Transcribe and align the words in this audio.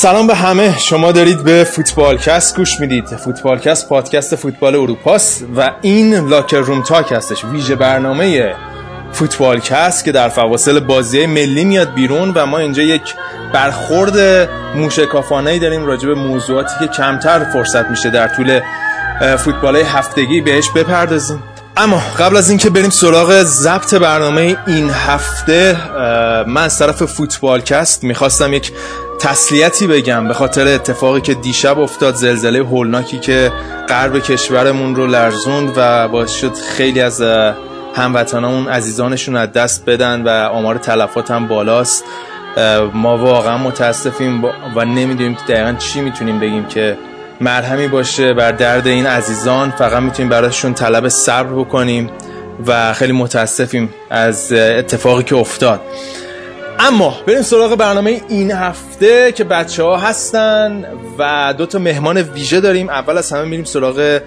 سلام 0.00 0.26
به 0.26 0.34
همه. 0.34 0.78
شما 0.78 1.12
دارید 1.12 1.44
به 1.44 1.64
فوتبالکست 1.64 2.56
گوش 2.56 2.80
می‌دید. 2.80 3.06
فوتبالکست 3.06 3.88
پادکست 3.88 4.36
فوتبال 4.36 4.74
اروپاست 4.74 5.44
و 5.56 5.70
این 5.82 6.28
لاکر 6.28 6.56
روم 6.56 6.82
تاک 6.82 7.12
هستش. 7.12 7.44
ویژه 7.44 7.76
برنامه 7.76 8.54
فوتبالکست 9.12 10.04
که 10.04 10.12
در 10.12 10.28
فواصل 10.28 10.80
بازی 10.80 11.26
ملی 11.26 11.64
میاد 11.64 11.94
بیرون 11.94 12.32
و 12.34 12.46
ما 12.46 12.58
اینجا 12.58 12.82
یک 12.82 13.14
برخورد 13.52 14.48
موشکافانه 14.74 15.58
داریم 15.58 15.86
راجع 15.86 16.08
به 16.08 16.14
موضوعاتی 16.14 16.74
که 16.78 16.86
کمتر 16.86 17.44
فرصت 17.52 17.90
میشه 17.90 18.10
در 18.10 18.28
طول 18.28 18.60
فوتبال 19.36 19.76
هفتگی 19.76 20.40
بهش 20.40 20.70
بپردازیم. 20.74 21.42
اما 21.76 22.02
قبل 22.18 22.36
از 22.36 22.48
اینکه 22.48 22.70
بریم 22.70 22.90
سراغ 22.90 23.42
ضبط 23.42 23.94
برنامه 23.94 24.56
این 24.66 24.90
هفته 24.90 25.76
من 26.46 26.62
از 26.62 26.78
طرف 26.78 27.02
فوتبالکست 27.02 28.04
می‌خواستم 28.04 28.52
یک 28.52 28.72
تسلیتی 29.20 29.86
بگم 29.86 30.28
به 30.28 30.34
خاطر 30.34 30.66
اتفاقی 30.68 31.20
که 31.20 31.34
دیشب 31.34 31.78
افتاد 31.80 32.14
زلزله 32.14 32.58
هولناکی 32.58 33.18
که 33.18 33.52
غرب 33.88 34.18
کشورمون 34.18 34.94
رو 34.94 35.06
لرزوند 35.06 35.72
و 35.76 36.08
باعث 36.08 36.30
شد 36.30 36.54
خیلی 36.54 37.00
از 37.00 37.22
هموطنامون 37.94 38.68
عزیزانشون 38.68 39.36
از 39.36 39.52
دست 39.52 39.84
بدن 39.86 40.22
و 40.22 40.28
آمار 40.28 40.78
تلفات 40.78 41.30
هم 41.30 41.48
بالاست. 41.48 42.04
ما 42.94 43.18
واقعا 43.18 43.58
متاسفیم 43.58 44.44
و 44.76 44.84
نمی‌دونیم 44.84 45.34
که 45.34 45.52
دقیقا 45.52 45.74
چی 45.78 46.00
می‌تونیم 46.00 46.40
بگیم 46.40 46.66
که 46.66 46.98
مرهمی 47.40 47.88
باشه 47.88 48.34
بر 48.34 48.52
درد 48.52 48.86
این 48.86 49.06
عزیزان. 49.06 49.70
فقط 49.70 50.02
می‌تونیم 50.02 50.30
براشون 50.30 50.74
طلب 50.74 51.08
صبر 51.08 51.52
بکنیم 51.52 52.10
و 52.66 52.92
خیلی 52.92 53.12
متاسفیم 53.12 53.94
از 54.10 54.52
اتفاقی 54.52 55.22
که 55.22 55.36
افتاد. 55.36 55.80
اما 56.82 57.14
بریم 57.26 57.42
سراغ 57.42 57.74
برنامه 57.74 58.20
این 58.28 58.50
هفته 58.50 59.32
که 59.32 59.44
بچه 59.44 59.82
ها 59.82 59.96
هستن 59.96 60.84
و 61.18 61.54
دو 61.58 61.66
تا 61.66 61.78
مهمان 61.78 62.16
ویژه 62.16 62.60
داریم. 62.60 62.88
اول 62.88 63.18
از 63.18 63.32
همه 63.32 63.44
میریم 63.44 63.64
سراغ 63.64 64.20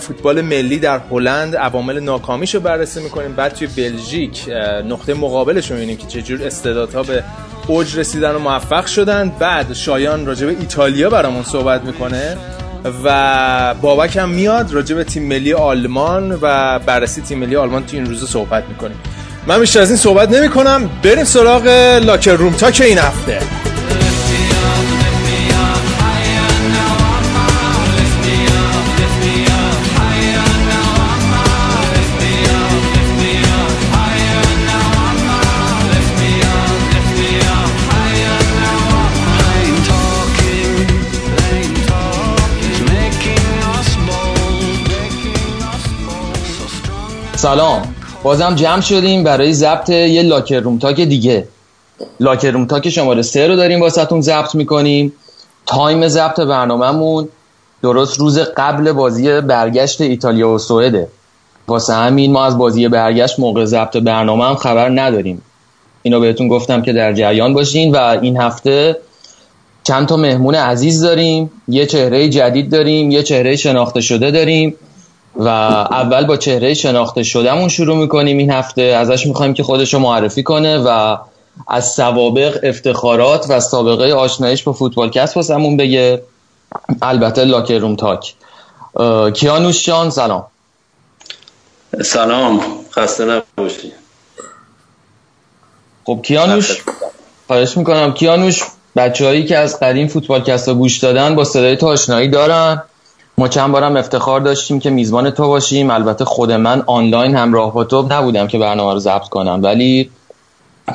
فوتبال 0.00 0.40
ملی 0.40 0.78
در 0.78 1.00
هلند. 1.10 1.56
عوامل 1.56 2.00
ناکامیش 2.00 2.54
رو 2.54 2.60
بررسی 2.60 3.00
می‌کنیم. 3.00 3.32
بعد 3.32 3.54
توی 3.54 3.66
بلژیک 3.66 4.48
نقطه 4.88 5.14
مقابلش 5.14 5.70
رو 5.70 5.76
می‌بینیم 5.76 5.96
که 5.96 6.06
چجور 6.06 6.46
استعدادها 6.46 7.02
به 7.02 7.24
اوج 7.66 7.98
رسیدن 7.98 8.34
و 8.34 8.38
موفق 8.38 8.86
شدن. 8.86 9.32
بعد 9.38 9.72
شایان 9.72 10.26
راجع 10.26 10.46
به 10.46 10.56
ایتالیا 10.60 11.10
برامون 11.10 11.42
صحبت 11.42 11.82
می‌کنه 11.82 12.36
و 13.04 13.74
بابک 13.82 14.16
هم 14.16 14.28
میاد 14.28 14.72
راجع 14.72 14.96
به 14.96 15.04
تیم 15.04 15.22
ملی 15.22 15.52
آلمان 15.52 16.38
و 16.42 16.78
بررسی 16.78 17.20
تیم 17.22 17.38
ملی 17.38 17.56
آلمان 17.56 17.86
تو 17.86 17.96
این 17.96 18.06
روزه 18.06 18.26
صحبت 18.26 18.64
می‌کنیم. 18.68 18.96
من 19.48 19.60
بیشتر 19.60 19.80
از 19.80 19.88
این 19.88 19.96
صحبت 19.96 20.30
نمی 20.30 20.48
کنم 20.48 20.90
بریم 21.02 21.24
سراغ 21.24 21.66
لاکر 22.02 22.32
روم 22.32 22.52
تا 22.52 22.70
که 22.70 22.84
این 22.84 22.98
هفته. 22.98 23.38
سلام 47.36 47.97
بازم 48.28 48.54
جمع 48.54 48.80
شدیم 48.80 49.24
برای 49.24 49.52
ضبط 49.52 49.88
یه 49.88 50.22
Locker 50.22 50.60
Room 50.60 50.78
Talk 50.78 51.00
دیگه. 51.00 51.48
Locker 52.20 52.50
Room 52.50 52.66
Talk 52.66 52.88
شماره 52.88 53.22
سه 53.22 53.46
رو 53.46 53.56
داریم 53.56 53.80
واسهتون 53.80 54.20
ضبط 54.20 54.54
می‌کنیم. 54.54 55.12
time 55.66 56.08
ضبط 56.08 56.40
برنامهمون 56.40 57.28
درست 57.82 58.18
روز 58.18 58.38
قبل 58.38 58.92
بازی 58.92 59.40
برگشت 59.40 60.00
ایتالیا 60.00 60.48
و 60.48 60.58
سوئده. 60.58 61.08
واسه 61.68 61.94
همین 61.94 62.32
ما 62.32 62.44
از 62.44 62.58
بازی 62.58 62.88
برگشت 62.88 63.40
موقع 63.40 63.64
ضبط 63.64 63.96
برنامه 63.96 64.44
هم 64.44 64.56
خبر 64.56 64.88
نداریم. 64.88 65.42
اینو 66.02 66.20
بهتون 66.20 66.48
گفتم 66.48 66.82
که 66.82 66.92
در 66.92 67.12
جریان 67.12 67.54
باشین 67.54 67.92
و 67.92 68.18
این 68.22 68.36
هفته 68.36 68.96
چند 69.84 70.06
تا 70.06 70.16
مهمون 70.16 70.54
عزیز 70.54 71.02
داریم 71.02 71.50
یه 71.68 71.86
چهره 71.86 72.28
جدید 72.28 72.70
داریم 72.70 73.10
یه 73.10 73.22
چهره 73.22 73.56
شناخته 73.56 74.00
شده 74.00 74.30
داریم. 74.30 74.74
و 75.38 75.48
اول 75.48 76.26
با 76.26 76.36
چهره 76.36 76.74
شناخته 76.74 77.22
شدهمون 77.22 77.68
شروع 77.68 77.96
می‌کنیم 77.96 78.38
این 78.38 78.50
هفته. 78.50 78.82
ازش 78.82 79.26
می‌خوایم 79.26 79.54
که 79.54 79.62
خودش 79.62 79.94
رو 79.94 80.00
معرفی 80.00 80.42
کنه 80.42 80.78
و 80.78 81.16
از 81.68 81.92
سوابق 81.92 82.58
افتخارات 82.62 83.46
و 83.48 83.60
سابقه 83.60 84.12
آشنایش 84.12 84.62
با 84.62 84.72
فوتبال 84.72 85.10
کست 85.10 85.36
واسمون 85.36 85.76
بگه. 85.76 86.22
البته 87.02 87.44
Locker 87.44 87.78
Room 87.78 87.96
Talk. 87.96 88.34
کیانوش 89.34 89.86
جان 89.86 90.10
سلام. 90.10 90.46
سلام. 92.04 92.60
خسته 92.92 93.24
نباشی. 93.24 93.92
خب 96.04 96.20
کیانوش؟ 96.24 96.82
خواهش 97.46 97.76
می‌کنم. 97.76 98.14
کیانوش 98.14 98.62
بچه 98.96 99.44
که 99.44 99.58
از 99.58 99.80
قدیم 99.80 100.08
فوتبال 100.08 100.42
کست 100.42 100.70
گوش 100.70 100.98
دادن 100.98 101.34
با 101.34 101.44
صدای 101.44 101.76
تو 101.76 101.86
آشنایی 101.86 102.28
دارن. 102.28 102.82
ما 103.38 103.48
چند 103.48 103.72
بارم 103.72 103.96
افتخار 103.96 104.40
داشتیم 104.40 104.80
که 104.80 104.90
میزبان 104.90 105.30
تو 105.30 105.48
باشیم. 105.48 105.90
البته 105.90 106.24
خود 106.24 106.52
من 106.52 106.82
آنلاین 106.86 107.36
همراه 107.36 107.74
با 107.74 107.84
تو 107.84 108.06
نبودم 108.10 108.46
که 108.46 108.58
برنامه 108.58 108.92
رو 108.92 108.98
ضبط 108.98 109.28
کنم. 109.28 109.60
ولی 109.62 110.10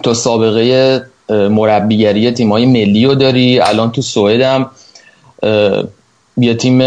تو 0.04 0.14
سابقه 0.14 1.06
مربیگری 1.30 2.32
تیمای 2.32 2.66
ملی 2.66 3.06
رو 3.06 3.16
داری. 3.16 3.60
الان 3.60 3.92
تو 3.92 4.02
سوئدم. 4.02 4.72
یه 6.38 6.54
تیم 6.54 6.82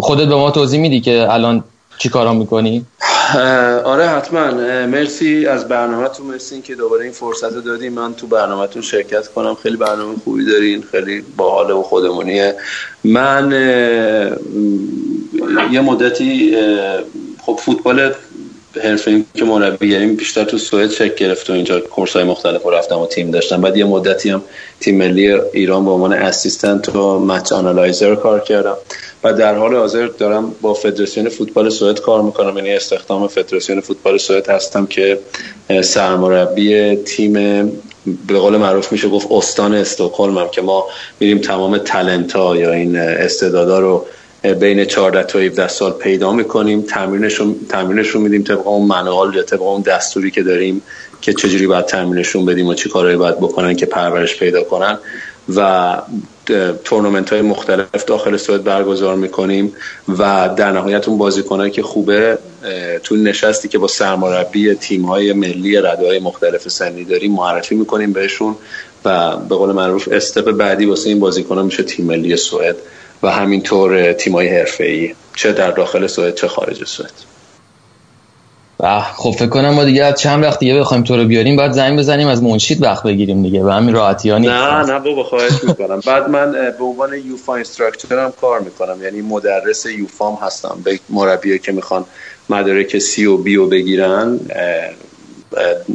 خودت 0.00 0.28
به 0.28 0.34
ما 0.34 0.50
توضیح 0.50 0.80
میدی 0.80 1.00
که 1.00 1.26
الان 1.30 1.64
چی 1.98 2.08
کارا 2.08 2.32
می‌کنی؟ 2.32 2.86
آره 3.84 4.06
حتما. 4.06 4.50
مرسی 4.86 5.46
از 5.46 5.68
برنامهتون. 5.68 6.26
مرسی 6.26 6.60
که 6.60 6.74
دوباره 6.74 7.02
این 7.02 7.12
فرصت 7.12 7.52
رو 7.52 7.90
من 7.90 8.14
تو 8.14 8.26
برنامهتون 8.26 8.82
شرکت 8.82 9.28
کنم. 9.28 9.54
خیلی 9.54 9.76
برنامه 9.76 10.14
خوبی 10.24 10.44
دارین. 10.44 10.82
خیلی 10.90 11.24
باحاله 11.36 11.74
و 11.74 11.82
خودمونیه. 11.82 12.54
من 13.04 13.52
یه 15.72 15.80
مدتی 15.80 16.56
خب 17.42 17.58
فوتبال 17.62 18.14
حرفه 18.82 19.24
که 19.34 19.44
مربیگری 19.44 20.06
بیشتر 20.06 20.44
تو 20.44 20.58
سوئد 20.58 20.90
شکل 20.90 21.14
گرفت 21.14 21.50
و 21.50 21.52
اینجا 21.52 21.80
کورس 21.80 22.12
های 22.12 22.24
مختلف 22.24 22.66
رفتم 22.66 22.98
و 22.98 23.06
تیم 23.06 23.30
داشتم. 23.30 23.60
بعد 23.60 23.76
یه 23.76 23.84
مدتی 23.84 24.30
هم 24.30 24.42
تیم 24.80 24.98
ملی 24.98 25.32
ایران 25.32 25.84
به 25.84 25.90
عنوان 25.90 26.12
اسیستنت 26.12 26.96
و 26.96 27.18
مچ 27.18 27.52
آنالایزر 27.52 28.14
کار 28.14 28.40
کردم. 28.40 28.76
و 29.24 29.32
در 29.32 29.54
حال 29.54 29.76
حاضر 29.76 30.06
دارم 30.06 30.54
با 30.60 30.74
فدراسیون 30.74 31.28
فوتبال 31.28 31.70
سوئد 31.70 32.00
کار 32.00 32.22
می‌کنم. 32.22 32.56
یعنی 32.56 32.72
استخدام 32.72 33.28
فدراسیون 33.28 33.80
فوتبال 33.80 34.18
سوئد 34.18 34.48
هستم 34.48 34.86
که 34.86 35.18
سرمربی 35.82 36.96
تیم 36.96 37.32
به 38.26 38.38
قول 38.38 38.56
معروف 38.56 38.92
میشه 38.92 39.08
گفت 39.08 39.28
استان 39.30 39.74
استکهلم 39.74 40.48
که 40.52 40.62
ما 40.62 40.86
میریم 41.20 41.38
تمام 41.38 41.78
تلنت 41.78 42.32
ها 42.32 42.56
یا 42.56 42.72
این 42.72 42.96
استعدادا 42.96 43.78
رو 43.78 44.06
بین 44.60 44.84
14 44.84 45.22
تا 45.22 45.38
17 45.38 45.68
سال 45.68 45.92
پیدا 45.92 46.32
می‌کنیم. 46.32 46.82
تمرینشون 46.82 47.56
تمرینشون 47.68 48.22
میدیم 48.22 48.42
طبق 48.42 48.66
اون 48.66 48.88
منوال 48.88 49.34
یا 49.34 49.42
طبق 49.42 49.62
اون 49.62 49.82
دستوری 49.82 50.30
که 50.30 50.42
داریم 50.42 50.82
که 51.20 51.32
چجوری 51.32 51.66
باید 51.66 51.84
تمرینشون 51.84 52.46
بدیم 52.46 52.66
و 52.66 52.74
چی 52.74 52.88
کارهایی 52.88 53.16
باید 53.16 53.36
بکنن 53.36 53.76
که 53.76 53.86
پرورش 53.86 54.36
پیدا 54.36 54.62
کنن. 54.62 54.98
و 55.56 55.96
تورنمنت 56.84 57.30
های 57.30 57.42
مختلف 57.42 58.04
داخل 58.06 58.36
سوئد 58.36 58.64
برگزار 58.64 59.16
می‌کنیم 59.16 59.72
و 60.08 60.50
در 60.56 60.72
نهایت 60.72 61.08
اون 61.08 61.18
بازیکنایی 61.18 61.70
که 61.70 61.82
خوبه 61.82 62.38
تو 63.02 63.16
نشستی 63.16 63.68
که 63.68 63.78
با 63.78 63.86
سرمربی 63.86 64.74
تیم 64.74 65.04
های 65.04 65.32
ملی 65.32 65.76
رده 65.76 66.06
های 66.06 66.18
مختلف 66.18 66.68
سنی 66.68 67.04
داریم 67.04 67.32
معرفی 67.32 67.74
می‌کنیم 67.74 68.12
بهشون 68.12 68.56
و 69.04 69.36
به 69.36 69.54
قول 69.54 69.72
معروف 69.72 70.08
استپ 70.12 70.50
بعدی 70.50 70.86
واسه 70.86 71.08
این 71.08 71.20
بازیکن 71.20 71.62
میشه 71.62 71.82
تیم 71.82 72.06
ملی 72.06 72.36
سوئد 72.36 72.76
و 73.22 73.30
همینطور 73.30 74.12
تیمای 74.12 74.48
حرفه‌ای 74.48 75.14
چه 75.36 75.52
در 75.52 75.70
داخل 75.70 76.06
سوئد 76.06 76.34
چه 76.34 76.48
خارج 76.48 76.84
سوئد. 76.84 77.33
خب 79.16 79.30
فکر 79.30 79.48
کنم 79.48 79.70
ما 79.70 79.84
دیگه 79.84 80.04
از 80.04 80.20
چند 80.20 80.44
وقت 80.44 80.58
دیگه 80.58 80.78
بخوایم 80.78 81.02
تو 81.02 81.16
رو 81.16 81.24
بیاریم 81.24 81.56
بعد 81.56 81.72
زنگ 81.72 81.98
بزنیم 81.98 82.28
از 82.28 82.42
منشید 82.42 82.82
وقت 82.82 83.02
بگیریم 83.02 83.42
دیگه. 83.42 83.64
و 83.64 83.68
همین 83.68 83.94
راحتی 83.94 84.30
ها 84.30 84.38
نیست. 84.38 84.52
نه 84.52 84.92
نه 84.92 84.98
بابا 84.98 85.24
خواهش 85.24 85.64
می‌کنم. 85.64 86.00
بعد 86.06 86.28
من 86.28 86.52
به 86.52 86.84
عنوان 86.84 87.14
یوفا 87.14 87.54
اینستراکتور 87.54 88.18
هم 88.24 88.32
کار 88.40 88.60
می‌کنم. 88.60 89.02
یعنی 89.02 89.20
مدرس 89.20 89.86
یوفام 89.86 90.38
هستم. 90.42 90.80
به 90.84 91.00
مربی 91.08 91.58
که 91.58 91.72
می‌خوان 91.72 92.04
مدارک 92.48 92.98
سی 92.98 93.26
و 93.26 93.36
بی 93.36 93.56
و 93.56 93.66
بگیرن 93.66 94.38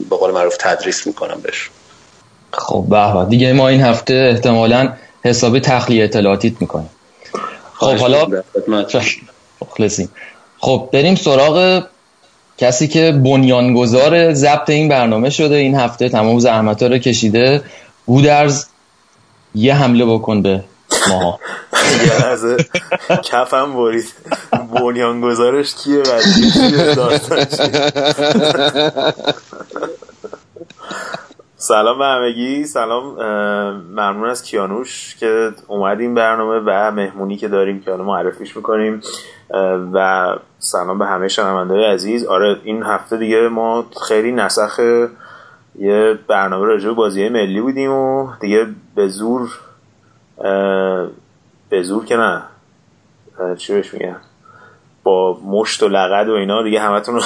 به 0.10 0.16
قول 0.20 0.32
معروف 0.32 0.58
تدریس 0.60 1.08
می‌کنم 1.08 1.40
بهش. 1.44 1.70
خب 2.52 2.86
به 2.90 3.26
دیگه 3.30 3.54
ما 3.54 3.68
این 3.68 3.82
هفته 3.82 4.32
احتمالا 4.34 4.94
حسابی 5.24 5.60
تخلیه 5.60 6.04
اطلاعاتیت 6.04 6.54
می‌کنیم. 6.62 6.90
خب 7.74 7.98
حالا 7.98 8.28
خب 10.60 10.90
بریم 10.94 11.16
سراغ 11.16 11.84
کسی 12.60 12.88
که 12.88 13.12
بنیانگذار 13.12 14.34
ضبط 14.34 14.70
این 14.70 14.90
برنامه 14.90 15.30
شده 15.30 15.56
این 15.56 15.76
هفته 15.76 16.10
تمام 16.10 16.40
زحمت 16.40 16.84
رو 16.84 16.98
کشیده 16.98 17.62
گودرز 18.06 18.66
یه 19.56 19.76
حمله 19.76 20.06
بکن 20.06 20.42
به 20.42 20.64
ماها. 21.10 21.40
کفم 23.24 23.74
برید. 23.74 24.14
بنیان 24.82 25.22
گذارش 25.22 25.76
کیه 25.76 26.04
سلام 31.62 31.98
به 32.00 32.06
همگی. 32.06 32.66
سلام 32.66 33.04
ممنون 33.92 34.30
از 34.30 34.44
کیانوش 34.44 35.16
که 35.16 35.52
اومدیم 35.68 36.16
برنامه 36.16 36.62
و 36.66 36.92
مهمونی 36.92 37.38
که 37.38 37.48
داریم 37.48 37.82
که 37.82 37.92
حالا 37.92 38.04
معرفیش 38.04 38.56
می‌کنیم. 38.56 39.02
و 39.94 40.28
سلام 40.60 41.00
به 41.00 41.06
همه 41.06 41.28
شنونده 41.28 41.88
عزیز. 41.88 42.26
آره 42.26 42.58
این 42.64 42.84
هفته 42.84 43.18
دیگه 43.18 43.48
ما 43.48 43.86
خیلی 44.08 44.32
نسخ 44.32 44.80
یه 45.80 46.20
برنامه 46.28 46.66
راجع 46.66 46.92
بازی 46.92 47.30
ملی 47.30 47.62
بودیم 47.62 47.92
و 47.92 48.28
دیگه 48.42 48.68
به 48.96 49.08
زور 49.08 49.50
به 51.70 51.82
زور 51.82 52.06
که 52.06 52.18
نه. 52.18 52.44
چی 53.58 53.74
بهش 53.74 53.94
میگن؟ 53.94 54.18
با 55.04 55.38
مشت 55.46 55.84
و 55.84 55.88
لغد 55.88 56.30
و 56.30 56.34
اینا 56.34 56.64
دیگه 56.64 56.80
همتون 56.80 57.22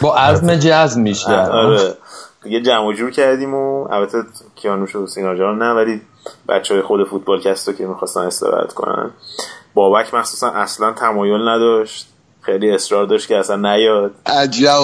با 0.00 0.16
عزم 0.16 0.54
جزم 0.54 1.00
میشه 1.00 1.32
آره. 1.32 1.94
دیگه 2.44 2.60
جمع 2.60 2.92
جور 2.92 3.10
کردیم 3.10 3.54
و 3.54 3.88
البته 3.90 4.22
کیانوش 4.54 4.96
و 4.96 5.06
سینا 5.06 5.34
جان 5.34 5.58
نه 5.58 5.72
ولی 5.72 6.00
بچه 6.48 6.74
های 6.74 6.82
خود 6.82 7.08
فوتبال 7.08 7.40
کستو 7.40 7.72
که 7.72 7.86
می‌خواستن 7.86 8.20
استراحت 8.20 8.72
کنن. 8.72 9.10
بابک 9.74 10.14
مخصوصا 10.14 10.50
اصلا 10.50 10.92
تمایل 10.92 11.48
نداشت. 11.48 12.08
خیلی 12.40 12.70
اصرار 12.70 13.06
داشت 13.06 13.28
که 13.28 13.38
اصلا 13.38 13.56
نیاد. 13.56 14.14
عجب 14.26 14.68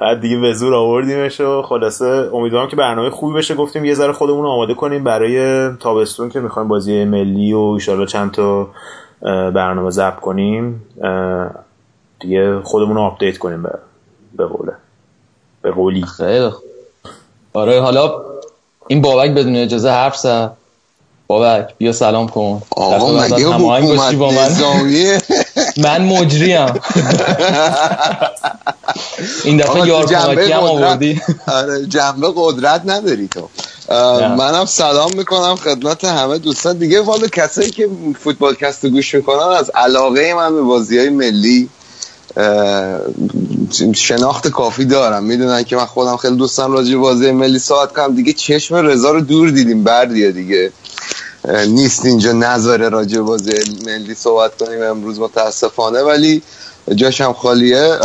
بعد 0.00 0.20
دیگه 0.20 0.38
به 0.38 0.52
زور 0.52 0.74
آوردیمش 0.74 1.40
و 1.40 1.62
خلاصه 1.62 2.30
امیدوارم 2.32 2.68
که 2.68 2.76
برنامه 2.76 3.10
خوبی 3.10 3.38
بشه. 3.38 3.54
گفتیم 3.54 3.84
یه 3.84 3.94
ذره 3.94 4.12
خودمون 4.12 4.42
رو 4.42 4.48
آماده 4.48 4.74
کنیم 4.74 5.04
برای 5.04 5.68
تابستون 5.76 6.28
که 6.28 6.40
می‌خوایم 6.40 6.68
بازی 6.68 7.04
ملی 7.04 7.52
و 7.52 7.58
ایشالا 7.58 8.06
چند 8.06 8.32
تا 8.32 8.68
برنامه 9.50 9.90
ضبط 9.90 10.20
کنیم. 10.20 10.82
دیگه 12.20 12.60
خودمون 12.60 12.96
رو 12.96 13.02
آپدیت 13.02 13.38
کنیم 13.38 13.66
به 14.36 14.46
قوله. 14.46 14.72
به 15.62 15.70
قولی. 15.70 16.02
خیلی 16.02 16.50
آره 17.52 17.80
حالا 17.80 18.22
این 18.88 19.02
بابک 19.02 19.30
بدون 19.30 19.56
اجازه 19.56 19.90
حرف 19.90 20.16
زد. 20.16 20.52
بابک 21.26 21.74
بیا 21.78 21.92
سلام 21.92 22.28
کن. 22.28 22.62
آقا 22.70 23.20
مگه 23.20 23.46
حکومت 23.46 24.14
با 24.14 24.30
من. 24.30 24.56
من 25.84 26.04
مجریم. 26.04 26.66
این 29.44 29.56
دفعه 29.56 29.86
یار 29.86 30.06
کمکی 30.06 30.52
هم 30.52 30.62
آوردی. 30.62 31.20
آره 31.46 31.86
جنبه 31.86 32.32
قدرت 32.36 32.82
نداری 32.84 33.28
تو. 33.28 33.48
منم 34.36 34.64
سلام 34.64 35.10
می‌کنم 35.16 35.56
خدمت 35.56 36.04
همه 36.04 36.38
دوستان. 36.38 36.78
دیگه 36.78 37.00
والا 37.00 37.26
کسایی 37.26 37.70
که 37.70 37.88
فوتبال 38.20 38.54
کست 38.54 38.86
گوش 38.86 39.14
می‌کنن 39.14 39.56
از 39.58 39.70
علاقه 39.74 40.34
من 40.34 40.54
به 40.54 40.62
بازی 40.62 40.98
های 40.98 41.08
ملی 41.08 41.68
شناخت 43.94 44.48
کافی 44.48 44.84
دارم. 44.84 45.24
می‌دونن 45.24 45.62
که 45.62 45.76
من 45.76 45.84
خودم 45.84 46.16
خیلی 46.16 46.36
دوستم 46.36 46.72
راجع 46.72 46.96
بازی 46.96 47.30
ملی 47.32 47.58
صحبت 47.58 47.92
کنم. 47.92 48.14
دیگه 48.14 48.32
چشم 48.32 48.74
رضا 48.74 49.10
رو 49.10 49.20
دور 49.20 49.50
دیدیم. 49.50 49.84
بردیه 49.84 50.32
دیگه. 50.32 50.72
نیست 51.66 52.04
اینجا 52.04 52.32
نظر 52.32 52.88
راجع 52.90 53.20
بازی 53.20 53.52
ملی 53.86 54.14
صحبت 54.14 54.56
کنیم 54.56 54.82
امروز 54.82 55.20
متاسفانه. 55.20 56.02
ولی 56.02 56.42
جاش 56.94 57.20
هم 57.20 57.32
خالیه. 57.32 57.98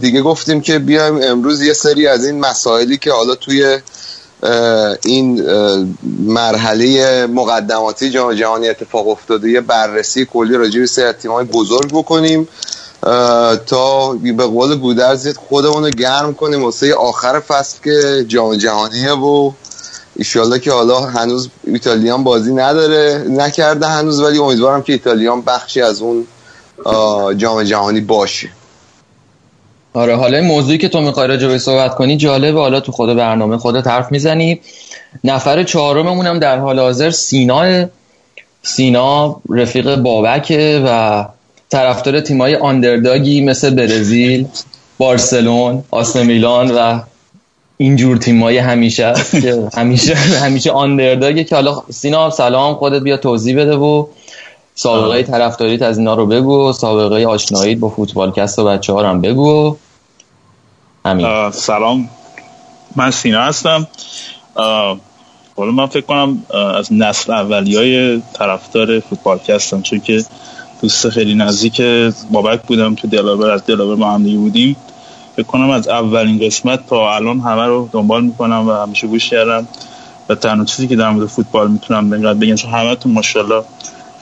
دیگه 0.00 0.22
گفتیم 0.22 0.60
که 0.60 0.78
بیایم 0.78 1.18
امروز 1.22 1.62
یه 1.62 1.72
سری 1.72 2.06
از 2.06 2.24
این 2.26 2.40
مسائلی 2.40 2.96
که 2.96 3.12
حالا 3.12 3.34
توی 3.34 3.78
این 5.04 5.42
مرحله 6.26 7.26
مقدماتی 7.26 8.10
جام 8.10 8.34
جهانی 8.34 8.68
اتفاق 8.68 9.08
افتاده 9.08 9.50
یه 9.50 9.60
بررسی 9.60 10.24
کلی 10.24 10.54
راجع 10.54 10.80
به 10.80 10.86
سری 10.86 11.12
تیم‌های 11.12 11.44
بزرگ 11.44 11.88
بکنیم. 11.88 12.48
تا 13.66 14.12
به 14.36 14.46
قول 14.46 14.76
گودرز 14.76 15.36
خودمون 15.36 15.84
رو 15.84 15.90
گرم 15.90 16.34
کنیم. 16.34 16.64
واسه 16.64 16.94
آخر 16.94 17.40
فصل 17.40 17.78
که 17.84 18.24
جام 18.28 18.56
جهانیه 18.56 19.12
و 19.12 19.52
ایشالله 20.16 20.58
که 20.58 20.72
حالا 20.72 21.00
هنوز 21.00 21.48
ایتالیان 21.66 22.24
بازی 22.24 22.54
نداره 22.54 23.24
نکرده 23.28 23.86
هنوز 23.86 24.20
ولی 24.20 24.38
امیدوارم 24.38 24.82
که 24.82 24.92
ایتالیان 24.92 25.42
بخشی 25.42 25.82
از 25.82 26.02
اون 26.02 26.26
جام 27.36 27.62
جهانی 27.62 28.00
باشه. 28.00 28.48
آره 29.94 30.16
حالا 30.16 30.40
موضوعی 30.40 30.78
که 30.78 30.88
تو 30.88 31.00
می‌خوای 31.00 31.28
راجع 31.28 31.48
به 31.48 31.58
صحبت 31.58 31.94
کنی 31.94 32.16
جالبه. 32.16 32.60
حالا 32.60 32.80
تو 32.80 32.92
خود 32.92 33.16
برنامه 33.16 33.56
خودت 33.56 33.86
حرف 33.86 34.12
می‌زنی. 34.12 34.60
نفر 35.24 35.62
چهارممون 35.62 36.26
هم 36.26 36.38
در 36.38 36.58
حال 36.58 36.78
حاضر 36.78 37.10
سینا 37.10 37.86
سینا 38.62 39.40
رفیق 39.50 39.96
بابکه 39.96 40.82
و 40.86 41.24
طرفدار 41.70 42.20
تیمای 42.20 42.56
آندرداگی 42.56 43.40
مثل 43.40 43.74
برزیل 43.74 44.46
بارسلون 44.98 45.84
آسن 45.90 46.26
میلان 46.26 46.70
و 46.70 47.00
اینجور 47.76 48.16
تیمای 48.16 48.58
همیشه 48.58 49.14
همیشه 49.76 50.14
همیشه 50.14 50.70
آندرداگه 50.70 51.44
که 51.44 51.54
حالا 51.54 51.82
سینا 51.90 52.30
سلام 52.30 52.74
خودت 52.74 53.02
بیا 53.02 53.16
توضیح 53.16 53.60
بده 53.60 53.76
و 53.76 54.06
سابقه 54.74 55.22
طرفداریت 55.22 55.82
از 55.82 55.98
اینا 55.98 56.14
رو 56.14 56.26
بگو. 56.26 56.72
سابقه 56.72 57.26
آشناییت 57.26 57.78
با 57.78 57.88
فوتبال 57.88 58.32
کست 58.32 58.58
و 58.58 58.64
بچه 58.64 58.92
ها 58.92 59.10
هم 59.10 59.20
بگو. 59.20 59.76
همین 61.04 61.50
سلام. 61.50 62.08
من 62.96 63.10
سینا 63.10 63.42
هستم. 63.42 63.86
حالا 65.56 65.70
من 65.72 65.86
فکر 65.86 66.00
کنم 66.06 66.42
از 66.78 66.92
نسل 66.92 67.32
اولی 67.32 67.76
های 67.76 68.22
طرفدار 68.32 69.00
فوتبال 69.00 69.38
کستم 69.38 69.82
چون 69.82 70.00
که 70.00 70.24
دوست 70.82 71.08
خیلی 71.08 71.34
نزدیک 71.34 71.82
بابک 72.30 72.62
بودم 72.62 72.94
تو 72.94 73.08
دلابر 73.08 73.50
از 73.50 73.66
دلابر 73.66 73.94
ما 73.94 74.12
هم 74.14 74.22
بودیم. 74.22 74.76
فکر 75.36 75.46
کنم 75.46 75.70
از 75.70 75.88
اولین 75.88 76.38
قسمت 76.46 76.86
تا 76.86 77.14
الان 77.14 77.40
همه 77.40 77.66
رو 77.66 77.88
دنبال 77.92 78.24
می‌کنم 78.24 78.68
و 78.68 78.72
همیشه 78.72 79.06
گوش 79.06 79.30
کردم. 79.30 79.68
و 80.28 80.34
تنها 80.34 80.64
چیزی 80.64 80.88
که 80.88 80.96
در 80.96 81.10
مورد 81.10 81.26
فوتبال 81.26 81.70
می‌تونم 81.70 82.10
بگم 82.10 82.38
بگم 82.38 82.54
چون 82.54 82.70
همه 82.70 82.96
ماشاءالله 83.06 83.64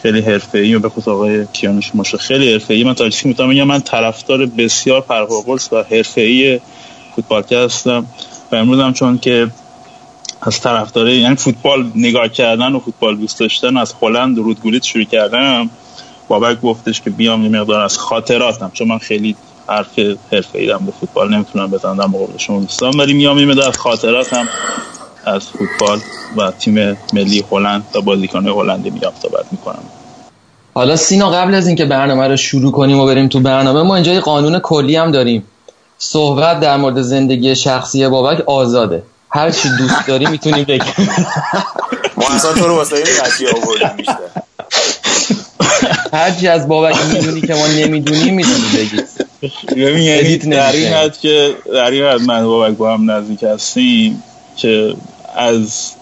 خیلی 0.02 0.21
حرفه‌ای 0.21 0.75
و 0.75 0.78
به 0.78 0.88
خصوص 0.88 1.09
آقای 1.09 1.47
کیانوش 1.52 1.90
ماشاءالله 1.95 2.28
خیلی 2.28 2.52
حرفه‌ای. 2.52 2.85
من 2.85 2.95
تا 2.95 3.09
چیزی 3.09 3.28
می‌تونم 3.28 3.50
بگم 3.50 3.64
من 3.64 3.80
طرفدار 3.80 4.47
بسیار 4.47 5.00
پرقرقلس 5.00 5.73
و 5.73 5.83
حرفه‌ای 5.83 6.61
فوتبال 7.16 7.42
هستم. 7.50 8.07
و 8.52 8.57
امروز 8.57 8.80
هم 8.80 8.92
چون 8.92 9.19
که 9.19 9.50
از 10.42 10.61
طرفدار 10.61 11.09
یعنی 11.09 11.37
فوتبال 11.37 11.90
نگاه 11.95 12.28
کردن 12.28 12.73
و 12.73 12.78
فوتبال 12.78 13.16
دوست 13.16 13.40
داشتن 13.40 13.76
از 13.76 13.95
هلند 14.02 14.38
رودگولیت 14.38 14.85
شروع 14.85 15.04
کردم. 15.04 15.71
بابک 16.28 16.61
گفتش 16.61 17.00
که 17.00 17.11
بیام 17.11 17.42
یه 17.42 17.49
مقدار 17.61 17.80
از 17.80 17.99
خاطراتم 17.99 18.71
چون 18.75 18.88
من 18.88 18.99
خیلی 18.99 19.37
حرف 19.68 19.99
حرفه 20.33 20.59
ایدم 20.59 20.87
به 20.87 20.92
فوتبال 21.00 21.35
نمی‌تونم 21.35 21.71
بزنم 21.71 21.97
در 21.97 22.06
مقابل 22.06 22.38
شما 22.38 22.61
دوستان 22.61 22.99
ولی 22.99 23.12
میام 23.12 23.38
یه 23.38 23.47
مقدار 23.47 23.68
از 23.68 23.78
خاطراتم 23.78 24.49
از 25.25 25.47
فوتبال 25.47 26.00
و 26.37 26.50
تیم 26.50 26.99
ملی 27.12 27.45
هلند 27.50 27.85
تا 27.92 28.00
بازیکن 28.00 28.47
هلندی 28.47 28.90
میام 28.90 29.12
صحبت 29.23 29.45
می‌کنم. 29.52 29.83
حالا 30.75 30.97
سینا 30.97 31.30
قبل 31.30 31.54
از 31.54 31.66
اینکه 31.66 31.85
برنامه 31.85 32.28
رو 32.28 32.37
شروع 32.37 32.73
کنیم 32.73 32.99
و 32.99 33.06
بریم 33.06 33.28
تو 33.28 33.40
برنامه 33.40 33.83
ما 33.83 33.95
اینجا 33.95 34.12
یه 34.12 34.21
قانون 34.21 34.59
کلی 34.59 34.97
هم 34.97 35.11
داریم. 35.11 35.45
صحبت 35.99 36.61
در 36.61 36.76
مورد 36.76 37.02
زندگی 37.02 37.56
شخصی 37.56 38.09
بابک 38.09 38.49
آزاده. 38.49 39.02
هر 39.30 39.50
چی 39.50 39.68
دوست 39.78 40.06
داری 40.06 40.26
می‌تونی 40.26 40.64
بگی. 40.64 40.90
ما 42.16 42.35
اصلا 42.35 42.52
تو 42.52 42.66
رو 42.66 42.75
واسه 42.75 42.97
این 42.97 43.04
قضیه 43.25 43.49
آوردیم 43.49 43.97
بیشتر. 43.97 44.42
هرچی 46.12 46.48
از 46.48 46.68
بابک 46.68 46.96
می‌دونی 47.14 47.40
که 47.40 47.54
ما 47.54 47.66
نمی‌دونیم 47.66 48.34
می‌تونی 48.34 48.64
بگی. 48.76 49.02
یعنی 49.80 50.36
در 50.36 50.72
این 50.72 50.92
حد 50.92 51.18
که 51.18 51.54
در 51.72 51.90
این 51.90 52.04
حد 52.04 52.20
من 52.20 52.46
بابک 52.46 52.76
با 52.76 52.94
هم 52.94 53.10
نزدیک 53.10 53.42
هستیم 53.42 54.22
که 54.56 54.94
از 55.36 55.92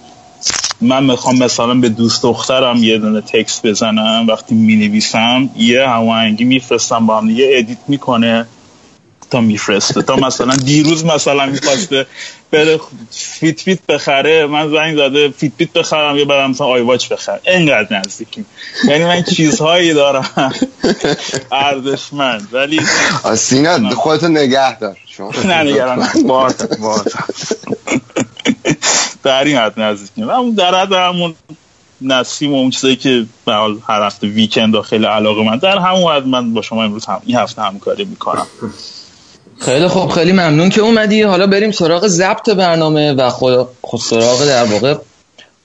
من 0.81 1.05
می‌خوام 1.05 1.39
مثلا 1.39 1.75
به 1.75 1.89
دوست 1.89 2.23
دخترم 2.23 2.77
یه 2.85 2.99
دونه 2.99 3.21
تکست 3.21 3.67
بزنم 3.67 4.27
وقتی 4.29 4.55
می‌نویسم 4.55 5.51
یه 5.57 5.89
هماهنگی 5.89 6.45
میفرستم 6.45 7.07
با 7.07 7.19
هم 7.19 7.29
دیگه 7.29 7.51
ادیت 7.53 7.79
می‌کنه. 7.89 8.47
تا 9.31 9.41
میفرسته. 9.41 10.03
تا 10.03 10.17
مثلا 10.17 10.57
دیروز 10.57 11.05
مثلا 11.05 11.47
می‌خواسته 11.47 12.07
بره 12.51 12.81
فیت 13.11 13.61
فیت 13.61 13.87
بخره 13.87 14.47
من 14.47 14.71
زنگ 14.71 14.97
زده 14.97 15.29
فیت 15.29 15.53
فیت 15.59 15.73
بخرم 15.73 16.17
یا 16.17 16.25
برم 16.25 16.51
مثلا 16.51 16.67
آیواچ 16.67 17.09
بخرم. 17.09 17.41
اینقدر 17.47 17.99
نزدیکیم. 17.99 18.47
یعنی 18.89 19.05
من 19.05 19.23
چیزهایی 19.23 19.95
دارم. 19.95 20.53
ارزشمند 21.53 22.49
ولی 22.53 22.81
سینا 23.37 23.91
خودتو 23.91 24.29
نگه 24.29 24.79
دار. 24.79 24.97
نه 25.45 25.63
نگران 25.63 26.09
در 29.23 29.45
این 29.45 29.57
حد 29.57 29.81
نزدیکیم. 29.81 30.31
اون 30.31 30.51
در 30.51 30.75
حد 30.75 30.93
همون 30.93 31.35
نسیم 32.01 32.53
و 32.53 32.57
اون 32.57 32.71
چیزایی 32.71 32.97
که 32.97 33.27
به 33.45 33.53
هر 33.89 34.03
هفته 34.03 34.27
ویکند 34.27 34.81
خیلی 34.81 35.05
علاقه 35.05 35.43
من 35.43 35.57
در 35.57 35.79
همون 35.79 36.13
حد 36.13 36.27
من 36.27 36.55
با 36.55 36.63
شما 36.63 36.85
امروز 36.85 37.05
هم 37.05 37.23
این 37.27 37.37
هفته 37.37 37.63
همکاری 37.63 38.05
می‌کنم. 38.05 38.47
خیلی 39.65 39.89
خوب 39.89 40.11
خیلی 40.11 40.33
ممنون 40.33 40.69
که 40.69 40.81
اومدی. 40.81 41.23
حالا 41.23 41.47
بریم 41.47 41.71
سراغ 41.71 42.07
ضبط 42.07 42.51
برنامه 42.51 43.13
و 43.13 43.31
خود, 43.31 43.69
خود 43.83 44.01
سراغ 44.01 44.47
در 44.47 44.65
واقع 44.65 44.95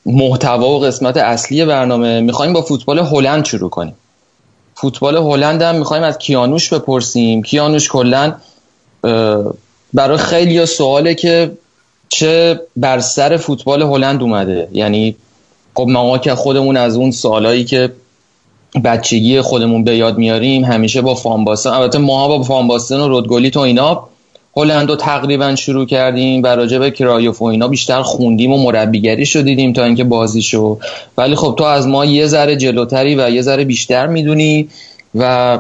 محتوا 0.05 0.69
و 0.69 0.79
قسمت 0.79 1.17
اصلی 1.17 1.65
برنامه. 1.65 2.21
می‌خوایم 2.21 2.53
با 2.53 2.61
فوتبال 2.61 2.99
هلند 2.99 3.45
شروع 3.45 3.69
کنیم. 3.69 3.95
فوتبال 4.75 5.17
هلند 5.17 5.61
هم 5.61 5.75
می‌خوایم 5.75 6.03
از 6.03 6.17
کیانوش 6.17 6.73
بپرسیم. 6.73 7.43
کیانوش 7.43 7.89
کلا 7.89 8.35
برای 9.93 10.17
خیلی 10.17 10.65
سواله 10.65 11.15
که 11.15 11.51
چه 12.09 12.61
بر 12.75 12.99
سر 12.99 13.37
فوتبال 13.37 13.81
هلند 13.81 14.21
اومده. 14.21 14.67
یعنی 14.71 15.15
خب 15.75 15.87
ما 15.87 16.17
که 16.17 16.35
خودمون 16.35 16.77
از 16.77 16.95
اون 16.95 17.11
سالایی 17.11 17.65
که 17.65 17.91
بچگی 18.83 19.41
خودمون 19.41 19.83
به 19.83 19.97
یاد 19.97 20.17
میاریم 20.17 20.65
همیشه 20.65 21.01
با 21.01 21.15
فامباستن 21.15 21.69
البته 21.69 21.97
ماها 21.97 22.27
با 22.27 22.43
فامباستن 22.43 22.99
و 22.99 23.07
رودگولیت 23.07 23.57
و 23.57 23.59
اینا 23.59 24.09
هلند 24.55 24.89
رو 24.89 24.95
تقریبا 24.95 25.55
شروع 25.55 25.85
کردیم 25.85 26.43
و 26.43 26.47
راجع 26.47 26.77
به 26.77 26.91
کرایوف 26.91 27.41
و 27.41 27.45
اینا 27.45 27.67
بیشتر 27.67 28.01
خوندیم 28.01 28.51
و 28.51 28.57
مربیگری 28.57 29.25
شو 29.25 29.71
تا 29.75 29.83
اینکه 29.83 30.03
بازی 30.03 30.41
شو. 30.41 30.79
ولی 31.17 31.35
خب 31.35 31.55
تو 31.57 31.63
از 31.63 31.87
ما 31.87 32.05
یه 32.05 32.27
ذره 32.27 32.55
جلوتری 32.55 33.15
و 33.15 33.29
یه 33.29 33.41
ذره 33.41 33.65
بیشتر 33.65 34.07
می‌دونی 34.07 34.69
و 35.15 35.59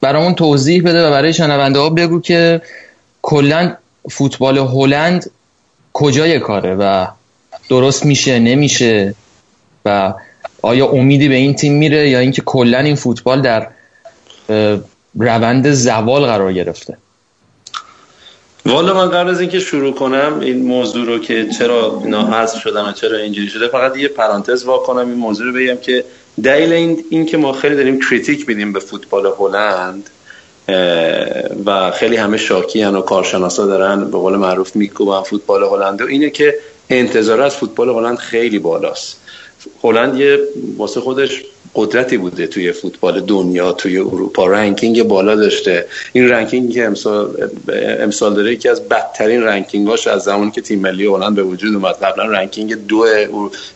برامون 0.00 0.34
توضیح 0.34 0.82
بده 0.82 1.06
و 1.06 1.10
برای 1.10 1.32
شنونده 1.32 1.78
ها 1.78 1.90
بگو 1.90 2.20
که 2.20 2.62
کلا 3.22 3.74
فوتبال 4.10 4.58
هلند 4.58 5.30
کجای 5.92 6.40
کاره 6.40 6.74
و 6.74 7.06
درست 7.68 8.06
میشه 8.06 8.38
نمیشه 8.38 9.14
و 9.84 10.14
آیا 10.62 10.86
امیدی 10.86 11.28
به 11.28 11.34
این 11.34 11.54
تیم 11.54 11.72
میره 11.72 12.10
یا 12.10 12.18
اینکه 12.18 12.42
کلا 12.42 12.78
این 12.78 12.94
فوتبال 12.94 13.42
در 13.42 13.66
روند 15.14 15.70
زوال 15.70 16.26
قرار 16.26 16.52
گرفته؟ 16.52 16.96
والا 18.66 18.94
من 18.94 19.10
قبل 19.10 19.30
از 19.30 19.40
اینکه 19.40 19.60
شروع 19.60 19.94
کنم 19.94 20.40
این 20.40 20.62
موضوع 20.62 21.06
رو 21.06 21.18
که 21.18 21.48
چرا 21.58 22.00
اینا 22.04 22.26
حذف 22.26 22.60
شدن 22.60 22.88
و 22.88 22.92
چرا 22.92 23.18
اینجوری 23.18 23.48
شده 23.48 23.68
فقط 23.68 23.96
یه 23.96 24.08
پرانتز 24.08 24.64
وا 24.64 24.78
کنم 24.78 25.08
این 25.08 25.18
موضوع 25.18 25.46
رو 25.46 25.52
بگم 25.52 25.76
که 25.76 26.04
دلیل 26.42 26.72
این, 26.72 27.04
این 27.10 27.26
که 27.26 27.36
ما 27.36 27.52
خیلی 27.52 27.76
داریم 27.76 28.00
کریتیک 28.00 28.48
میدیم 28.48 28.72
به 28.72 28.80
فوتبال 28.80 29.32
هلند 29.38 30.10
و 31.66 31.90
خیلی 31.90 32.16
همه 32.16 32.36
شاکی 32.36 32.84
و 32.84 33.00
کارشناسا 33.00 33.66
دارن 33.66 34.04
به 34.04 34.18
قول 34.18 34.36
معروف 34.36 34.76
میکوبن 34.76 35.22
فوتبال 35.22 35.62
هلند 35.62 36.02
و 36.02 36.06
اینه 36.06 36.30
که 36.30 36.54
انتظار 36.90 37.40
از 37.40 37.56
فوتبال 37.56 37.88
هلند 37.88 38.18
خیلی 38.18 38.58
بالاست. 38.58 39.20
هلند 39.82 40.20
یه 40.20 40.38
واسه 40.76 41.00
خودش 41.00 41.42
قدرتی 41.74 42.16
بوده 42.16 42.46
توی 42.46 42.72
فوتبال 42.72 43.20
دنیا 43.20 43.72
توی 43.72 43.98
اروپا. 43.98 44.46
ranking 44.46 45.02
بالا 45.02 45.34
داشته. 45.34 45.86
این 46.12 46.28
ranking 46.28 46.72
که 46.72 46.84
امسال, 46.84 47.50
امسال 48.00 48.34
داره 48.34 48.52
یکی 48.52 48.68
از 48.68 48.88
بدترین 48.88 49.42
ranking 49.42 49.92
اش 49.92 50.06
از 50.06 50.22
زمانی 50.22 50.50
که 50.50 50.60
تیم 50.60 50.80
ملی 50.80 51.06
هلند 51.06 51.34
به 51.34 51.42
وجود 51.42 51.74
اومد. 51.74 51.94
قبلا 51.94 52.24
ranking 52.24 52.86
دو 52.86 53.04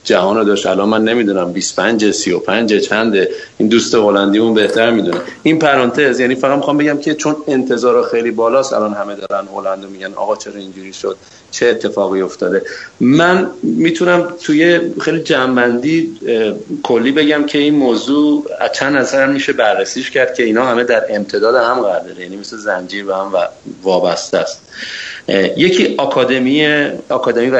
جهان 0.05 0.37
رو 0.37 0.45
داشت. 0.45 0.67
الان 0.67 0.89
من 0.89 1.05
نمی‌دونم 1.05 1.53
25 1.53 2.11
35 2.11 2.75
چنده 2.75 3.29
این 3.59 3.69
دوست 3.69 3.95
هلندی 3.95 4.39
اون 4.39 4.55
بهتر 4.55 4.91
می‌دونه. 4.91 5.21
این 5.43 5.59
پرانتز 5.59 6.21
یعنی 6.21 6.35
فقط 6.35 6.57
می‌خوام 6.57 6.79
بگم 6.79 6.99
که 6.99 7.15
چون 7.15 7.37
انتظار 7.49 8.09
خیلی 8.09 8.31
بالاست 8.31 8.73
الان 8.73 8.95
همه 8.95 9.15
دارن 9.15 9.49
هلند 9.55 9.91
میگن 9.91 10.13
آقا 10.15 10.37
چرا 10.37 10.55
اینجوری 10.55 10.93
شد؟ 10.93 11.17
چه 11.55 11.67
اتفاقی 11.67 12.21
افتاده. 12.21 12.63
من 13.01 13.51
می‌تونم 13.63 14.35
توی 14.43 14.81
خیلی 15.01 15.23
جنبندی 15.23 16.21
کلی 16.83 17.13
بگم 17.13 17.47
که 17.47 17.59
این 17.59 17.75
موضوع 17.75 18.47
چند 18.75 18.97
نظر 18.97 19.27
میشه 19.27 19.53
بررسیش 19.53 20.11
کرد 20.11 20.35
که 20.35 20.43
اینا 20.43 20.67
همه 20.67 20.85
در 20.85 21.05
امتداد 21.11 21.55
هم 21.55 21.81
قرار 21.81 22.21
یعنی 22.21 22.37
مثل 22.37 22.57
زنجیر 22.57 23.05
به 23.05 23.17
هم 23.17 23.33
وابسته 23.83 24.39
است. 24.39 24.64
یکی 25.57 25.95
آکادمی 25.99 26.67
آکادمی 27.09 27.51
و 27.51 27.55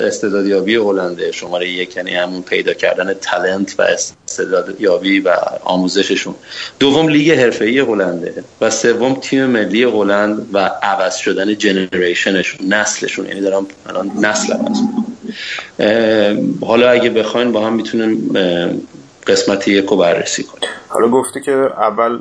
استعدادیابی 0.00 0.76
هلنده 0.76 1.32
شماره 1.32 1.68
یک 1.68 1.96
یعنی 1.96 2.14
همون 2.14 2.42
پیدا 2.42 2.74
کردن 2.74 3.14
تلنت 3.14 3.74
و 3.78 3.82
استعدادیابی 3.82 5.20
و 5.20 5.36
آموزششون. 5.64 6.34
دوم 6.78 7.08
لیگ 7.08 7.30
حرفه‌ای 7.30 7.78
هلنده 7.78 8.44
و 8.60 8.70
سوم 8.70 9.14
تیم 9.14 9.46
ملی 9.46 9.84
هلند 9.84 10.48
و 10.52 10.58
عوض 10.82 11.16
شدن 11.16 11.54
جنریشنشون 11.54 12.74
نسلشون. 12.74 13.26
یعنی 13.26 13.40
دارم 13.40 13.66
الان 13.88 14.10
نسل 14.20 14.52
عوض 14.52 14.78
حالا 16.60 16.90
اگه 16.90 17.10
بخواین 17.10 17.52
با 17.52 17.66
هم 17.66 17.72
می‌تونیم 17.72 18.30
قسمت 19.26 19.68
یک 19.68 19.84
رو 19.84 19.96
بررسی 19.96 20.42
کنیم. 20.44 20.70
حالا 20.88 21.08
گفتی 21.08 21.40
که 21.40 21.52
اول 21.52 22.18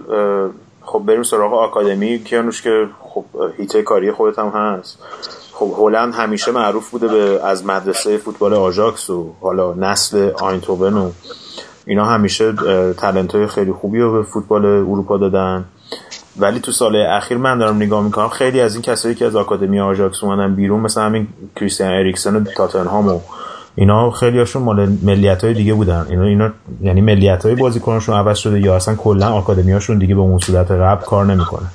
خب 0.82 1.00
بریم 1.08 1.24
سراغ 1.24 1.54
آکادمی. 1.54 2.24
کیانوش 2.24 2.62
که 2.62 2.88
خب 3.14 3.26
حیطه 3.58 3.82
کاری 3.82 4.12
خودت 4.12 4.40
هم 4.40 4.48
هست. 4.48 4.98
خب 5.54 5.74
هلند 5.78 6.14
همیشه 6.14 6.52
معروف 6.52 6.90
بوده 6.90 7.08
به 7.08 7.40
از 7.44 7.66
مدرسه 7.66 8.18
فوتبال 8.18 8.54
آژاکس 8.54 9.10
و 9.10 9.34
حالا 9.42 9.74
نسل 9.74 10.32
آینتوون 10.42 10.94
و 10.94 11.12
اینا 11.86 12.06
همیشه 12.06 12.54
talent 12.94 13.36
های 13.36 13.48
خیلی 13.48 13.72
خوبی 13.72 14.00
رو 14.00 14.14
به 14.14 14.24
فوتبال 14.24 14.66
اروپا 14.66 15.18
دادن. 15.18 15.66
ولی 16.38 16.60
تو 16.60 16.72
سال 16.72 16.96
اخیر 16.96 17.38
من 17.38 17.58
دارم 17.58 17.76
نگاه 17.76 18.04
می‌کنم 18.04 18.30
خیلی 18.30 18.62
از 18.62 18.74
این 18.74 18.82
کسایی 18.82 19.16
که 19.16 19.26
از 19.26 19.36
آکادمی 19.36 19.80
آژاکس 19.80 20.24
اومدن 20.24 20.56
بیرون 20.56 20.80
مثل 20.80 21.02
همین 21.02 21.28
کریستیان 21.56 21.90
اریکسن 21.90 22.36
و 22.36 22.44
تاتنهام 22.44 23.08
و 23.08 23.20
اینا 23.76 24.12
خیلی 24.12 24.40
هاشون 24.40 24.64
مال 24.64 24.98
ملیت 25.04 25.44
های 25.44 25.54
دیگه 25.54 25.74
بودن. 25.74 26.06
اینا 26.10 26.24
اینا 26.24 26.50
یعنی 26.82 27.02
ملیت 27.02 27.46
های 27.46 27.56
بازیکناشون 27.56 28.16
عوض 28.16 28.38
شده 28.38 28.60
یا 28.60 28.76
اصلا 28.76 28.96
کلا 28.96 29.34
آکادمی 29.34 29.72
هاشون 29.72 29.98
دیگه 29.98 30.16
به 30.16 30.22
اون 30.22 30.40
صورت 30.40 30.72
قبل 30.72 31.06
کار 31.06 31.26
نمی‌کنه. 31.26 31.68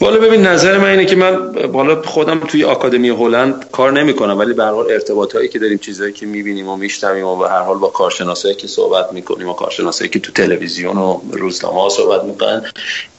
بالا 0.00 0.18
ببین 0.18 0.42
نظر 0.42 0.78
من 0.78 0.88
اینه 0.88 1.04
که 1.04 1.16
من 1.16 1.52
بالا 1.52 2.02
خودم 2.02 2.40
توی 2.40 2.64
آکادمی 2.64 3.08
هلند 3.08 3.70
کار 3.72 3.92
نمی‌کنم 3.92 4.38
ولی 4.38 4.52
به 4.52 4.64
حال 4.64 4.90
ارتباط 4.90 5.34
هایی 5.34 5.48
که 5.48 5.58
داریم 5.58 5.78
چیزهایی 5.78 6.12
که 6.12 6.26
می‌بینیم 6.26 6.68
و 6.68 6.76
میشنویم 6.76 7.26
و 7.26 7.36
به 7.36 7.48
هر 7.48 7.62
حال 7.62 7.78
با 7.78 7.88
کارشناسایی 7.88 8.54
که 8.54 8.66
صحبت 8.66 9.12
می‌کنیم 9.12 9.48
و 9.48 9.52
کارشناسایی 9.52 10.10
که 10.10 10.18
تو 10.18 10.32
تلویزیون 10.32 10.98
و 10.98 11.20
روزنامه 11.32 11.80
ها 11.80 11.88
صحبت 11.88 12.24
می‌کنن 12.24 12.62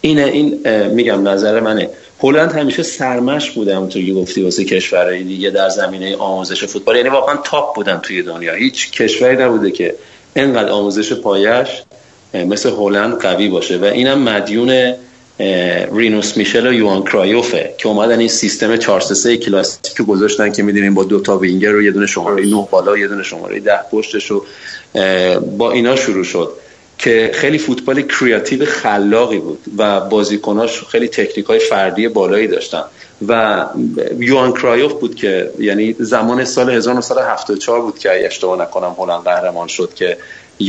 اینه 0.01 0.23
این 0.23 0.67
میگم 0.88 1.27
نظر 1.27 1.59
منه. 1.59 1.89
هلند 2.19 2.51
همیشه 2.51 2.83
سرمشق 2.84 3.51
بوده 3.51 3.75
همونطور 3.75 4.05
که 4.05 4.13
گفتی 4.13 4.43
واسه 4.43 4.65
کشورهای 4.65 5.23
دیگه 5.23 5.50
در 5.50 5.69
زمینه 5.69 6.17
آموزش 6.17 6.63
فوتبال. 6.63 6.95
یعنی 6.95 7.09
واقعا 7.09 7.35
top 7.43 7.75
بودن 7.75 8.00
توی 8.03 8.23
دنیا. 8.23 8.53
هیچ 8.53 8.91
کشوری 8.91 9.38
نبوده 9.38 9.71
که 9.71 9.95
انقدر 10.35 10.69
آموزش 10.69 11.13
پایه‌ش 11.13 11.67
مثل 12.33 12.69
هلند 12.69 13.21
قوی 13.21 13.50
باشه. 13.50 13.77
و 13.77 13.85
اینم 13.85 14.19
مدیون 14.19 14.93
رینوس 15.91 16.38
میشلز 16.38 16.67
و 16.67 16.74
یوهان 16.74 17.03
کرایوفه 17.03 17.74
که 17.77 17.88
اومدن 17.88 18.19
این 18.19 18.27
سیستم 18.27 18.77
4 18.77 19.01
3 19.01 19.38
کلاسیک 19.38 19.98
رو 19.98 20.05
گذاشتن 20.05 20.51
که 20.51 20.63
می‌دونیم 20.63 20.93
با 20.93 21.03
دو 21.03 21.19
تا 21.19 21.38
وینگر 21.38 21.75
و 21.75 21.81
یه 21.81 21.91
دونه 21.91 22.05
شماره 22.07 22.45
9 22.45 22.67
بالا 22.71 22.98
یه 22.98 23.07
دونه 23.07 23.24
شماره 23.24 23.60
10 23.60 23.79
پشتش 23.91 24.31
رو 24.31 24.45
با 25.57 25.71
اینا 25.71 25.95
شروع 25.95 26.24
شد 26.24 26.53
که 26.98 27.31
خیلی 27.33 27.57
فوتبال 27.57 28.01
creative 28.01 28.65
خلاقی 28.65 29.39
بود 29.39 29.60
و 29.77 30.01
بازیکناش 30.01 30.83
خیلی 30.83 31.07
تکنیک 31.07 31.45
های 31.45 31.60
فردی 31.60 32.07
بالایی 32.07 32.48
داشتن 32.48 32.83
و 33.27 33.65
یوان 34.19 34.53
کرایوف 34.53 34.93
بود 34.93 35.15
که 35.15 35.51
یعنی 35.60 35.95
زمان 36.00 36.45
سال 36.45 36.69
1974 36.69 37.81
بود 37.81 38.00
که 38.00 38.25
اشتباه 38.25 38.62
نکنم 38.62 38.95
هلند 38.98 39.24
قهرمان 39.24 39.67
شد 39.67 39.93
که 39.95 40.17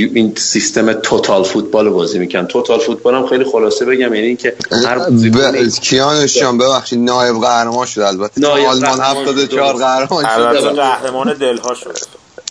این 0.00 0.32
سیستم 0.36 0.92
توتال 0.92 1.42
فوتبال 1.42 1.86
رو 1.86 1.94
بازی 1.94 2.18
می‌کنن. 2.18 2.46
توتال 2.46 2.78
فوتبال 2.78 3.14
هم 3.14 3.26
خیلی 3.26 3.44
خلاصه 3.44 3.84
بگم 3.84 4.14
یعنی 4.14 4.26
اینکه 4.26 4.54
هر 4.86 4.98
ب... 4.98 5.68
کیانوش 5.82 6.38
جان 6.38 6.58
ببخشید 6.58 6.98
نایب 6.98 7.40
قهرمان 7.40 7.86
شد 7.86 8.00
البته 8.00 8.46
آلمان 8.46 9.00
74 9.00 9.74
قهرمان 9.74 10.24
شد 10.60 10.76
قهرمان 10.76 11.32
دلها 11.32 11.74
شد 11.74 11.96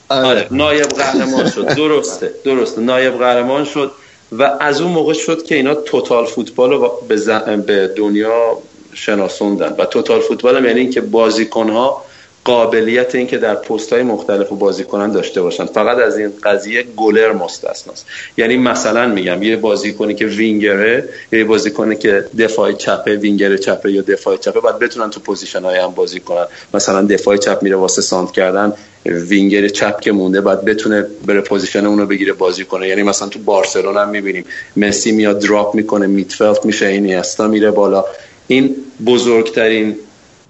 آره 0.10 0.48
نایب 0.52 0.88
قهرمان 0.88 1.50
شد. 1.50 1.68
درسته 1.84 2.34
درسته. 2.44 2.82
نایب 2.82 3.18
قهرمان 3.18 3.66
شد 3.66 3.92
و 4.32 4.44
از 4.60 4.82
اون 4.82 4.92
موقع 4.92 5.14
شد 5.14 5.44
که 5.44 5.56
اینا 5.56 5.76
توتال 5.76 6.26
فوتبال 6.26 6.70
رو 6.70 6.92
به, 7.08 7.56
به 7.58 7.94
دنیا 7.98 8.58
شناسوندن. 8.94 9.76
و 9.78 9.86
total 9.86 10.20
football 10.20 10.58
هم 10.58 10.66
یعنی 10.66 10.80
اینکه 10.80 11.02
بازیکنها 11.02 12.06
قابلیت 12.46 13.16
اینکه 13.16 13.38
در 13.38 13.56
پست 13.56 13.94
های 13.94 14.04
مختلف 14.04 14.50
بازی 14.50 14.84
کنن 14.84 15.12
داشته 15.12 15.42
باشن. 15.42 15.66
فقط 15.66 15.98
از 15.98 16.18
این 16.18 16.32
قضیه 16.44 16.84
گلر 16.98 17.32
مستثناست. 17.32 18.06
یعنی 18.38 18.58
مثلا 18.58 19.08
میگم 19.08 19.44
یه 19.44 19.56
بازیکنی 19.56 20.16
که 20.16 20.26
وینگره 20.26 21.10
یه 21.32 21.44
بازیکنی 21.44 21.96
که 21.96 22.26
دفاع 22.40 22.72
چپه 22.72 23.16
وینگر 23.16 23.58
چپه 23.58 23.92
یا 23.92 24.02
دفاع 24.02 24.38
چپه 24.38 24.60
باید 24.60 24.80
بتونن 24.80 25.10
تو 25.10 25.20
position 25.20 25.62
های 25.64 25.80
هم 25.80 25.92
بازی 25.92 26.20
کنن. 26.20 26.46
مثلا 26.74 27.02
دفاع 27.02 27.38
چپ 27.38 27.64
میره 27.64 27.76
واسه 27.76 28.02
سانتر 28.02 28.32
کردن 28.32 28.74
وینگر 29.06 29.68
چپ 29.68 30.00
که 30.00 30.12
مونده 30.12 30.42
باید 30.42 30.66
بتونه 30.66 31.06
بره 31.26 31.42
position 31.42 31.86
اونو 31.86 32.06
بگیره 32.06 32.34
بازی 32.34 32.66
کنه. 32.66 32.88
یعنی 32.88 33.04
مثلا 33.04 33.28
تو 33.28 33.40
بارسلونا 33.40 34.02
هم 34.02 34.10
می‌بینیم. 34.10 34.46
مسی 34.78 35.12
میاد 35.12 35.40
دراپ 35.40 35.76
می‌کنه 35.76 36.08
میتفلت 36.08 36.66
میشه 36.66 36.86
این 36.86 37.22
میره 37.40 37.72
بالا. 37.72 38.06
این 38.48 38.76
بزرگترین 39.06 39.96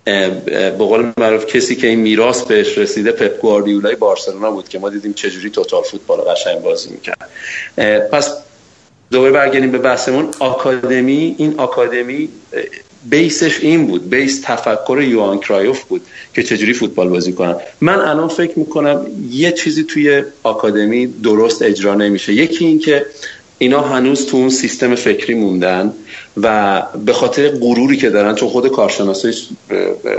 به 0.05 0.75
قول 0.77 1.11
معروف 1.17 1.45
کسی 1.45 1.75
که 1.75 1.87
این 1.87 1.99
میراث 1.99 2.41
بهش 2.41 2.77
رسیده 2.77 3.11
پپ 3.11 3.41
گواردیولای 3.41 3.95
بارسلونا 3.95 4.51
بود 4.51 4.69
که 4.69 4.79
ما 4.79 4.89
دیدیم 4.89 5.13
چجوری 5.13 5.49
توتال 5.49 5.83
فوتبال 5.83 6.19
قشنگ 6.19 6.59
بازی 6.59 6.89
می‌کرد. 6.89 7.29
پس 8.11 8.37
دوباره 9.11 9.31
برگردیم 9.31 9.71
به 9.71 9.77
بحثمون. 9.77 10.29
آکادمی 10.39 11.35
این 11.37 11.53
آکادمی 11.57 12.29
بیسش 13.09 13.59
این 13.59 13.87
بود 13.87 14.09
بیس 14.09 14.41
تفکر 14.43 15.01
یوان 15.01 15.39
کرایوف 15.39 15.83
بود 15.83 16.01
که 16.33 16.43
چجوری 16.43 16.73
فوتبال 16.73 17.09
بازی 17.09 17.33
کنن. 17.33 17.55
من 17.81 17.99
الان 17.99 18.27
فکر 18.27 18.59
می‌کنم 18.59 19.07
یه 19.31 19.51
چیزی 19.51 19.83
توی 19.83 20.23
آکادمی 20.43 21.07
درست 21.07 21.61
اجرا 21.61 21.95
نمیشه. 21.95 22.33
یکی 22.33 22.65
این 22.65 22.79
که 22.79 23.05
اینا 23.61 23.81
هنوز 23.81 24.25
تو 24.25 24.37
اون 24.37 24.49
سیستم 24.49 24.95
فکری 24.95 25.35
موندن 25.35 25.93
و 26.37 26.81
به 27.05 27.13
خاطر 27.13 27.49
غروری 27.49 27.97
که 27.97 28.09
دارن 28.09 28.35
چون 28.35 28.49
خود 28.49 28.67
کارشناسای 28.67 29.33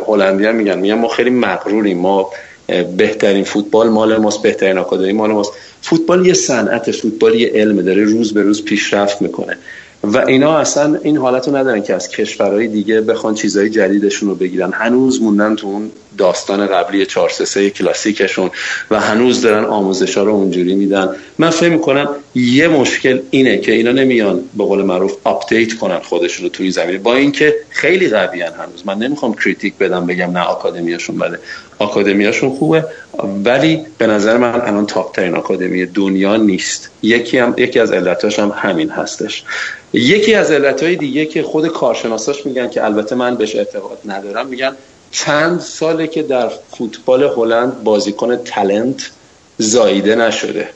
هلندی 0.07 0.45
هم 0.45 0.55
میگن 0.55 0.79
میگن 0.79 0.95
ما 0.95 1.09
خیلی 1.09 1.31
مغروریم 1.31 1.99
ما 1.99 2.31
بهترین 2.97 3.45
فوتبال 3.45 3.89
مال 3.89 4.17
ماست 4.17 4.43
بهترین 4.43 4.79
آکادمی 4.79 5.13
مال 5.13 5.31
ماست. 5.33 5.53
فوتبال 5.81 6.27
یه 6.27 6.33
صنعت 6.33 6.91
فوتبال 6.91 7.35
یه 7.35 7.53
علم 7.55 7.83
داره 7.83 8.05
روز 8.05 8.35
به 8.35 8.43
روز 8.43 8.65
پیشرفت 8.65 9.23
می‌کنه. 9.23 9.59
و 10.03 10.19
اینا 10.19 10.59
اصلا 10.59 10.99
این 11.03 11.17
حالت 11.17 11.49
رو 11.49 11.57
ندارن 11.57 11.83
که 11.83 11.95
از 11.95 12.09
کشورهای 12.09 12.69
دیگه 12.69 13.01
بخوان 13.01 13.35
چیزهای 13.35 13.71
جدیدشون 13.71 14.29
رو 14.29 14.35
بگیرن. 14.35 14.73
هنوز 14.73 15.23
موندن 15.23 15.57
تو 15.57 15.67
اون 15.67 15.91
داستان 16.19 16.67
قبلی 16.67 17.07
4 17.07 17.29
3 17.29 17.71
کلاسیکشون 17.71 18.51
و 18.91 19.01
هنوز 19.01 19.43
دارن 19.43 19.65
آموزش 19.65 20.17
ها 20.17 20.25
رو 20.25 20.33
اونجوری 20.33 20.75
میدن. 20.75 21.17
من 21.39 21.51
فکر 21.51 21.69
می‌کنم 21.69 22.09
یه 22.35 22.69
مشکل 22.69 23.21
اینه 23.31 23.59
که 23.59 23.73
اینا 23.73 23.93
نمیان 23.93 24.41
به 24.57 24.65
قول 24.65 24.83
معروف 24.83 25.17
update 25.25 25.75
کنن 25.75 25.99
خودشون 25.99 26.45
رو 26.45 26.51
توی 26.51 26.71
زمین 26.71 27.03
با 27.03 27.15
اینکه 27.15 27.55
خیلی 27.71 28.09
قوی 28.09 28.43
هنوز. 28.43 28.83
من 28.85 28.99
نمی‌خوام 28.99 29.35
critique 29.35 29.75
بدم 29.79 30.07
بگم 30.07 30.31
نه 30.31 30.41
آکادمیاشون 30.41 31.19
بده. 31.19 31.39
آکادمیاشون 31.79 32.51
خوبه 32.51 32.85
ولی 33.45 33.81
به 33.99 34.07
نظر 34.07 34.37
من 34.37 34.61
الان 34.61 34.87
top 34.87 35.15
ترین 35.15 35.35
آکادمی 35.35 35.87
دنیا 35.87 36.37
نیست. 36.37 36.91
یکی 37.03 37.39
هم 37.39 37.55
یکی 37.57 37.79
از 37.79 37.93
علتاش 37.93 38.39
هم 38.39 38.53
همین 38.57 38.91
هستش. 38.91 39.45
یکی 39.93 40.35
از 40.35 40.51
علتهای 40.51 40.97
دیگه 40.97 41.27
که 41.27 41.43
خود 41.43 41.69
کارشناساش 41.69 42.47
میگن 42.47 42.71
که 42.71 42.85
البته 42.85 43.15
من 43.15 43.35
بهش 43.35 43.57
اعتقاد 43.57 43.99
ندارم 44.05 44.47
میگن 44.47 44.77
چند 45.13 45.61
ساله 45.61 46.07
که 46.07 46.23
در 46.23 46.49
فوتبال 46.49 47.23
هلند 47.23 47.85
بازیکن 47.85 48.37
تلنت 48.37 49.11
زاییده 49.59 50.15
نشده. 50.15 50.69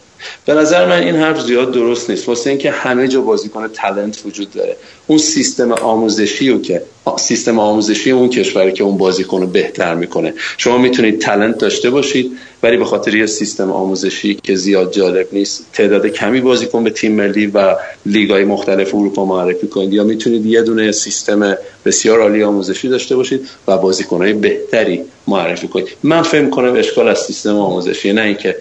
به 0.45 0.55
نظر 0.55 0.87
من 0.87 1.03
این 1.03 1.17
حرف 1.17 1.41
زیاد 1.41 1.73
درست 1.73 2.11
نیست 2.11 2.29
واسه 2.29 2.51
اینکه 2.51 2.71
همه 2.71 3.09
جا 3.09 3.21
بازیکن 3.21 3.69
تلنت 3.69 4.23
وجود 4.27 4.51
داره. 4.53 4.77
اون 5.07 5.19
سیستم 5.19 5.73
آموزشی 5.73 6.51
رو 6.51 6.63
که 6.63 6.83
سیستم 7.19 7.59
آموزشی 7.59 8.11
اون 8.11 8.29
کشوری 8.29 8.73
که 8.73 8.85
اون 8.85 8.97
بازیکن 8.97 9.41
رو 9.41 9.47
بهتر 9.47 9.95
می‌کنه. 9.95 10.35
شما 10.59 10.79
می‌تونید 10.79 11.21
تلنت 11.21 11.59
داشته 11.59 11.91
باشید 11.91 12.39
ولی 12.63 12.77
به 12.77 12.85
خاطر 12.85 13.15
یه 13.15 13.27
سیستم 13.27 13.73
آموزشی 13.73 14.35
که 14.35 14.55
زیاد 14.55 14.93
جالب 14.93 15.29
نیست 15.33 15.67
تعداد 15.73 16.07
کمی 16.07 16.41
بازیکن 16.41 16.85
به 16.85 16.91
تیم 16.91 17.13
ملی 17.13 17.47
و 17.47 17.77
لیگای 18.07 18.45
مختلف 18.45 18.95
اروپا 18.95 19.25
معرفی 19.25 19.67
کنید. 19.67 19.93
یا 19.93 20.05
می‌تونید 20.05 20.47
یه 20.47 20.63
دونه 20.63 20.93
سیستم 20.93 21.59
بسیار 21.85 22.21
عالی 22.21 22.43
آموزشی 22.43 22.89
داشته 22.89 23.17
باشید 23.17 23.49
و 23.69 23.79
بازیکنهای 23.79 24.33
بهتری 24.33 25.03
معرفی 25.27 25.69
کنید. 25.69 25.89
من 26.03 26.23
فکر 26.23 26.49
کنم 26.49 26.75
اشکال 26.77 27.09
از 27.09 27.19
سیستم 27.19 27.57
آموزشی 27.57 28.13
نه 28.13 28.23
اینکه 28.23 28.57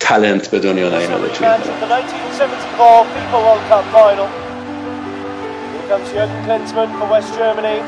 تالنت 0.00 0.48
به 0.50 0.58
دنیا 0.58 0.98
نیومده 0.98 1.28
توی 1.28 1.46
comes 5.90 6.08
Jürgen 6.12 6.44
Klinsmann 6.44 6.96
for 7.00 7.10
West 7.10 7.34
Germany. 7.34 7.80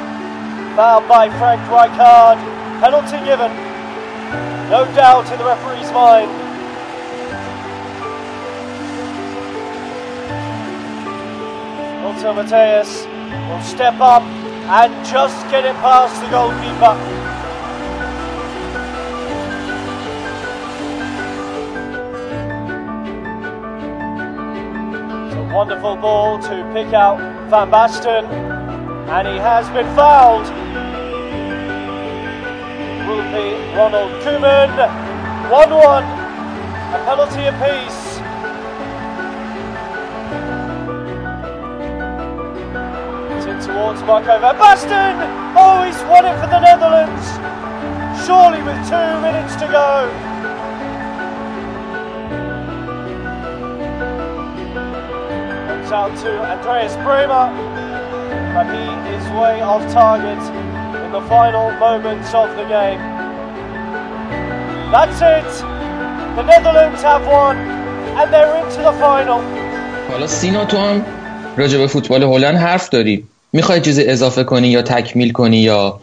Fouled 0.75 1.07
by 1.07 1.31
Frank 1.39 1.63
Rijkaard. 1.71 2.37
Penalty 2.81 3.19
given. 3.25 3.53
No 4.69 4.85
doubt 4.97 5.31
in 5.31 5.39
the 5.39 5.45
referee's 5.45 5.93
mind. 5.93 6.29
Otto 12.05 12.33
Mateus 12.35 13.07
will 13.49 13.63
step 13.63 14.01
up 14.01 14.25
and 14.67 14.93
just 15.07 15.49
get 15.49 15.65
it 15.65 15.77
past 15.77 16.21
the 16.21 16.29
goalkeeper. 16.29 17.26
Wonderful 25.54 25.96
ball 25.96 26.40
to 26.40 26.72
pick 26.74 26.94
out 26.94 27.18
Van 27.50 27.70
Basten, 27.72 28.26
and 29.10 29.28
he 29.28 29.38
has 29.38 29.68
been 29.70 29.86
fouled 29.96 30.48
will 33.08 33.24
be 33.32 33.56
Ronald 33.74 34.12
Koeman. 34.22 34.70
1-1, 35.48 36.04
a 36.94 37.00
penalty 37.06 37.46
apiece. 37.46 38.18
Towards 43.66 44.02
Marco 44.04 44.40
van 44.40 44.56
Basten. 44.56 45.18
Oh, 45.58 45.84
he's 45.84 46.00
won 46.04 46.26
it 46.26 46.40
for 46.40 46.48
the 46.48 46.60
Netherlands. 46.60 47.26
Surely 48.26 48.62
with 48.62 48.78
two 48.88 49.22
minutes 49.22 49.56
to 49.56 49.68
go. 49.68 50.27
Comes 55.88 56.04
out 56.04 56.18
to 56.26 56.32
Andreas 56.54 56.96
Bremer, 57.06 57.48
but 58.56 58.68
he 58.76 58.86
is 59.16 59.24
way 59.42 59.62
off 59.62 59.84
target 59.94 60.42
in 61.06 61.12
the 61.18 61.22
final 61.34 61.72
moments 61.86 62.30
of 62.34 62.50
the 62.58 62.66
game. 62.76 63.00
That's 64.92 65.20
it. 65.36 65.52
The 66.36 66.44
Netherlands 66.52 67.02
have 67.04 67.26
won 67.26 67.56
and 68.20 68.28
they're 68.34 68.56
into 68.62 68.82
the 68.88 68.94
final. 69.04 69.40
حالا 70.12 70.28
سینا 70.28 70.66
تو 70.66 70.78
هم 70.78 71.06
راجع 71.58 71.78
به 71.78 71.88
فوتبال 71.88 72.24
هلند 72.24 72.58
حرف 72.58 72.90
داری 72.90 73.28
می‌خوای 73.54 73.82
چیزی 73.82 74.04
اضافه 74.04 74.44
کنی 74.44 74.68
یا 74.68 74.82
تکمیل 74.82 75.32
کنی 75.32 75.58
یا 75.58 76.00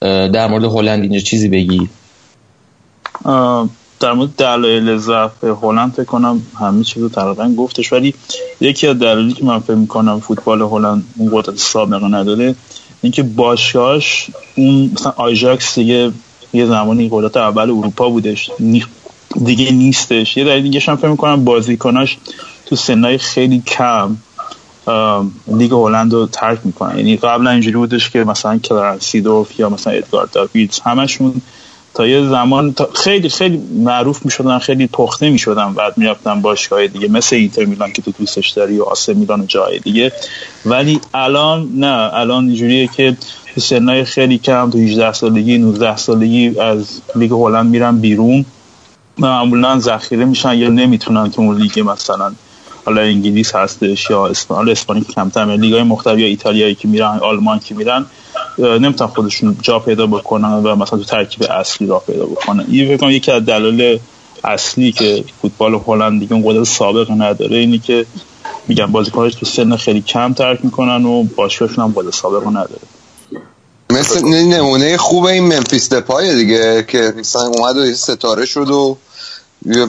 در 0.00 0.46
مورد 0.46 0.64
هلند 0.64 1.02
اینجا 1.02 1.18
چیزی 1.18 1.48
بگی 1.48 1.88
در 4.00 4.12
مورد 4.12 4.30
دلایل 4.36 4.96
ضعف 4.96 5.44
هلند 5.44 5.92
فکر 5.92 6.04
کنم 6.04 6.42
همه 6.60 6.84
چیزو 6.84 7.08
تقریبا 7.08 7.48
گفتش 7.48 7.92
ولی 7.92 8.14
یکی 8.60 8.86
از 8.86 8.98
دلایلی 8.98 9.32
که 9.32 9.44
من 9.44 9.58
فکر 9.58 9.74
می‌کنم 9.74 10.20
فوتبال 10.20 10.62
هلند 10.62 11.04
اون 11.16 11.30
قدرت 11.32 11.56
سابقه 11.56 12.06
نداره 12.06 12.54
اینکه 13.02 13.22
باشگاهش 13.22 14.30
اون 14.56 14.90
مثلا 14.94 15.12
آیژاکس 15.16 15.78
دیگه 15.78 16.12
یه 16.52 16.66
زمانی 16.66 17.08
قدرت 17.12 17.36
اول 17.36 17.70
اروپا 17.70 18.08
بودش 18.08 18.50
دیگه 19.44 19.72
نیستش. 19.72 20.36
یه 20.36 20.44
دلیل 20.44 20.62
دیگه 20.62 20.80
هم 20.80 20.96
فکر 20.96 21.08
می‌کنم 21.08 21.44
بازیکناش 21.44 22.18
تو 22.66 22.76
سنای 22.76 23.18
خیلی 23.18 23.62
کم 23.66 24.16
لیگ 25.46 25.72
هلند 25.72 26.12
رو 26.12 26.26
ترک 26.26 26.58
می‌کنن 26.64 26.98
یعنی 26.98 27.16
قبلا 27.16 27.50
اینجوری 27.50 27.76
بودش 27.76 28.10
که 28.10 28.24
مثلا 28.24 28.58
کلارنس 28.58 29.09
سیدورف 29.09 29.60
یا 29.60 29.68
مثلا 29.68 29.92
ادگار 29.92 30.28
داویدز 30.32 30.80
همشون 30.80 31.42
تا 31.94 32.06
یه 32.06 32.28
زمان 32.28 32.72
تا 32.72 32.88
خیلی 32.94 33.28
خیلی 33.28 33.56
معروف 33.74 34.24
می‌شدن 34.24 34.58
خیلی 34.58 34.86
پخته 34.86 35.30
می‌شدن 35.30 35.74
بعد 35.74 35.98
می‌رفتن 35.98 36.40
باشگاه 36.40 36.86
دیگه 36.86 37.08
مثل 37.08 37.36
اینتر 37.36 37.64
میلان 37.64 37.92
که 37.92 38.02
تو 38.02 38.12
دوستش 38.18 38.50
داری 38.50 38.78
و 38.78 38.82
آث 38.82 39.14
میلان 39.14 39.40
و 39.40 39.46
جای 39.46 39.78
دیگه. 39.78 40.12
ولی 40.66 41.00
الان 41.14 41.68
نه 41.74 42.10
الان 42.14 42.44
اینجوریه 42.44 42.86
که 42.86 43.16
سنای 43.58 44.04
خیلی 44.04 44.38
کم 44.38 44.70
تو 44.70 44.78
18 44.78 45.12
سالگی 45.12 45.58
19 45.58 45.96
سالگی 45.96 46.58
از 46.60 47.00
لیگ 47.16 47.32
هلند 47.32 47.70
میرن 47.70 47.98
بیرون. 47.98 48.44
معمولا 49.18 49.78
ذخیره 49.78 50.24
میشن 50.24 50.54
یا 50.54 50.68
نمی‌تونن 50.68 51.30
که 51.30 51.40
اون 51.40 51.56
لیگ 51.56 51.80
مثلا 51.80 52.32
حالا 52.84 53.00
انگلیس 53.00 53.54
هستش 53.54 54.10
یا 54.10 54.26
اسپانیا 54.26 54.72
اسپانیا 54.72 55.04
کمتر 55.04 55.56
لیگ 55.56 55.72
های 55.72 55.82
مختلف 55.82 56.18
یا 56.18 56.26
ایتالیایی 56.26 56.74
که 56.74 56.88
میرن 56.88 57.18
آلمان 57.22 57.58
که 57.58 57.74
میرن. 57.74 58.06
نمی‌تونن 58.58 59.10
خودشون 59.10 59.56
جا 59.62 59.78
پیدا 59.78 60.06
بکنن 60.06 60.52
و 60.52 60.76
مثلا 60.76 60.98
تو 60.98 61.04
ترکیب 61.04 61.42
اصلی 61.50 61.86
را 61.86 61.98
پیدا 61.98 62.26
بکنن. 62.26 62.66
این 62.68 62.96
فکر 62.96 63.10
یکی 63.10 63.30
از 63.32 63.44
دلایل 63.44 64.00
اصلی 64.44 64.92
که 64.92 65.24
فوتبال 65.42 65.80
هلند 65.86 66.20
دیگه 66.20 66.32
اون 66.32 66.42
قدرت 66.46 66.64
سابق 66.64 67.10
نداره 67.10 67.56
اینی 67.56 67.78
که 67.78 68.06
میگن 68.68 68.86
بازیکناش 68.86 69.34
تو 69.34 69.46
سن 69.46 69.76
خیلی 69.76 70.00
کم 70.00 70.32
ترک 70.32 70.64
می‌کنن 70.64 71.04
و 71.04 71.22
باشگاهشون 71.22 71.84
هم 71.84 71.92
قدرت 71.96 72.14
سابق 72.14 72.46
نداره. 72.48 72.80
مثل 73.90 74.28
نمونه 74.28 74.96
خوب 74.96 75.24
این 75.24 75.44
منفیس 75.44 75.92
دپای 75.92 76.34
دیگه 76.34 76.84
که 76.88 77.14
مثلا 77.18 77.42
اومد 77.42 77.76
و 77.76 77.94
ستاره 77.94 78.46
شد 78.46 78.70
و 78.70 78.96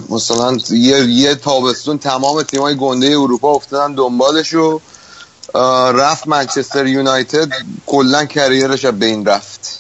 مثلا 0.10 0.58
یه, 0.72 1.06
یه 1.06 1.36
تابستون 1.36 1.98
تمام 1.98 2.44
تیمای 2.44 2.76
گنده 2.76 3.08
اروپا 3.08 3.52
افتادن 3.52 3.94
دنبالش 3.94 4.54
و 4.54 4.80
رفت 5.94 6.28
منچستر 6.28 6.86
یونایتد 6.86 7.48
کلا 7.86 8.26
کریرش 8.26 8.86
به 8.86 9.06
این 9.06 9.26
رفت. 9.26 9.78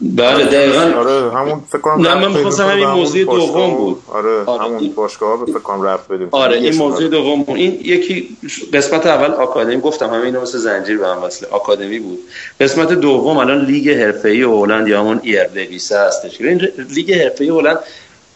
بله 0.00 0.44
دقیقا. 0.44 0.98
آره 0.98 1.32
همون 1.32 1.62
فکر 1.68 1.78
کنم 1.78 2.08
نه 2.08 2.14
من 2.14 2.32
می‌خواستم 2.32 2.68
همین 2.68 2.86
موضوع 2.86 3.24
دوم 3.24 3.74
بود. 3.74 4.02
آره, 4.08 4.44
آره. 4.44 4.64
همون 4.64 4.92
باشگاه 4.94 5.44
به 5.46 5.52
فکر 5.52 5.62
کنم 5.62 5.82
رفت 5.82 6.08
بدیم. 6.08 6.28
آره 6.30 6.56
این 6.56 6.74
موضوع 6.74 7.08
دوم 7.08 7.42
بود. 7.42 7.56
این 7.56 7.80
یکی 7.84 8.36
قسمت 8.72 9.06
اول 9.06 9.30
آکادمی 9.30 9.80
گفتم 9.80 10.06
همین 10.06 10.24
اینو 10.24 10.40
مثل 10.40 10.58
زنجیر 10.58 10.98
به 10.98 11.06
هم 11.06 11.22
وصله. 11.22 11.48
آکادمی 11.48 11.98
بود. 11.98 12.18
قسمت 12.60 12.92
دوم 12.92 13.36
الان 13.36 13.64
لیگ 13.64 13.90
حرفه‌ای 13.90 14.42
هلند 14.42 14.88
یا 14.88 15.00
همون 15.00 15.20
ایردویسه 15.22 15.98
هستش. 15.98 16.40
این 16.40 16.68
لیگ 16.90 17.12
حرفه‌ای 17.12 17.50
هلند 17.50 17.78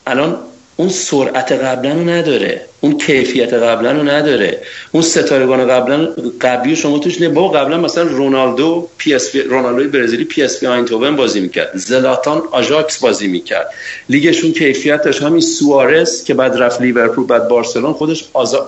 الان 0.07 0.39
اون 0.81 0.89
سرعت 0.89 1.53
قبلا 1.53 1.93
رو 1.93 2.09
نداره. 2.09 2.61
اون 2.81 2.99
کیفیت 2.99 3.55
قبلا 3.55 3.93
رو 3.93 4.03
نداره. 4.03 4.59
اون 4.93 5.03
ستارگان 5.03 5.67
قبلا 5.67 6.09
قبلی 6.41 6.77
شما 6.77 6.99
توش 6.99 7.21
نه. 7.21 7.29
با 7.29 7.49
قبلا 7.49 7.77
مثلا 7.79 8.05
رونالدو 8.05 8.89
پی 8.99 9.15
اس 9.15 9.37
رونالدو 9.37 9.99
برزیلی 9.99 10.25
پی 10.25 10.43
اس 10.43 10.50
وی 10.50 10.65
آینتوون 10.65 11.17
بازی 11.17 11.41
می‌کرد. 11.41 11.71
زلاتان 11.75 12.43
آژاکس 12.53 12.99
بازی 12.99 13.29
می‌کرد. 13.29 13.71
لیگشون 14.09 14.53
کیفیت 14.53 15.03
داشت. 15.03 15.23
همین 15.23 15.41
سوارز 15.41 16.25
که 16.25 16.35
بعد 16.35 16.57
رفت 16.57 16.81
لیورپول 16.81 17.27
بعد 17.27 17.49
بارسلون 17.49 17.93
خودش 17.93 18.25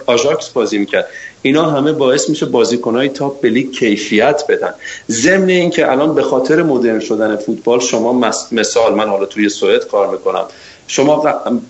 آژاکس 0.07 0.48
بازی 0.48 0.79
می‌کرد. 0.79 1.07
اینا 1.42 1.70
همه 1.70 1.92
باعث 1.92 2.29
میشه 2.29 2.46
بازیکنهای 2.46 3.09
top 3.09 3.40
به 3.40 3.48
لیگ 3.51 3.70
کیفیت 3.72 4.44
بدن. 4.48 4.75
ضمن 5.11 5.48
اینکه 5.48 5.90
الان 5.90 6.14
به 6.14 6.22
خاطر 6.22 6.62
مدرن 6.62 7.01
شدن 7.01 7.37
فوتبال 7.37 7.81
شما 7.81 8.33
مثال 8.53 8.94
من 8.94 9.09
حالا 9.09 9.27
توی 9.27 9.48
سوئد 9.48 9.87
کار 9.87 10.11
می‌کنم. 10.11 10.44
شما 10.88 11.25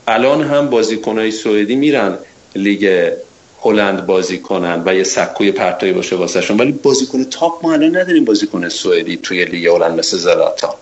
الان 0.09 0.42
هم 0.42 0.70
بازیکنهای 0.70 1.31
سوئدی 1.31 1.77
میرن 1.77 2.18
لیگ 2.57 3.12
هلند 3.62 4.07
بازی 4.07 4.38
کنن 4.38 4.83
و 4.87 4.94
یه 4.94 5.05
سکوی 5.05 5.53
پرتابی 5.53 5.92
باشه 5.92 6.16
واسهشون 6.16 6.57
ولی 6.61 6.72
بازیکن 6.72 7.25
top 7.25 7.53
ما 7.62 7.72
الان 7.72 7.96
نداریم 7.96 8.25
بازیکن 8.25 8.68
سوئدی 8.68 9.16
توی 9.16 9.44
لیگ 9.44 9.66
هلند 9.66 9.98
مثل 9.98 10.16
زلاتان 10.16 10.75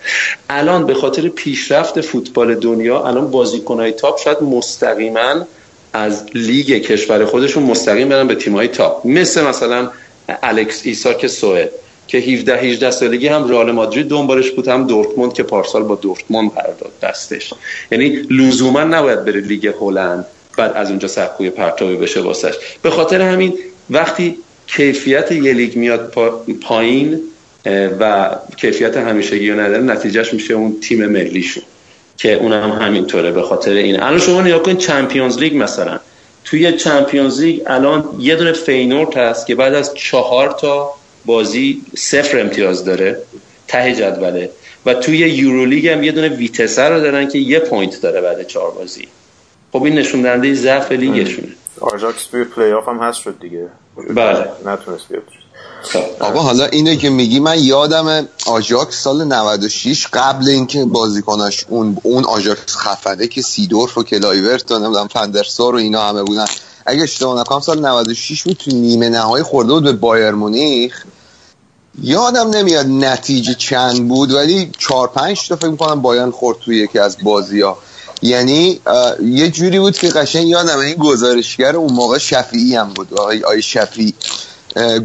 الان 0.51 0.87
به 0.87 0.95
خاطر 0.95 1.29
پیشرفت 1.29 2.01
فوتبال 2.01 2.55
دنیا 2.55 3.07
الان 3.07 3.31
بازیکنهای 3.31 3.93
top 3.93 4.19
شاید 4.19 4.43
مستقیما 4.43 5.47
از 5.93 6.25
لیگ 6.35 6.83
کشور 6.83 7.25
خودشون 7.25 7.63
مستقیم 7.63 8.09
برن 8.09 8.27
به 8.27 8.35
تیم‌های 8.35 8.69
top. 8.69 9.07
مثل 9.07 9.45
مثلا 9.45 9.91
الکس 10.43 10.81
ایساک 10.85 11.27
سوئد. 11.27 11.71
که 12.11 12.19
17 12.19 12.57
18 12.57 12.91
سالگی 12.91 13.29
هم 13.29 13.49
رئال 13.49 13.71
مادرید 13.71 14.09
دنبالش 14.09 14.51
بود 14.51 14.69
هم 14.69 14.87
دورتموند 14.87 15.33
که 15.33 15.43
پارسال 15.43 15.83
با 15.83 15.95
دورتموند 15.95 16.51
قرار 16.51 16.75
داد 16.81 16.93
بستش. 17.03 17.55
یعنی 17.91 18.09
لزوما 18.09 18.85
نباید 18.85 19.25
بره 19.25 19.41
لیگ 19.41 19.73
هلند 19.81 20.27
بعد 20.57 20.73
از 20.75 20.91
اونجا 20.91 21.09
سکوی 21.09 21.51
پرتابی 21.51 21.97
بشه 21.97 22.21
واسش. 22.21 22.55
به 22.83 22.91
خاطر 22.91 23.21
همین 23.23 23.55
وقتی 23.91 24.37
کیفیت 24.67 25.33
یه 25.33 25.53
لیگ 25.53 25.77
میاد 25.77 26.15
پایین 26.61 27.21
و 28.01 28.31
کیفیت 28.57 28.97
همیشگی 28.97 29.51
رو 29.51 29.61
نداره 29.61 29.83
نتیجهش 29.83 30.35
میشه 30.35 30.55
اون 30.55 30.81
تیم 30.81 31.07
ملیشون 31.07 31.63
که 32.17 32.35
اونم 32.35 32.71
هم 32.71 32.87
همینطوره. 32.87 33.33
به 33.33 33.43
خاطر 33.43 33.71
این. 33.71 34.03
الان 34.03 34.19
شما 34.19 34.43
نگاه 34.43 34.59
کن 34.59 34.77
Champions 34.77 35.39
League 35.39 35.57
مثلا. 35.57 36.01
توی 36.45 36.73
Champions 36.73 37.41
League 37.41 37.61
الان 37.67 38.05
یه 38.19 38.37
دونه 38.37 38.53
فاینورد 38.53 39.17
هست 39.17 39.47
که 39.47 39.55
بعد 39.55 39.75
از 39.75 39.95
چهار 39.95 40.57
تا 40.61 41.00
بازی 41.27 41.83
صفر 41.97 42.41
امتیاز 42.41 42.85
داره 42.85 43.23
ته 43.69 43.95
جدوله. 43.95 44.51
و 44.87 44.95
توی 44.95 45.19
یورولیگ 45.19 45.89
هم 45.89 46.03
یه 46.03 46.13
دونه 46.13 46.29
Vitesse 46.29 46.83
رو 46.83 47.01
دارن 47.01 47.29
که 47.29 47.39
یه 47.39 47.59
point 47.59 48.01
داره 48.01 48.21
بعد 48.21 48.47
چهار 48.47 48.71
بازی. 48.71 49.09
خب 49.73 49.83
این 49.83 49.95
نشون 49.95 50.23
دهنده 50.23 50.55
ضعف 50.55 50.93
لیگشونه. 50.93 51.49
آژاکس 51.81 52.27
توی 52.27 52.45
پلی 52.45 52.73
آف 52.73 52.89
هم 52.89 52.99
هست 52.99 53.21
شد 53.21 53.35
دیگه. 53.41 53.69
بله. 54.15 54.49
نتونست 54.67 55.09
بیاد. 55.09 55.23
خب. 55.83 56.05
آقا 56.21 56.41
حالا 56.41 56.67
اینه 56.67 56.97
که 56.97 57.11
میگی 57.11 57.41
من 57.41 57.59
یادم 57.59 58.29
آژاکس 58.47 59.03
سال 59.03 59.25
96 59.25 60.07
قبل 60.13 60.49
اینکه 60.49 60.85
بازیکناش 60.85 61.65
اون 61.69 61.97
اون 62.03 62.25
آژاکس 62.25 62.77
خفنه 62.77 63.27
که 63.27 63.43
سیدورف 63.43 63.99
و 63.99 64.03
کلایورت 64.03 64.71
و 64.71 64.79
نمی‌دونم 64.79 65.09
فندرسار 65.09 65.75
و 65.75 65.79
اینا 65.79 66.09
همه 66.09 66.23
بودن. 66.23 66.45
اگه 66.91 67.03
اشتباه 67.03 67.41
نکنم 67.41 67.61
سال 67.61 67.87
96 67.87 68.43
بود 68.43 68.57
تو 68.57 68.71
نیمه 68.71 69.09
نهایی 69.09 69.45
خورده 69.45 69.73
بود 69.73 69.83
به 69.83 69.93
بایر 69.93 70.31
مونیخ. 70.31 71.05
یادم 72.03 72.51
نمیاد 72.51 72.87
نتیجه 72.87 73.55
چند 73.55 74.09
بود 74.09 74.33
ولی 74.33 74.71
4 74.79 75.09
5 75.09 75.49
تا 75.49 75.57
فکر 75.57 75.69
می‌کنم 75.69 76.03
بایرن 76.03 76.31
خورد 76.31 76.59
توی 76.59 76.77
یکی 76.77 76.99
از 76.99 77.17
بازی‌ها. 77.23 77.79
یعنی 78.23 78.81
یه 79.25 79.51
جوری 79.51 79.81
بود 79.81 79.99
که 79.99 80.09
قشنگ 80.09 80.49
یادم 80.49 80.79
این 80.79 80.95
گزارشگر 80.95 81.77
اون 81.77 81.93
موقع 81.93 82.19
شفیعی 82.19 82.77
هم 82.77 82.89
بود 82.89 83.15
آقای 83.15 83.45
آی 83.45 83.63
شفیعی. 83.63 84.15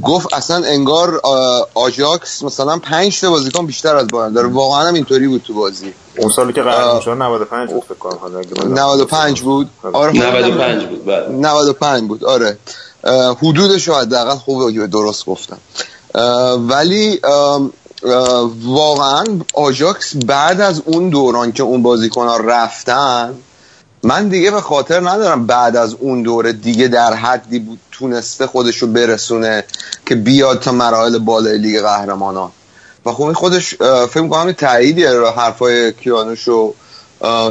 گفت 0.04 0.34
اصلا 0.34 0.66
انگار 0.66 1.22
آژاکس 1.74 2.44
مثلا 2.44 2.78
5 2.78 3.22
تا 3.22 3.30
بازیکن 3.30 3.66
بیشتر 3.66 3.96
از 3.96 4.08
بایرن 4.08 4.34
داره. 4.34 4.48
واقعا 4.48 4.88
هم 4.88 4.94
اینطوری 4.94 5.28
بود 5.28 5.44
تو 5.48 5.54
بازی. 5.54 5.94
اون 6.18 6.32
سالی 6.36 6.54
که 6.54 6.62
قرار 6.62 7.02
شد 7.02 7.10
95 7.10 7.70
بود 7.70 7.84
فکر 7.84 7.94
کنم. 7.94 8.74
95 8.74 9.42
بود. 9.42 9.70
آره 9.94 10.14
95 10.14 10.86
بود 10.86 11.06
بله. 11.06 11.30
95 11.30 12.08
بود 12.08 12.26
آره. 12.26 12.58
حدودش 13.38 13.88
رو 13.88 13.96
حداقل 13.96 14.36
خوب 14.36 14.86
درست 14.86 15.26
گفتم. 15.26 15.58
ولی 16.68 17.20
واقعا 18.66 19.24
آژاکس 19.54 20.16
بعد 20.16 20.62
از 20.62 20.82
اون 20.86 21.10
دوران 21.10 21.52
که 21.52 21.64
اون 21.64 21.84
بازیکن 21.84 22.28
ها 22.28 22.38
رفتن 22.38 23.34
من 24.06 24.28
دیگه 24.30 24.52
به 24.52 24.62
خاطر 24.62 25.10
ندارم 25.10 25.48
بعد 25.48 25.76
از 25.76 25.94
اون 25.94 26.22
دوره 26.22 26.54
دیگه 26.54 26.88
در 26.88 27.14
حدی 27.14 27.60
بود 27.60 27.80
تونسته 27.92 28.48
خودش 28.48 28.78
رو 28.78 28.88
برسونه 28.88 29.64
که 30.06 30.16
بیاد 30.16 30.60
تا 30.60 30.72
مراحل 30.72 31.18
بالای 31.18 31.58
لیگ 31.58 31.82
قهرمانان. 31.82 32.52
و 33.06 33.12
خب 33.12 33.24
این 33.24 33.34
خودش 33.34 33.76
فکر 34.10 34.22
می‌کنم 34.22 34.52
تاییدیه 34.52 35.10
حرفای 35.38 35.94
کیانوش 35.94 36.48
و 36.48 36.74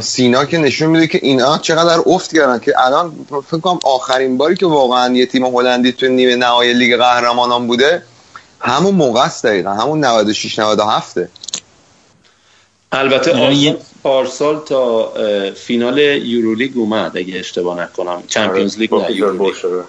سینا 0.01 0.45
که 0.45 0.59
نشون 0.59 0.91
میده 0.91 1.07
که 1.07 1.19
اینا 1.23 1.59
چقدر 1.59 2.03
افت 2.07 2.37
کردن 2.37 2.59
که 2.59 2.75
الان 2.79 3.27
فکر 3.51 3.61
کنم 3.61 3.79
آخرین 3.85 4.39
باری 4.39 4.57
که 4.57 4.67
واقعا 4.67 5.15
یه 5.15 5.27
تیم 5.27 5.45
هلندی 5.45 5.93
تو 5.93 6.07
نیمه 6.07 6.37
نهایی 6.37 6.75
لیگ 6.75 6.97
قهرمانان 6.97 7.67
بوده 7.67 8.03
همون 8.61 8.95
موقع 8.95 9.21
است 9.21 9.47
دقیقا 9.47 9.71
همون 9.71 10.05
96 10.05 10.59
97 10.59 11.19
البته 12.93 13.31
آرسال, 13.31 13.77
پارسال 14.05 14.61
تا 14.61 15.13
فینال 15.55 15.99
یورولیگ 15.99 16.73
اومد 16.75 17.17
اگه 17.17 17.39
اشتباه 17.39 17.83
نکنم. 17.83 18.23
چمپیونز 18.29 18.79
لیگ 18.79 18.95
نه 18.95 19.85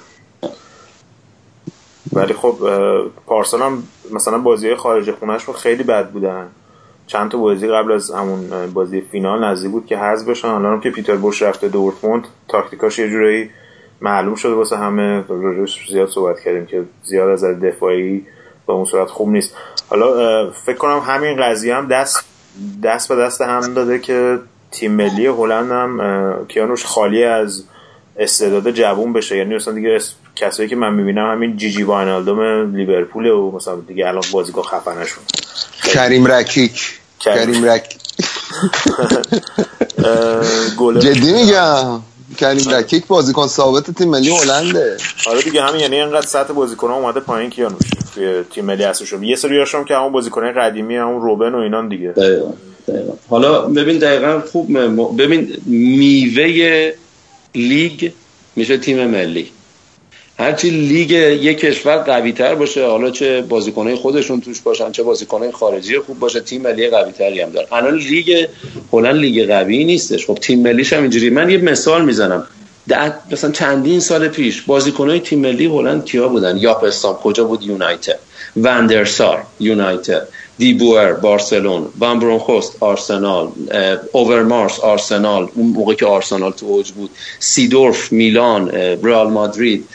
ولی 2.14 2.34
خب 2.34 2.58
پارسال 3.26 3.62
هم 3.62 3.84
مثلا 4.12 4.38
بازی 4.38 4.76
خارج 4.76 5.12
خونهش 5.12 5.50
خیلی 5.50 5.84
بد 5.84 6.10
بودن. 6.10 6.48
چند 7.08 7.32
تا 7.32 7.38
بازی 7.38 7.68
قبل 7.68 7.92
از 7.92 8.12
همون 8.12 8.72
بازی 8.74 9.02
فینال 9.02 9.44
نزدیک 9.44 9.72
بود 9.72 9.86
که 9.86 9.98
حذف 9.98 10.28
بشن. 10.28 10.48
الان 10.48 10.82
که 10.82 10.90
پیتر 10.90 11.16
بوش 11.16 11.42
رفته 11.42 11.68
دورتموند 11.68 12.28
تاکتیکاش 12.48 13.00
یه 13.00 13.10
جورایی 13.10 13.50
معلوم 14.02 14.36
شده 14.36 14.54
واسه 14.54 14.78
همه. 14.78 15.24
راجعش 15.30 15.90
زیاد 15.92 16.10
صحبت 16.10 16.40
کردیم 16.40 16.66
که 16.66 16.84
زیاد 17.04 17.30
از 17.30 17.44
دفاعی 17.44 18.26
به 18.68 18.74
اون 18.74 18.86
صورت 18.86 19.10
خوب 19.10 19.30
نیست. 19.30 19.56
حالا 19.90 20.52
فکر 20.52 20.78
کنم 20.78 21.00
همین 21.00 21.44
قضیه 21.44 21.76
هم 21.76 21.88
دست 21.88 22.35
دست 22.84 23.10
به 23.10 23.16
دست 23.16 23.42
هم 23.42 23.74
داده 23.74 24.00
که 24.00 24.40
تیم 24.72 24.92
ملی 24.92 25.28
هلند 25.28 25.72
هم 25.72 26.46
کیانوش 26.48 26.86
خالی 26.86 27.24
از 27.24 27.64
استعداد 28.18 28.72
جوون 28.72 29.14
بشه. 29.14 29.38
یعنی 29.38 29.56
مثلا 29.56 29.74
دیگه 29.74 30.00
کسایی 30.36 30.70
که 30.70 30.76
من 30.76 30.94
می‌بینم 30.94 31.32
همین 31.32 31.58
جی 31.58 31.72
جی 31.72 31.84
واینالدوم 31.84 32.76
لیورپول 32.76 33.26
و 33.26 33.52
مثلا 33.52 33.76
دیگه 33.76 34.08
الان 34.08 34.24
بازیکن 34.32 34.62
خفنشون 34.62 35.24
کریم 35.84 36.28
رکیک. 36.28 37.00
کریم. 37.20 37.66
رکیک. 37.66 37.98
جدی 41.00 41.34
میگم؟ 41.34 42.02
کریم 42.36 42.70
رکیک 42.70 43.08
بازیکن 43.08 43.48
ثابت 43.48 43.92
تیم 43.92 44.10
ملی 44.10 44.30
هلنده 44.30 44.98
آره 45.28 45.42
دیگه 45.42 45.62
همین 45.62 45.82
یعنی 45.82 45.96
اینقدر 45.96 46.26
سطح 46.26 46.54
بازیکن 46.54 46.88
ها 46.88 46.96
اومده 46.96 47.20
پایین 47.20 47.50
کیانوش 47.50 47.90
توی 48.16 48.44
تیم 48.44 48.66
ملی 48.66 48.84
هستشون 48.84 49.24
یه 49.24 49.36
سری 49.36 49.60
هاشم 49.60 49.84
که 49.84 49.96
همون 49.96 50.12
بازیکن 50.12 50.52
قدیمی 50.52 50.96
همون 50.96 51.22
روبن 51.22 51.56
و 51.56 51.58
اینان 51.58 51.90
دیگه 51.90 52.10
دقیقا. 52.10 52.54
دقیقا. 52.88 53.14
حالا 53.30 53.62
ببین 53.62 53.98
دقیقا 53.98 54.42
خوب 54.52 54.78
ببین 55.22 55.58
میوه 55.66 56.92
لیگ 57.56 58.12
میشه 58.56 58.78
تیم 58.78 59.08
ملی 59.08 59.52
هرچی 60.40 60.70
لیگ 60.70 61.10
یک 61.12 61.58
کشور 61.60 61.98
قوی 61.98 62.32
تر 62.32 62.56
باشه 62.56 62.86
حالا 62.86 63.12
چه 63.12 63.42
بازیکنهای 63.42 63.96
خودشون 63.96 64.42
توش 64.42 64.62
باشن 64.62 64.92
چه 64.92 65.04
بازیکنهای 65.04 65.52
خارجی 65.52 66.00
خوب 66.00 66.20
باشه 66.20 66.40
تیم 66.40 66.62
ملی 66.62 66.90
قوی 66.90 67.12
تری 67.12 67.42
هم 67.42 67.50
داره. 67.50 67.74
الان 67.74 67.98
لیگ 67.98 68.48
هلند 68.94 69.16
لیگ 69.16 69.48
قوی 69.48 69.84
نیستش. 69.84 70.26
خب 70.26 70.36
تیم 70.42 70.60
ملیش 70.60 70.94
هم 70.94 71.02
اینجوری. 71.02 71.30
من 71.30 71.50
یه 71.50 71.58
مثال 71.58 72.06
می‌زنم. 72.06 72.48
مثلا 73.32 73.52
چندین 73.52 74.00
سال 74.00 74.28
پیش 74.28 74.62
بازیکنهای 74.62 75.20
تیم 75.20 75.40
ملی 75.40 75.66
هلند 75.66 76.06
کیا 76.06 76.28
بودن؟ 76.28 76.58
یاپستان. 76.58 77.14
کجا 77.14 77.44
بود؟ 77.44 77.64
یونایتد. 77.64 78.20
وندرسار 78.58 79.44
یونایتد. 79.60 80.28
دیبوئر 80.58 81.14
بارسلون. 81.14 81.88
وان 82.00 82.20
برونخوست 82.20 82.78
آرسنال. 82.80 83.48
اوورمارس 84.12 84.80
آرسنال. 84.80 85.48
اون 85.56 85.68
موقع 85.68 85.94
که 85.94 86.06
آرسنال 86.06 86.52
تو 86.52 86.66
اوج 86.66 86.92
بود. 86.92 87.10
سیدورف 87.40 88.12
میلان 88.12 88.70
رئال 89.04 89.30
مادرید. 89.30 89.88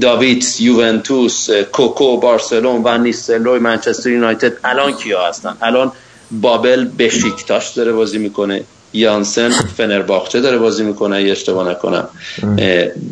داویدز 0.00 0.60
یوونتوس 0.60 1.50
کوکو 1.50 2.16
بارسلون 2.16 2.82
و 2.84 2.98
نیستلوی 2.98 3.58
منچستر 3.58 4.10
یونایتد 4.10 4.52
الان 4.64 4.92
کیا 4.96 5.28
هستن؟ 5.28 5.56
الان 5.62 5.92
بابل 6.40 6.84
بشیکتاش 6.98 7.70
داره 7.70 7.92
بازی 7.92 8.18
می‌کنه 8.18 8.64
یانسن 8.92 9.50
فنرباخچه 9.50 10.40
داره 10.40 10.58
بازی 10.58 10.84
می‌کنه 10.84 11.16
اگه 11.16 11.30
اشتباه 11.30 11.70
نکنم. 11.70 12.08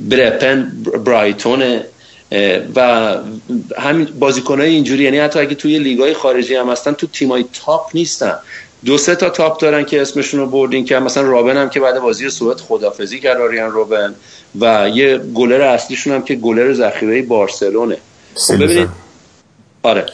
برپن 0.09 0.73
برایتون 1.07 1.81
و 2.77 3.17
همین 3.79 4.09
بازیکنهای 4.19 4.71
اینجوری 4.71 5.05
یعنی 5.05 5.19
حتی 5.19 5.39
اگه 5.39 5.55
توی 5.55 5.79
لیگای 5.79 6.15
خارجی 6.15 6.55
هم 6.55 6.71
هستن 6.71 6.93
تو 6.93 7.07
تیمای 7.07 7.45
تاپ 7.65 7.91
نیستن. 7.95 8.35
دو 8.85 8.99
سه 8.99 9.15
تا 9.15 9.31
تاپ 9.31 9.61
دارن 9.61 9.85
که 9.85 10.03
اسمشون 10.03 10.41
رو 10.41 10.47
بردین 10.47 10.85
که 10.85 10.99
مثلا 10.99 11.23
رابن 11.23 11.57
هم 11.57 11.71
که 11.71 11.81
بعد 11.81 11.99
بازی 11.99 12.31
سوئد 12.31 12.61
خدافزی 12.61 13.21
کرد 13.21 13.41
آریان 13.41 13.71
روبن 13.71 14.15
و 14.61 14.91
یه 14.95 15.19
گلر 15.19 15.61
اصلیشون 15.61 16.13
هم 16.13 16.23
که 16.23 16.35
گلر 16.35 16.73
ذخیره 16.73 17.23
بارسلونه. 17.23 17.97
خب 18.35 18.55
ببینید. 18.55 18.89
آره. 19.83 20.07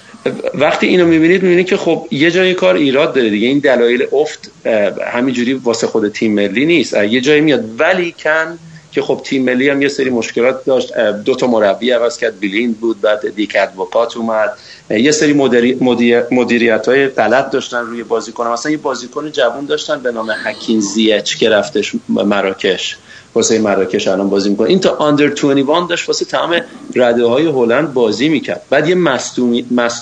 وقتی 0.54 0.86
اینو 0.86 1.06
می‌بینید 1.06 1.42
می‌بینید 1.42 1.66
که 1.66 1.76
خب 1.76 2.06
یه 2.10 2.30
جای 2.30 2.54
کار 2.54 2.74
ایراد 2.74 3.14
داره 3.14 3.30
دیگه. 3.30 3.48
این 3.48 3.58
دلایل 3.58 4.06
افت 4.12 4.50
همینجوری 5.12 5.54
واسه 5.54 5.86
خود 5.86 6.08
تیم 6.08 6.34
ملی 6.34 6.66
نیست. 6.66 6.94
یه 6.94 7.20
جایی 7.20 7.40
میاد. 7.40 7.80
ولی 7.80 8.14
کن 8.18 8.58
که 8.92 9.02
خب 9.02 9.20
تیم 9.24 9.44
ملی 9.44 9.68
هم 9.68 9.82
یه 9.82 9.88
سری 9.88 10.10
مشکلات 10.10 10.64
داشت. 10.64 10.96
دو 10.98 11.34
تا 11.34 11.46
مربی 11.46 11.90
عوض 11.90 12.18
کرد. 12.18 12.40
بیلیند 12.40 12.80
بود 12.80 13.00
بعد 13.00 13.34
دیک 13.34 13.56
ادوکات 13.60 14.16
اومد. 14.16 14.52
یه 14.90 15.12
سری 15.12 15.32
مدیریت 16.30 16.88
های 16.88 17.08
غلط 17.08 17.50
داشتن 17.50 17.80
روی 17.80 18.04
بازیکن. 18.04 18.46
مثلا 18.46 18.72
یه 18.72 18.78
بازیکن 18.78 19.32
جوون 19.32 19.66
داشتن 19.66 20.00
به 20.00 20.12
نام 20.12 20.30
حکین 20.30 20.80
زیچ 20.80 21.38
که 21.38 21.48
رفتش 21.48 21.92
مراکش. 22.08 22.96
واسه 23.34 23.58
مراکش 23.58 24.08
الان 24.08 24.30
بازی 24.30 24.50
می‌کنه. 24.50 24.68
این 24.68 24.80
تا 24.80 24.90
آندر 24.90 25.26
21 25.26 25.66
داشت 25.88 26.08
واسه 26.08 26.24
تمام 26.24 26.60
رده 26.94 27.26
های 27.26 27.46
هلند 27.46 27.94
بازی 27.94 28.28
می‌کرد. 28.28 28.62
بعد 28.70 28.88
یه 28.88 28.94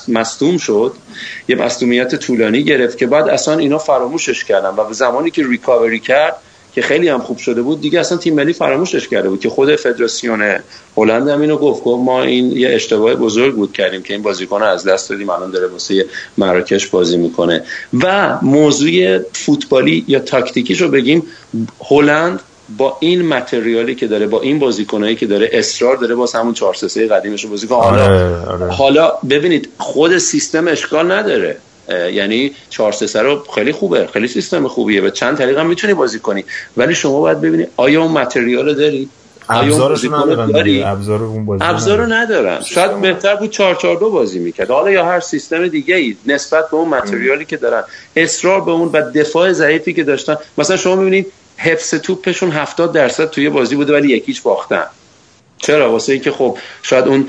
مصدوم 0.08 0.58
شد. 0.58 0.92
یه 1.48 1.56
مصدومیت 1.56 2.14
طولانی 2.14 2.64
گرفت 2.64 2.98
که 2.98 3.06
بعد 3.06 3.28
اصلا 3.28 3.58
اینا 3.58 3.78
فراموشش 3.78 4.44
کردن 4.44 4.68
و 4.68 4.92
زمانی 4.92 5.30
که 5.30 5.46
ریکاوری 5.46 6.00
کرد 6.00 6.36
که 6.74 6.82
خیلی 6.82 7.08
هم 7.08 7.18
خوب 7.18 7.38
شده 7.38 7.62
بود 7.62 7.80
دیگه 7.80 8.00
اصلا 8.00 8.18
تیم 8.18 8.34
ملی 8.34 8.52
فراموشش 8.52 9.08
کرده 9.08 9.28
بود 9.28 9.40
که 9.40 9.48
خود 9.48 9.76
فدراسیون 9.76 10.56
هلند 10.96 11.28
هم 11.28 11.40
اینو 11.40 11.56
گفت 11.56 11.84
گفت 11.84 12.04
ما 12.04 12.22
این 12.22 12.52
یه 12.52 12.68
اشتباه 12.68 13.14
بزرگ 13.14 13.54
بود 13.54 13.72
کردیم 13.72 14.02
که 14.02 14.14
این 14.14 14.22
بازیکن 14.22 14.62
از 14.62 14.84
دست 14.84 15.10
دادیم 15.10 15.30
الان 15.30 15.50
داره 15.50 15.66
واسه 15.66 16.06
مراکش 16.38 16.86
بازی 16.86 17.16
می‌کنه. 17.16 17.62
و 18.02 18.38
موضوع 18.42 19.18
فوتبالی 19.32 20.04
یا 20.08 20.18
تاکتیکیش 20.18 20.80
رو 20.80 20.88
بگیم 20.88 21.22
هلند 21.90 22.40
با 22.78 22.96
این 23.00 23.22
متریالی 23.28 23.94
که 23.94 24.06
داره 24.06 24.26
با 24.26 24.40
این 24.40 24.58
بازیکنایی 24.58 25.16
که 25.16 25.26
داره 25.26 25.50
اصرار 25.52 25.96
داره 25.96 26.14
باز 26.14 26.34
همون 26.34 26.54
4 26.54 26.74
3 26.74 27.06
قدیمش 27.06 27.44
رو 27.44 27.50
بازی 27.50 27.66
حالا 27.66 28.04
آره، 28.04 28.46
آره. 28.46 28.72
حالا 28.72 29.12
ببینید 29.30 29.68
خود 29.78 30.18
سیستم 30.18 30.68
اشکال 30.68 31.12
نداره. 31.12 31.56
یعنی 31.88 32.52
4 32.70 32.92
3 32.92 33.22
رو 33.22 33.44
خیلی 33.54 33.72
خوبه 33.72 34.06
خیلی 34.12 34.28
سیستم 34.28 34.68
خوبیه 34.68 35.00
به 35.00 35.10
چند 35.10 35.38
طریق 35.38 35.58
هم 35.58 35.66
می‌تونی 35.66 35.94
بازی 35.94 36.18
کنی. 36.18 36.44
ولی 36.76 36.94
شما 36.94 37.20
باید 37.20 37.40
ببینید 37.40 37.68
آیا 37.76 38.02
اون 38.02 38.12
متریال 38.12 38.68
رو 38.68 38.74
داری؟ 38.74 39.08
ندارن 40.08 40.82
ابزار 40.84 41.22
اون 41.22 41.46
بازی 41.46 41.64
ابزار 41.64 41.98
رو 41.98 42.06
ندارن. 42.12 42.62
شاید 42.62 43.00
بهتر 43.00 43.36
بود 43.36 43.50
4 43.50 43.74
4 43.74 43.96
2 43.96 44.10
بازی 44.10 44.38
می‌کرد. 44.38 44.70
حالا 44.70 44.90
یا 44.90 45.04
هر 45.04 45.20
سیستم 45.20 45.68
دیگه 45.68 45.96
ای 45.96 46.16
نسبت 46.26 46.70
به 46.70 46.76
اون 46.76 46.88
متریالی 46.88 47.44
که 47.44 47.56
دارن. 47.56 47.84
اصرار 48.16 48.60
به 48.60 48.70
اون 48.70 48.88
و 48.92 49.10
دفاع 49.10 49.52
ضعیفی 49.52 49.92
که 49.92 50.04
داشتن. 50.04 50.36
مثلا 50.58 50.76
شما 50.76 50.96
می‌بینید 50.96 51.26
حفظ 51.56 51.94
توپشون 51.94 52.50
70 52.50 52.92
درصد 52.92 53.30
توی 53.30 53.48
بازی 53.48 53.76
بوده 53.76 53.92
ولی 53.92 54.08
یک 54.08 54.19
یکیش 54.19 54.40
باختن. 54.40 54.86
چرا؟ 55.58 55.92
واسه 55.92 56.12
اینکه 56.12 56.30
خب 56.30 56.58
شاید 56.82 57.04
اون 57.08 57.28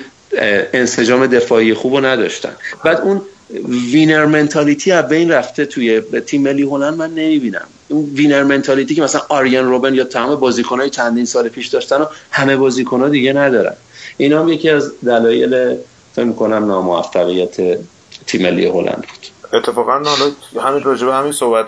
انسجام 0.73 1.27
دفاعی 1.27 1.73
خوب 1.73 1.93
رو 1.93 2.05
نداشتن. 2.05 2.55
بعد 2.83 3.01
اون 3.01 3.21
winner 3.91 4.25
mentality 4.25 4.91
از 4.91 5.07
بین 5.07 5.31
رفته 5.31 5.65
توی 5.65 6.01
تیم 6.01 6.41
ملی 6.41 6.63
هلند 6.63 6.97
من 6.97 7.09
نمی‌بینم. 7.09 7.67
اون 7.89 8.03
winner 8.03 8.43
mentality 8.43 8.95
که 8.95 9.01
مثلا 9.01 9.21
آرین 9.29 9.65
روبن 9.65 9.93
یا 9.93 10.03
تمام 10.03 10.35
بازیکنهای 10.35 10.89
چندین 10.89 11.25
سال 11.25 11.49
پیش 11.49 11.67
داشتن 11.67 12.01
و 12.01 12.05
همه 12.31 12.55
بازیکنها 12.55 13.09
دیگه 13.09 13.33
ندارن. 13.33 13.73
اینا 14.17 14.41
هم 14.41 14.49
یکی 14.49 14.69
از 14.69 14.91
دلایل 15.05 15.75
فکر 16.13 16.31
کنم 16.31 16.65
ناموفقیت 16.65 17.55
تیم 18.27 18.41
ملی 18.41 18.65
هلند 18.65 19.05
بود. 19.07 19.53
اتفاقا 19.53 19.91
حالا 19.91 20.31
همین 20.69 20.83
راجبه 20.83 21.13
همین 21.13 21.31
صحبت 21.31 21.65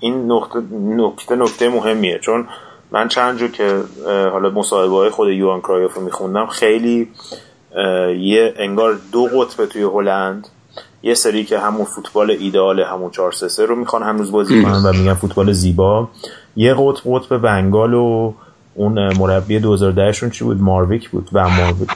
این 0.00 0.32
نقطه 0.32 0.58
نکته 0.82 1.36
نکته 1.36 1.68
مهمیه. 1.68 2.18
چون 2.18 2.48
من 2.90 3.08
چند 3.08 3.38
جو 3.38 3.48
که 3.48 3.82
حالا 4.06 4.50
مصاحبه 4.50 4.94
های 4.94 5.10
خود 5.10 5.28
یوان 5.28 5.60
کرایوف 5.60 5.94
رو 5.94 6.02
میخوندم 6.02 6.46
خیلی 6.46 7.08
یه 8.20 8.54
انگار 8.56 9.00
دو 9.12 9.24
قطبه 9.24 9.66
توی 9.66 9.82
هلند 9.82 10.48
یه 11.02 11.14
سری 11.14 11.44
که 11.44 11.58
همون 11.58 11.84
فوتبال 11.84 12.30
ایدئال 12.30 12.80
همون 12.80 13.10
4 13.10 13.32
3 13.32 13.66
رو 13.66 13.74
می‌خوان 13.74 14.02
هنوز 14.02 14.32
بازی 14.32 14.62
کنن 14.62 14.82
و 14.84 14.92
میگن 14.92 15.14
فوتبال 15.14 15.52
زیبا. 15.52 16.08
یه 16.56 16.74
قطب 16.78 17.00
قطب 17.06 17.38
بنگال 17.38 17.94
و 17.94 18.32
اون 18.74 19.16
مربی 19.16 19.58
2010 19.58 20.12
شون 20.12 20.30
چی 20.30 20.44
بود؟ 20.44 20.62
مارویک 20.62 21.10
بود. 21.10 21.28
و 21.32 21.48
مارویک 21.48 21.88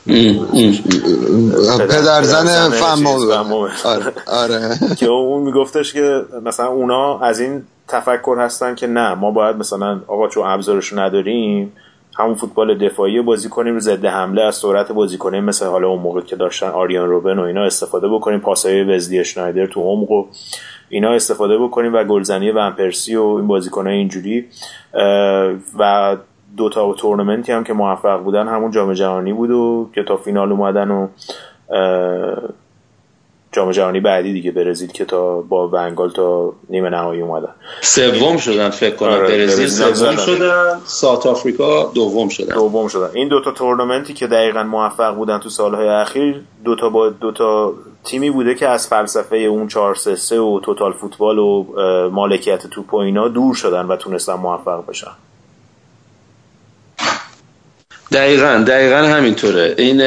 پدرزن 1.78 2.70
فهمو 2.70 3.68
آره 3.84 4.12
آره. 4.26 4.78
که 4.98 5.06
اون 5.06 5.42
میگفتش 5.42 5.92
که 5.92 6.22
مثلا 6.44 6.66
اونا 6.66 7.18
از 7.18 7.40
این 7.40 7.62
تفکر 7.88 8.36
هستن 8.38 8.74
که 8.74 8.86
نه 8.86 9.14
ما 9.14 9.30
باید 9.30 9.56
مثلا 9.56 10.00
آقا 10.06 10.28
چون 10.28 10.46
ابزارشو 10.46 11.00
نداریم 11.00 11.72
همون 12.18 12.34
فوتبال 12.34 12.78
دفاعی 12.78 13.22
بازی 13.22 13.48
کنیم 13.48 13.78
ضد 13.78 14.04
حمله 14.04 14.42
از 14.42 14.54
سرعت 14.54 15.16
کنیم 15.18 15.44
مثل 15.44 15.66
حالا 15.66 15.88
اون 15.88 16.02
موقع 16.02 16.20
که 16.20 16.36
داشتن 16.36 16.68
آریان 16.68 17.08
روبن 17.08 17.38
و 17.38 17.42
اینا 17.42 17.64
استفاده 17.64 18.08
بکنیم 18.08 18.40
پاسای 18.40 18.84
وزدی 18.84 19.24
شنایدر 19.24 19.66
تو 19.66 19.80
عمق 19.80 20.10
و 20.10 20.26
اینا 20.88 21.12
استفاده 21.12 21.58
بکنیم 21.58 21.94
و 21.94 22.04
گلزنی 22.04 22.50
ون 22.50 22.70
پرسی 22.70 23.16
و 23.16 23.24
این 23.24 23.46
بازیکنای 23.46 23.96
اینجوری. 23.98 24.48
و 25.78 26.16
دو 26.56 26.68
تا 26.68 26.92
تورنمنتی 26.92 27.52
هم 27.52 27.64
که 27.64 27.72
موفق 27.72 28.22
بودن 28.22 28.48
همون 28.48 28.70
جام 28.70 28.92
جهانی 28.92 29.32
بود 29.32 29.50
و 29.50 29.90
که 29.94 30.02
تا 30.02 30.16
فینال 30.16 30.52
اومدن 30.52 30.90
و 30.90 31.08
جام 33.52 33.70
جهانی 33.70 34.00
بعدی 34.00 34.32
دیگه 34.32 34.50
برزیل 34.50 34.92
که 34.92 35.04
تا 35.04 35.40
با 35.40 35.68
ونگال 35.68 36.10
تا 36.10 36.52
نیمه 36.70 36.90
نهایی 36.90 37.20
اومدن. 37.20 37.54
سوم 37.80 38.36
شدن 38.36 38.70
فکر 38.70 38.96
کنم. 38.96 39.10
آره، 39.10 39.28
برزیل 39.28 39.68
سوم 39.68 40.16
شدن. 40.16 40.80
ساوت 40.84 41.26
آفریقا 41.26 41.84
دوم 41.84 42.28
شدن. 42.28 42.54
دوم 42.54 42.88
شدن. 42.88 43.10
این 43.14 43.28
دوتا 43.28 43.50
تورنمنتی 43.50 44.14
که 44.14 44.26
دقیقا 44.26 44.62
موفق 44.62 45.14
بودن 45.14 45.38
تو 45.38 45.48
سالهای 45.48 45.88
اخیر 45.88 46.40
دوتا 46.64 46.88
با 46.88 47.08
دوتا 47.08 47.72
تیمی 48.04 48.30
بوده 48.30 48.54
که 48.54 48.68
از 48.68 48.88
فلسفه 48.88 49.36
اون 49.36 49.68
4 49.68 49.94
3 49.94 50.40
و 50.40 50.60
توتال 50.60 50.92
فوتبال 50.92 51.38
و 51.38 51.64
مالکیت 52.10 52.66
توپ 52.66 52.94
و 52.94 52.96
اینا 52.96 53.28
دور 53.28 53.54
شدن 53.54 53.86
و 53.86 53.96
تونستن 53.96 54.34
موفق 54.34 54.86
بشن. 54.86 55.10
دقیقا 58.12 58.64
دقیقا 58.66 58.96
همینطوره. 58.96 59.74
این 59.78 60.00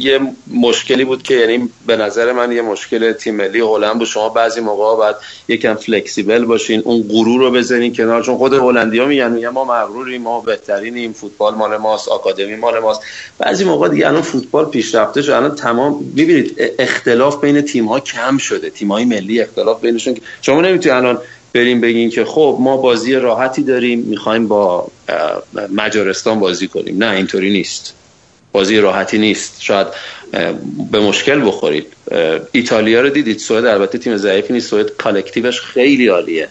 یه 0.00 0.20
مشکلی 0.54 1.04
بود 1.04 1.22
که 1.22 1.34
یعنی 1.34 1.68
به 1.86 1.96
نظر 1.96 2.32
من 2.32 2.52
یه 2.52 2.62
مشکل 2.62 3.12
تیم 3.12 3.34
ملی 3.34 3.60
هلند 3.60 3.98
بود. 3.98 4.06
شما 4.06 4.28
بعضی 4.28 4.60
موقع 4.60 4.96
باید 4.96 5.16
یکم 5.48 5.74
فلکسیبل 5.74 6.44
باشین 6.44 6.82
اون 6.84 7.02
غرور 7.08 7.40
رو 7.40 7.50
بزنین 7.50 7.94
کنار. 7.94 8.22
چون 8.22 8.36
خود 8.36 8.54
هلندیا 8.54 9.06
میگن 9.06 9.48
ما 9.48 9.64
مغروریم 9.64 10.22
ما 10.22 10.40
بهترینیم 10.40 11.12
فوتبال 11.12 11.54
مال 11.54 11.76
ماست 11.76 12.08
آکادمی 12.08 12.56
مال 12.56 12.78
ماست. 12.78 13.00
بعضی 13.38 13.64
موقع 13.64 13.88
دیگه 13.88 14.08
الان 14.08 14.22
فوتبال 14.22 14.64
پیشرفته 14.64 15.22
شده. 15.22 15.36
الان 15.36 15.54
تمام 15.54 16.12
ببینید 16.16 16.74
اختلاف 16.78 17.40
بین 17.40 17.60
تیم 17.60 17.86
ها 17.86 18.00
کم 18.00 18.38
شده. 18.38 18.70
تیم 18.70 18.92
های 18.92 19.04
ملی 19.04 19.40
اختلاف 19.40 19.80
بینشون. 19.80 20.16
شما 20.42 20.60
نمی‌تونید 20.60 20.96
الان 20.96 21.18
بریم 21.54 21.80
بگین 21.80 22.10
که 22.10 22.24
خب 22.24 22.58
ما 22.60 22.76
بازی 22.76 23.14
راحتی 23.14 23.62
داریم 23.62 23.98
می‌خوایم 23.98 24.48
با 24.48 24.88
مجارستان 25.72 26.40
بازی 26.40 26.68
کنیم. 26.68 27.04
نه 27.04 27.10
اینطوری 27.10 27.52
نیست. 27.52 27.94
بازی 28.52 28.78
راحتی 28.78 29.18
نیست. 29.18 29.62
شاید 29.62 29.86
به 30.90 31.00
مشکل 31.00 31.46
بخورید. 31.46 31.86
ایتالیا 32.52 33.00
رو 33.00 33.08
دیدید. 33.08 33.38
سوئد 33.38 33.64
البته 33.66 33.98
تیم 33.98 34.16
ضعیفی 34.16 34.52
نیست. 34.52 34.70
سوئد 34.70 34.90
کالکتیوش 34.90 35.60
خیلی 35.60 36.08
عالیه. 36.08 36.48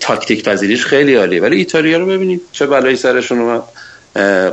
تاکتیک 0.00 0.44
پذیریش 0.44 0.84
خیلی 0.84 1.14
عالیه. 1.14 1.42
ولی 1.42 1.56
ایتالیا 1.56 1.98
رو 1.98 2.06
ببینید 2.06 2.40
چه 2.52 2.66
بلایی 2.66 2.96
سرشون 2.96 3.38
اومد. 3.38 3.62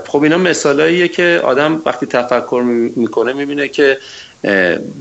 خب 0.07 0.23
اینا 0.23 0.37
مثالاییه 0.37 1.07
که 1.07 1.41
آدم 1.43 1.81
وقتی 1.85 2.05
تفکر 2.05 2.63
می‌کنه 2.95 3.33
می‌بینه 3.33 3.67
که 3.67 3.97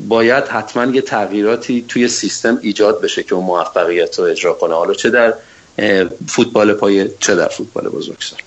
باید 0.08 0.44
حتما 0.44 0.84
یه 0.84 1.00
تغییراتی 1.00 1.84
توی 1.88 2.08
سیستم 2.08 2.58
ایجاد 2.62 3.00
بشه 3.00 3.22
که 3.22 3.34
اون 3.34 3.44
موفقیت 3.44 4.18
رو 4.18 4.24
اجرا 4.24 4.52
کنه. 4.52 4.74
حالا 4.74 4.94
چه 4.94 5.10
در 5.10 5.34
فوتبال 6.28 6.72
پایه 6.72 7.14
چه 7.20 7.34
در 7.34 7.48
فوتبال 7.48 7.88
بزرگسال؟ 7.88 8.38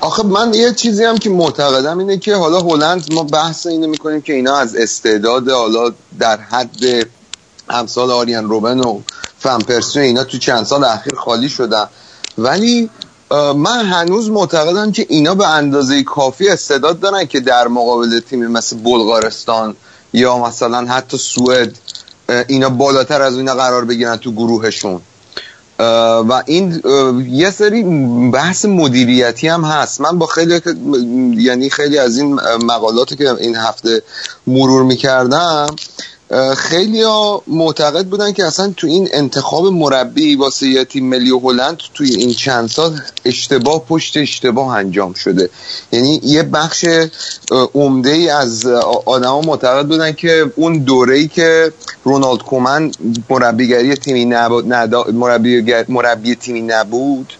آخه 0.00 0.26
من 0.26 0.54
یه 0.54 0.72
چیزی 0.72 1.04
هم 1.04 1.18
که 1.18 1.30
معتقدم 1.30 1.98
اینه 1.98 2.18
که 2.18 2.34
حالا 2.34 2.60
هلند 2.60 3.12
ما 3.12 3.22
بحث 3.22 3.66
اینو 3.66 3.86
می‌کنیم 3.86 4.20
که 4.20 4.32
اینا 4.32 4.56
از 4.56 4.76
استعداد 4.76 5.48
حالا 5.48 5.92
در 6.18 6.36
حد 6.36 7.06
همسال 7.70 8.10
آریان 8.10 8.48
روبن 8.48 8.80
و 8.80 9.00
فن 9.38 9.58
اینا 9.96 10.24
تو 10.24 10.38
چند 10.38 10.64
سال 10.64 10.84
اخیر 10.84 11.14
خالی 11.14 11.48
شدن. 11.48 11.86
ولی 12.38 12.90
من 13.56 13.84
هنوز 13.84 14.30
معتقدم 14.30 14.92
که 14.92 15.06
اینا 15.08 15.34
به 15.34 15.48
اندازه 15.48 16.02
کافی 16.02 16.48
استعداد 16.48 17.00
دارن 17.00 17.24
که 17.24 17.40
در 17.40 17.68
مقابل 17.68 18.20
تیمی 18.20 18.46
مثل 18.46 18.76
بلغارستان 18.76 19.76
یا 20.12 20.38
مثلا 20.38 20.86
حتی 20.86 21.18
سوئد 21.18 21.78
اینا 22.48 22.68
بالاتر 22.68 23.22
از 23.22 23.36
اینا 23.36 23.54
قرار 23.54 23.84
بگیرن 23.84 24.16
تو 24.16 24.32
گروهشون. 24.32 25.00
و 26.28 26.42
این 26.46 26.82
یه 27.28 27.50
سری 27.50 27.82
بحث 28.30 28.64
مدیریتی 28.64 29.48
هم 29.48 29.64
هست. 29.64 30.00
من 30.00 30.18
با 30.18 30.26
خیلی 30.26 30.60
یعنی 31.36 31.70
خیلی 31.70 31.98
از 31.98 32.18
این 32.18 32.34
مقالاتی 32.64 33.16
که 33.16 33.34
این 33.34 33.56
هفته 33.56 34.02
مرور 34.46 34.82
می‌کردم 34.82 35.66
خیلی 36.56 37.02
ها 37.02 37.42
معتقد 37.46 38.06
بودن 38.06 38.32
که 38.32 38.44
اصلا 38.44 38.72
تو 38.76 38.86
این 38.86 39.08
انتخاب 39.12 39.66
مربی 39.66 40.36
واسه 40.36 40.66
یه 40.66 40.84
تیم 40.84 41.08
ملی 41.08 41.30
هلند 41.30 41.78
توی 41.94 42.14
این 42.14 42.34
چند 42.34 42.68
سال 42.68 43.00
اشتباه 43.24 43.84
پشت 43.84 44.16
اشتباه 44.16 44.76
انجام 44.76 45.12
شده. 45.12 45.50
یعنی 45.92 46.20
یه 46.22 46.42
بخش 46.42 46.84
عمده 47.74 48.10
ای 48.10 48.28
از 48.28 48.66
آدما 49.06 49.40
معتقد 49.40 49.86
بودن 49.86 50.12
که 50.12 50.52
اون 50.56 50.78
دوره 50.78 51.16
ای 51.16 51.28
که 51.28 51.72
رونالد 52.04 52.42
کومن 52.42 52.90
مربیگری 53.30 53.94
تیمی 53.94 54.24
نبود 54.24 54.66
مربی, 55.12 55.84
مربی 55.88 56.34
تیمی 56.34 56.60
نبود 56.60 57.32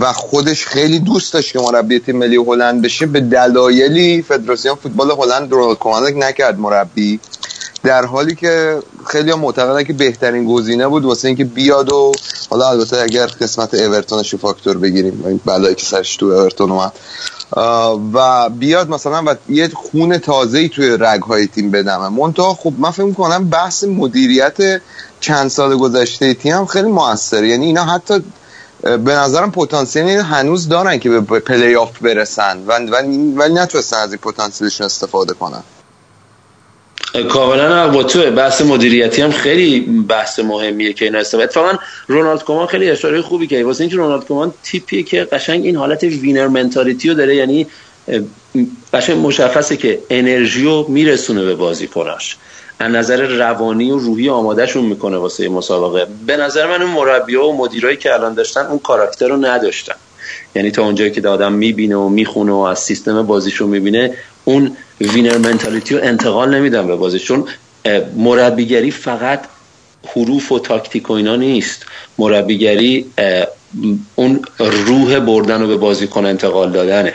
و 0.00 0.12
خودش 0.12 0.66
خیلی 0.66 0.98
دوست 0.98 1.32
داشت 1.32 1.52
که 1.52 1.58
مربی 1.58 1.98
تیم 1.98 2.16
ملی 2.16 2.36
هلند 2.36 2.82
بشه. 2.82 3.06
به 3.06 3.20
دلایلی 3.20 4.22
فدراسیون 4.22 4.74
فوتبال 4.74 5.10
هلند 5.10 5.52
رونالد 5.52 5.78
کومن 5.78 6.24
نکرد 6.24 6.58
مربی. 6.58 7.20
در 7.82 8.04
حالی 8.04 8.34
که 8.34 8.78
خیلی 9.06 9.34
معتقدن 9.34 9.84
که 9.84 9.92
بهترین 9.92 10.44
گزینه 10.44 10.88
بود 10.88 11.04
واسه 11.04 11.28
اینکه 11.28 11.44
بیاد 11.44 11.92
و 11.92 12.12
حالا 12.50 12.68
البته 12.68 12.98
اگر 12.98 13.26
قسمت 13.26 13.74
اورتونش 13.74 14.21
رو 14.21 14.34
فاکتور 14.34 14.78
بگیریم 14.78 15.24
این 15.26 15.40
بلایی 15.44 15.74
که 15.74 15.86
سرش 15.86 16.16
تو 16.16 16.26
اورتون 16.26 16.70
اومد. 16.70 16.92
و 18.14 18.48
بیاد 18.48 18.88
مثلا 18.88 19.22
و 19.26 19.34
یه 19.48 19.68
خون 19.68 20.18
تازه 20.18 20.58
ای 20.58 20.68
توی 20.68 20.96
رگهای 21.00 21.46
تیم 21.46 21.70
بدمه. 21.70 22.08
منتها 22.08 22.54
خب 22.54 22.72
من 22.78 22.90
فکر 22.90 23.12
کنم 23.12 23.48
بحث 23.48 23.84
مدیریت 23.84 24.56
چند 25.20 25.50
سال 25.50 25.76
گذشته 25.76 26.34
تیم 26.34 26.66
خیلی 26.66 26.88
موثره. 26.88 27.48
یعنی 27.48 27.66
اینا 27.66 27.84
حتی 27.84 28.22
به 28.82 29.12
نظرم 29.14 29.50
پتانسیلی 29.50 30.14
هنوز 30.14 30.68
دارن 30.68 30.98
که 30.98 31.10
به 31.10 31.40
پلی 31.40 31.76
آف 31.76 31.98
برسن 31.98 32.66
ولی 32.66 33.54
نتونستن 33.54 33.96
از 33.96 34.10
این 34.12 34.18
پتانسیلشون 34.18 34.84
استفاده 34.84 35.34
کنن. 35.34 35.62
کاملا 37.28 37.88
با 37.88 38.02
تو 38.02 38.30
بحث 38.30 38.60
مدیریتی 38.60 39.22
هم 39.22 39.30
خیلی 39.30 39.80
بحث 39.80 40.38
مهمیه 40.38 40.92
که 40.92 41.04
این 41.04 41.16
استفاده 41.16 41.44
اتفاقا 41.44 41.72
رونالد 42.06 42.44
کومان 42.44 42.66
خیلی 42.66 42.90
اشاره 42.90 43.22
خوبی 43.22 43.46
که 43.46 43.64
واسه 43.64 43.80
اینکه 43.80 43.96
رونالد 43.96 44.24
کومان 44.24 44.54
تیپیه 44.62 45.02
که 45.02 45.24
قشنگ 45.24 45.64
این 45.64 45.76
حالت 45.76 46.02
winner 46.02 46.46
mentality 46.46 47.08
رو 47.08 47.14
داره 47.14 47.36
یعنی 47.36 47.66
قشنگ 48.92 49.26
مشخصه 49.26 49.76
که 49.76 49.98
انرژی 50.10 50.64
رو 50.64 50.86
میرسونه 50.88 51.44
به 51.44 51.54
بازیکناش. 51.54 52.36
از 52.78 52.90
نظر 52.92 53.26
روانی 53.26 53.90
و 53.90 53.98
روحی 53.98 54.28
آمادهشون 54.28 54.84
می‌کنه 54.84 55.16
واسه 55.16 55.48
مسابقه. 55.48 56.06
به 56.26 56.36
نظر 56.36 56.66
من 56.66 56.82
اون 56.82 56.90
مربی 56.90 57.34
و 57.34 57.52
مدیرایی 57.52 57.96
که 57.96 58.14
الان 58.14 58.34
داشتن 58.34 58.66
اون 58.66 58.78
کاراکتر 58.78 59.28
رو 59.28 59.36
نداشتن. 59.36 59.94
یعنی 60.54 60.70
تا 60.70 60.82
اونجایی 60.82 61.10
که 61.10 61.28
آدم 61.28 61.52
می‌بینه 61.52 61.96
و 61.96 62.08
می‌خونه 62.08 62.52
و 62.52 62.56
از 62.56 62.78
سیستم 62.78 63.22
بازیشون 63.22 63.68
می‌بینه 63.68 64.14
اون 64.44 64.76
winner 65.00 65.38
mentality 65.38 65.94
رو 65.94 66.04
انتقال 66.04 66.54
نمیدن 66.54 66.86
به 66.86 66.96
بازی 66.96 67.18
چون 67.18 67.44
مربیگری 68.16 68.90
فقط 68.90 69.44
حروف 70.06 70.52
و 70.52 70.58
تاکتیک 70.58 71.10
و 71.10 71.12
اینا 71.12 71.36
نیست. 71.36 71.86
مربیگری 72.18 73.06
اون 74.14 74.42
روح 74.58 75.18
بردن 75.18 75.60
رو 75.60 75.68
به 75.68 75.76
بازیکن 75.76 76.26
انتقال 76.26 76.72
دادنه. 76.72 77.14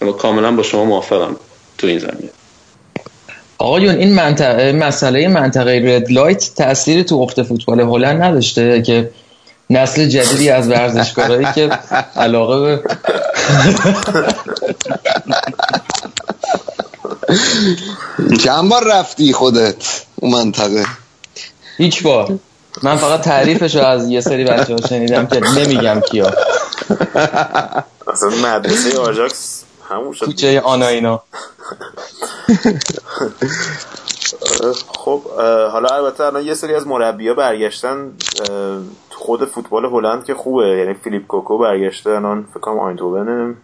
و 0.00 0.06
کاملا 0.06 0.52
با 0.52 0.62
شما 0.62 0.84
موافقم 0.84 1.36
تو 1.78 1.86
این 1.86 1.98
زمینه. 1.98 2.30
آقایون 3.60 3.94
این 3.94 4.14
منطقه 4.14 4.72
مسئله 4.72 5.28
منطقه 5.28 5.82
رد 5.84 6.12
لایت 6.12 6.50
تأثیری 6.54 7.04
تو 7.04 7.16
افت 7.16 7.42
فوتبال 7.42 7.80
هلند 7.80 8.22
نداشته 8.22 8.82
که 8.82 9.10
نسل 9.70 10.06
جدیدی 10.06 10.50
از 10.50 10.68
ورزشکارایی 10.68 11.46
که 11.54 11.70
علاقه 12.16 12.82
به 18.18 18.36
چند 18.36 18.68
بار 18.68 18.92
رفتی 18.92 19.32
خودت 19.32 20.04
اون 20.16 20.32
منطقه؟ 20.32 20.86
هیچ 21.76 22.02
بار. 22.02 22.38
من 22.82 22.96
فقط 22.96 23.20
تعریفش 23.20 23.76
رو 23.76 23.82
از 23.82 24.08
یه 24.08 24.20
سری 24.20 24.44
بچه 24.44 24.74
ها 24.74 24.88
شنیدم 24.88 25.26
که 25.26 25.40
نمیگم 25.40 26.00
کیا. 26.10 26.34
اصلا 28.12 28.28
مدرسه 28.28 28.98
آجاکس 28.98 29.62
همون 29.90 30.12
شد. 30.12 30.26
کوچه 30.26 30.60
آنا 30.60 30.86
اینا. 30.86 31.22
خب 35.04 35.22
حالا 35.72 35.88
البته 35.88 36.24
الان 36.24 36.42
یه 36.42 36.54
سری 36.54 36.74
از 36.74 36.86
مربی 36.86 37.34
برگشتن 37.34 38.12
خود 39.10 39.44
فوتبال 39.44 39.84
هلند 39.84 40.24
که 40.24 40.34
خوبه. 40.34 40.68
یعنی 40.68 40.94
فیلیپ 40.94 41.26
کوکو 41.26 41.58
برگشته 41.58 42.10
الان 42.10 42.46
فکر 42.50 42.60
کنم 42.60 42.78
آینتوون 42.78 43.56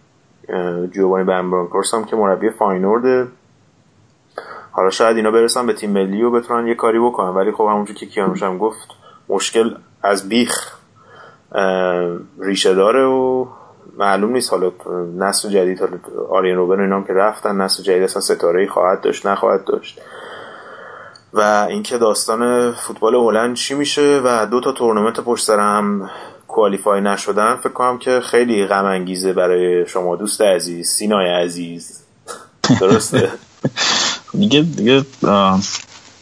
جوانی 0.91 1.23
برنبرانکورس 1.23 1.93
هم 1.93 2.05
که 2.05 2.15
مربی 2.15 2.49
فاینورده. 2.49 3.27
حالا 4.71 4.89
شاید 4.89 5.17
اینا 5.17 5.31
برسن 5.31 5.65
به 5.65 5.73
تیم 5.73 5.91
ملی 5.91 6.23
و 6.23 6.31
بتونن 6.31 6.67
یه 6.67 6.75
کاری 6.75 6.99
بکنن. 6.99 7.29
ولی 7.29 7.51
خب 7.51 7.63
همونجور 7.63 7.95
که 7.95 8.05
کیانوش 8.05 8.43
هم 8.43 8.57
گفت 8.57 8.87
مشکل 9.29 9.75
از 10.03 10.29
بیخ 10.29 10.73
ریشه 12.39 12.73
داره 12.73 13.05
و 13.05 13.45
معلوم 13.97 14.31
نیست. 14.31 14.51
حالا 14.53 14.71
نسل 15.17 15.49
جدید 15.49 15.79
حالا 15.79 15.97
آرین 16.29 16.55
روبن 16.55 16.79
اینا 16.79 17.01
که 17.01 17.13
رفتن 17.13 17.61
نسل 17.61 17.83
جدید 17.83 18.03
اصلا 18.03 18.21
ستاره 18.21 18.67
خواهد 18.67 19.01
داشت 19.01 19.25
نخواهد 19.25 19.63
داشت. 19.65 20.01
و 21.33 21.67
اینکه 21.69 21.97
داستان 21.97 22.71
فوتبال 22.71 23.15
هلند 23.15 23.55
چی 23.55 23.73
میشه 23.73 24.21
و 24.23 24.45
دو 24.45 24.61
تا 24.61 24.71
تورنمنت 24.71 25.19
پشت 25.19 25.45
سر 25.45 25.59
هم 25.59 26.09
کوالیفای 26.47 27.01
نشدن 27.01 27.55
فکر 27.55 27.73
کنم 27.73 27.97
که 27.97 28.19
خیلی 28.19 28.65
غم 28.65 28.85
انگیزه 28.85 29.33
برای 29.33 29.87
شما 29.87 30.15
دوست 30.15 30.41
عزیز 30.41 30.87
سینای 30.87 31.29
عزیز. 31.29 32.03
درسته؟ 32.81 33.31
دیگه 34.33 34.61
دیگه 34.61 35.05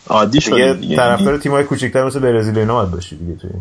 عادی 0.07 0.41
شده 0.41 0.73
دیگه. 0.73 0.95
طرفدار 0.95 1.37
تیمای 1.37 1.63
کوچیک‌تر 1.63 2.03
مثل 2.03 2.19
برزیل 2.19 2.57
اینا 2.57 2.75
باید 2.75 2.91
باشی 2.91 3.15
دیگه 3.15 3.35
توی 3.35 3.51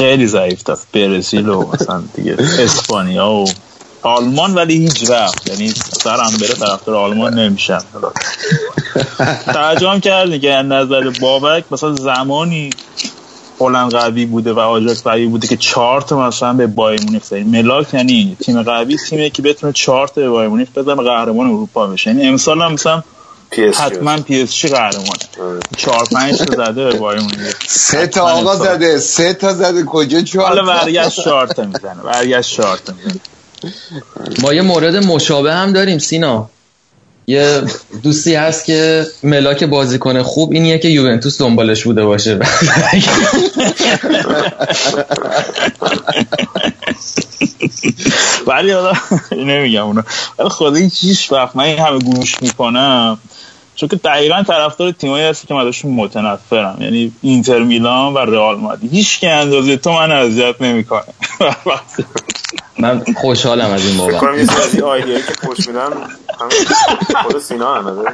خیلی 0.00 0.26
ضعیف 0.26 0.70
است 0.70 0.88
برزیل 0.92 1.48
و 1.48 1.66
مثلا 1.74 2.02
دیگه 2.14 2.36
اسپانیا 2.58 3.30
و 3.30 3.44
آلمان 4.02 4.54
ولی 4.54 4.76
هیچ 4.76 5.10
وقت. 5.10 5.46
یعنی 5.46 5.68
سرم 5.70 6.30
بره 6.40 6.54
طرفدار 6.54 6.96
آلمان 6.96 7.38
نمیشم. 7.38 7.84
تعجب 9.46 10.00
کردی 10.00 10.38
که 10.38 10.54
از 10.54 10.66
نظر 10.66 11.10
بابک 11.20 11.64
مثلا 11.70 11.94
زمانی 11.94 12.70
هلند 13.60 13.90
قوی 13.90 14.26
بوده 14.26 14.52
و 14.52 14.58
آجاکس 14.58 15.02
قوی 15.02 15.26
بوده 15.26 15.48
که 15.48 15.56
چهار 15.56 16.01
تا 16.01 16.12
مثلا 16.12 16.52
به 16.52 16.66
بایر 16.66 17.00
مونیخ 17.02 17.32
ملاک 17.32 17.94
یعنی 17.94 18.36
تیم 18.40 18.62
قوی 18.62 18.96
تیمی 18.96 19.30
که 19.30 19.42
بتونه 19.42 19.72
چهار 19.72 20.06
تا 20.06 20.14
به 20.14 20.30
بایر 20.30 20.48
مونیخ 20.48 20.68
بزنه 20.76 21.02
قهرمان 21.02 21.46
اروپا 21.46 21.86
بشه. 21.86 22.10
یعنی 22.10 22.26
امسال 22.26 22.62
هم 22.62 22.72
مثلا 22.72 23.02
حتما 23.74 24.16
پی 24.16 24.42
اس 24.42 24.54
جی 24.54 24.68
قهرمانه. 24.68 25.60
چهار 25.76 26.04
پنج 26.12 26.38
تا 26.38 26.64
زده 26.64 26.84
به 26.84 26.98
بایر 26.98 27.22
سه 27.66 28.06
تا 28.06 28.22
آقا 28.22 28.56
زده. 28.56 28.98
سه 28.98 29.34
تا 29.34 29.52
زده. 29.54 29.84
کجا 29.84 30.20
چهار 30.20 30.48
حالا 30.48 30.64
برگشت 30.64 31.20
چهار 31.20 31.46
تا 31.46 31.64
می‌زنه. 31.64 32.02
برگشت 32.04 32.56
چهار 32.56 32.78
تا 32.78 32.92
می‌زنه. 32.92 33.20
ما 34.42 34.54
یه 34.54 34.62
مورد 34.62 34.96
مشابه 34.96 35.54
هم 35.54 35.72
داریم 35.72 35.98
سینا. 35.98 36.50
یه 37.26 37.62
دوستی 38.02 38.34
هست 38.34 38.64
که 38.64 39.06
ملاک 39.22 39.64
بازیکن 39.64 40.22
خوب 40.22 40.52
اینیه 40.52 40.78
که 40.78 40.88
یوونتوس 40.88 41.38
دنبالش 41.38 41.84
بوده 41.84 42.04
باشه. 42.04 42.38
ولی 48.46 48.72
حالا 48.72 48.92
نمیگم 49.46 49.84
اونا 49.84 50.04
ولی 50.38 50.48
خدا 50.48 50.76
هیچ 51.00 51.32
وقت 51.32 51.56
من 51.56 51.64
این 51.64 51.78
همه 51.78 51.98
گوش 51.98 52.42
می‌کنم. 52.42 53.18
چون 53.80 53.88
که 53.88 53.96
دقیقا 53.96 54.42
طرفدار 54.42 54.92
تیمایی 54.92 55.24
هستی 55.24 55.46
که 55.46 55.54
من 55.54 55.66
ازشون 55.66 55.90
متنفرم. 55.90 56.78
یعنی 56.80 57.12
اینتر 57.22 57.58
میلان 57.58 58.14
و 58.14 58.18
رئال 58.18 58.56
مادرید. 58.56 58.92
هیچ 58.92 59.20
که 59.20 59.30
اندازه 59.30 59.76
تو 59.76 59.92
من 59.92 60.12
اذیت 60.12 60.62
نمی‌کنه. 60.62 61.02
من 62.78 63.04
خوشحالم 63.16 63.70
از 63.70 63.86
این 63.86 63.98
بابت. 63.98 64.14
فکر 64.14 64.20
کنم 64.20 64.38
یه 64.38 64.44
سری 64.44 64.80
آیدیایی 64.80 65.22
که 65.22 65.46
خوش 65.46 65.68
میدن 65.68 65.90
خود 67.22 67.38
سینا 67.38 67.74
هم 67.74 68.04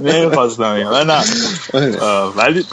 نمی‌خواستم 0.00 0.64
نه 0.64 1.22
ولی 2.36 2.64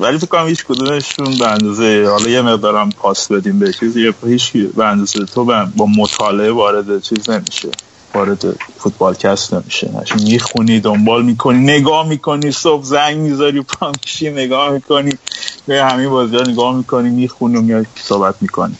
ولی 0.00 0.18
فکر 0.18 0.26
کنم 0.26 0.46
هیچ 0.46 0.64
کدومشون 0.64 1.38
به 1.38 1.48
اندازه 1.48 2.06
حالا 2.10 2.30
یه 2.30 2.42
مقدارم 2.42 2.90
پاس 2.90 3.32
بدیم 3.32 3.58
به 3.58 3.72
چیزی. 3.72 4.14
هیچ 4.26 4.52
به 4.52 4.84
اندازه 4.84 5.24
تو 5.24 5.44
با 5.76 5.86
مطالعه 5.86 6.50
وارد 6.50 7.02
چیز 7.02 7.30
نمیشه. 7.30 7.68
وارد 8.14 8.56
فوتبال 8.78 9.14
کست 9.14 9.54
نمیشه. 9.54 9.90
می‌خونی 10.14 10.80
دنبال 10.80 11.24
می‌کنی 11.24 11.58
نگاه 11.58 12.08
می‌کنی 12.08 12.52
صبح 12.52 12.84
زنگ 12.84 13.16
می‌ذاری 13.16 13.60
پا 13.62 13.92
میشی 14.02 14.30
نگاه 14.30 14.70
می‌کنی. 14.70 15.18
به 15.66 15.84
همین 15.84 16.10
بازی 16.10 16.36
ها 16.36 16.42
نگاه 16.42 16.76
می‌کنی 16.76 17.10
می‌خونی 17.10 17.56
و 17.56 17.60
میاد 17.60 17.86
صحبت 18.04 18.34
می‌کنی. 18.40 18.76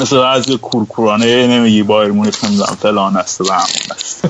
مثل 0.00 0.16
از 0.16 0.46
کورکورانه 0.46 1.46
نمیگی 1.46 1.82
بایر 1.82 2.12
مونیخ 2.12 2.44
نمی‌دونم 2.44 2.76
فلان 2.82 3.16
است 3.16 3.40
و 3.40 3.52
همون 3.52 3.66
است. 3.90 4.24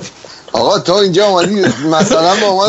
آقا 0.53 0.79
تو 0.79 0.95
اینجا 0.95 1.27
اومدی؟ 1.27 1.61
مثلا 1.91 2.35
با 2.41 2.57
ما 2.57 2.65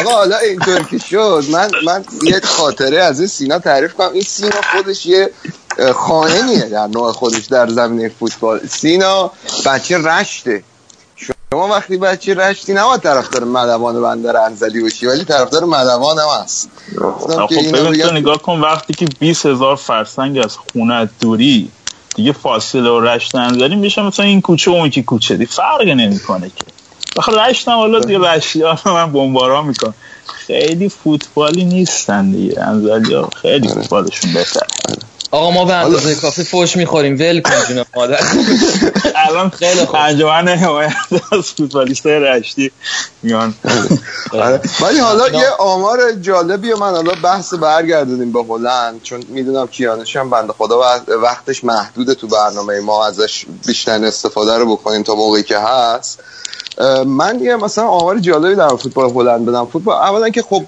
آقا 0.00 0.10
حالا 0.10 0.36
اینطور 0.36 0.82
که 0.82 0.98
شد 0.98 1.44
من 1.50 1.70
من 1.84 2.04
یه 2.22 2.40
خاطره 2.40 3.02
از 3.02 3.18
این 3.18 3.28
سینا 3.28 3.58
تعریف 3.58 3.94
کنم. 3.94 4.12
این 4.12 4.22
سینا 4.22 4.56
خودش 4.72 5.06
یه 5.06 5.30
خائنیه 5.94 6.68
در 6.68 6.86
نوع 6.86 7.12
خودش 7.12 7.46
در 7.46 7.68
زمینه 7.68 8.08
فوتبال. 8.08 8.60
سینا 8.66 9.30
بچه 9.66 9.98
رشته. 9.98 10.62
شما 11.52 11.68
وقتی 11.68 11.96
بچه 11.96 12.34
رشتی 12.34 12.72
نباید 12.72 13.00
طرفدار 13.00 13.44
مدوان 13.44 14.02
بندر 14.02 14.36
انزلی 14.36 14.82
باشی 14.82 15.06
ولی 15.06 15.24
طرفدار 15.24 15.64
مدوان 15.64 16.18
هم 16.18 16.42
هست. 16.42 16.68
خب 17.26 17.48
ببین 17.72 18.04
نگاه 18.04 18.38
کن 18.38 18.60
وقتی 18.60 18.94
که 18.94 19.06
20 19.18 19.46
هزار 19.46 19.76
فرسنگ 19.76 20.38
از 20.38 20.56
خونه 20.56 21.10
دوری 21.20 21.70
دیگه 22.14 22.32
فاصله 22.32 22.90
و 22.90 23.00
رشت 23.00 23.34
انزلی 23.34 23.76
میشه 23.76 24.02
مثلا 24.02 24.26
این 24.26 24.40
کوچه 24.40 24.70
و 24.70 24.74
اون 24.74 24.90
که 24.90 25.02
کوچه. 25.02 25.36
دی 25.36 25.46
فرق 25.46 25.88
نمی‌کنه 25.88 26.48
که. 26.56 26.64
بخاطر 27.16 27.48
رشت 27.48 27.68
هم 27.68 27.74
حالا 27.74 28.00
دیگه 28.00 28.18
رشتی 28.18 28.62
ها 28.62 28.78
من 28.86 29.12
بمبارا 29.12 29.62
می‌کنم. 29.62 29.94
خیلی 30.26 30.88
فوتبالی 30.88 31.64
نیستن 31.64 32.30
دیگه 32.30 32.60
انزلی 32.60 33.14
ها. 33.14 33.28
خیلی 33.42 33.68
آره. 33.68 33.80
فوتبالشون 33.80 34.32
بهتر 34.32 34.66
آقا 35.30 35.50
ما 35.50 35.64
به 35.64 35.74
اندازه 35.74 36.14
کافی 36.14 36.44
فوش 36.44 36.76
می‌خوریم. 36.76 37.14
ول 37.18 37.40
کن 37.40 37.50
جون 37.68 37.84
مادر. 37.96 38.20
الان 39.28 39.50
خیلی 39.50 39.84
خوب. 39.84 39.96
انجمن 39.96 40.48
حمایت 40.48 40.92
از 41.32 41.46
فوتبالیست 41.46 42.06
رشتی 42.06 42.72
میان. 43.22 43.54
آره. 44.32 44.60
ولی 44.80 44.98
حالا 44.98 45.28
یه 45.28 45.48
آمار 45.58 46.12
جالبی 46.12 46.72
من 46.74 46.90
حالا 46.90 47.12
بحث 47.22 47.54
برگردونیم 47.54 48.32
به 48.32 48.42
هلند 48.48 49.02
چون 49.02 49.24
می‌دونم 49.28 49.66
کیانش 49.66 50.16
هم 50.16 50.30
بنده 50.30 50.52
خدا 50.52 50.80
وقتش 51.22 51.64
محدوده 51.64 52.14
تو 52.14 52.26
برنامه 52.26 52.80
ما 52.80 53.06
ازش 53.06 53.44
بیشتر 53.66 54.04
استفاده 54.04 54.58
رو 54.58 54.76
بکنیم 54.76 55.02
تا 55.02 55.14
موقعی 55.14 55.42
که 55.42 55.58
هست. 55.58 56.18
من 57.06 57.40
یه 57.40 57.56
مثلا 57.56 57.84
آمار 57.88 58.18
جالبی 58.18 58.54
در 58.54 58.68
فوتبال 58.68 59.10
هلند 59.10 59.46
بدم. 59.46 59.66
فوتبال 59.66 59.96
اولا 59.96 60.28
که 60.30 60.42
خب 60.42 60.64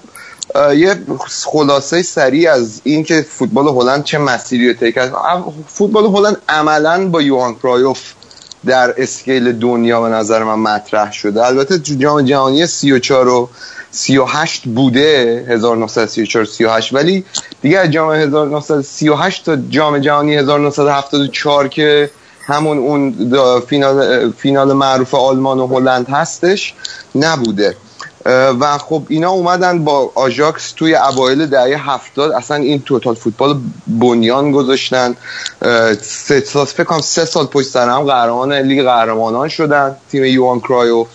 یه 0.76 0.94
خلاصه 1.44 2.02
سریع 2.02 2.52
از 2.52 2.80
این 2.84 3.04
که 3.04 3.26
فوتبال 3.30 3.68
هلند 3.68 4.04
چه 4.04 4.18
مسیری 4.18 4.68
رو 4.68 4.74
طی 4.74 4.92
کرد. 4.92 5.12
فوتبال 5.66 6.04
هلند 6.06 6.36
عملا 6.48 7.08
با 7.08 7.22
یوهان 7.22 7.54
کرایوف 7.54 8.12
در 8.66 8.94
اسکیل 9.02 9.52
دنیا 9.52 10.00
به 10.00 10.08
نظر 10.08 10.44
من 10.44 10.58
مطرح 10.58 11.12
شده. 11.12 11.46
البته 11.46 11.78
جام 11.78 12.22
جهانی 12.22 12.66
34 12.66 13.28
و 13.28 13.48
38 13.90 14.62
بوده 14.64 15.44
1934 15.48 16.44
38 16.44 16.94
ولی 16.94 17.24
دیگه 17.62 17.78
از 17.78 17.90
جام 17.90 18.10
1938 18.10 19.44
تا 19.44 19.56
جام 19.56 19.98
جهانی 19.98 20.36
1974 20.36 21.68
که 21.68 22.10
همون 22.46 22.78
اون 22.78 23.14
فینال 23.60 24.30
فینال 24.30 24.72
معروف 24.72 25.14
آلمان 25.14 25.58
و 25.58 25.66
هلند 25.66 26.08
هستش 26.08 26.74
نبوده. 27.14 27.76
و 28.26 28.78
خب 28.78 29.02
اینا 29.08 29.30
اومدن 29.30 29.84
با 29.84 30.10
آژاکس 30.14 30.72
توی 30.72 30.94
اوایل 30.94 31.46
دهه 31.46 31.90
هفتاد. 31.90 32.32
اصلا 32.32 32.56
این 32.56 32.82
total 32.82 33.14
football 33.14 33.60
بنیان 33.86 34.52
گذاشتن. 34.52 35.16
سه 36.00 36.40
سال 36.40 36.64
فکر 36.64 36.84
کنم 36.84 37.00
سه 37.00 37.24
سال 37.24 37.46
پشت 37.46 37.68
سر 37.68 37.88
هم 37.88 38.02
قهرمان 38.02 38.52
لیگ 38.52 38.82
قهرمانان 38.82 39.48
شدن 39.48 39.96
تیم 40.10 40.24
یوهان 40.24 40.60
کرایوف. 40.60 41.08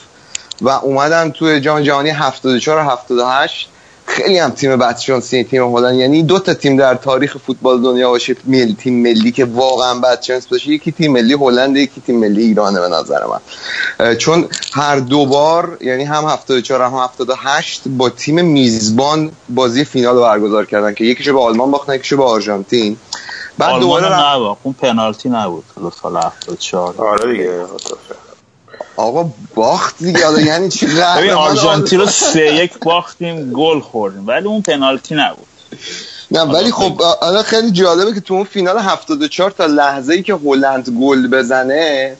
و 0.61 0.69
اومدن 0.69 1.31
توی 1.31 1.59
جام 1.59 1.81
جهانی 1.81 2.09
74 2.09 2.77
و 2.77 2.89
78 2.89 3.69
خیلی 4.07 4.37
هم 4.37 4.49
تیم 4.49 4.75
بدشانسی 4.75 5.43
تیم 5.43 5.75
هلند 5.75 5.95
یعنی 5.95 6.23
دو 6.23 6.39
تا 6.39 6.53
تیم 6.53 6.77
در 6.77 6.95
تاریخ 6.95 7.37
فوتبال 7.37 7.81
دنیا 7.81 8.09
باشه 8.09 8.35
ملی 8.45 8.75
تیم 8.79 9.03
ملی 9.03 9.31
که 9.31 9.45
واقعا 9.45 9.99
بدشانس 9.99 10.47
باشه. 10.47 10.69
یکی 10.69 10.91
تیم 10.91 11.11
ملی 11.11 11.33
هلند 11.33 11.77
یکی 11.77 12.01
تیم 12.01 12.19
ملی 12.19 12.43
ایرانه 12.43 12.79
به 12.79 12.87
نظر 12.87 13.19
من. 13.25 14.15
چون 14.15 14.47
هر 14.73 14.99
دو 14.99 15.25
بار 15.25 15.77
یعنی 15.81 16.03
هم 16.03 16.25
74 16.25 16.81
هم 16.81 16.93
78 16.95 17.81
با 17.87 18.09
تیم 18.09 18.45
میزبان 18.45 19.31
بازی 19.49 19.85
فینال 19.85 20.19
برگزار 20.19 20.65
کردن 20.65 20.93
که 20.93 21.03
یکیشو 21.05 21.33
به 21.33 21.41
آلمان 21.41 21.71
باختن 21.71 21.93
یکیشو 21.93 22.17
به 22.17 22.23
آرژانتین. 22.23 22.97
بعد 23.57 23.79
دوباره 23.79 24.09
نه 24.09 24.57
اون 24.63 24.75
پنالتی 24.81 25.29
نبود. 25.29 25.63
سال 26.01 26.17
74 26.17 26.95
آره 26.97 27.31
دیگه 27.31 27.51
آقا 28.97 29.29
باخت 29.55 29.95
دیگه. 29.99 30.25
حالا 30.25 30.41
یعنی 30.41 30.69
چی؟ 30.69 30.85
ببین 31.17 31.31
آرژانتین 31.31 31.99
رو 31.99 32.05
سه 32.05 32.55
یک 32.55 32.79
باختیم 32.79 33.51
گل 33.51 33.79
خوردیم 33.79 34.27
ولی 34.27 34.47
اون 34.47 34.61
پنالتی 34.61 35.15
نبود. 35.15 35.47
نه 36.31 36.41
ولی 36.41 36.71
خب 36.71 37.01
الان 37.21 37.43
خیلی 37.43 37.71
جالبه 37.71 38.13
که 38.13 38.21
تو 38.21 38.33
اون 38.33 38.43
فینال 38.43 38.77
74 38.77 39.51
تا 39.51 39.65
لحظه 39.65 40.13
ای 40.13 40.23
که 40.23 40.33
هلند 40.33 40.89
گل 40.89 41.27
بزنه 41.27 42.15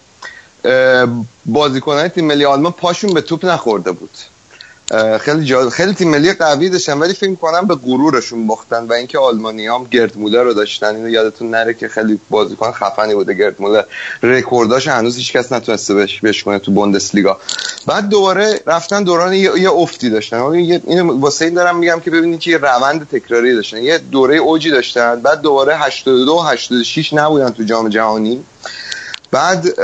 بازیکنان 1.45 2.07
تیم 2.07 2.25
ملی 2.25 2.45
آلمان 2.45 2.71
پاشون 2.71 3.13
به 3.13 3.21
توپ 3.21 3.45
نخورده 3.45 3.91
بود. 3.91 4.09
خیلی 5.19 5.45
جا... 5.45 5.69
خیلی 5.69 5.93
تیم 5.93 6.09
ملی 6.09 6.33
قوی 6.33 6.69
داشتن 6.69 6.99
ولی 6.99 7.13
فکر 7.13 7.35
کنم 7.35 7.67
به 7.67 7.75
غرورشون 7.75 8.47
باختن 8.47 8.83
و 8.83 8.93
اینکه 8.93 9.19
آلمانی 9.19 9.67
هم 9.67 9.83
گرد 9.83 10.17
مولر 10.17 10.43
رو 10.43 10.53
داشتن. 10.53 10.95
اینو 10.95 11.09
یادتون 11.09 11.49
نره 11.49 11.73
که 11.73 11.87
خیلی 11.87 12.19
بازیکن 12.29 12.71
خفنی 12.71 13.15
بوده. 13.15 13.33
گرد 13.33 13.55
مولر 13.59 13.83
رکورداش 14.23 14.87
هنوز 14.87 15.17
هیچ 15.17 15.33
کس 15.33 15.51
نتونسته 15.51 15.93
بهش 15.93 16.19
بهش 16.19 16.43
کنه 16.43 16.59
تو 16.59 16.71
بوندسلیگا. 16.71 17.37
بعد 17.85 18.09
دوباره 18.09 18.59
رفتن 18.65 19.03
دوران 19.03 19.33
یه, 19.33 19.51
یه 19.59 19.71
افتی 19.71 20.09
داشتن. 20.09 20.41
اینو 20.41 21.19
واسه 21.19 21.45
این 21.45 21.53
دارم 21.53 21.77
میگم 21.77 21.99
که 21.99 22.11
ببینید 22.11 22.39
که 22.39 22.51
یه 22.51 22.57
روند 22.57 23.07
تکراری 23.11 23.55
داشتن. 23.55 23.77
یه 23.77 23.97
دوره 23.97 24.37
اوجی 24.37 24.71
داشتن. 24.71 25.19
بعد 25.21 25.41
دوباره 25.41 25.77
82 25.77 26.39
86 26.39 27.13
نبودن 27.13 27.49
تو 27.49 27.63
جام 27.63 27.89
جهانی. 27.89 28.43
بعد 29.31 29.81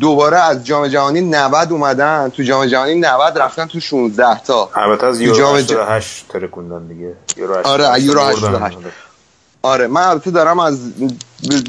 دوباره 0.00 0.38
از 0.38 0.64
جام 0.64 0.88
جهانی 0.88 1.20
90 1.20 1.72
اومدن. 1.72 2.32
تو 2.36 2.42
جام 2.42 2.66
جهانی 2.66 2.94
90 2.94 3.38
رفتن 3.38 3.66
تو 3.66 3.80
16 3.80 4.40
تا. 4.46 4.70
البته 4.74 5.06
از 5.06 5.20
یورو 5.20 5.46
88 5.54 6.24
ترکوندن 6.28 6.86
دیگه. 6.86 7.12
یورو 7.36 7.54
آره 7.64 8.02
یورو 8.02 8.20
88 8.20 8.76
آره 9.62 9.86
من 9.86 10.02
البته 10.02 10.30
دارم 10.30 10.58
از 10.58 10.92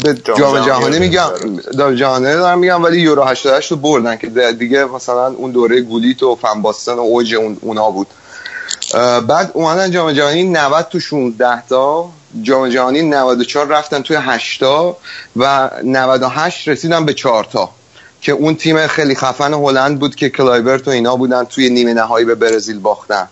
به 0.04 0.14
جام 0.38 0.66
جهانی 0.66 1.00
میگم. 1.00 1.30
جام 1.78 1.96
جهانی 1.96 2.26
دارم 2.26 2.60
میگم 2.60 2.84
ولی 2.84 3.02
یورو 3.02 3.24
88 3.24 3.72
رو 3.72 3.78
بردن 3.78 4.18
که 4.18 4.28
دیگه 4.60 4.86
مثلا 4.86 5.28
اون 5.28 5.52
دوره 5.52 5.82
گولیت 5.82 6.24
و 6.24 6.36
فنباستن 6.36 6.94
و 6.94 7.00
اوج 7.00 7.36
اون 7.36 7.58
اونا 7.62 7.92
بود. 7.92 8.08
بعد 9.28 9.52
اومدن 9.54 9.92
جام 9.92 10.12
جهانی 10.12 10.44
90 10.44 10.88
تو 10.90 11.00
16 11.00 11.68
تا. 11.68 12.10
جام 12.42 12.70
جهانی 12.70 13.02
94 13.02 13.68
رفتن 13.68 14.02
توی 14.02 14.16
8 14.16 14.60
تا 14.60 14.98
و 15.36 15.70
98 15.84 16.68
رسیدن 16.68 17.06
به 17.06 17.14
4 17.14 17.44
تا 17.44 17.70
که 18.22 18.32
اون 18.32 18.56
تیم 18.56 18.88
خیلی 18.88 19.16
خفن 19.16 19.54
هلند 19.54 20.00
بود 20.00 20.16
که 20.16 20.30
کلایبرت 20.30 20.88
و 20.88 20.92
اینا 20.92 21.16
بودن 21.16 21.44
توی 21.44 21.70
نیمه 21.70 21.94
نهایی 21.94 22.26
به 22.26 22.36
برزیل 22.36 22.80
باختن. 22.80 23.28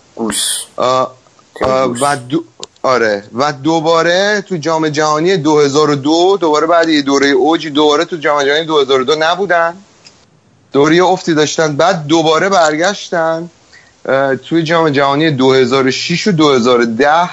و 2.00 2.16
دو 2.28 2.44
آره. 2.82 3.24
و 3.34 3.52
دوباره 3.52 4.44
تو 4.48 4.56
جام 4.56 4.88
جهانی 4.88 5.36
2002 5.36 6.38
دوباره 6.40 6.66
بعد 6.66 6.88
یه 6.88 7.02
دوره 7.02 7.26
اوجی 7.26 7.70
دوباره 7.70 8.04
تو 8.04 8.16
جام 8.16 8.42
جهانی 8.42 8.64
2002 8.64 9.14
نبودن. 9.18 9.76
دوره 10.72 11.02
افتی 11.04 11.34
داشتن 11.34 11.76
بعد 11.76 12.06
دوباره 12.06 12.48
برگشتن 12.48 13.50
توی 14.48 14.62
جام 14.62 14.90
جهانی 14.90 15.30
2006 15.30 16.26
و 16.26 16.32
2010 16.32 17.30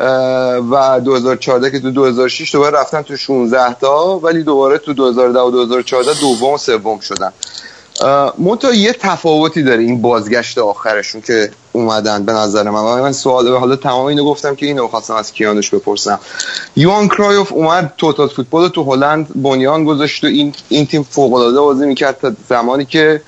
و 0.00 1.00
2014 1.04 1.70
که 1.70 1.80
تو 1.80 1.90
2006 1.90 2.52
دوباره 2.52 2.80
رفتن 2.80 3.02
تو 3.02 3.16
16 3.16 3.74
تا 3.74 4.18
ولی 4.18 4.42
دوباره 4.42 4.78
تو 4.78 4.92
2010 4.92 5.40
و 5.40 5.50
2014 5.50 6.20
دوم 6.20 6.54
و 6.54 6.58
سوم 6.58 6.98
شدن. 7.00 7.32
منتها 8.38 8.72
یه 8.74 8.92
تفاوتی 8.92 9.62
داره 9.62 9.82
این 9.82 10.02
بازگشت 10.02 10.58
آخرشون 10.58 11.20
که 11.20 11.50
اومدن 11.72 12.24
به 12.24 12.32
نظر 12.32 12.70
من. 12.70 13.00
من 13.00 13.12
سوال 13.12 13.48
حالا 13.48 13.76
تمام 13.76 14.06
اینو 14.06 14.24
گفتم 14.24 14.54
که 14.54 14.66
اینو 14.66 14.88
خواستم 14.88 15.14
از 15.14 15.32
کیانش 15.32 15.70
بپرسم. 15.70 16.20
یوان 16.76 17.08
کرایوف 17.08 17.52
اومد 17.52 17.92
توتال 17.98 18.28
فوتبال 18.28 18.68
تو 18.68 18.84
هلند 18.84 19.42
بنیان 19.42 19.84
گذاشت 19.84 20.24
و 20.24 20.26
این 20.26 20.54
این 20.68 20.86
تیم 20.86 21.02
فوق 21.02 21.34
العاده 21.34 21.60
بازی 21.60 21.86
می‌کرد 21.86 22.18
تا 22.18 22.32
زمانی 22.48 22.84
که 22.84 23.22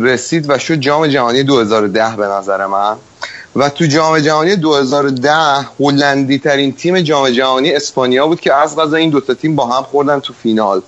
رسید 0.00 0.50
و 0.50 0.58
شد 0.58 0.74
جام 0.74 1.06
جهانی 1.06 1.42
2010 1.42 2.16
به 2.16 2.26
نظر 2.26 2.66
من. 2.66 2.96
و 3.56 3.68
تو 3.68 3.86
جام 3.86 4.18
جهانی 4.18 4.56
2010 4.56 5.32
هلندی 5.80 6.38
ترین 6.38 6.72
تیم 6.72 7.00
جام 7.00 7.30
جهانی 7.30 7.72
اسپانیا 7.72 8.26
بود 8.26 8.40
که 8.40 8.54
از 8.54 8.76
غذا 8.76 8.96
این 8.96 9.10
دوتا 9.10 9.34
تیم 9.34 9.56
با 9.56 9.66
هم 9.66 9.82
خوردن 9.82 10.20
تو 10.20 10.32
فینال. 10.32 10.82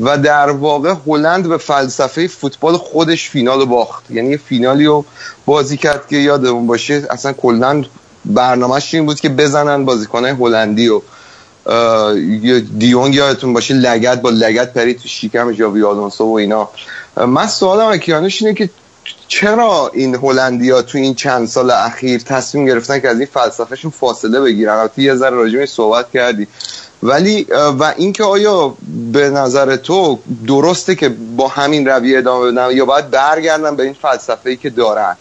و 0.00 0.18
در 0.18 0.50
واقع 0.50 0.94
هلند 1.06 1.48
به 1.48 1.58
فلسفه 1.58 2.26
فوتبال 2.26 2.76
خودش 2.76 3.30
فینال 3.30 3.64
باخت. 3.64 4.10
یعنی 4.10 4.36
فینالی 4.36 4.86
رو 4.86 5.04
بازی 5.46 5.76
کرد 5.76 6.08
که 6.08 6.16
یادمون 6.16 6.66
باشه 6.66 7.06
اصلا 7.10 7.32
کلا 7.32 7.84
برنامهش 8.24 8.94
این 8.94 9.06
بود 9.06 9.20
که 9.20 9.28
بزنن 9.28 9.84
بازیکنهای 9.84 10.32
هلندی 10.32 10.88
و 10.88 11.00
دیونگ 12.78 13.14
یادتون 13.14 13.52
باشه 13.52 13.74
لگت 13.74 14.20
با 14.20 14.30
لگت 14.30 14.72
پرید 14.72 14.98
تو 14.98 15.08
شیکم 15.08 15.52
جاوی 15.52 15.82
آلونسو 15.82 16.24
و 16.24 16.32
اینا. 16.32 16.68
من 17.16 17.46
سوالم 17.46 17.86
اکیانوش 17.86 18.42
اینه 18.42 18.54
که 18.54 18.70
چرا 19.28 19.90
این 19.94 20.14
هلندیا 20.14 20.82
تو 20.82 20.98
این 20.98 21.14
چند 21.14 21.48
سال 21.48 21.70
اخیر 21.70 22.20
تصمیم 22.20 22.66
گرفتن 22.66 23.00
که 23.00 23.08
از 23.08 23.18
این 23.18 23.28
فلسفهشون 23.32 23.90
فاصله 23.90 24.40
بگیرن؟ 24.40 24.74
البته 24.74 25.02
یه 25.02 25.14
ذره 25.14 25.36
راجع 25.36 25.66
صحبت 25.66 26.10
کردی. 26.10 26.48
ولی 27.02 27.46
و 27.78 27.94
اینکه 27.96 28.24
آیا 28.24 28.74
به 29.12 29.30
نظر 29.30 29.76
تو 29.76 30.18
درسته 30.46 30.94
که 30.94 31.08
با 31.08 31.48
همین 31.48 31.88
رویه 31.88 32.18
ادامه 32.18 32.52
بدن 32.52 32.70
یا 32.70 32.84
باید 32.84 33.10
برگردن 33.10 33.76
به 33.76 33.82
این 33.82 33.92
فلسفه 34.02 34.50
ای 34.50 34.56
که 34.56 34.70
دارن؟ 34.70 35.16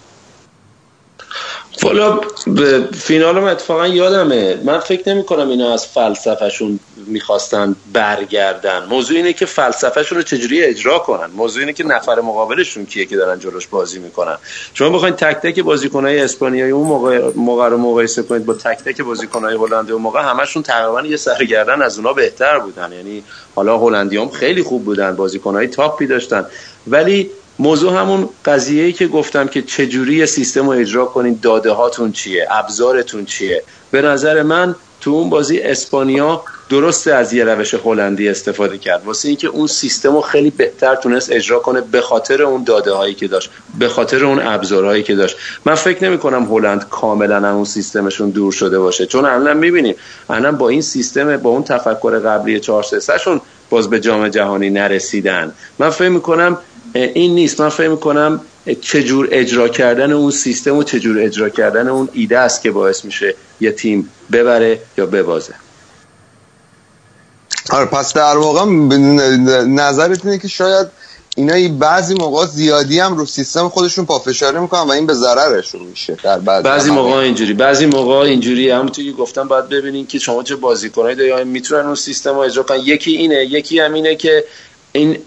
بالا 1.85 2.19
به 2.47 2.87
فینالم 2.93 3.43
اتفاقا 3.43 3.87
یادمه. 3.87 4.59
من 4.63 4.79
فکر 4.79 5.13
نمی 5.13 5.23
کنم 5.23 5.49
اینا 5.49 5.73
از 5.73 5.87
فلسفهشون 5.87 6.79
می‌خواستن 7.07 7.75
برگردن. 7.93 8.85
موضوع 8.85 9.17
اینه 9.17 9.33
که 9.33 9.45
فلسفهشون 9.45 10.17
رو 10.17 10.23
چجوری 10.23 10.63
اجرا 10.63 10.99
کنن؟ 10.99 11.29
موضوع 11.35 11.59
اینه 11.59 11.73
که 11.73 11.83
نفر 11.83 12.21
مقابلشون 12.21 12.85
کیه 12.85 13.05
که 13.05 13.17
دارن 13.17 13.39
جلوش 13.39 13.67
بازی 13.67 13.99
می‌کنن؟ 13.99 14.37
شما 14.73 14.89
بخواید 14.89 15.15
تک 15.15 15.35
تک 15.35 15.59
بازیکنهای 15.59 16.19
اسپانیایی 16.19 16.71
اون 16.71 16.87
موقع 16.87 17.31
موقع 17.35 17.69
رو 17.69 17.77
مقایسه 17.77 18.23
کنید 18.23 18.45
با 18.45 18.53
تک 18.53 18.77
تک 18.77 19.01
بازیکنهای 19.01 19.55
هلندی 19.55 19.91
اون 19.91 20.01
موقع 20.01 20.21
همشون 20.21 20.63
تقریبا 20.63 21.01
یه 21.01 21.17
سرگردن 21.17 21.81
از 21.81 21.97
اونا 21.97 22.13
بهتر 22.13 22.59
بودن. 22.59 22.91
یعنی 22.91 23.23
حالا 23.55 23.77
هلندیام 23.77 24.29
خیلی 24.29 24.63
خوب 24.63 24.85
بودن 24.85 25.15
بازیکنهای 25.15 25.67
تاپی 25.67 26.07
داشتن. 26.07 26.45
ولی 26.87 27.29
موضوع 27.59 27.93
همون 27.93 28.29
قضیه 28.45 28.91
که 28.91 29.07
گفتم 29.07 29.47
که 29.47 29.61
چجوری 29.61 30.25
سیستم 30.25 30.65
رو 30.65 30.69
اجرا 30.69 31.05
کنید 31.05 31.41
داده 31.41 31.71
هاتون 31.71 32.11
چیه 32.11 32.47
ابزارتون 32.51 33.25
چیه. 33.25 33.63
به 33.91 34.01
نظر 34.01 34.43
من 34.43 34.75
تو 35.01 35.11
اون 35.11 35.29
بازی 35.29 35.59
اسپانیا 35.59 36.43
درسته 36.69 37.13
از 37.13 37.33
یه 37.33 37.43
روش 37.43 37.73
هلندی 37.73 38.29
استفاده 38.29 38.77
کرد. 38.77 39.05
واسه 39.05 39.27
اینکه 39.27 39.47
اون 39.47 39.67
سیستم 39.67 40.15
رو 40.15 40.21
خیلی 40.21 40.49
بهتر 40.49 40.95
تونست 40.95 41.31
اجرا 41.31 41.59
کنه 41.59 41.81
به 41.81 42.01
خاطر 42.01 42.43
اون 42.43 42.63
داده 42.63 42.93
هایی 42.93 43.13
که 43.13 43.27
داشت 43.27 43.49
به 43.79 43.89
خاطر 43.89 44.25
اون 44.25 44.39
ابزارهایی 44.39 45.03
که 45.03 45.15
داشت. 45.15 45.37
من 45.65 45.75
فکر 45.75 46.03
نمی 46.03 46.17
کنم 46.17 46.43
هلند 46.43 46.89
کاملا 46.89 47.53
اون 47.53 47.65
سیستمشون 47.65 48.29
دور 48.29 48.51
شده 48.51 48.79
باشه 48.79 49.05
چون 49.05 49.25
الان 49.25 49.57
می‌بینیم 49.57 49.95
الان 50.29 50.57
با 50.57 50.69
این 50.69 50.81
سیستم 50.81 51.37
با 51.37 51.49
اون 51.49 51.63
تفکر 51.63 52.19
قبلی 52.19 52.59
4 52.59 52.85
شون 53.23 53.41
باز 53.69 53.89
به 53.89 53.99
جام 53.99 54.27
جهانی 54.27 54.69
نرسیدن. 54.69 55.53
من 55.79 55.89
فکر 55.89 56.09
می‌کنم 56.09 56.57
این 56.95 57.35
نیست. 57.35 57.61
من 57.61 57.69
فکر 57.69 57.87
می‌کنم 57.87 58.41
چجور 58.81 59.27
اجرا 59.31 59.67
کردن 59.67 60.11
اون 60.11 60.31
سیستم 60.31 60.75
و 60.75 60.83
چجور 60.83 61.19
اجرا 61.19 61.49
کردن 61.49 61.87
اون 61.87 62.09
ایده 62.13 62.39
است 62.39 62.61
که 62.61 62.71
باعث 62.71 63.05
میشه 63.05 63.35
یه 63.61 63.71
تیم 63.71 64.09
ببره 64.31 64.79
یا 64.97 65.05
ببازه. 65.05 65.53
آره 67.69 67.85
پس 67.85 68.13
در 68.13 68.37
واقع 68.37 68.65
نظرت 69.65 70.25
اینه 70.25 70.37
که 70.37 70.47
شاید 70.47 70.87
اینا 71.37 71.75
بعضی 71.79 72.13
موقع 72.13 72.45
زیادی 72.45 72.99
هم 72.99 73.17
رو 73.17 73.25
سیستم 73.25 73.69
خودشون 73.69 74.05
پافشاری 74.05 74.59
می‌کنن 74.59 74.81
و 74.81 74.91
این 74.91 75.05
به 75.05 75.13
ضررشون 75.13 75.81
میشه 75.81 76.17
در 76.23 76.39
بعضی, 76.39 76.63
بعضی 76.63 76.91
موقع 76.91 77.11
اینجوری 77.11 77.53
بعضی 77.53 77.85
موقع 77.85 78.15
اینجوری. 78.15 78.69
همونطوری 78.69 79.11
که 79.11 79.17
گفتم 79.17 79.47
باید 79.47 79.69
ببینین 79.69 80.07
که 80.07 80.19
شما 80.19 80.43
چه 80.43 80.55
بازیکنایی 80.55 81.15
دارین 81.15 81.47
می‌تونن 81.47 81.85
اون 81.85 81.95
سیستم 81.95 82.33
رو 82.33 82.39
اجرا 82.39 82.63
کنن. 82.63 82.79
یکی 82.83 83.11
اینه 83.11 83.45
یکی 83.45 83.79
هم 83.79 83.93
اینه 83.93 84.15
که 84.15 84.43
این 84.95 85.17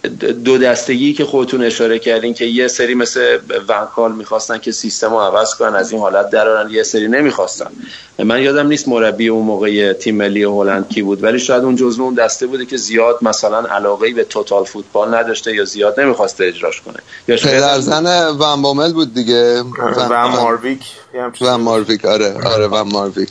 دو 0.44 0.58
دستگی 0.58 1.12
که 1.12 1.24
خودتون 1.24 1.62
اشاره 1.62 1.98
کردین 1.98 2.34
که 2.34 2.44
یه 2.44 2.68
سری 2.68 2.94
مثل 2.94 3.38
ونکال 3.68 4.12
می‌خواستن 4.12 4.58
که 4.58 4.72
سیستم 4.72 5.10
رو 5.10 5.20
عوض 5.20 5.54
کنن 5.54 5.74
از 5.74 5.92
این 5.92 6.00
حالت 6.00 6.30
درارن 6.30 6.70
یه 6.70 6.82
سری 6.82 7.08
نمی‌خواستن. 7.08 7.70
من 8.18 8.42
یادم 8.42 8.66
نیست 8.66 8.88
مربی 8.88 9.28
اون 9.28 9.44
موقع 9.44 9.92
تیم 9.92 10.16
ملی 10.16 10.42
هلند 10.42 10.88
کی 10.88 11.02
بود 11.02 11.24
ولی 11.24 11.38
شاید 11.38 11.64
اون 11.64 11.76
جزو 11.76 12.02
اون 12.02 12.14
دسته 12.14 12.46
بوده 12.46 12.66
که 12.66 12.76
زیاد 12.76 13.18
مثلا 13.22 13.58
علاقه 13.58 14.10
به 14.10 14.24
توتال 14.24 14.64
فوتبال 14.64 15.14
نداشته 15.14 15.54
یا 15.54 15.64
زیاد 15.64 16.00
نمی‌خواسته 16.00 16.44
اجراش 16.44 16.80
کنه. 16.80 16.98
یا 17.28 17.60
در 17.60 17.80
زن 17.80 18.28
ون 18.38 18.92
بود 18.92 19.14
دیگه. 19.14 19.62
ون 20.10 20.24
مارویک 20.24 20.84
ون 21.40 21.54
مارویک 21.54 22.04
آره 22.04 22.34
آره 22.46 22.66
ون 22.66 22.88
مارویک. 22.92 23.30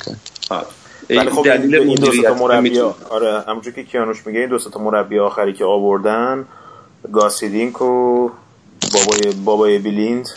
ولی 1.09 1.29
خب 1.29 1.43
دلیل 1.43 1.75
این 1.75 1.95
دو 1.95 2.21
تا 2.21 2.33
مربی 2.33 2.79
آره 3.09 3.43
همونجوری 3.47 3.75
که 3.75 3.91
کیانوش 3.91 4.27
میگه 4.27 4.39
این 4.39 4.49
دو 4.49 4.59
تا 4.59 4.79
مربی 4.79 5.19
آخری 5.19 5.53
که 5.53 5.65
آوردن 5.65 6.45
گاسیدینک 7.13 7.81
و 7.81 8.29
بابای 8.93 9.33
بابای 9.45 9.79
بیلیند. 9.79 10.29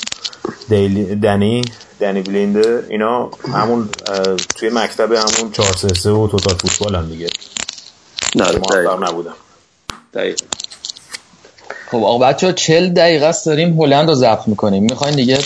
دنی. 1.22 1.64
دنی 2.00 2.22
بلیند 2.22 2.66
اینا 2.88 3.30
همون 3.54 3.88
توی 4.56 4.70
مکتب 4.72 5.12
همون 5.12 5.52
4 5.52 5.72
3 5.72 6.10
و 6.10 6.28
توتال 6.28 6.54
فوتبال 6.54 6.94
هم 6.94 7.08
دیگه. 7.08 7.28
نه 8.36 8.44
نبودم 9.02 9.34
دقیق 10.14 10.40
خب 11.90 11.96
آقا 11.96 12.18
بچه 12.18 12.52
40 12.52 12.88
دقیقه 12.88 13.26
است 13.26 13.46
داریم 13.46 13.80
هلند 13.80 14.08
رو 14.08 14.14
ضبط 14.14 14.48
می‌کنیم. 14.48 14.82
می‌خواین 14.82 15.16
دیگه 15.16 15.38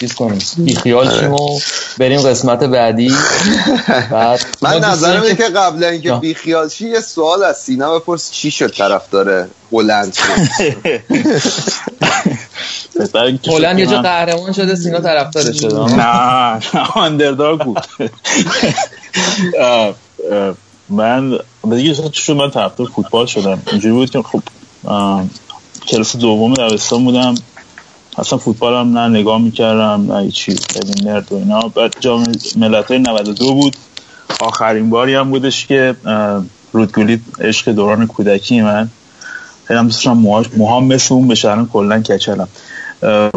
چیز 0.00 0.14
کنیم. 0.14 0.38
بیخیال 0.58 1.20
شیم 1.20 1.32
و 1.32 1.60
بریم 1.98 2.20
قسمت 2.20 2.64
بعدی. 2.64 3.08
بعد 4.10 4.40
من 4.62 4.84
نظرم 4.84 5.22
اینه 5.22 5.34
که 5.34 5.48
قبل 5.48 5.84
اینکه 5.84 6.12
بیخیال 6.12 6.68
شی 6.68 6.88
یه 6.88 7.00
سوال 7.00 7.42
از 7.42 7.56
سینا 7.56 7.98
بپرس 7.98 8.30
چی 8.30 8.50
شد 8.50 8.74
طرف 8.74 9.10
داره 9.10 9.48
هلند 9.72 10.16
هلند 13.46 13.78
یه 13.78 13.86
جا 13.86 14.02
قهرمان 14.02 14.52
شده 14.52 14.74
سینا 14.74 15.00
طرفدار 15.00 15.52
شده. 15.52 15.96
نه 15.96 16.60
آندرداگ 16.94 17.60
بود. 17.60 17.86
من 20.88 21.38
دیگه 21.70 21.94
شد 22.12 22.32
من 22.32 22.50
طرفدار 22.50 22.86
فوتبال 22.86 23.26
شدم. 23.26 23.62
اینجوری 23.66 23.94
بود 23.94 24.10
که 24.10 24.22
خب 24.22 24.42
کلاس 25.88 26.16
دوم 26.16 26.54
دبستان 26.54 27.04
بودم. 27.04 27.34
اصلا 28.18 28.38
فوتبال 28.38 28.74
هم 28.74 28.98
نه 28.98 29.18
نگاه 29.20 29.40
می‌کردم 29.42 30.12
نه 30.12 30.30
چی 30.30 30.54
خیلی 30.72 31.04
نرد 31.04 31.32
و 31.32 31.36
اینا. 31.36 31.60
بعد 31.60 31.94
جام 32.00 32.24
ملت 32.56 32.90
92 32.90 33.54
بود. 33.54 33.76
آخرین 34.40 34.90
باری 34.90 35.14
هم 35.14 35.30
بودش 35.30 35.66
که 35.66 35.96
رودگولی 36.72 37.20
عشق 37.40 37.72
دوران 37.72 38.06
کودکی 38.06 38.60
من. 38.60 38.88
خیلی 39.64 39.78
هم 39.78 39.86
دوستشم 39.86 40.12
موهام 40.56 40.84
مثل 40.84 41.14
اون 41.14 41.28
بشرم 41.28 41.68
کلن 41.68 42.02
کچلم. 42.02 42.48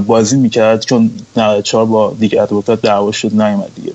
بازی 0.06 0.38
می‌کرد 0.38 0.86
چون 0.86 1.12
94 1.38 1.86
با 1.86 2.16
دیگه 2.20 2.42
ادوکات 2.42 2.82
دعوا 2.82 3.12
شد 3.12 3.42
نیومد 3.42 3.76
دیگه. 3.76 3.94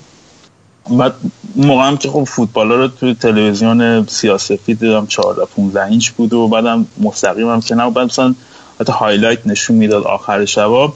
بعد 0.89 1.13
موقع 1.55 1.87
هم 1.87 1.97
که 1.97 2.09
خب 2.09 2.23
فوتبال 2.23 2.71
رو 2.71 2.87
توی 2.87 3.13
تلویزیون 3.13 4.05
سیاسفی 4.05 4.73
دیدم 4.73 5.05
14 5.07 5.45
15 5.45 5.85
اینچ 5.85 6.09
بود 6.09 6.33
و 6.33 6.47
بعدم 6.47 6.87
مستقیم 7.01 7.49
هم 7.49 7.61
که 7.61 7.75
نه. 7.75 7.89
بعد 7.89 8.05
مثلا 8.05 8.35
حتی 8.81 8.91
هایلایت 8.93 9.47
نشون 9.47 9.75
می‌داد 9.75 10.03
آخر 10.03 10.45
شبا 10.45 10.93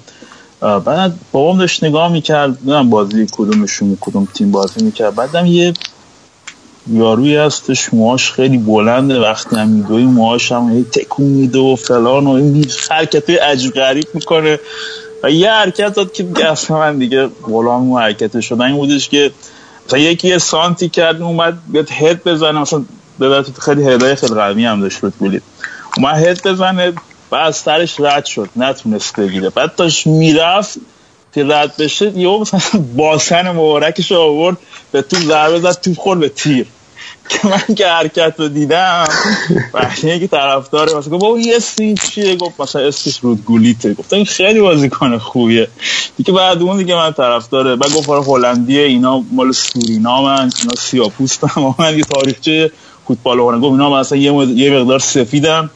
بعد 0.61 1.13
بابام 1.31 1.57
داشت 1.57 1.83
نگاه 1.83 2.11
می‌کرد 2.11 2.49
نمی‌دونم 2.49 2.89
بازی 2.89 3.27
کدومشون 3.31 3.97
کدوم 4.01 4.27
تیم 4.33 4.51
بازی 4.51 4.83
می‌کرد. 4.85 5.15
بعدم 5.15 5.45
یه 5.45 5.73
یاروی 6.87 7.35
هستش 7.35 7.93
موهاش 7.93 8.31
خیلی 8.31 8.57
بلنده. 8.57 9.19
وقتی 9.19 9.55
هم 9.55 9.67
میدوی 9.67 10.03
موهاش 10.03 10.51
هم 10.51 10.83
تکون 10.83 11.25
میده 11.25 11.59
و 11.59 11.75
فلان 11.75 12.27
و 12.27 12.29
این 12.29 12.65
حرکت 12.91 13.29
عجیب 13.29 13.73
غریب 13.73 14.07
می‌کنه. 14.13 14.59
و 15.23 15.31
یه 15.31 15.51
حرکت 15.51 15.93
داد 15.95 16.11
که 16.11 16.51
اصلا 16.51 16.77
من 16.77 16.97
دیگه 16.97 17.27
غلام 17.43 17.91
اون 17.91 18.01
حرکت 18.01 18.39
شدن 18.39 18.61
این 18.61 18.75
بودش 18.75 19.09
که 19.09 19.31
مثلا 19.87 19.99
یکی 19.99 20.27
یه 20.27 20.37
سانتی 20.37 20.89
کرد 20.89 21.21
اومد 21.21 21.57
بیاد 21.67 21.89
هد 21.91 22.23
بزنه. 22.23 22.59
مثلا 22.59 22.85
خیلی 23.61 23.83
هدای 23.83 24.15
خیلی 24.15 24.35
قوی 24.35 24.65
هم 24.65 24.81
داشت 24.81 25.03
رو 25.03 25.11
اومد 25.97 26.15
هد 26.15 26.47
بزنه. 26.47 26.93
و 27.31 27.35
از 27.35 27.55
سرش 27.55 27.99
رد 27.99 28.25
شد 28.25 28.49
نتونست 28.55 29.19
بگیره. 29.19 29.49
بعد 29.49 29.75
داشت 29.75 30.07
می‌رفت 30.07 30.77
که 31.33 31.43
رد 31.43 31.77
بشه 31.77 32.17
یه 32.17 32.29
مثلا 32.29 32.81
باسن 32.97 33.51
مبارکش 33.51 34.11
آورد 34.11 34.57
به 34.91 35.01
تو 35.01 35.17
ضربه 35.17 35.59
زد 35.59 35.81
تو 35.81 35.93
خورد 35.93 36.19
به 36.19 36.29
تیر. 36.29 36.67
که 37.29 37.47
من 37.47 37.75
که 37.75 37.87
حرکت 37.87 38.33
رو 38.37 38.47
دیدم 38.47 39.07
وقتی 39.73 40.19
که 40.19 40.27
طرفدار 40.27 40.85
مثلا 40.85 40.99
گفت 40.99 41.09
بابا 41.09 41.39
یه 41.39 41.59
سین 41.59 41.95
چیه؟ 41.95 42.35
گفت 42.35 42.61
مثلا 42.61 42.81
اسمش 42.81 43.19
رود 43.21 43.45
گولیته. 43.45 43.93
گفتم 43.93 44.15
این 44.15 44.25
خیلی 44.25 44.61
بازیکن 44.61 45.17
خوبیه. 45.17 45.67
دیگه 46.17 46.33
بعد 46.33 46.61
اون 46.61 46.77
دیگه 46.77 46.95
من 46.95 47.13
طرفدار. 47.13 47.75
بعد 47.75 47.93
گفت 47.93 48.09
آره 48.09 48.23
هلندیه 48.23 48.83
اینا 48.83 49.23
مال 49.31 49.51
سورینامن 49.51 50.51
اینا 50.61 50.75
سیاپوستم 50.77 51.75
من 51.79 51.97
یه 51.97 52.03
تاریخچه 52.03 52.71
فوتبال 53.07 53.39
هلند. 53.39 53.61
گفت 53.61 53.71
اینا 53.71 53.99
مثلا 53.99 54.17
یه 54.17 54.71
مقدار 54.79 54.99
سفیدم. 54.99 55.69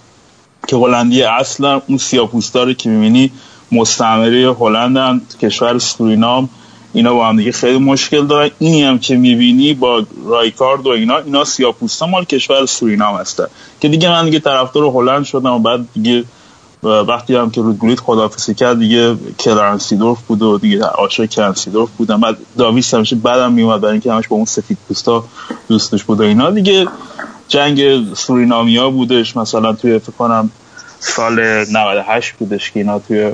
که 0.68 0.76
هلندی 0.76 1.24
اصلا 1.24 1.82
اون 1.88 1.98
سیاپوستا 1.98 2.74
که 2.74 2.90
می‌بینی 2.90 3.32
مستعمره 3.72 4.54
هلندن 4.54 5.22
کشور 5.42 5.80
سورینام 5.80 6.50
اینا 6.94 7.14
با 7.14 7.28
هم 7.28 7.38
دیگه 7.38 7.52
خیلی 7.52 7.78
مشکل 7.78 8.28
دارن. 8.28 8.50
اینی 8.60 8.84
هم 8.84 9.00
که 9.00 9.16
می‌بینی 9.16 9.74
با 9.74 10.04
رایکارد 10.26 10.88
و 10.88 10.90
اینا 10.90 11.18
اینا 11.18 11.44
سیاپوستا 11.44 12.06
مال 12.06 12.26
کشور 12.26 12.66
سورینام 12.66 13.16
هستن. 13.16 13.48
که 13.80 13.88
دیگه 13.88 14.10
من 14.10 14.26
دیگه 14.26 14.40
طرفدار 14.40 14.84
هلند 14.84 15.24
شدم 15.26 15.54
و 15.54 15.60
بعد 15.60 15.86
دیگه 15.94 16.24
وقتی 16.84 17.36
هم 17.36 17.52
که 17.52 17.62
رودگولیت 17.62 18.00
خدافسی 18.00 18.54
کرد 18.54 18.80
دیگه 18.80 19.16
کلرنسیدورف 19.40 20.22
بود 20.28 20.42
و 20.42 20.58
دیگه 20.58 20.84
عاشق 20.84 21.26
کلرنسیدورف 21.26 21.90
بودم 21.98 22.22
بعد 22.22 22.38
داویس 22.58 22.94
همیشه 22.94 23.16
بعدم 23.16 23.52
میومد 23.52 23.82
برای 23.82 23.92
اینکه 23.92 24.14
همش 24.14 24.28
با 24.28 24.36
اون 24.36 24.46
سفید 24.46 24.78
پوستا 24.88 25.24
دوستش 25.68 26.04
بود 26.04 26.20
و 26.20 26.24
اینا. 26.24 26.50
دیگه 26.50 26.88
جنگ 27.48 28.14
سورینامیا 28.14 28.90
بودش. 28.90 29.38
مثلا 29.38 29.74
توی 29.74 30.00
فکر 30.00 30.12
کنم 30.12 30.50
سال 31.00 31.66
98 31.72 32.34
بودش 32.34 32.72
که 32.72 32.80
اینا 32.80 33.00
توی 33.00 33.32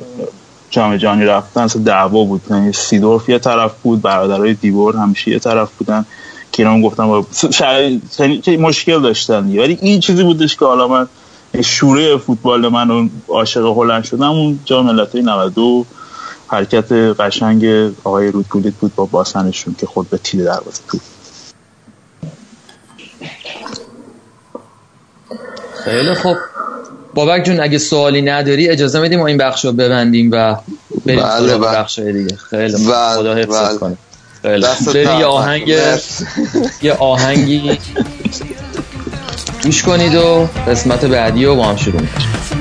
جام 0.70 0.98
جهانی 0.98 1.26
رفتن. 1.26 1.62
اصلا 1.62 1.84
دعوا 1.84 2.24
بود. 2.24 2.42
یعنی 2.50 2.74
سیدورف 2.74 3.30
یه 3.30 3.40
طرف 3.40 3.74
بود 3.84 4.02
برادرای 4.02 4.54
دیور 4.54 4.96
همیشه 4.96 5.32
یه 5.32 5.40
طرف 5.40 5.70
بودن 5.78 6.06
که 6.52 6.68
اینا 6.68 6.88
گفتم 6.88 7.26
که 8.42 8.58
مشکل 8.58 9.02
داشتن. 9.02 9.60
ولی 9.60 9.78
این 9.82 10.00
چیزی 10.00 10.24
بودش 10.24 10.56
که 10.56 10.66
حالا 10.66 10.88
من 10.88 11.08
شوره 11.64 12.18
فوتبال 12.18 12.68
من 12.68 13.10
عاشق 13.28 13.66
هلند 13.78 14.04
شدم. 14.04 14.32
اون 14.32 14.60
جام 14.66 14.86
ملت‌های 14.86 15.24
92 15.24 15.86
حرکت 16.48 16.92
قشنگ 16.92 17.92
آقای 18.04 18.32
رودگولیت 18.32 18.74
بود 18.74 18.96
با 18.96 19.06
باسنشون 19.06 19.76
که 19.80 19.86
خود 19.86 20.10
به 20.10 20.18
تیر 20.18 20.44
دروازه 20.44 20.82
تو 20.88 20.98
خیلی 25.86 26.14
خوب. 26.14 26.38
بابک 27.14 27.44
جون 27.44 27.60
اگه 27.60 27.78
سوالی 27.78 28.22
نداری 28.22 28.70
اجازه 28.70 29.00
میدیم 29.00 29.20
ما 29.20 29.28
این 29.28 29.38
بخش 29.38 29.66
رو 29.66 29.72
ببندیم 29.72 30.30
و 30.32 30.56
بریم 31.06 31.24
بله 31.24 31.58
بله. 31.58 31.68
بخش 31.68 32.00
دیگه؟ 32.00 32.36
خیلی 32.50 32.74
بله 32.74 33.16
خدا 33.18 33.36
حفظت 33.36 33.70
بله. 33.70 33.78
کنه. 33.78 33.98
خیلی 34.92 35.20
یه 35.20 35.26
آهنگ 35.26 35.68
یه 36.82 36.94
آهنگی. 36.94 37.80
گوش 39.64 39.84
کنید 39.84 40.16
و 40.16 40.50
قسمت 40.68 41.06
بعدی 41.06 41.46
رو 41.46 41.56
با 41.56 41.64
هم 41.64 41.76
شروع 41.76 42.02
می‌کنیم. 42.02 42.61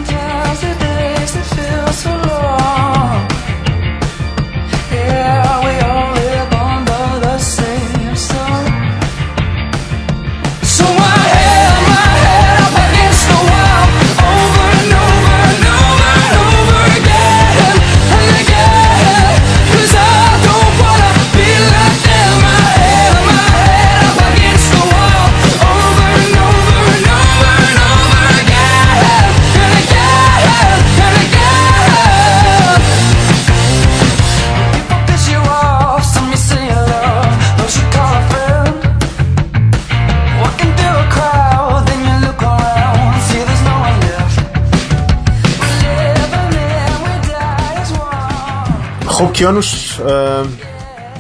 خب 49.21 49.33
کیانوش 49.33 50.01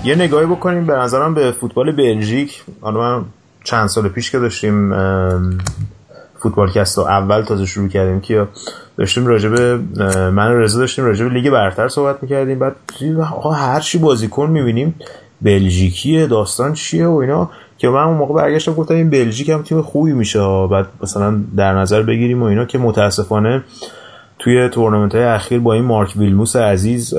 یه 0.04 0.14
نگاهی 0.14 0.46
بکنیم 0.46 0.86
به 0.86 0.92
نظرم 0.92 1.34
به 1.34 1.52
فوتبال 1.52 1.92
بلژیک. 1.92 2.62
حالا 2.80 3.24
چند 3.64 3.86
سال 3.86 4.08
پیش 4.08 4.30
که 4.30 4.38
داشتیم 4.38 4.94
فوتبال 6.38 6.70
کست 6.70 6.98
رو 6.98 7.04
اول 7.04 7.42
تازه 7.42 7.66
شروع 7.66 7.88
کردیم 7.88 8.20
که 8.20 8.46
داشتیم 8.98 9.26
راجبه 9.26 9.76
من 10.30 10.52
رضا 10.52 10.78
داشتیم 10.78 11.04
راجبه 11.04 11.28
لیگ 11.28 11.50
برتر 11.50 11.88
صحبت 11.88 12.22
می‌کردیم. 12.22 12.58
بعد 12.58 12.76
آقا 13.32 13.50
هر 13.50 13.80
چی 13.80 13.98
بازیکن 13.98 14.50
می‌بینیم 14.50 14.94
بلژیکیه 15.42 16.26
داستان 16.26 16.72
چیه 16.72 17.06
و 17.06 17.14
اینا. 17.14 17.50
که 17.78 17.88
من 17.88 18.02
اون 18.02 18.16
موقع 18.16 18.34
برگشتم 18.34 18.74
گفتم 18.74 18.94
این 18.94 19.10
بلژیک 19.10 19.48
هم 19.48 19.62
تیم 19.62 19.82
خوبی 19.82 20.12
میشه. 20.12 20.68
بعد 20.70 20.86
مثلا 21.02 21.40
در 21.56 21.74
نظر 21.74 22.02
بگیریم 22.02 22.42
و 22.42 22.46
اینا 22.46 22.64
که 22.64 22.78
متاسفانه 22.78 23.64
توی 24.42 24.68
تورنمنت 24.68 25.14
های 25.14 25.24
اخیر 25.24 25.60
با 25.60 25.72
این 25.72 25.84
مارک 25.84 26.12
ویلموس 26.16 26.56
عزیز 26.56 27.14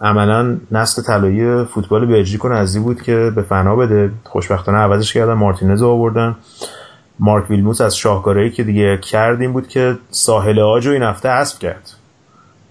عملا 0.00 0.56
نسل 0.72 1.02
طلایی 1.02 1.64
فوتبال 1.64 2.06
بلژیک 2.06 2.44
و 2.44 2.48
نزدیک 2.48 2.82
بود 2.82 3.02
که 3.02 3.32
به 3.36 3.42
فنا 3.42 3.76
بده. 3.76 4.10
خوشبختانه 4.24 4.78
عوضش 4.78 5.12
کردن 5.12 5.32
مارتینز 5.32 5.82
آوردن. 5.82 6.36
مارک 7.18 7.50
ویلموس 7.50 7.80
از 7.80 7.96
شاهکارهایی 7.96 8.50
که 8.50 8.64
دیگه 8.64 8.96
کردیم 8.96 9.52
بود 9.52 9.68
که 9.68 9.96
ساحل 10.10 10.60
آج 10.60 10.88
این 10.88 11.02
هفته 11.02 11.28
حذف 11.28 11.58
کرد. 11.58 11.90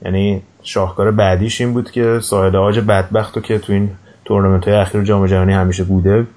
یعنی 0.02 0.42
شاهکار 0.62 1.12
بعدیش 1.12 1.62
این 1.62 1.74
بود 1.74 1.92
که 1.92 2.20
ساحل 2.22 2.56
آج 2.56 2.80
بدبخت 2.80 3.44
که 3.44 3.60
تو 3.60 3.74
این 3.74 3.90
تورنمنت 4.26 4.68
های 4.68 4.78
اخیر 4.78 5.04
جام 5.04 5.26
جهانی 5.26 5.54
همیشه 5.54 5.84
بوده 5.84 6.28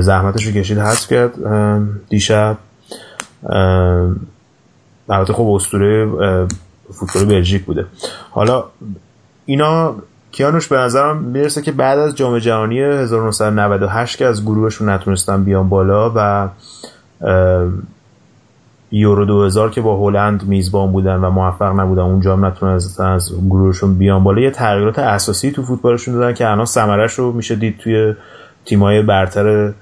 زحمتش 0.00 0.46
رو 0.46 0.52
کشید 0.52 0.78
حذف 0.78 1.12
کرد. 1.12 1.32
دیشب 2.08 2.56
البته 5.08 5.32
خب 5.32 5.50
اسطوره 5.54 6.06
فوتبال 6.92 7.24
بلژیک 7.24 7.64
بوده. 7.64 7.86
حالا 8.30 8.64
اینا 9.46 9.94
کیانوش 10.32 10.68
به 10.68 10.76
نظرم 10.76 11.16
می‌رسه 11.16 11.62
که 11.62 11.72
بعد 11.72 11.98
از 11.98 12.14
جام 12.14 12.38
جهانی 12.38 12.80
1998 12.80 14.18
که 14.18 14.26
از 14.26 14.42
گروهشون 14.42 14.88
نتونستن 14.88 15.44
بیان 15.44 15.68
بالا 15.68 16.12
و 16.16 16.48
یورو 18.92 19.24
2000 19.24 19.70
که 19.70 19.80
با 19.80 19.96
هلند 19.96 20.48
میزبان 20.48 20.92
بودن 20.92 21.16
و 21.16 21.30
موفق 21.30 21.80
نبودن 21.80 22.02
اونجا 22.02 22.32
هم 22.32 22.44
نتونستن 22.44 23.04
از 23.04 23.32
گروهشون 23.48 23.98
بیان 23.98 24.24
بالا. 24.24 24.40
یه 24.40 24.50
تغییرات 24.50 24.98
اساسی 24.98 25.50
تو 25.50 25.62
فوتبالشون 25.62 26.14
دادن 26.14 26.34
که 26.34 26.50
الان 26.50 26.64
ثمرش 26.64 27.14
رو 27.14 27.32
میشه 27.32 27.54
دید 27.54 27.78
توی 27.78 28.14
تیمای 28.64 29.02
برتر 29.02 29.72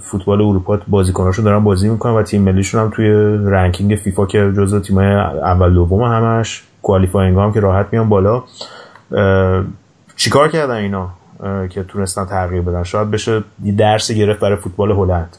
فوتبال 0.00 0.40
اروپا 0.40 0.80
بازیکناشون 0.88 1.44
دارن 1.44 1.64
بازی 1.64 1.88
می‌کنن 1.88 2.12
و 2.12 2.22
تیم 2.22 2.42
ملیشون 2.42 2.80
هم 2.80 2.90
توی 2.90 3.08
ranking 3.50 3.96
فیفا 3.96 4.26
که 4.26 4.52
جزء 4.56 4.80
تیمای 4.80 5.06
اول 5.06 5.74
دوم 5.74 6.02
همش 6.02 6.62
qualifying 6.82 7.38
هم 7.38 7.52
که 7.52 7.60
راحت 7.60 7.86
میان 7.92 8.08
بالا. 8.08 8.42
چیکار 10.16 10.48
کردن 10.48 10.74
اینا؟ 10.74 11.10
که 11.70 11.82
تونستن 11.82 12.24
تغییر 12.24 12.62
بدن؟ 12.62 12.82
شاید 12.82 13.10
بشه 13.10 13.44
درسی 13.78 14.16
گرفت 14.16 14.40
برای 14.40 14.56
فوتبال 14.56 14.92
هلند. 14.92 15.36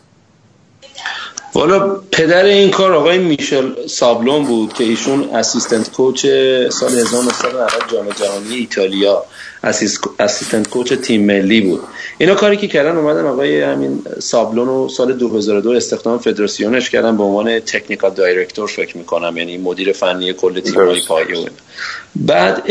والا 1.57 1.79
پدر 2.11 2.45
این 2.45 2.71
کار 2.71 2.93
آقای 2.93 3.17
میشل 3.17 3.87
سابلون 3.87 4.43
بود 4.43 4.73
که 4.73 4.83
ایشون 4.83 5.29
assistant 5.33 5.91
coach 5.91 6.25
سال 6.69 6.91
1990 6.91 7.71
جام 7.91 8.09
جهانی 8.09 8.55
ایتالیا. 8.55 9.23
اسیستنت 10.19 10.67
کوچ 10.67 10.93
تیم 10.93 11.25
ملی 11.25 11.61
بود. 11.61 11.79
اینا 12.17 12.35
کاری 12.35 12.57
که 12.57 12.67
کردن 12.67 12.97
اومدن 12.97 13.25
آقای 13.25 13.61
همین 13.61 14.03
سابلون 14.19 14.67
رو 14.67 14.89
سال 14.89 15.13
2002 15.13 15.71
استخدام 15.71 16.17
فدراسیونش 16.17 16.89
کردن 16.89 17.17
به 17.17 17.23
عنوان 17.23 17.59
تکنیکال 17.59 18.11
دایرکتور 18.11 18.67
فکر 18.67 18.97
می‌کنم 18.97 19.37
یعنی 19.37 19.57
مدیر 19.57 19.91
فنی 19.91 20.33
کل 20.33 20.59
تیم‌های 20.59 21.01
پایه 21.07 21.49
بعد 22.15 22.63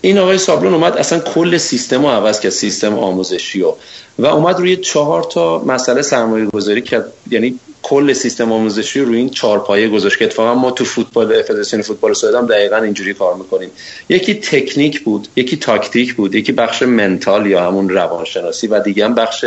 این 0.00 0.18
آقای 0.18 0.38
سابلون 0.38 0.74
اومد 0.74 0.96
اصلا 0.96 1.18
کل 1.18 1.58
سیستم 1.58 2.02
رو 2.02 2.08
عوض 2.08 2.40
کرد 2.40 2.52
سیستم 2.52 2.98
آموزشی 2.98 3.60
رو. 3.60 3.76
و 4.18 4.26
اومد 4.26 4.58
روی 4.58 4.76
چهار 4.76 5.22
تا 5.22 5.58
مسئله 5.58 6.02
سرمایه 6.02 6.46
گذاری 6.46 6.82
کرد. 6.82 7.12
یعنی 7.30 7.58
کل 7.82 8.12
سیستم 8.12 8.52
آموزشی 8.52 9.00
روی 9.00 9.18
این 9.18 9.30
چهار 9.30 9.58
پایه 9.58 9.88
گذاشت 9.88 10.18
که 10.18 10.24
اتفاقا 10.24 10.54
ما 10.54 10.70
تو 10.70 10.84
فوتبال 10.84 11.42
فدراسیون 11.42 11.82
فوتبال 11.82 12.14
سوئد 12.14 12.34
هم 12.34 12.46
دقیقا 12.46 12.76
اینجوری 12.76 13.14
کار 13.14 13.34
می‌کنیم. 13.34 13.70
یکی 14.08 14.34
تکنیک 14.34 15.00
بود 15.00 15.28
یکی 15.36 15.56
تاکتیک 15.56 16.14
بود 16.14 16.34
یکی 16.34 16.52
بخش 16.52 16.82
منتال 16.82 17.46
یا 17.46 17.66
همون 17.66 17.88
روانشناسی 17.88 18.66
و 18.66 18.80
دیگه 18.80 19.04
هم 19.04 19.14
بخش 19.14 19.44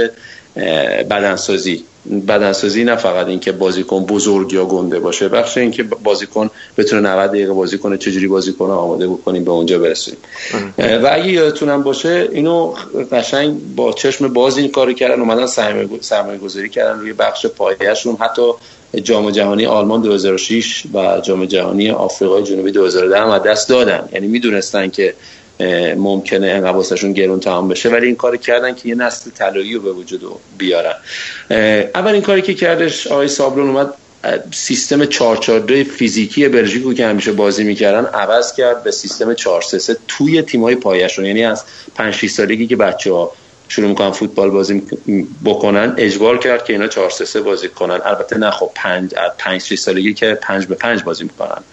بدنسازی. 1.09 1.83
بدنسازی 2.27 2.83
نه 2.83 2.95
فقط 2.95 3.27
اینکه 3.27 3.51
بازیکن 3.51 4.05
بزرگ 4.05 4.53
یا 4.53 4.65
گنده 4.65 4.99
باشه 4.99 5.29
بخش 5.29 5.57
اینکه 5.57 5.83
بازیکن 5.83 6.49
بتونه 6.77 7.09
90 7.09 7.29
دقیقه 7.29 7.53
بازی 7.53 7.77
کنه 7.77 7.97
چجوری 7.97 8.27
بازی 8.27 8.53
کنه 8.53 8.73
آماده 8.73 9.07
بکنیم 9.07 9.43
به 9.43 9.51
اونجا 9.51 9.79
برسیم. 9.79 10.17
و 10.77 11.09
اگه 11.11 11.31
یادتونم 11.31 11.83
باشه 11.83 12.29
اینو 12.31 12.73
قشنگ 13.11 13.57
با 13.75 13.93
چشم 13.93 14.27
باز 14.27 14.57
این 14.57 14.71
کارو 14.71 14.93
کردن 14.93 15.19
اومدن 15.19 15.45
سرمایه 16.01 16.37
گذاری 16.37 16.69
کردن 16.69 16.99
روی 16.99 17.13
بخش 17.13 17.45
پایه‌شون. 17.45 18.17
حتی 18.19 18.41
جام 19.03 19.31
جهانی 19.31 19.65
آلمان 19.65 20.01
2006 20.01 20.83
و 20.93 21.21
جام 21.23 21.45
جهانی 21.45 21.91
آفریقای 21.91 22.43
جنوبی 22.43 22.71
2010 22.71 23.19
هم 23.19 23.37
دست 23.37 23.69
دادن. 23.69 24.09
یعنی 24.13 24.27
می‌دونستن 24.27 24.89
که 24.89 25.13
ممکنه 25.97 26.47
انقدر 26.47 26.75
واسهشون 26.75 27.13
گرون 27.13 27.39
تمام 27.39 27.67
بشه. 27.67 27.89
ولی 27.89 28.05
این 28.05 28.15
کار 28.15 28.37
کردن 28.37 28.75
که 28.75 28.89
یه 28.89 28.95
نسل 28.95 29.31
طلایی 29.31 29.73
رو 29.73 29.81
به 29.81 29.91
وجود 29.91 30.21
بیارن. 30.57 30.95
اول 31.95 32.11
این 32.11 32.21
کاری 32.21 32.41
که 32.41 32.53
کردش 32.53 33.07
آقای 33.07 33.27
سابلون 33.27 33.69
اومد 33.69 33.93
سیستم 34.53 35.05
442 35.05 35.83
فیزیکی 35.83 36.47
بلژیکو 36.47 36.93
که 36.93 37.05
همیشه 37.05 37.31
بازی 37.31 37.63
می‌کردن 37.63 38.05
عوض 38.05 38.53
کرد 38.53 38.83
به 38.83 38.91
سیستم 38.91 39.33
433 39.33 39.97
توی 40.07 40.41
تیم‌های 40.41 40.75
پایه‌شون 40.75 41.25
یعنی 41.25 41.45
از 41.45 41.63
5 41.95 42.13
6 42.13 42.29
سالگی 42.29 42.67
که 42.67 42.75
بچه‌ها 42.75 43.31
شروع 43.67 43.89
می‌کنن 43.89 44.11
فوتبال 44.11 44.49
بازی 44.49 44.83
بکنن 45.45 45.93
اجبار 45.97 46.37
کرد 46.37 46.65
که 46.65 46.73
اینا 46.73 46.87
4 46.87 47.09
3 47.09 47.41
بازی 47.41 47.69
کنن. 47.69 47.99
البته 48.05 48.37
نه 48.37 48.51
خب 48.51 48.71
5 48.75 49.13
5 49.37 49.61
6 49.61 49.79
سالگی 49.79 50.13
که 50.13 50.39
5 50.41 50.65
به 50.65 50.75
5 50.75 51.03
بازی 51.03 51.23
می‌کنن. 51.23 51.63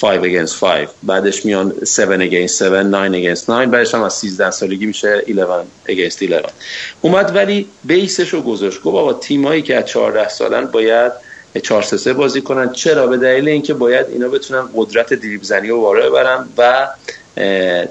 5 0.00 0.46
against 0.46 0.60
5 0.60 0.88
بعدش 1.02 1.44
میان 1.46 1.72
7 1.82 1.98
against 1.98 2.62
7 2.62 2.62
9 2.62 3.34
against 3.34 3.48
9 3.50 3.66
بعدش 3.66 3.94
هم 3.94 4.02
از 4.02 4.14
13 4.14 4.50
سالگی 4.50 4.86
میشه 4.86 5.22
11 5.26 5.64
against 5.88 6.22
11 6.22 6.48
اومد 7.00 7.36
ولی 7.36 7.68
بیسش 7.84 8.28
رو 8.28 8.42
گذاشت. 8.42 8.82
گفت 8.82 8.96
آقا 8.96 9.12
تیمایی 9.12 9.62
که 9.62 9.76
از 9.76 9.86
14 9.86 10.28
سالن 10.28 10.64
باید 10.64 11.12
4 11.62 11.82
3 11.82 12.12
بازی 12.12 12.40
کنن. 12.40 12.72
چرا؟ 12.72 13.06
به 13.06 13.16
دلیل 13.16 13.48
اینکه 13.48 13.74
باید 13.74 14.06
اینا 14.06 14.28
بتونن 14.28 14.68
قدرت 14.74 15.14
دریبل 15.14 15.44
زنی 15.44 15.68
رو 15.68 15.80
بالا 15.80 16.10
ببرن 16.10 16.48
و 16.58 16.88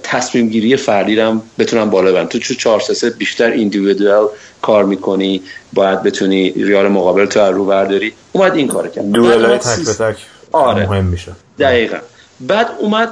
تصمیم 0.03 0.49
گیری 0.49 0.77
فردی 0.77 1.19
هم 1.19 1.41
بتونن 1.59 1.89
بالا 1.89 2.11
ببرن 2.11 2.27
تو 2.27 2.39
چه 2.39 2.55
4 2.55 2.79
3 2.79 3.09
بیشتر 3.09 3.51
ایندیویدوال 3.51 4.27
کار 4.61 4.83
می‌کنی 4.85 5.41
باید 5.73 6.03
بتونی 6.03 6.49
ریال 6.49 6.87
مقابل 6.87 7.25
تو 7.25 7.39
رو 7.39 7.65
برداری. 7.65 8.13
اومد 8.31 8.55
این 8.55 8.67
کار 8.67 8.87
کرد. 8.87 9.11
دوئل 9.11 9.57
تک 9.57 9.85
به 9.85 9.93
تک 9.93 10.17
آره. 10.51 10.89
مهم 10.89 11.05
میشه. 11.05 11.31
دقیقا. 11.59 11.97
بعد 12.39 12.69
اومد 12.79 13.09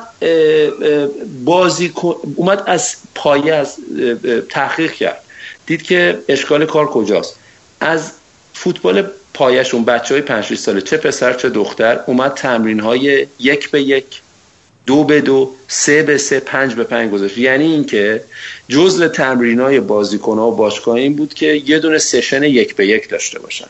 بازی 1.45 1.93
اومد 2.35 2.63
از 2.65 2.95
پایه 3.15 3.53
از 3.53 3.75
تحقیق 4.49 4.91
کرد. 4.91 5.21
دید 5.65 5.81
که 5.81 6.19
اشکال 6.27 6.65
کار 6.65 6.85
کجاست. 6.85 7.35
از 7.79 8.11
فوتبال 8.53 9.07
پایشون 9.33 9.85
بچه 9.85 10.13
های 10.13 10.21
5 10.21 10.55
ساله 10.55 10.81
چه 10.81 10.97
پسر 10.97 11.33
چه 11.33 11.49
دختر 11.49 11.99
اومد 12.05 12.33
تمرین 12.33 12.79
های 12.79 13.27
یک 13.39 13.71
به 13.71 13.81
یک 13.81 14.21
دو 14.87 15.03
به 15.03 15.21
دو 15.21 15.51
سه 15.67 16.03
به 16.03 16.17
سه 16.17 16.39
پنج 16.39 16.75
به 16.75 16.83
پنج 16.83 17.11
گذاشت. 17.11 17.37
یعنی 17.37 17.63
اینکه 17.63 18.23
جزء 18.69 19.07
تمرین 19.07 19.59
های 19.59 19.79
بازیکن 19.79 20.37
ها 20.37 20.51
و 20.51 20.55
باشگاه 20.55 20.95
این 20.95 21.15
بود 21.15 21.33
که 21.33 21.45
یه 21.45 21.79
دونه 21.79 21.97
سشن 21.97 22.43
یک 22.43 22.75
به 22.75 22.87
یک 22.87 23.09
داشته 23.09 23.39
باشن. 23.39 23.67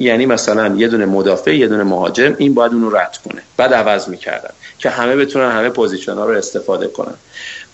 یعنی 0.00 0.26
مثلا 0.26 0.76
یه 0.76 0.88
دونه 0.88 1.06
مدافع 1.06 1.56
یه 1.56 1.68
دونه 1.68 1.82
مهاجم 1.82 2.36
این 2.38 2.54
باید 2.54 2.72
اونو 2.72 2.90
رد 2.90 3.18
کنه. 3.24 3.42
بعد 3.56 3.74
عوض 3.74 4.08
می‌کردن 4.08 4.50
که 4.78 4.90
همه 4.90 5.16
بتونن 5.16 5.50
همه 5.50 5.68
position 5.68 6.14
ها 6.14 6.26
رو 6.26 6.36
استفاده 6.36 6.86
کنن. 6.86 7.14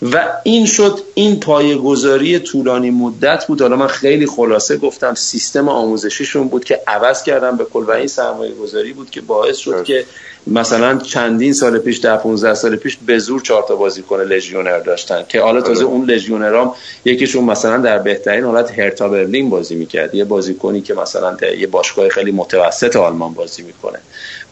و 0.01 0.27
این 0.43 0.65
شد 0.65 0.99
این 1.13 1.39
پایه 1.39 1.76
گذاری 1.76 2.39
طولانی 2.39 2.91
مدت 2.91 3.47
بود. 3.47 3.61
حالا 3.61 3.75
من 3.75 3.87
خیلی 3.87 4.25
خلاصه 4.25 4.77
گفتم 4.77 5.15
سیستم 5.15 5.69
آموزشیشون 5.69 6.47
بود 6.47 6.63
که 6.63 6.81
عوض 6.87 7.23
کردم 7.23 7.57
به 7.57 7.65
کل 7.65 7.83
و 7.83 7.91
این 7.91 8.07
سرمایه 8.07 8.53
گذاری 8.53 8.93
بود 8.93 9.09
که 9.09 9.21
باعث 9.21 9.57
شد 9.57 9.83
که 9.83 10.05
مثلا 10.47 10.97
چندین 10.97 11.53
سال 11.53 11.79
پیش 11.79 11.97
در 11.97 12.17
15 12.17 12.53
سال 12.53 12.75
پیش 12.75 12.97
به 13.05 13.19
زور 13.19 13.41
چهار 13.41 13.65
تا 13.67 13.75
بازیکن 13.75 14.21
لژیونر 14.21 14.79
داشتن 14.79 15.25
که 15.29 15.41
حالا 15.41 15.61
تازه 15.61 15.85
اون 15.85 16.05
لژیونرام 16.05 16.73
یکیشون 17.05 17.43
مثلا 17.43 17.77
در 17.77 17.97
بهترین 17.97 18.43
حالت 18.43 18.79
هرتا 18.79 19.07
برلین 19.09 19.49
بازی 19.49 19.75
می‌کرد. 19.75 20.15
یه 20.15 20.23
بازیکنی 20.25 20.81
که 20.81 20.93
مثلا 20.93 21.37
یه 21.59 21.67
باشگاه 21.67 22.09
خیلی 22.09 22.31
متوسط 22.31 22.95
آلمان 22.95 23.33
بازی 23.33 23.63
می‌کنه. 23.63 23.99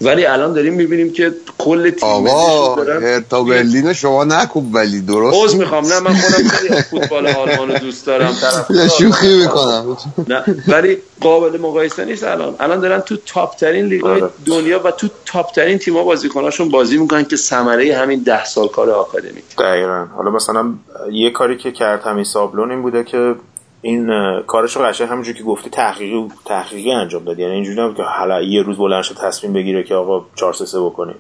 ولی 0.02 0.26
الان 0.26 0.54
داریم 0.54 0.74
می‌بینیم 0.74 1.14
که 1.14 1.34
کل 1.58 1.90
تیم 1.90 2.10
آقا 2.10 2.76
هرتا 2.84 3.44
برلین 3.44 3.94
شما 3.94 4.24
نکوب 4.24 4.76
ولی 4.76 5.02
درست 5.02 5.44
عذر 5.44 5.58
می‌خوام. 5.58 5.88
نه 5.88 6.00
من 6.00 6.14
خودم 6.14 6.82
فوتبال 6.92 7.28
آلمان 7.28 7.72
رو 7.72 7.78
دوست 7.78 8.06
دارم. 8.06 8.38
شوخی 9.00 9.38
می‌کنم. 9.38 9.98
نه 10.28 10.44
ولی 10.68 10.98
قابل 11.22 11.60
مقایسه 11.60 12.06
نیست 12.06 12.24
الان. 12.24 12.56
الان 12.60 12.80
دارن 12.80 13.00
تو 13.00 13.18
تاپ 13.26 13.56
ترین 13.56 13.86
لیگ 13.86 14.06
آره. 14.06 14.30
دنیا 14.46 14.82
و 14.84 14.92
تو 14.92 15.10
تاپ 15.26 15.52
ترین 15.52 15.79
تیم‌ها 15.80 16.04
بازیکناشون 16.04 16.70
بازی 16.70 16.98
می‌کنن 16.98 17.24
که 17.24 17.36
ثمره 17.36 17.98
همین 17.98 18.24
ده 18.24 18.46
سال 18.46 18.68
کار 18.68 18.90
آکادمی 18.90 19.42
دقیقا. 19.60 20.06
حالا 20.16 20.32
مثلا 20.32 20.74
یه 21.12 21.30
کاری 21.30 21.58
که 21.58 21.72
کرد 21.72 22.02
همین 22.04 22.24
سابلون 22.24 22.72
این 22.72 22.82
بوده 22.82 23.04
که 23.04 23.36
این 23.82 24.10
کارش 24.48 24.76
رو 24.76 24.82
قشنگ 24.82 25.08
همونجوری 25.08 25.38
که 25.38 25.44
گفتی 25.44 25.70
تحقیقی 25.70 26.28
تحقیقی 26.46 26.92
انجام 26.92 27.24
داد. 27.24 27.40
یعنی 27.40 27.54
اینجوری 27.54 27.82
نبود 27.82 27.96
که 27.96 28.04
حالا 28.04 28.42
یه 28.42 28.62
روز 28.62 28.78
بلند 28.78 29.04
تصمیم 29.04 29.54
بگیره 29.54 29.84
که 29.84 29.96
آقا 29.96 30.26
4 30.36 30.54
3 30.54 30.80
بکنیم 30.80 31.16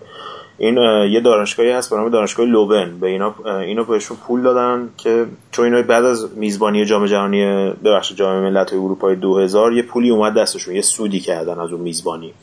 این 0.57 0.77
یه 1.11 1.21
دانشگاهی 1.21 1.71
هست 1.71 1.89
به 1.89 1.95
نام 1.95 2.09
دانشگاه 2.09 2.45
لوبن. 2.45 2.99
به 2.99 3.07
اینا 3.07 3.35
اینا 3.45 3.83
بهشون 3.83 4.17
پول 4.17 4.41
دادن 4.41 4.89
که 4.97 5.25
چون 5.51 5.65
اینا 5.65 5.81
بعد 5.81 6.05
از 6.05 6.37
میزبانی 6.37 6.85
جام 6.85 7.05
جهانی 7.05 7.71
ببخشید 7.83 8.17
جام 8.17 8.39
ملت‌های 8.39 8.79
اروپای 8.79 9.15
2000 9.15 9.73
یه 9.73 9.83
پولی 9.83 10.09
اومد 10.09 10.33
دستشون 10.33 10.75
یه 10.75 10.81
سودی 10.81 11.19
کردن 11.19 11.59
از 11.59 11.71
اون 11.71 11.81
میزبانی. 11.81 12.33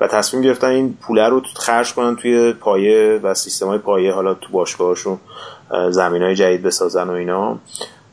و 0.00 0.06
تصمیم 0.06 0.42
گرفتن 0.42 0.68
این 0.68 0.96
پوله 1.00 1.28
رو 1.28 1.42
خرج 1.56 1.94
کنن 1.94 2.16
توی 2.16 2.52
پایه 2.52 3.20
و 3.22 3.34
سیستم 3.34 3.66
های 3.66 3.78
پایه 3.78 4.12
حالا 4.12 4.34
تو 4.34 4.52
باشگاهشون 4.52 5.18
زمین 5.90 6.22
های 6.22 6.34
جدید 6.34 6.62
بسازن 6.62 7.08
و 7.08 7.12
اینا. 7.12 7.58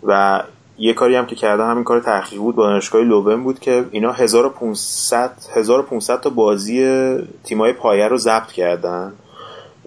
و 0.04 0.44
یه 0.78 0.94
کاری 0.94 1.16
هم 1.16 1.26
که 1.26 1.36
کردن 1.36 1.72
همین 1.72 1.84
کار 1.84 2.00
تحقیق 2.00 2.40
بود 2.40 2.56
با 2.56 2.68
دانشگاه 2.68 3.02
لوبن 3.02 3.44
بود 3.44 3.60
که 3.60 3.86
اینا 3.92 4.12
1500 4.12 5.32
1500 5.54 6.22
تا 6.22 6.30
بازی 6.30 7.18
تیمای 7.44 7.74
پایه 7.74 8.08
رو 8.08 8.18
ضبط 8.18 8.52
کردن 8.52 9.14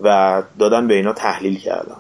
و 0.02 0.42
دادن 0.58 0.88
به 0.88 0.94
اینا 0.94 1.12
تحلیل 1.12 1.58
کردن 1.58 1.96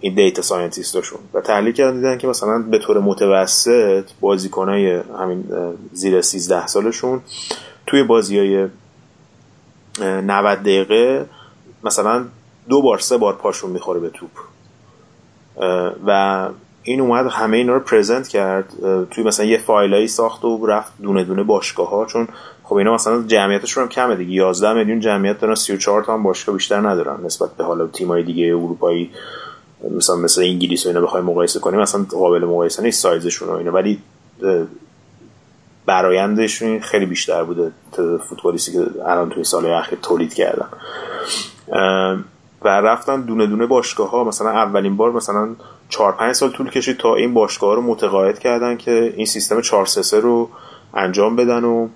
این 0.00 0.14
دیتا 0.14 0.42
ساینتیستاشون. 0.42 1.18
و 1.34 1.40
تحلیل 1.40 1.72
کردن 1.72 1.96
دیدن 1.96 2.18
که 2.18 2.26
مثلا 2.26 2.58
به 2.58 2.78
طور 2.78 2.98
متوسط 2.98 4.04
بازیکنای 4.20 5.00
همین 5.18 5.44
زیر 5.92 6.20
13 6.20 6.66
سالشون 6.66 7.22
توی 7.86 8.02
بازی 8.02 8.38
های 8.38 8.68
90 10.00 10.58
دقیقه 10.58 11.26
مثلا 11.84 12.24
دو 12.68 12.82
بار 12.82 12.98
سه 12.98 13.16
بار 13.16 13.34
پاشون 13.34 13.70
می‌خوره 13.70 14.00
به 14.00 14.10
توپ. 14.10 14.30
و 16.06 16.48
این 16.82 17.00
اومد 17.00 17.26
همه 17.26 17.56
اینا 17.56 17.74
رو 17.74 17.80
پرزنت 17.80 18.28
کرد. 18.28 18.72
توی 19.10 19.24
مثلا 19.24 19.46
یه 19.46 19.58
فایلایی 19.58 20.08
ساخت 20.08 20.44
و 20.44 20.66
رفت 20.66 20.92
دونه 21.02 21.24
دونه 21.24 21.42
باشگاه 21.42 21.90
ها 21.90 22.06
چون 22.06 22.28
خب 22.64 22.74
اینا 22.74 22.94
مثلا 22.94 23.22
جمعیتشون 23.22 23.82
هم 23.82 23.88
کمه 23.88 24.16
دیگه. 24.16 24.32
11 24.32 24.72
میلیون 24.72 25.00
جمعیت 25.00 25.40
دارن 25.40 25.54
34 25.54 26.04
تا 26.04 26.14
هم 26.14 26.22
باشگاه 26.22 26.54
بیشتر 26.54 26.88
ندارن 26.88 27.24
نسبت 27.24 27.56
به 27.56 27.64
حالا 27.64 27.86
تیمای 27.86 28.22
دیگه 28.22 28.46
اروپایی. 28.46 29.10
مثلا 29.96 30.16
مثل 30.16 30.42
انگلیس 30.42 30.86
و 30.86 30.88
اینا 30.88 31.00
بخوایم 31.00 31.24
مقایسه 31.24 31.60
کنیم 31.60 31.80
مثلا 31.80 32.02
قابل 32.10 32.44
مقایسه 32.44 32.82
نیست 32.82 33.02
سایزشون 33.02 33.48
و 33.48 33.52
اینا. 33.52 33.72
ولی 33.72 33.98
برایندشون 35.86 36.80
خیلی 36.80 37.06
بیشتر 37.06 37.44
بوده 37.44 37.72
فوتبالیستی 38.28 38.72
که 38.72 38.86
الان 39.06 39.30
توی 39.30 39.44
سال 39.44 39.66
اخیر 39.66 39.98
تولید 40.02 40.34
کردن. 40.34 40.68
و 42.62 42.68
رفتن 42.68 43.20
دونه 43.20 43.46
دونه 43.46 43.66
باشگاه 43.66 44.10
ها 44.10 44.24
مثلا 44.24 44.50
اولین 44.50 44.96
بار 44.96 45.12
مثلا 45.12 45.48
4 45.88 46.12
5 46.12 46.34
سال 46.34 46.50
طول 46.50 46.70
کشید 46.70 46.96
تا 46.96 47.14
این 47.14 47.34
باشگاه 47.34 47.74
رو 47.74 47.82
متقاعد 47.82 48.38
کردن 48.38 48.76
که 48.76 49.12
این 49.16 49.26
سیستم 49.26 49.60
4 49.60 49.86
3 49.86 50.20
رو 50.20 50.48
انجام 50.94 51.36
بدن 51.36 51.64
و 51.64 51.88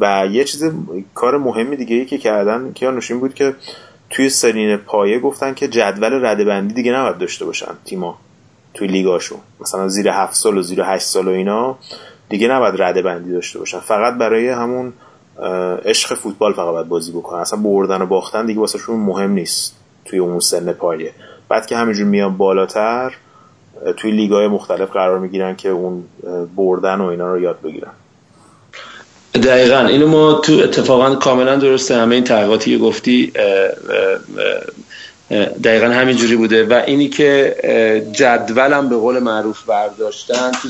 و 0.00 0.26
یه 0.30 0.44
چیز 0.44 0.72
کار 1.14 1.38
مهمی 1.38 1.76
دیگه 1.76 1.96
ای 1.96 2.04
که 2.04 2.18
کردن 2.18 2.72
که 2.72 2.90
نوشین 2.90 3.20
بود 3.20 3.34
که 3.34 3.54
توی 4.10 4.28
سرین 4.28 4.76
پایه 4.76 5.20
گفتن 5.20 5.54
که 5.54 5.68
جدول 5.68 6.24
ردبندی 6.26 6.74
دیگه 6.74 6.92
نباید 6.92 7.18
داشته 7.18 7.44
باشن 7.44 7.74
تیما 7.84 8.18
توی 8.74 8.88
لیگاشون. 8.88 9.38
مثلا 9.60 9.88
زیر 9.88 10.08
7 10.08 10.34
سال 10.34 10.58
و 10.58 10.62
زیر 10.62 10.82
8 10.82 11.06
سال 11.06 11.28
و 11.28 11.30
اینا 11.30 11.78
دیگه 12.28 12.48
نباید 12.48 12.82
رده 12.82 13.02
بندی 13.02 13.32
داشته 13.32 13.58
باشن. 13.58 13.78
فقط 13.78 14.14
برای 14.14 14.48
همون 14.48 14.92
عشق 15.84 16.14
فوتبال 16.14 16.52
فقط 16.52 16.86
بازی 16.86 17.12
بکنن. 17.12 17.40
اصلا 17.40 17.58
بردن 17.60 18.02
و 18.02 18.06
باختن 18.06 18.46
دیگه 18.46 18.60
واسهشون 18.60 18.96
مهم 18.96 19.30
نیست 19.30 19.74
توی 20.04 20.18
اون 20.18 20.40
سن 20.40 20.72
پایه. 20.72 21.12
بعد 21.48 21.66
که 21.66 21.76
همینجور 21.76 22.06
میان 22.06 22.36
بالاتر 22.36 23.14
توی 23.96 24.10
لیگای 24.10 24.48
مختلف 24.48 24.90
قرار 24.90 25.18
می‌گیرن 25.18 25.56
که 25.56 25.68
اون 25.68 26.04
بردن 26.56 27.00
و 27.00 27.04
اینا 27.04 27.32
رو 27.32 27.40
یاد 27.40 27.60
بگیرن. 27.60 27.92
دقیقا. 29.34 29.78
اینو 29.78 30.08
ما 30.08 30.32
تو 30.32 30.52
اتفاقا 30.52 31.14
کاملا 31.14 31.56
درسته. 31.56 31.96
همه 31.96 32.14
این 32.14 32.24
تحقیقاتی 32.24 32.78
گفتی 32.78 33.32
دقیقا 35.64 35.86
همینجوری 35.86 36.36
بوده 36.36 36.64
و 36.64 36.82
اینی 36.86 37.08
که 37.08 37.56
جدولم 38.12 38.88
به 38.88 38.96
قول 38.96 39.18
معروف 39.18 39.62
برداشتن 39.62 40.52
تو, 40.52 40.68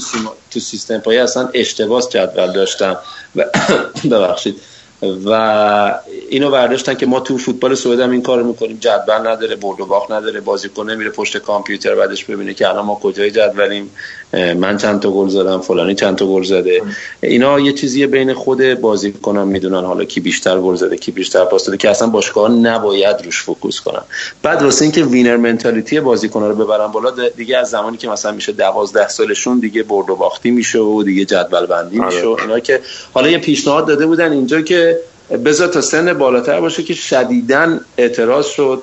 تو 0.51 0.61
سیستم 0.61 0.99
پایی 0.99 1.19
اصلا 1.19 1.49
اشتباس 1.55 2.09
جدول 2.09 2.53
داشتن 2.53 2.97
و 3.37 3.45
ببخشید. 4.11 4.61
و 5.03 6.01
اینو 6.29 6.51
برداشتن 6.51 6.95
که 6.95 7.07
ما 7.07 7.21
تو 7.21 7.39
فوتبال 7.39 7.75
سوئد 7.75 8.01
هم 8.01 8.11
این 8.11 8.23
کارو 8.23 8.47
می‌کنیم. 8.47 8.79
جدول 8.81 9.29
نداره 9.29 9.57
برد 9.57 9.81
و 9.81 9.87
باخت 9.87 10.11
نداره 10.11 10.41
بازیکن 10.41 10.91
نمیره 10.91 11.11
پشت 11.11 11.39
کامپیوتر 11.39 11.95
بعدش 11.95 12.25
ببینه 12.25 12.55
که 12.55 12.69
الان 12.69 12.85
ما 12.85 12.95
کجای 13.03 13.31
جدولیم. 13.31 13.91
من 14.33 14.77
چند 14.77 15.01
تا 15.01 15.11
گل 15.11 15.29
زدم 15.29 15.61
فلانی 15.61 15.95
چند 15.95 16.17
تا 16.17 16.27
گل 16.27 16.43
زده. 16.43 16.83
اینا 17.21 17.61
یه 17.61 17.73
چیزی 17.73 18.07
بین 18.07 18.35
خود 18.35 18.75
بازیکنان 18.75 19.49
می‌دونن 19.49 19.85
حالا 19.85 20.05
کی 20.05 20.21
بیشتر 20.21 20.61
گل 20.61 20.75
زده 20.75 20.97
کی 20.97 21.13
بیشتر 21.13 21.45
پاس 21.45 21.65
داده 21.65 21.77
که 21.79 21.91
اصلا 21.91 22.09
باشگاه 22.09 22.51
نباید 22.51 23.17
روش 23.25 23.43
focus 23.43 23.81
کنن. 23.81 24.03
بعد 24.43 24.63
واسه 24.63 24.83
اینکه 24.83 25.05
winner 25.05 25.37
mentality 25.37 26.01
بازیکن‌ها 26.01 26.49
رو 26.49 26.55
ببرن 26.55 26.87
بالا 26.87 27.29
دیگه 27.37 27.57
از 27.57 27.71
زمانی 27.71 27.97
که 27.97 28.09
مثلا 28.09 28.33
میشه 28.33 28.53
12 28.53 29.09
سالشون 29.09 29.59
دیگه 29.59 29.83
برد 29.83 30.11
و 30.11 30.17
باختی 30.17 30.51
میشه 30.51 30.79
و 30.79 31.03
دیگه 31.03 31.25
جدول 31.25 31.67
بندی 31.67 31.99
میشه 31.99 32.27
آره. 32.27 32.43
اینا 32.43 32.59
که 32.59 32.81
حالا 33.13 33.29
یه 33.29 33.39
پیشنهاد 33.39 33.87
داده 33.87 34.07
بودن 34.07 34.33
اینجا 34.33 34.61
که 34.61 34.94
بذار 35.31 35.69
تا 35.69 35.81
سن 35.81 36.13
بالاتر 36.13 36.61
باشه 36.61 36.83
که 36.83 36.95
شدیدن 36.95 37.81
اعتراض 37.99 38.47
شد 38.47 38.83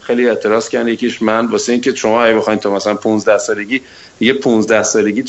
خیلی 0.00 0.28
اعتراض 0.28 0.68
کردن 0.68 0.88
یکیش 0.88 1.22
من 1.22 1.46
واسه 1.46 1.72
اینکه 1.72 1.94
شما 1.94 2.24
اگه 2.24 2.36
بخواید 2.36 2.60
تا 2.60 2.70
مثلا 2.70 2.94
15 2.94 3.38
سالگی 3.38 3.80
دیگه 4.18 4.32
15 4.32 4.82
سالگی 4.82 5.24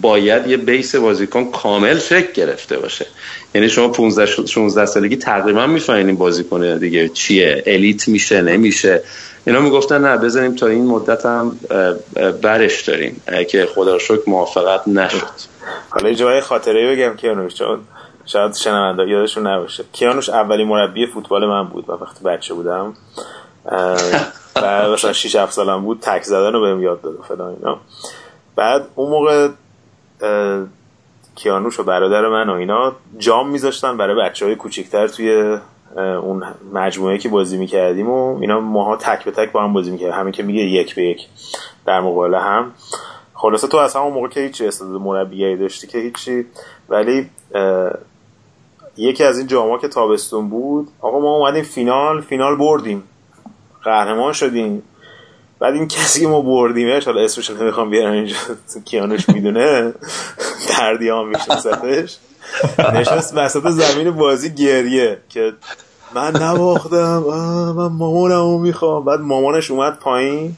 باید 0.00 0.46
یه 0.46 0.56
بیس 0.56 0.94
بازیکن 0.94 1.50
کامل 1.50 1.98
شکل 1.98 2.32
گرفته 2.32 2.78
باشه. 2.78 3.06
یعنی 3.54 3.68
شما 3.68 3.88
15 3.88 4.26
16 4.46 4.86
سالگی 4.86 5.16
تقریبا 5.16 5.66
می‌فهمین 5.66 6.16
بازیکن 6.16 6.78
دیگه 6.78 7.08
چیه 7.08 7.62
الیت 7.66 8.08
میشه 8.08 8.42
نمیشه. 8.42 9.02
اینا 9.46 9.60
می‌گفتن 9.60 10.04
نه 10.04 10.16
بزنیم 10.16 10.54
تا 10.54 10.66
این 10.66 10.86
مدت 10.86 11.26
هم 11.26 11.58
برش 12.42 12.82
داریم. 12.82 13.22
که 13.48 13.66
خدا 13.74 13.98
شکر 13.98 14.22
موافقت 14.26 14.88
نشد. 14.88 15.52
حالا 15.90 16.34
یه 16.34 16.40
خاطره 16.40 16.96
بگم 16.96 17.16
که 17.16 17.36
چون 17.58 17.80
شاید 18.26 18.54
شنونده 18.54 19.08
یادشون 19.08 19.46
نباشه. 19.46 19.84
کیانوش 19.92 20.28
اولی 20.28 20.64
مربی 20.64 21.06
فوتبال 21.06 21.46
من 21.46 21.64
بود 21.64 21.90
و 21.90 21.92
وقتی 21.92 22.24
بچه 22.24 22.54
بودم. 22.54 22.94
و 24.56 24.90
مثلا 24.92 25.12
6 25.12 25.36
7 25.36 25.52
سالم 25.52 25.82
بود 25.82 26.00
تک 26.00 26.22
زدن 26.22 26.52
رو 26.52 26.60
بهم 26.60 26.82
یاد 26.82 27.00
داد 27.00 27.18
فلان 27.28 27.56
اینا. 27.58 27.78
بعد 28.56 28.88
اون 28.94 29.10
موقع 29.10 29.48
کیانوش 31.34 31.80
و 31.80 31.82
برادر 31.82 32.28
من 32.28 32.48
و 32.48 32.52
اینا 32.52 32.92
جام 33.18 33.48
میذاشتن 33.48 33.96
برای 33.96 34.16
بچه 34.28 34.46
های 34.46 34.54
کوچیکتر 34.54 35.08
توی 35.08 35.58
اون 35.96 36.44
مجموعه 36.72 37.18
که 37.18 37.28
بازی 37.28 37.58
می‌کردیم 37.58 38.10
و 38.10 38.38
اینا 38.40 38.60
ماها 38.60 38.96
تک 38.96 39.24
به 39.24 39.30
تک 39.30 39.52
با 39.52 39.62
هم 39.62 39.72
بازی 39.72 39.90
می‌کردیم. 39.90 40.14
همین 40.14 40.32
که 40.32 40.42
میگه 40.42 40.60
یک 40.60 40.94
به 40.94 41.02
یک 41.02 41.26
در 41.86 42.00
مقابل 42.00 42.34
هم. 42.34 42.72
خلاصه 43.34 43.68
تو 43.68 43.76
از 43.76 43.96
همون 43.96 44.12
موقع 44.12 44.28
که 44.28 44.40
هیچی 44.40 44.66
استعداد 44.66 45.00
مربیگری 45.00 45.56
داشتی 45.56 45.86
که 45.86 45.98
هیچی. 45.98 46.46
ولی 46.88 47.30
یکی 48.96 49.24
از 49.24 49.38
این 49.38 49.46
جاما 49.46 49.78
که 49.78 49.88
تابستون 49.88 50.48
بود 50.48 50.88
آقا 51.00 51.18
ما 51.18 51.36
اومدیم 51.36 51.64
فینال 51.64 52.20
فینال 52.20 52.56
بردیم. 52.56 53.02
قهرمان 53.84 54.32
شدیم. 54.32 54.82
بعد 55.58 55.74
این 55.74 55.88
کسی 55.88 56.20
که 56.20 56.26
ما 56.26 56.40
بردیمش 56.40 57.04
حالا 57.04 57.20
اسمش 57.20 57.50
نمی‌خوام 57.50 57.90
بیارم 57.90 58.12
اینجا 58.12 58.36
کیانوش 58.84 59.28
می‌دونه 59.28 59.94
دردی 60.68 61.10
میشنستش 61.10 62.18
نشست 62.94 63.36
وسط 63.36 63.68
زمین 63.68 64.10
بازی 64.10 64.54
گریه 64.54 65.18
که 65.28 65.52
من 66.14 66.36
نباختم 66.36 67.18
من 67.76 67.86
مامانمو 67.86 68.58
می‌خوام. 68.58 69.04
بعد 69.04 69.20
مامانش 69.20 69.70
اومد 69.70 69.98
پایین 69.98 70.56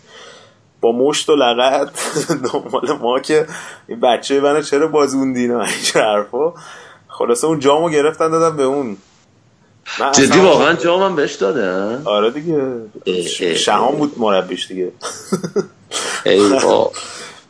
با 0.81 0.93
مشت 0.93 1.31
و 1.31 1.37
لغت 1.37 1.91
دنبال 2.29 2.93
ما 3.03 3.21
که 3.21 3.47
این 3.89 4.01
بچه 4.01 4.41
منو 4.41 4.63
چرا 4.63 4.87
بازوندین 4.87 5.55
و 5.55 5.59
این 5.59 6.05
حرفا. 6.05 6.53
خلاصه 7.19 7.47
اون 7.47 7.61
جامو 7.61 7.91
گرفتن 7.91 8.31
دادم 8.31 8.57
به 8.57 8.63
اون. 8.63 8.97
جدی 10.15 10.39
واقعا 10.39 10.73
جامم 10.75 11.17
بهش 11.17 11.35
داده 11.35 11.99
آره 12.05 12.31
دیگه. 12.31 13.55
شهام 13.55 13.97
بود 13.97 14.15
مربیش 14.19 14.67
دیگه. 14.69 14.93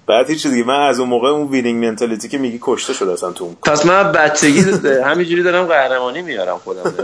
بعد 0.06 0.30
هیچ 0.30 0.46
دیگه. 0.46 0.64
من 0.64 0.80
از 0.80 1.00
اون 1.00 1.08
موقع 1.08 1.28
اون 1.28 1.48
winning 1.48 1.84
mentality 1.84 2.28
که 2.28 2.38
میگی 2.38 2.58
کشته 2.62 2.92
شده 2.92 3.12
اصلا 3.12 3.32
تو 3.32 3.54
پس 3.62 3.86
من 3.86 4.12
بچگی 4.12 4.60
همینجوری 5.04 5.42
دارم 5.42 5.66
قهرمانی 5.66 6.22
میارم 6.22 6.58
خودم 6.58 6.94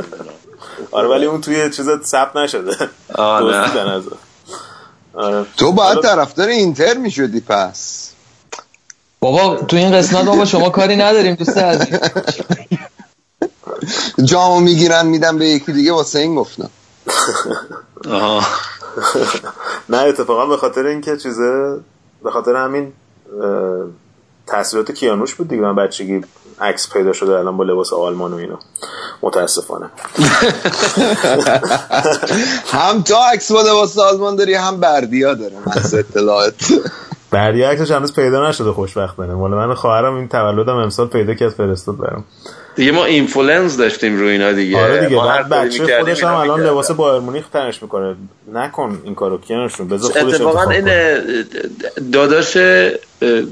آره 0.91 1.09
ولی 1.09 1.27
اون 1.27 1.41
توی 1.41 1.71
چیزا 1.71 2.03
ثبت 2.03 2.37
نشده. 2.37 2.77
آره 3.15 3.71
آره. 5.15 5.47
تو 5.57 5.73
باید 5.73 6.01
طرفدار 6.01 6.49
اینتر 6.49 6.97
می‌شدی 6.97 7.41
پس. 7.41 8.13
بابا 9.21 9.57
تو 9.57 9.77
این 9.77 9.93
قسمت 9.93 10.25
بابا 10.25 10.45
شما 10.45 10.71
کاری 10.71 10.97
نداریم 10.97 11.35
دوست 11.35 11.59
عزیز. 11.59 11.99
جامو 14.25 14.61
می‌گیرن 14.61 15.07
میدم 15.07 15.39
به 15.39 15.47
یکی 15.49 15.73
دیگه 15.73 15.93
واسه 15.93 16.19
این 16.19 16.35
گفتم. 16.35 16.71
نه 19.89 19.99
اتفاقا 19.99 20.47
به 20.47 20.57
خاطر 20.57 20.87
اینکه 20.87 21.17
چیزه 21.17 21.81
به 22.25 22.31
خاطر 22.31 22.57
همین 22.57 22.93
تاثیرات 24.47 24.93
کیانوش 24.93 25.35
بود 25.35 25.49
دیگه. 25.49 25.63
من 25.63 25.77
بچگی 25.77 26.21
عکس 26.61 26.91
پیدا 26.93 27.13
شده 27.13 27.33
الان 27.33 27.57
با 27.57 27.65
لباس 27.65 27.93
آلمان 27.93 28.33
و 28.33 28.37
اینا 28.37 28.59
متاسفانه. 29.23 29.91
هم 32.73 33.03
تو 33.03 33.15
عکس 33.33 33.53
با 33.53 33.63
لباس 33.63 33.99
آلمان 33.99 34.37
داری 34.37 34.55
هم 34.55 34.81
بردیا 34.81 35.35
داره. 35.35 35.57
از 35.67 35.95
اطلاعات. 35.95 36.55
بردیا 37.31 37.71
عکسش 37.71 37.91
هنوز 37.91 38.15
پیدا 38.15 38.49
نشده 38.49 38.73
خوشبختانه. 38.73 39.35
مال 39.35 39.51
من 39.51 39.75
خواهرم 39.75 40.15
این 40.15 40.29
تولدم 40.29 40.77
امسال 40.77 41.07
پیدا 41.07 41.35
کرد 41.35 41.49
فرستاد 41.49 41.97
برام. 41.97 42.25
دیگه 42.77 42.93
ما 42.93 43.05
influence 43.05 43.77
داشتیم 43.77 44.21
رو 44.21 44.27
اینا 44.27 44.53
دیگه. 44.53 44.83
آره 44.83 45.07
دیگه 45.07 45.23
بعد 45.23 45.49
بچه 45.49 45.99
خودش 45.99 46.25
هم 46.25 46.35
الان 46.35 46.61
لباس 46.61 46.91
بایر 46.91 47.21
مونیخ 47.21 47.49
تنش 47.49 47.83
می‌کنه. 47.83 48.17
نکن 48.53 49.01
این 49.05 49.15
کارو 49.15 49.39
کیانشون. 49.39 49.89
بذار 49.89 50.13
خودش 50.13 50.35
اتفاقا 50.35 50.71
این 50.71 50.89
داداش 52.13 52.57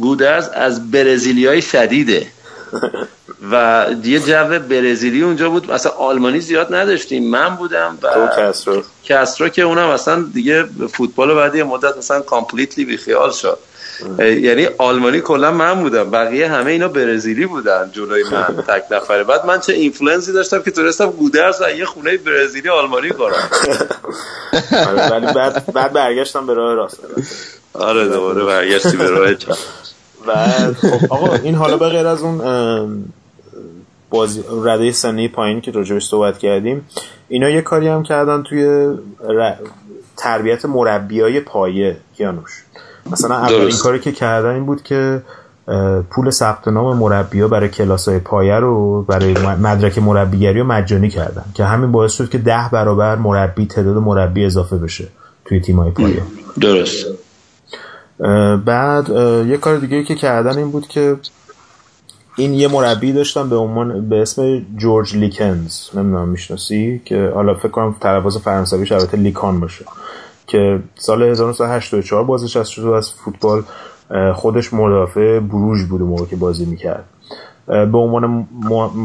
گودرز 0.00 0.48
از 0.48 0.90
برزیلیای 0.90 1.62
شدیده. 1.62 2.26
و 3.52 3.86
یه 4.04 4.20
جو 4.20 4.58
برزیلی 4.58 5.22
اونجا 5.22 5.50
بود. 5.50 5.72
مثلا 5.72 5.92
آلمانی 5.92 6.40
زیاد 6.40 6.74
نداشتیم. 6.74 7.30
من 7.30 7.56
بودم 7.56 7.98
و 8.02 8.28
کسرو 8.38 8.82
کسرو 9.04 9.48
که 9.48 9.62
اونم 9.62 9.88
اصلا 9.88 10.24
دیگه 10.34 10.64
فوتبال 10.92 11.34
بعد 11.34 11.54
یه 11.54 11.64
مدت 11.64 11.98
مثلا 11.98 12.20
completely 12.20 12.84
بیخیال 12.84 13.30
شد. 13.30 13.58
یعنی 14.18 14.68
آلمانی 14.78 15.20
کلا 15.20 15.52
من 15.52 15.82
بودم 15.82 16.10
بقیه 16.10 16.48
همه 16.48 16.70
اینا 16.70 16.88
برزیلی 16.88 17.46
بودن 17.46 17.90
جلوی 17.92 18.24
من 18.32 18.56
تک 18.68 18.82
نفره. 18.90 19.24
بعد 19.24 19.46
من 19.46 19.60
چه 19.60 19.72
influence 19.72 20.26
ی 20.26 20.32
داشتم 20.32 20.62
که 20.62 20.70
تونستم 20.70 21.10
گودرز 21.10 21.62
یه 21.78 21.84
خونه 21.84 22.16
برزیلی 22.16 22.68
آلمانی 22.68 23.10
کنم. 23.10 23.32
آره، 24.88 25.10
ولی 25.10 25.26
بعد 25.32 25.72
بعد 25.72 25.92
برگشتم 25.92 26.46
به 26.46 26.54
راه 26.54 26.74
راست. 26.74 27.00
آره 27.72 28.08
دوباره 28.08 28.44
برگشتی 28.44 28.96
به 28.96 29.10
راه 29.10 29.34
چپ. 29.34 29.56
و 30.26 30.34
خب 30.72 31.12
آقا 31.12 31.34
این 31.34 31.54
حالا 31.54 31.76
به 31.76 31.88
غیر 31.88 32.06
از 32.06 32.22
اون 32.22 32.40
بازی 34.10 34.44
رده 34.64 34.92
سنی 34.92 35.28
پایین 35.28 35.60
که 35.60 35.70
راجبش 35.70 36.06
صحبت 36.06 36.38
کردیم 36.38 36.88
اینا 37.28 37.50
یه 37.50 37.62
کاری 37.62 37.88
هم 37.88 38.02
کردن 38.02 38.42
توی 38.42 38.88
تربیت 40.16 40.64
مربیای 40.64 41.40
پایه 41.40 41.96
کیانوش. 42.16 42.64
مثلا 43.12 43.36
اولین 43.36 43.76
کاری 43.82 43.98
که 43.98 44.12
کردن 44.12 44.54
این 44.54 44.66
بود 44.66 44.82
که 44.82 45.22
پول 46.10 46.30
ثبت 46.30 46.68
نام 46.68 46.96
مربیا 46.96 47.48
برای 47.48 47.68
کلاس 47.68 48.08
های 48.08 48.18
پایه 48.18 48.54
رو 48.54 49.02
برای 49.02 49.32
مدرک 49.38 49.98
مربیگری 49.98 50.60
رو 50.60 50.66
مجانی 50.66 51.08
کردن 51.08 51.44
که 51.54 51.64
همین 51.64 51.92
باعث 51.92 52.12
شد 52.12 52.28
که 52.30 52.38
ده 52.38 52.68
برابر 52.72 53.16
مربی 53.16 53.66
تعداد 53.66 53.96
مربی 53.96 54.44
اضافه 54.44 54.76
بشه 54.76 55.08
توی 55.44 55.60
تیم 55.60 55.78
های 55.80 55.90
پایه. 55.90 56.22
درست. 56.60 57.06
بعد 58.64 59.08
یه 59.48 59.56
کار 59.56 59.76
دیگه 59.76 60.04
که 60.04 60.14
کردن 60.14 60.58
این 60.58 60.70
بود 60.70 60.86
که 60.86 61.16
این 62.36 62.54
یه 62.54 62.68
مربی 62.68 63.12
داشتن 63.12 63.48
به 63.48 63.56
عنوان 63.56 64.08
به 64.08 64.22
اسم 64.22 64.66
جورج 64.76 65.16
لیکنز 65.16 65.88
نمی‌دونم 65.94 66.28
می‌شناسی؟ 66.28 67.02
که 67.04 67.32
حالا 67.34 67.54
فکر 67.54 67.68
کنم 67.68 67.94
تلفظ 68.00 68.36
فرانسوی 68.36 68.88
البته 68.90 69.16
لیکان 69.16 69.60
باشه. 69.60 69.84
که 70.48 70.80
سال 70.94 71.22
1984 71.22 72.24
بازنشسته 72.24 72.72
شد 72.72 72.86
از 72.86 73.12
فوتبال 73.12 73.62
خودش 74.34 74.74
مدافع 74.74 75.40
بروژ 75.40 75.84
بود 75.84 76.02
موقع 76.02 76.24
که 76.24 76.36
بازی 76.36 76.64
می‌کرد. 76.64 77.04
به 77.66 77.98
عنوان 77.98 78.48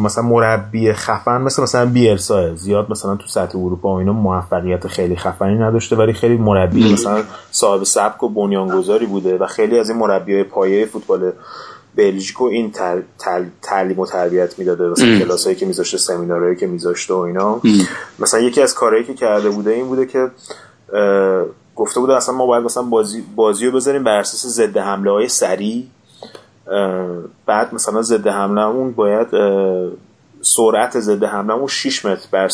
مثلا 0.04 0.24
مربی 0.24 0.94
خفن 0.94 1.42
مثل 1.42 1.64
مثلا 1.64 1.86
بیلسا 1.86 2.56
زیاد 2.56 2.92
مثلا 2.92 3.16
تو 3.16 3.28
سطح 3.28 3.58
اروپا 3.58 3.96
و 3.96 3.98
اینا 3.98 4.14
موفقیت 4.14 4.88
خیلی 4.88 5.16
خفنی 5.16 5.56
نداشته 5.56 5.96
ولی 5.96 6.14
خیلی 6.14 6.38
مربی 6.38 6.94
مثلا 6.94 7.24
صاحب 7.52 7.84
سبک 7.84 8.24
و 8.24 8.30
بنیانگذاری 8.30 9.06
بوده 9.06 9.38
و 9.38 9.46
خیلی 9.46 9.80
از 9.80 9.90
این 9.90 10.00
مربیای 10.00 10.44
پایه 10.44 10.86
فوتبال 10.86 11.32
بلژیک 11.96 12.42
و 12.42 12.46
این 12.46 12.72
تعلیم 13.62 14.00
و 14.00 14.06
تربیت 14.06 14.60
می‌داده 14.60 14.90
مثلا 14.90 15.20
کلاسایی 15.20 15.56
که 15.56 15.66
میذاشته 15.66 15.98
سمینارهایی 15.98 16.56
که 16.56 16.68
میذاشته 16.68 17.14
و 17.14 17.18
اینا. 17.18 17.62
مثلا 18.20 18.40
یکی 18.40 18.62
از 18.62 18.74
کارهایی 18.74 19.04
که 19.04 19.14
کرده 19.14 19.50
بوده 19.50 19.72
این 19.72 19.86
بوده 19.88 20.06
که 20.06 20.28
گفته 21.76 22.00
بوده 22.00 22.16
اصلا 22.16 22.36
ما 22.36 22.46
باید 22.46 22.64
مثلا 22.64 22.84
بازی, 22.84 23.24
بازی 23.36 23.66
رو 23.66 23.72
بذاریم 23.72 24.04
بر 24.04 24.16
اساس 24.16 24.46
ضد 24.46 24.78
حمله 24.78 25.12
های 25.12 25.28
سریع 25.28 25.84
بعد 27.46 27.74
مثلا 27.74 28.02
ضد 28.02 28.28
حملهمون 28.28 28.92
باید 28.92 29.28
سرعت 30.42 31.00
ضد 31.00 31.24
حملهمون 31.24 31.68
6 31.68 32.06
متر 32.06 32.28
بر 32.32 32.48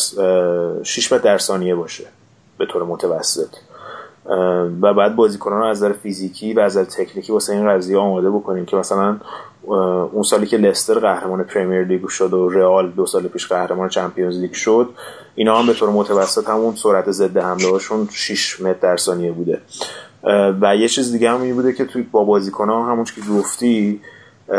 6 0.82 1.12
متر 1.12 1.22
در 1.22 1.38
ثانیه 1.38 1.74
باشه 1.74 2.04
به 2.58 2.66
طور 2.66 2.84
متوسط. 2.84 3.48
و 4.82 4.94
بعد 4.94 5.16
بازیکنان 5.16 5.58
رو 5.58 5.66
از 5.66 5.76
نظر 5.76 5.92
فیزیکی 5.92 6.54
و 6.54 6.60
از 6.60 6.76
نظر 6.76 6.90
تکنیکی 6.90 7.32
واسه 7.32 7.52
این 7.52 7.68
قضیه 7.68 7.98
آماده 7.98 8.30
بکنیم 8.30 8.66
که 8.66 8.76
مثلا 8.76 9.16
اون 9.66 10.22
سالی 10.22 10.46
که 10.46 10.56
لستر 10.56 10.98
قهرمان 10.98 11.44
پریمیر 11.44 11.84
لیگ 11.84 12.08
شد 12.08 12.32
و 12.32 12.48
رئال 12.48 12.90
دو 12.90 13.06
سال 13.06 13.28
پیش 13.28 13.46
قهرمان 13.46 13.88
چمپیونز 13.88 14.38
لیگ 14.38 14.52
شد 14.52 14.88
اینا 15.34 15.58
هم 15.58 15.66
به 15.66 15.74
طور 15.74 15.90
متوسط 15.90 16.48
همون 16.48 16.74
سرعت 16.74 17.10
ضد 17.10 17.36
حمله 17.36 17.70
هاشون 17.70 18.08
6 18.12 18.60
متر 18.60 18.78
در 18.80 18.96
ثانیه 18.96 19.32
بوده. 19.32 19.60
و 20.60 20.76
یه 20.76 20.88
چیز 20.88 21.12
دیگه 21.12 21.30
هم 21.30 21.42
این 21.42 21.54
بوده 21.54 21.72
که 21.72 21.84
توی 21.84 22.02
با 22.02 22.24
بازیکنان 22.24 22.90
همون 22.90 23.04
که 23.04 23.20
گفتی 23.38 24.00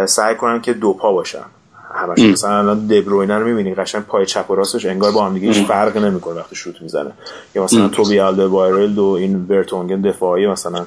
سعی 0.05 0.35
کنن 0.35 0.61
که 0.61 0.73
دو 0.73 0.93
پا 0.93 1.13
باشن. 1.13 1.45
همش 1.93 2.19
مثلا 2.19 2.57
الان 2.57 2.87
دبروینه 2.87 3.37
رو 3.37 3.45
می‌بینی 3.45 3.75
قشنگ 3.75 4.03
پای 4.03 4.25
چپ 4.25 4.51
و 4.51 4.55
راستش 4.55 4.85
انگار 4.85 5.11
با 5.11 5.25
هم 5.25 5.33
دیگه 5.33 5.47
هیچ 5.47 5.67
فرق 5.67 5.97
نمی‌کنه 5.97 6.35
وقتی 6.35 6.55
شوت 6.55 6.81
می‌زنه. 6.81 7.11
یا 7.55 7.63
مثلا 7.63 7.87
توبی 7.87 8.19
آلدروایرلد 8.19 8.97
و 8.97 9.05
این 9.05 9.45
ورتونگن 9.49 10.01
دفاعی 10.01 10.47
مثلا. 10.47 10.85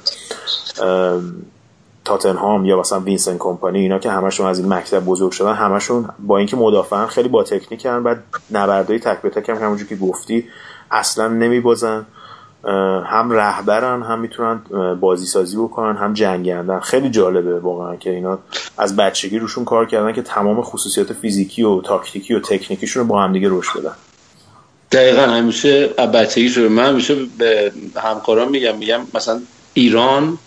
تاتنهام 2.05 2.65
یا 2.65 2.81
مثلا 2.81 3.01
وینسنت 3.01 3.37
کمپانی 3.39 3.79
اینا 3.79 3.99
که 3.99 4.11
همشون 4.11 4.47
از 4.47 4.59
این 4.59 4.73
مکتب 4.73 5.05
بزرگ 5.05 5.33
شدن 5.33 5.55
همشون 5.55 6.09
با 6.19 6.39
اینکه 6.39 6.57
مدافعن 6.57 7.07
خیلی 7.07 7.29
با 7.29 7.43
تکنیکن 7.43 8.03
بعد 8.03 8.23
نبردهای 8.51 8.99
تک 8.99 9.23
به 9.23 9.31
تک 9.31 9.49
هم 9.49 9.57
همونجور 9.57 9.89
که 9.89 9.97
گفتی 9.97 10.45
اصلا 10.91 11.29
نمیبازن. 11.29 12.07
هم 13.07 13.31
رهبرن 13.31 14.03
هم 14.03 14.21
می‌تونن 14.21 14.61
بازی 15.01 15.27
سازی 15.27 15.57
بکنن 15.57 15.97
هم 15.97 16.13
جنگندن. 16.13 16.81
خیلی 16.81 17.11
جالبه 17.11 17.61
واقعا 17.61 17.97
که 17.97 18.11
اینا 18.11 18.39
از 18.79 18.97
بچگی 18.97 19.39
روشون 19.39 19.65
کار 19.65 19.87
کردن 19.87 20.13
که 20.13 20.23
تمام 20.23 20.63
خصوصیات 20.63 21.13
فیزیکی 21.13 21.63
و 21.63 21.81
تاکتیکی 21.81 22.35
و 22.35 22.41
تکنیکیشون 22.41 23.03
رو 23.03 23.09
با 23.09 23.23
هم 23.23 23.33
دیگه 23.33 23.49
رشد 23.51 23.81
بدن. 23.81 23.95
دقیقا 24.93 25.23
همیشه 25.23 25.87
بچگی 25.87 26.49
شده. 26.49 26.69
من 26.69 26.85
همیشه 26.85 27.17
به 27.39 27.73
همکاران 27.97 28.49
میگم 28.49 28.77
میگم 28.79 29.01
مثلا 29.15 29.41
ایران 29.75 30.39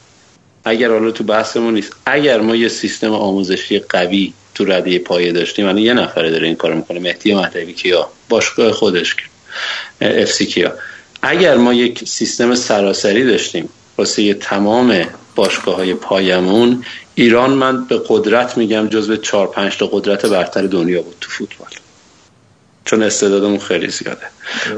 اگر 0.67 0.91
حالا 0.91 1.11
تو 1.11 1.23
بحثمون 1.23 1.73
نیست 1.73 1.93
اگر 2.05 2.41
ما 2.41 2.55
یه 2.55 2.67
سیستم 2.67 3.11
آموزشی 3.11 3.79
قوی 3.79 4.33
تو 4.55 4.65
رده 4.65 4.99
پایه 4.99 5.31
داشتیم 5.31 5.65
یعنی 5.65 5.81
یه 5.81 5.93
نفره 5.93 6.31
داره 6.31 6.47
این 6.47 6.55
کارو 6.55 6.75
می‌کنه 6.75 6.99
مهدی 6.99 7.35
مهدوی 7.35 7.73
کیا 7.73 8.09
باشگاه 8.29 8.71
خودش 8.71 9.15
اف 10.01 10.41
کیا. 10.41 10.73
اگر 11.21 11.57
ما 11.57 11.73
یک 11.73 12.07
سیستم 12.07 12.55
سراسری 12.55 13.25
داشتیم 13.25 13.69
واسه 13.97 14.33
تمام 14.33 15.07
باشگاه 15.35 15.75
های 15.75 15.93
پایمون 15.93 16.83
ایران 17.15 17.49
من 17.49 17.85
به 17.85 18.01
قدرت 18.07 18.57
میگم 18.57 18.87
جزو 18.87 19.15
چهار 19.15 19.47
پنج 19.47 19.77
تا 19.77 19.87
قدرت 19.91 20.25
برتر 20.25 20.61
دنیا 20.61 21.01
بود 21.01 21.15
تو 21.21 21.29
فوتبال. 21.29 21.69
چون 22.87 23.03
استعدادمون 23.03 23.59
خیلی 23.59 23.89
زیاده. 23.89 24.27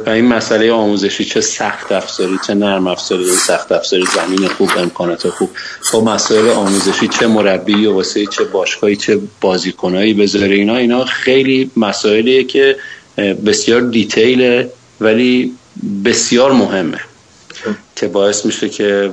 و 0.06 0.10
این 0.10 0.26
مسئله 0.26 0.72
آموزشی 0.72 1.26
چه 1.26 1.42
سخت 1.42 1.92
افزاری 1.92 2.40
چه 2.48 2.54
نرم 2.54 2.88
افزاری 2.88 3.26
سخت 3.26 3.72
افزاری 3.72 4.06
زمین 4.16 4.48
خوب 4.48 4.70
امکانات 4.78 5.30
خوب. 5.30 5.50
با 5.94 6.02
مسائل 6.02 6.50
آموزشی 6.50 7.08
چه 7.08 7.28
مربی 7.28 7.86
و 7.86 7.94
واسه 7.94 8.26
چه 8.26 8.44
باشگاهی 8.44 8.96
چه 8.96 9.20
بازیکنایی 9.42 10.14
بذاره 10.14 10.56
اینا 10.56 10.76
اینا 10.76 11.06
خیلی 11.06 11.72
مسائلیه 11.78 12.44
که 12.44 12.76
بسیار 13.46 13.82
دیتیله 13.82 14.72
ولی 15.02 15.56
بسیار 16.06 16.52
مهمه. 16.52 17.00
که 17.96 18.08
باعث 18.08 18.46
میشه 18.46 18.70
که 18.70 19.12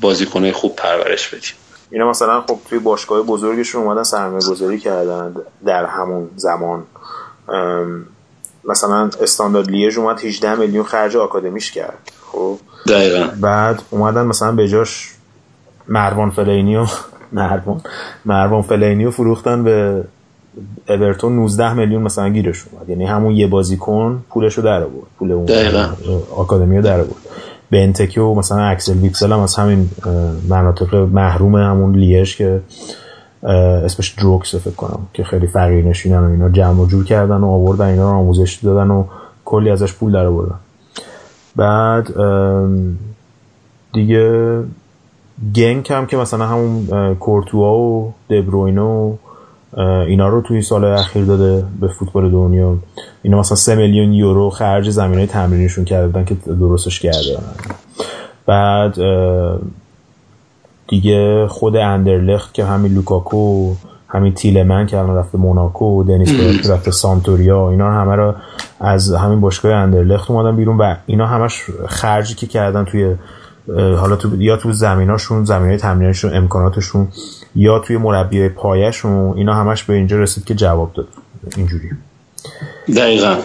بازیکنای 0.00 0.52
خوب 0.52 0.76
پرورش 0.76 1.28
بدیم. 1.28 1.52
اینا 1.90 2.10
مثلا 2.10 2.40
خب 2.40 2.58
توی 2.68 2.78
باشگاه 2.78 3.22
بزرگشون 3.22 3.82
اومدن 3.82 4.02
سرمایه 4.02 4.46
گذاری 4.48 4.78
کردن 4.78 5.34
در 5.66 5.84
همون 5.86 6.30
زمان. 6.36 6.86
مثلا 8.68 9.10
استاندارد 9.22 9.70
لیژ 9.70 9.98
اومد 9.98 10.20
18 10.20 10.54
میلیون 10.54 10.84
خرج 10.84 11.16
آکادمیش 11.16 11.72
کرد. 11.72 11.98
خب. 12.32 12.56
دقیقا. 12.88 13.28
بعد 13.40 13.82
اومدن 13.90 14.26
مثلا 14.26 14.52
به 14.52 14.68
جاش 14.68 15.14
مروان 15.88 16.30
فلینی 16.30 16.76
و 16.76 16.86
مروان. 17.32 17.80
مروان 18.24 18.62
فلینی 18.62 19.10
فروختن 19.10 19.64
به 19.64 20.04
اورتون 20.88 21.36
19 21.36 21.74
میلیون 21.74 22.02
مثلا 22.02 22.28
گیرش 22.28 22.64
اومد. 22.72 22.88
یعنی 22.88 23.04
همون 23.04 23.32
یه 23.32 23.46
بازیکن 23.46 24.24
پولشو 24.30 24.62
در 24.62 24.82
آورد. 24.82 25.06
پول 25.18 25.32
اون 25.32 25.48
آکادمی 26.36 26.76
رو 26.76 26.82
در 26.82 27.00
آورد. 27.00 27.16
بنتکی 27.70 28.20
و 28.20 28.34
مثلا 28.34 28.62
اکسل 28.62 28.98
ویتسل 28.98 29.32
هم 29.32 29.40
از 29.40 29.54
همین 29.54 29.90
مناطق 30.48 30.94
محروم 30.94 31.56
همون 31.56 31.94
لیژ 31.94 32.36
که 32.36 32.60
اسمش 33.44 34.14
دروکس 34.18 34.54
فکر 34.54 34.74
کنم 34.74 35.00
که 35.12 35.24
خیلی 35.24 35.46
فقیر 35.46 35.84
نشینن 35.84 36.18
و 36.18 36.30
اینا 36.30 36.48
جمع 36.48 36.80
و 36.80 36.86
جور 36.86 37.04
کردن 37.04 37.36
و 37.36 37.50
آوردن 37.50 37.86
اینا 37.86 38.10
رو 38.10 38.16
آموزش 38.16 38.54
دادن 38.62 38.90
و 38.90 39.04
کلی 39.44 39.70
ازش 39.70 39.92
پول 39.92 40.12
در 40.12 40.26
آوردن. 40.26 40.58
بعد 41.56 42.08
دیگه 43.92 44.58
گنک 45.54 45.92
هم 45.92 46.06
که 46.06 46.16
مثلا 46.16 46.46
همون 46.46 47.14
کورتوا 47.14 47.78
و 47.78 48.14
دبروینو 48.30 49.14
اینا 50.06 50.28
رو 50.28 50.42
توی 50.42 50.62
سال 50.62 50.84
اخیر 50.84 51.24
داده 51.24 51.64
به 51.80 51.88
فوتبال 51.88 52.30
دنیا. 52.30 52.76
اینا 53.22 53.38
مثلا 53.38 53.56
سه 53.56 53.74
میلیون 53.74 54.12
یورو 54.12 54.50
خرج 54.50 54.90
زمین 54.90 55.18
های 55.18 55.26
تمرینشون 55.26 55.84
کردن 55.84 56.24
که 56.24 56.34
درستش 56.46 57.00
کرده. 57.00 57.38
بعد 58.46 58.98
دیگه 60.88 61.46
خود 61.48 61.76
اندرلخت 61.76 62.54
که 62.54 62.64
همین 62.64 62.94
لوکاکو 62.94 63.74
همین 64.08 64.34
تیلمن 64.34 64.86
که 64.86 64.98
الان 64.98 65.16
رفته 65.16 65.38
موناکو 65.38 66.04
دنیس 66.04 66.32
که 66.32 66.72
رفته 66.72 66.90
سانتوریا 66.90 67.70
اینا 67.70 67.92
همه 67.92 68.14
رو 68.16 68.34
از 68.80 69.14
همین 69.14 69.40
باشگاه 69.40 69.74
اندرلخت 69.74 70.30
اومدن 70.30 70.56
بیرون 70.56 70.78
و 70.78 70.94
اینا 71.06 71.26
همش 71.26 71.62
خرجی 71.86 72.34
که 72.34 72.46
کردن 72.46 72.84
توی 72.84 73.14
حالا 73.72 74.16
تو 74.16 74.42
یا 74.42 74.56
تو 74.56 74.72
زمیناشون 74.72 75.44
زمین 75.44 75.68
های 75.68 75.76
تمرینشون 75.76 76.36
امکاناتشون 76.36 77.08
یا 77.54 77.78
توی 77.78 77.96
مربی 77.96 78.48
پایشون 78.48 79.36
اینا 79.36 79.54
همش 79.54 79.84
به 79.84 79.94
اینجا 79.94 80.18
رسید 80.18 80.44
که 80.44 80.54
جواب 80.54 80.92
داد. 80.92 81.08
اینجوری. 81.56 81.90
دقیقا. 82.96 83.36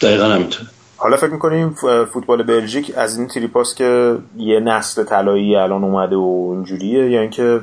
دقیقا 0.00 0.24
همینطور. 0.24 0.66
حالا 1.04 1.16
فکر 1.16 1.30
می‌کنیم 1.30 1.76
فوتبال 2.12 2.42
بلژیک 2.42 2.92
از 2.96 3.18
این 3.18 3.28
تریپاس 3.28 3.74
که 3.74 4.16
یه 4.38 4.60
نسل 4.60 5.04
طلایی 5.04 5.56
الان 5.56 5.84
اومده 5.84 6.16
و 6.16 6.50
اینجوریه 6.52 7.10
یا 7.10 7.20
اینکه 7.20 7.60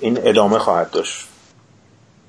این 0.00 0.18
ادامه 0.24 0.58
خواهد 0.58 0.90
داشت؟ 0.90 1.26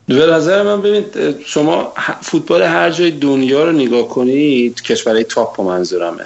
به 0.07 0.25
نظر 0.25 0.63
من 0.63 0.81
ببینید 0.81 1.39
شما 1.45 1.93
فوتبال 2.21 2.61
هر 2.61 2.89
جای 2.89 3.11
دنیا 3.11 3.63
رو 3.63 3.71
نگاه 3.71 4.07
کنید 4.07 4.81
کشورهای 4.81 5.23
تاپ 5.23 5.61
منظورمه. 5.61 6.25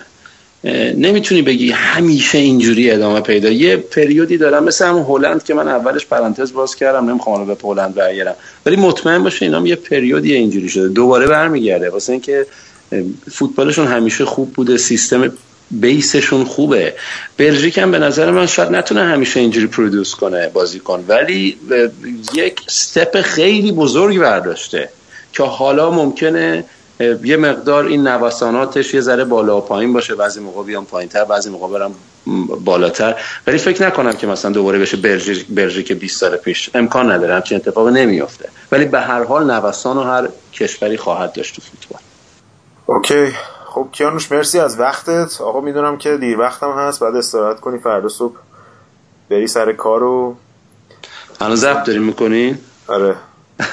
نمی‌تونی 0.98 1.42
بگی 1.42 1.72
همیشه 1.72 2.38
اینجوری 2.38 2.92
ادامه 2.92 3.22
پیدا. 3.22 3.50
یه 3.50 3.78
پریودی 3.78 4.38
دارم 4.38 4.64
مثل 4.64 4.86
همون 4.86 5.04
هلند 5.04 5.44
که 5.44 5.54
من 5.54 5.68
اولش 5.68 6.06
پرانتز 6.06 6.54
باز 6.54 6.76
کردم 6.76 7.10
نمی‌خوام 7.10 7.46
به 7.48 7.58
هلند 7.64 7.96
برگردم. 7.96 8.36
ولی 8.66 8.76
مطمئن 8.76 9.24
باشه 9.24 9.46
اینا 9.46 9.68
یه 9.68 9.76
پریودی 9.76 10.34
اینجوری 10.34 10.70
شده. 10.70 10.88
دوباره 10.88 11.28
برمیگرده. 11.28 11.90
واسه 11.90 12.12
اینکه 12.12 12.46
فوتبالشون 13.32 13.88
همیشه 13.88 14.26
خوب 14.26 14.54
بوده 14.54 14.78
سیستم 14.78 15.32
بیسشون 15.72 16.44
خوبه. 16.44 16.94
بلژیک 17.38 17.78
هم 17.78 17.92
به 17.92 18.00
نظر 18.00 18.32
من 18.32 18.46
شاید 18.46 18.70
نتونه 18.70 19.04
همیشه 19.04 19.40
اینجوری 19.40 19.68
پرودوس 19.68 20.16
کنه 20.16 20.48
بازیکن. 20.48 21.06
ولی 21.08 21.58
یک 22.34 22.62
استپ 22.68 23.22
خیلی 23.22 23.72
بزرگ 23.72 24.20
برداشته 24.20 24.90
که 25.34 25.44
حالا 25.44 25.92
ممکنه 25.92 26.64
یه 27.24 27.38
مقدار 27.38 27.86
این 27.86 28.08
نوساناتش 28.08 28.94
یه 28.94 29.02
ذره 29.02 29.24
بالا 29.24 29.58
و 29.58 29.62
پایین 29.62 29.94
باشه. 29.94 30.16
بعضی 30.16 30.40
موقع 30.40 30.64
بیام 30.64 30.86
پایینتر 30.86 31.24
بعضی 31.24 31.50
موقع 31.50 31.80
برم 31.80 31.96
بالاتر. 32.64 33.16
ولی 33.48 33.58
فکر 33.58 33.88
نکنم 33.88 34.14
که 34.14 34.28
مثلا 34.28 34.52
دوباره 34.52 34.80
بشه 34.80 34.98
بلژیک 35.50 35.92
20 35.92 36.20
سال 36.20 36.38
پیش. 36.38 36.70
امکان 36.74 37.12
نداره 37.12 37.36
همچین 37.36 37.58
اتفاق 37.58 37.88
نمیافته. 37.88 38.50
ولی 38.72 38.86
به 38.86 39.00
هر 39.00 39.24
حال 39.24 39.52
نوسان 39.52 39.98
و 39.98 40.04
هر 40.04 40.30
کشوری 40.54 40.98
خواهد 40.98 41.34
داشت 41.34 41.56
تو 41.56 41.62
فوتبال. 41.62 42.02
اوکی. 42.86 43.32
خب 43.66 43.88
کیانوش 43.92 44.32
مرسی 44.32 44.60
از 44.60 44.80
وقتت. 44.80 45.42
آقا 45.42 45.62
می‌دونم 45.62 45.98
که 45.98 46.18
دیر 46.18 46.40
وقتم 46.40 46.72
هست. 46.72 47.00
بعد 47.00 47.16
استراحت 47.16 47.60
کنی. 47.60 47.78
فردا 47.78 48.10
صبح 48.10 48.36
بری 49.30 49.48
سر 49.48 49.74
کارو 49.74 50.36
الان 51.42 51.56
زب 51.56 51.84
داریم 51.84 52.04
می‌کنی؟ 52.04 52.58
آره. 52.88 53.16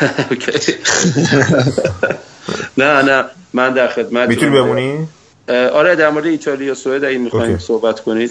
نه 2.78 3.02
نه. 3.02 3.24
من 3.52 3.72
در 3.74 3.88
خدمت 3.88 4.28
می‌تونی 4.28 4.50
بمونی؟ 4.50 5.08
آره 5.48 5.96
در 5.96 6.10
مورد 6.10 6.26
ایتالیا 6.26 6.72
و 6.72 6.74
سوئد 6.74 7.04
اگه 7.04 7.18
می‌خواین 7.18 7.58
صحبت 7.58 8.00
کنید 8.00 8.30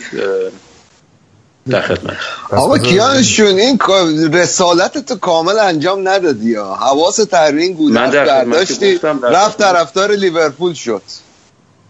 در 1.70 1.82
خدمت. 1.82 2.18
آقا 2.51 2.78
کیانشون 2.78 3.59
این 3.59 3.80
رسالت 4.34 4.97
تو 4.97 5.16
کامل 5.16 5.59
انجام 5.59 6.07
ندادی 6.07 6.49
یا 6.49 6.66
حواس 6.66 7.16
ترین 7.16 7.74
گودرز 7.74 8.14
برداشتی 8.14 8.99
رفت 9.24 9.57
طرفدار 9.57 10.12
لیورپول 10.12 10.74
شد. 10.74 11.01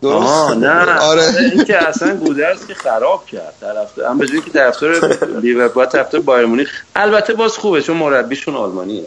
درست؟ 0.01 0.51
نه. 0.51 0.99
آره. 0.99 1.23
این 1.53 1.63
که 1.63 1.87
اصلا 1.87 2.15
گودرز 2.15 2.65
که 2.65 2.73
خراب 2.73 3.25
کرد. 3.25 3.53
طرفدار 3.61 4.09
هم 4.09 4.17
بجوری 4.17 4.41
که 4.41 4.51
طرفدار 4.51 5.17
لیورپول 5.41 5.85
طرفدار 5.85 6.21
بایر 6.21 6.45
مونیخ 6.45 6.69
البته 6.95 7.33
باز 7.33 7.57
خوبه 7.57 7.81
چون 7.81 7.97
مربیشون 7.97 8.55
آلمانیه. 8.55 9.03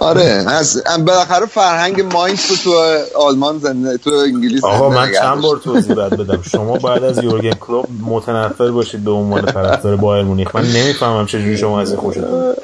آره 0.00 0.44
از 0.48 0.82
بالاخره 1.06 1.46
فرهنگ 1.46 2.00
ماینز 2.00 2.46
تو 2.46 2.56
تو 2.56 2.98
آلمان 3.16 3.58
زنده 3.58 3.96
تو 3.96 4.10
انگلیس 4.10 4.64
آقا 4.64 4.90
من 4.90 5.12
چند 5.12 5.40
بار 5.40 5.56
توضیح 5.56 5.94
باید 5.94 6.16
بدم. 6.16 6.42
شما 6.42 6.76
باید 6.76 7.04
از 7.04 7.24
یورگن 7.24 7.54
کلوپ 7.54 7.86
متنفر 8.06 8.70
باشید 8.70 9.04
به 9.04 9.10
عنوان 9.10 9.46
طرفدار 9.46 9.96
بایر 9.96 10.24
مونیخ. 10.24 10.56
من 10.56 10.66
نمی‌فهمم 10.66 11.26
چجوری 11.26 11.58
شما 11.58 11.80
از 11.80 11.94
خوشتون 11.94 12.54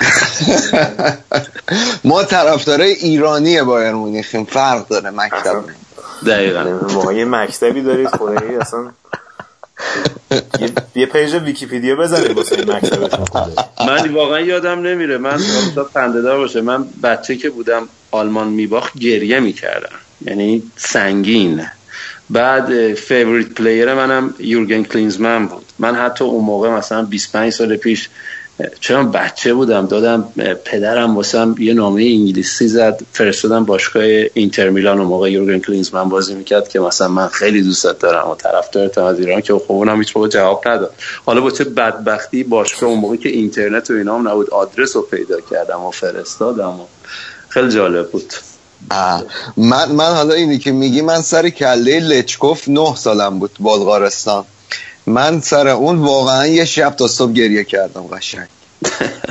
ما 2.04 2.24
طرفدارای 2.24 2.92
ایرانی 2.92 3.62
بایر 3.62 3.92
مونیخیم 3.92 4.44
فرق 4.44 4.88
داره 4.88 5.10
مکتب 5.10 5.64
دقیقا. 6.26 6.78
واقعا 6.82 7.12
یه 7.12 7.24
مکتبی 7.24 7.82
دارید 7.82 8.08
خدایی 8.08 8.56
اصلا 8.56 8.90
یه 10.94 11.06
page 11.06 11.34
ویکیپیدیا 11.34 11.96
بزنید 11.96 12.30
واسه 12.30 12.56
این 12.56 12.80
من 13.88 14.08
واقعا 14.08 14.40
یادم 14.40 14.80
نمیره. 14.80 15.18
من 15.18 15.38
خنده 15.94 16.22
دار 16.22 16.38
باشه. 16.38 16.60
من 16.60 16.84
بچه 17.02 17.36
که 17.36 17.50
بودم 17.50 17.88
آلمان 18.10 18.48
میباخت 18.48 18.98
گریه 18.98 19.40
می‌کردم. 19.40 19.96
یعنی 20.24 20.62
سنگین. 20.76 21.66
بعد 22.30 22.94
favorite 22.94 23.48
player 23.48 23.94
منم 23.94 24.34
یورگن 24.38 24.82
کلینزمن 24.82 25.46
بود. 25.46 25.64
من 25.78 25.94
حتی 25.94 26.24
اون 26.24 26.44
موقع 26.44 26.70
مثلا 26.70 27.02
25 27.02 27.52
سال 27.52 27.76
پیش 27.76 28.08
چون 28.80 29.10
بچه 29.10 29.54
بودم 29.54 29.86
دادم 29.86 30.32
پدرم 30.64 31.16
واسم 31.16 31.54
یه 31.58 31.74
نامه 31.74 32.02
انگلیسی 32.02 32.68
زد 32.68 33.00
فرستادم 33.12 33.64
باشگاه 33.64 34.02
اینتر 34.34 34.68
میلان 34.68 34.98
و 34.98 35.04
موقع 35.04 35.30
یورگن 35.30 35.58
کلینزمن 35.58 36.08
بازی 36.08 36.34
می‌کرد 36.34 36.68
که 36.68 36.80
مثلا 36.80 37.08
من 37.08 37.28
خیلی 37.28 37.62
دوستت 37.62 37.98
دارم 37.98 38.30
و 38.30 38.34
طرفدارتم 38.34 39.04
از 39.04 39.20
ایران 39.20 39.40
که 39.40 39.54
خب 39.54 39.72
اونم 39.72 39.98
هیچ 39.98 40.16
موقع 40.16 40.28
جواب 40.28 40.68
نداد. 40.68 40.94
حالا 41.26 41.40
با 41.40 41.50
چه 41.50 41.64
بدبختی 41.64 42.44
باشگاه 42.44 42.90
اون 42.90 42.98
موقع 42.98 43.16
که 43.16 43.28
اینترنت 43.28 43.90
و 43.90 43.94
اینا 43.94 44.18
هم 44.18 44.28
نبود 44.28 44.50
آدرس 44.50 44.96
رو 44.96 45.02
پیدا 45.02 45.40
کردم 45.50 45.84
و 45.84 45.90
فرستادم 45.90 46.80
و 46.80 46.84
خیلی 47.48 47.70
جالب 47.70 48.10
بود. 48.10 48.32
من 49.56 49.92
من 49.92 50.14
حالا 50.14 50.34
اینی 50.34 50.58
که 50.58 50.72
میگی 50.72 51.02
من 51.02 51.22
سر 51.22 51.48
کله 51.48 52.00
لچکوف 52.00 52.68
نه 52.68 52.94
سالم 52.94 53.38
بود 53.38 53.50
بلغارستان. 53.60 54.44
من 55.06 55.40
سر 55.40 55.68
اون 55.68 55.98
واقعا 55.98 56.46
یه 56.46 56.64
شب 56.64 56.90
تا 56.90 57.08
صبح 57.08 57.32
گریه 57.32 57.64
کردم 57.64 58.06
قشنگ. 58.06 58.48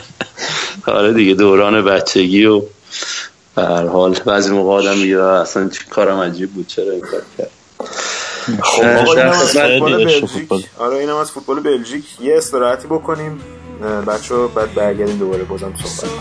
آره 0.88 1.14
دیگه 1.14 1.34
دوران 1.34 1.86
بچگی 1.86 2.46
و 2.46 2.62
هر 3.58 3.88
حال 3.88 4.14
بعضی 4.26 4.52
موقع 4.52 4.72
آدم 4.72 4.98
میگه 4.98 5.20
اصلا 5.20 5.70
کارم 5.90 6.20
عجیب 6.20 6.52
بود 6.52 6.68
چرا 6.68 6.92
این 6.92 7.02
کار 7.02 7.22
کرد؟ 7.38 7.50
خب 8.62 8.84
آقا 8.84 9.14
اینم 9.14 9.30
از 9.30 9.58
فوتبال 9.58 10.06
بلژیک. 10.06 10.50
آره 10.78 10.98
اینم 10.98 11.16
از 11.16 11.32
فوتبال 11.32 11.60
بلژیک. 11.60 12.06
یه 12.22 12.38
استراحتی 12.38 12.88
بکنیم 12.88 13.40
بچه 14.08 14.36
بعد 14.56 14.74
برگردیم 14.74 15.18
دوباره 15.18 15.44
بازم 15.44 15.74
صحبت 15.84 16.12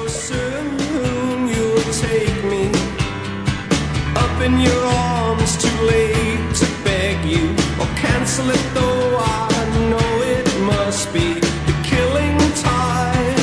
in 7.27 7.64
or 7.81 7.87
cancel 7.97 8.51
it 8.51 8.65
though 8.75 9.17
I 9.19 9.49
know 9.91 10.11
it 10.35 10.49
must 10.61 11.13
be 11.13 11.41
the 11.69 11.77
killing 11.91 12.39
time. 12.63 13.39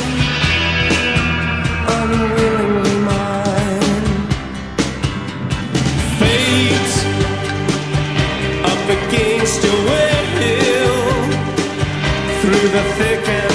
Unwillingly 2.00 2.98
mine. 3.10 4.08
Fate 6.20 6.96
up 8.72 8.84
against 8.98 9.64
your 9.64 9.80
will 9.88 10.12
through 12.42 12.70
the 12.70 12.84
thick 12.98 13.28
and 13.28 13.51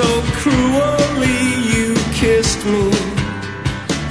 so 0.00 0.10
cruelly. 0.40 1.40
You 1.72 1.88
kissed 2.20 2.62
me. 2.72 2.86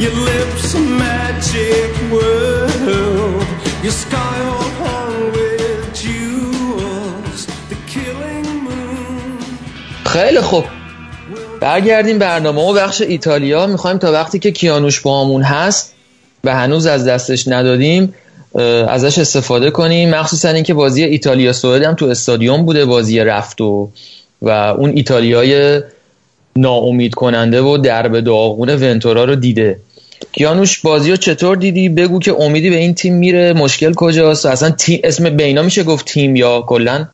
Your 0.04 0.16
lips 0.30 0.68
a 0.80 0.84
magic 1.06 1.92
world. 2.14 3.46
Your 3.86 3.96
sky 4.04 4.38
all 4.54 4.72
hung 4.82 5.18
with 5.36 5.84
jewels. 6.02 7.40
The 7.72 7.78
killing 7.94 8.50
moon. 8.68 9.38
خیلی 10.06 10.42
خوب 10.42 10.64
برگردیم 11.62 12.20
برنامه 12.20 12.62
و 12.62 12.74
بخش 12.74 13.02
ایتالیا 13.02 13.68
می‌خوایم 13.68 13.98
تا 13.98 14.12
وقتی 14.12 14.40
که 14.40 14.52
کیانوش 14.52 15.00
با 15.00 15.22
همون 15.22 15.42
هست 15.42 15.94
و 16.44 16.56
هنوز 16.56 16.86
از 16.86 17.08
دستش 17.08 17.48
ندادیم 17.48 18.14
ازش 18.88 19.18
استفاده 19.18 19.72
کنیم 19.72 20.10
مخصوصا 20.10 20.50
اینکه 20.50 20.74
بازی 20.74 21.04
ایتالیا 21.04 21.54
سوئد 21.54 21.84
هم 21.84 21.94
تو 21.94 22.06
استادیوم 22.06 22.66
بوده 22.66 22.86
بازی 22.86 23.20
رفت 23.20 23.62
و 23.62 23.90
و 24.46 24.50
اون 24.50 24.90
ایتالیای 24.90 25.82
ناامید 26.56 27.14
کننده 27.14 27.62
و 27.62 27.78
درب 27.78 28.20
داغون 28.20 28.70
ونتورا 28.70 29.26
رو 29.26 29.36
دیده. 29.36 29.80
کیانوش 30.32 30.80
بازی 30.80 31.12
رو 31.12 31.18
چطور 31.18 31.58
دیدی؟ 31.58 31.90
بگو 31.90 32.20
که 32.20 32.36
امیدی 32.40 32.70
به 32.70 32.76
این 32.76 32.94
تیم 32.94 33.16
میره. 33.16 33.54
مشکل 33.54 33.94
کجاست؟ 33.94 34.46
اصلا 34.46 34.70
تیم 34.70 35.00
اسم 35.04 35.30
بینا 35.30 35.62
میشه 35.62 35.84
گفت 35.84 36.06
تیم 36.06 36.36
یا 36.36 36.62
کلا؟ 36.62 37.08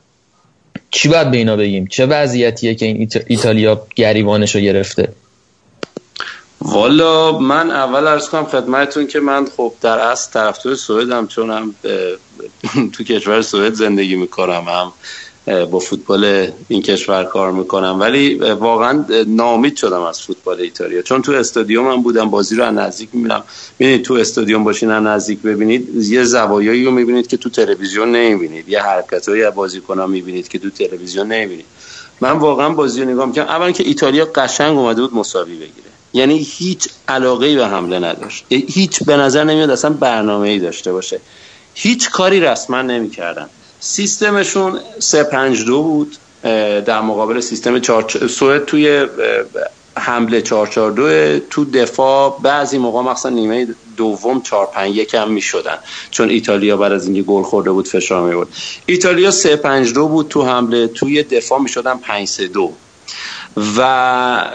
چی 0.89 1.09
باید 1.09 1.32
به 1.32 1.38
اینا 1.38 1.55
بگیم؟ 1.55 1.88
چه 1.88 2.05
وضعیتیه 2.05 2.75
که 2.75 2.86
این 2.86 3.09
ایتالیا 3.27 3.82
گریبانش 3.95 4.55
رو 4.55 4.61
گرفته؟ 4.61 5.09
والا 6.61 7.39
من 7.39 7.71
اول 7.71 8.07
ارز 8.07 8.29
کنم 8.29 8.45
خدمتتون 8.45 9.07
که 9.07 9.19
من 9.19 9.45
خب 9.57 9.73
در 9.82 9.99
اصل 9.99 10.32
طرفدار 10.34 10.75
سوئدم 10.75 11.27
چون 11.27 11.51
هم 11.51 11.75
تو 12.93 13.03
کشور 13.03 13.41
سوئد 13.41 13.73
زندگی 13.73 14.15
می‌کنم. 14.15 14.65
هم 14.67 14.93
با 15.45 15.79
فوتبال 15.79 16.47
این 16.67 16.81
کشور 16.81 17.23
کار 17.23 17.51
می‌کنم. 17.51 17.99
ولی 17.99 18.35
واقعا 18.35 19.05
نامید 19.27 19.75
شدم 19.75 20.01
از 20.01 20.21
فوتبال 20.21 20.61
ایتالیا. 20.61 21.01
چون 21.01 21.21
تو 21.21 21.31
استادیوم 21.31 21.91
هم 21.91 22.01
بودم 22.01 22.29
بازی 22.29 22.55
رو 22.55 22.63
از 22.63 22.73
نزدیک 22.73 23.09
می‌بینم. 23.13 23.43
ببینید 23.79 24.01
تو 24.01 24.13
استادیوم 24.13 24.63
باشین 24.63 24.91
از 24.91 25.03
نزدیک 25.03 25.41
ببینید. 25.41 25.89
یه 25.95 26.23
زوایایی 26.23 26.85
رو 26.85 26.91
می‌بینید 26.91 27.27
که 27.27 27.37
تو 27.37 27.49
تلویزیون 27.49 28.11
نمی‌بینید. 28.11 28.69
یه 28.69 28.81
حرکتایی 28.81 29.43
از 29.43 29.55
بازیکن‌ها 29.55 30.07
می‌بینید 30.07 30.47
که 30.47 30.59
تو 30.59 30.69
تلویزیون 30.69 31.27
نمی‌بینید. 31.27 31.65
من 32.21 32.31
واقعا 32.31 32.69
بازی 32.69 33.01
رو 33.01 33.09
نگاه 33.09 33.25
می‌کنم 33.25 33.45
اولا 33.45 33.71
که 33.71 33.83
ایتالیا 33.87 34.25
قشنگ 34.35 34.77
اومده 34.77 35.01
بود 35.01 35.15
مساوی 35.15 35.55
بگیره. 35.55 35.91
یعنی 36.13 36.37
هیچ 36.37 36.89
علاقه 37.07 37.55
به 37.55 37.67
حمله 37.67 37.99
نداشت. 37.99 38.45
هیچ 38.49 39.03
به 39.03 39.17
نظر 39.17 39.43
نمیاد 39.43 39.69
اصلا 39.69 39.91
برنامه 39.91 40.49
ای 40.49 40.59
داشته 40.59 40.93
باشه. 40.93 41.19
هیچ 41.73 42.09
کاری 42.09 42.39
رسما 42.39 42.81
نمی‌کردن. 42.81 43.49
سیستمشون 43.84 44.79
352 44.99 45.84
بود 45.84 46.17
در 46.86 47.01
مقابل 47.01 47.39
سیستم 47.39 47.79
4 47.79 48.27
سوئد 48.29 48.65
توی 48.65 49.07
حمله 49.97 50.41
442 50.41 51.39
تو 51.49 51.65
دفاع 51.65 52.39
بعضی 52.43 52.77
موقع 52.77 53.11
مثلا 53.11 53.32
نیمه 53.32 53.67
دوم 53.97 54.41
451 54.41 55.15
هم 55.15 55.32
می‌شدن. 55.32 55.77
چون 56.11 56.29
ایتالیا 56.29 56.77
بعد 56.77 56.91
از 56.91 57.05
اینکه 57.05 57.21
گل 57.21 57.43
خورده 57.43 57.71
بود 57.71 57.88
فشار 57.88 58.29
می 58.29 58.36
بود 58.36 58.47
ایتالیا 58.86 59.32
352 59.32 60.07
بود 60.07 60.27
تو 60.27 60.45
حمله 60.45 60.88
توی 60.88 61.23
دفاع 61.23 61.59
می‌شدن 61.61 61.97
532 61.97 62.73
و 63.77 64.45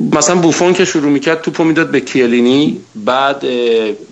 مثلا 0.00 0.36
بوفون 0.40 0.72
که 0.72 0.84
شروع 0.84 1.10
می‌کرد 1.10 1.40
توپو 1.40 1.64
می‌داد 1.64 1.90
به 1.90 2.00
کیلینی 2.00 2.86
بعد 2.94 3.44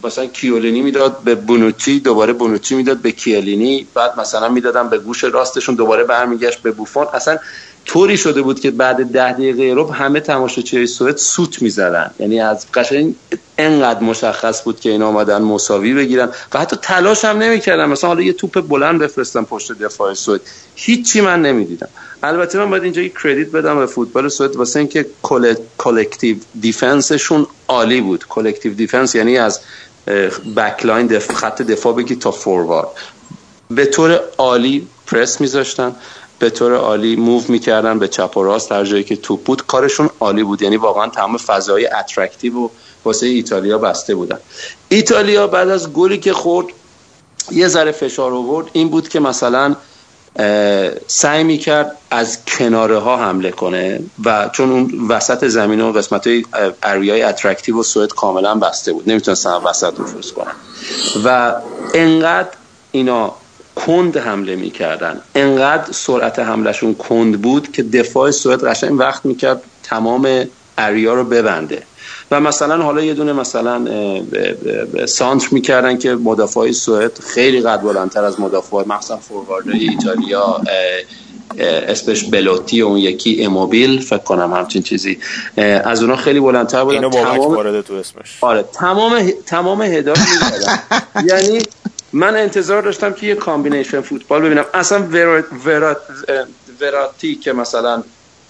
مثلا 0.04 0.26
کیولینی 0.26 0.82
می‌داد 0.82 1.24
به 1.24 1.34
بونوچی 1.34 2.00
دوباره 2.00 2.32
بونوچی 2.32 2.74
می‌داد 2.74 3.02
به 3.02 3.12
کیلینی 3.12 3.90
بعد 3.94 4.20
مثلا 4.20 4.48
می‌دادن 4.48 4.88
به 4.90 4.98
گوش 4.98 5.24
راستشون 5.24 5.74
دوباره 5.74 6.04
برمیگشت 6.04 6.62
به 6.62 6.72
بوفون. 6.72 7.06
اصلا 7.14 7.38
طوری 7.86 8.16
شده 8.16 8.42
بود 8.42 8.60
که 8.60 8.70
بعد 8.70 9.12
ده 9.12 9.32
دقیقه 9.32 9.72
رب 9.76 9.90
همه 9.90 10.20
تماشاچیهای 10.20 10.86
سوئد 10.86 11.16
سوت 11.16 11.62
می‌زدن. 11.62 12.10
یعنی 12.18 12.40
از 12.40 12.72
قشنگ 12.74 13.14
انقدر 13.58 14.00
مشخص 14.00 14.64
بود 14.64 14.80
که 14.80 14.90
اینا 14.90 15.08
آمدن 15.08 15.42
مساوی 15.42 15.94
بگیرن 15.94 16.28
و 16.54 16.58
حتی 16.58 16.76
تلاش 16.82 17.24
هم 17.24 17.38
نمی‌کردن. 17.38 17.84
مثلا 17.84 18.08
حالا 18.08 18.22
یه 18.22 18.32
توپ 18.32 18.60
بلند 18.60 18.98
بفرستن 18.98 19.44
پشت 19.44 19.72
دفاع 19.72 20.14
سوئد. 20.14 20.40
هیچی 20.74 21.20
من 21.20 21.42
نمی‌دیدم. 21.42 21.88
البته 22.22 22.58
من 22.58 22.70
باید 22.70 22.82
اینجا 22.82 23.02
یه 23.02 23.12
کردیت 23.22 23.50
بدم 23.50 23.78
به 23.78 23.86
فوتبال 23.86 24.28
سوئد 24.28 24.56
واسه 24.56 24.78
اینکه 24.78 25.06
collective 25.78 26.36
defense 26.60 27.15
شون 27.15 27.46
عالی 27.68 28.00
بود. 28.00 28.24
collective 28.28 28.74
defense 28.74 29.14
یعنی 29.14 29.38
از 29.38 29.60
back 30.56 30.81
line 30.81 31.06
دف... 31.06 31.34
خط 31.34 31.62
دفاع 31.62 31.94
بگی 31.94 32.16
تا 32.16 32.30
فوروارد 32.30 32.88
به 33.70 33.86
طور 33.86 34.20
عالی 34.38 34.86
پرس 35.06 35.40
میذاشتن. 35.40 35.96
به 36.38 36.50
طور 36.50 36.74
عالی 36.74 37.16
move 37.16 37.42
می‌کردن 37.48 37.98
به 37.98 38.08
چپ 38.08 38.36
و 38.36 38.42
راست 38.42 38.70
در 38.70 38.84
جایی 38.84 39.04
که 39.04 39.16
توپ 39.16 39.42
بود. 39.44 39.66
کارشون 39.66 40.10
عالی 40.20 40.42
بود. 40.42 40.62
یعنی 40.62 40.76
واقعا 40.76 41.08
تمام 41.08 41.36
فضای 41.36 41.86
attractive 41.86 42.58
و 42.58 42.68
واسه 43.04 43.26
ایتالیا 43.26 43.78
بسته 43.78 44.14
بودن. 44.14 44.38
ایتالیا 44.88 45.46
بعد 45.46 45.68
از 45.68 45.92
گلی 45.92 46.18
که 46.18 46.32
خورد 46.32 46.66
یه 47.52 47.68
ذره 47.68 47.92
فشار 47.92 48.32
آورد. 48.32 48.66
این 48.72 48.88
بود 48.88 49.08
که 49.08 49.20
مثلا 49.20 49.76
سعی 51.06 51.44
می‌کرد 51.44 51.96
از 52.10 52.44
کناره 52.44 52.98
ها 52.98 53.16
حمله 53.16 53.50
کنه 53.50 54.00
و 54.24 54.50
چون 54.52 54.72
اون 54.72 55.06
وسط 55.08 55.44
زمین 55.46 55.80
و 55.80 55.92
قسمت 55.92 56.26
های 56.26 56.44
area 56.82 57.22
ی 57.22 57.28
attractive 57.28 57.80
و 57.80 57.82
سوئد 57.82 58.12
کاملا 58.12 58.54
بسته 58.54 58.92
بود. 58.92 59.10
نمی‌تونستن 59.10 59.50
وسط 59.50 60.00
نفوذ 60.00 60.32
کنن. 60.32 60.54
و 61.24 61.54
انقدر 61.94 62.48
اینا 62.92 63.34
کند 63.76 64.16
حمله 64.16 64.56
می‌کردن. 64.56 65.20
انقدر 65.34 65.92
سرعت 65.92 66.38
حملهشون 66.38 66.94
کند 66.94 67.42
بود 67.42 67.72
که 67.72 67.82
دفاع 67.82 68.30
سوئد 68.30 68.64
قشنگ 68.64 69.00
وقت 69.00 69.24
می‌کرد 69.24 69.62
تمام 69.82 70.44
area 70.78 71.14
رو 71.14 71.24
ببنده. 71.24 71.82
و 72.30 72.40
مثلا 72.40 72.82
حالا 72.82 73.02
یه 73.02 73.14
دونه 73.14 73.32
مثلا 73.32 73.86
سانتر 75.06 75.48
می‌کردن 75.52 75.98
که 75.98 76.14
مدافع 76.14 76.72
سوئد 76.72 77.18
خیلی 77.18 77.60
قد 77.60 77.80
بلندتر 77.80 78.24
از 78.24 78.40
مدافع 78.40 78.84
مثلا 78.86 79.16
فوروارد 79.16 79.68
ایتالیا 79.68 80.60
اسمش 81.58 82.24
بلوتی 82.24 82.82
و 82.82 82.86
اون 82.86 82.98
یکی 82.98 83.44
ایموبیل 83.44 84.00
فکر 84.00 84.18
کنم 84.18 84.52
همچین 84.52 84.82
چیزی. 84.82 85.18
از 85.84 86.02
اونا 86.02 86.16
خیلی 86.16 86.40
بلندتر 86.40 86.84
بودن. 86.84 86.96
اینو 86.96 87.10
تمام 87.10 87.82
تو 87.82 87.94
اسمش. 87.94 88.38
آره 88.40 88.62
تمام 88.62 89.30
تمام 89.46 89.82
می‌کردن. 89.82 90.14
یعنی 91.30 91.58
من 92.16 92.36
انتظار 92.36 92.82
داشتم 92.82 93.12
که 93.12 93.26
یه 93.26 93.34
combination 93.34 94.00
فوتبال 94.00 94.42
ببینم. 94.42 94.64
اصلا 94.74 95.02
ورات 95.02 95.44
ورات 95.64 96.00
وراتی 96.80 97.34
که 97.34 97.52
مثلا 97.52 98.02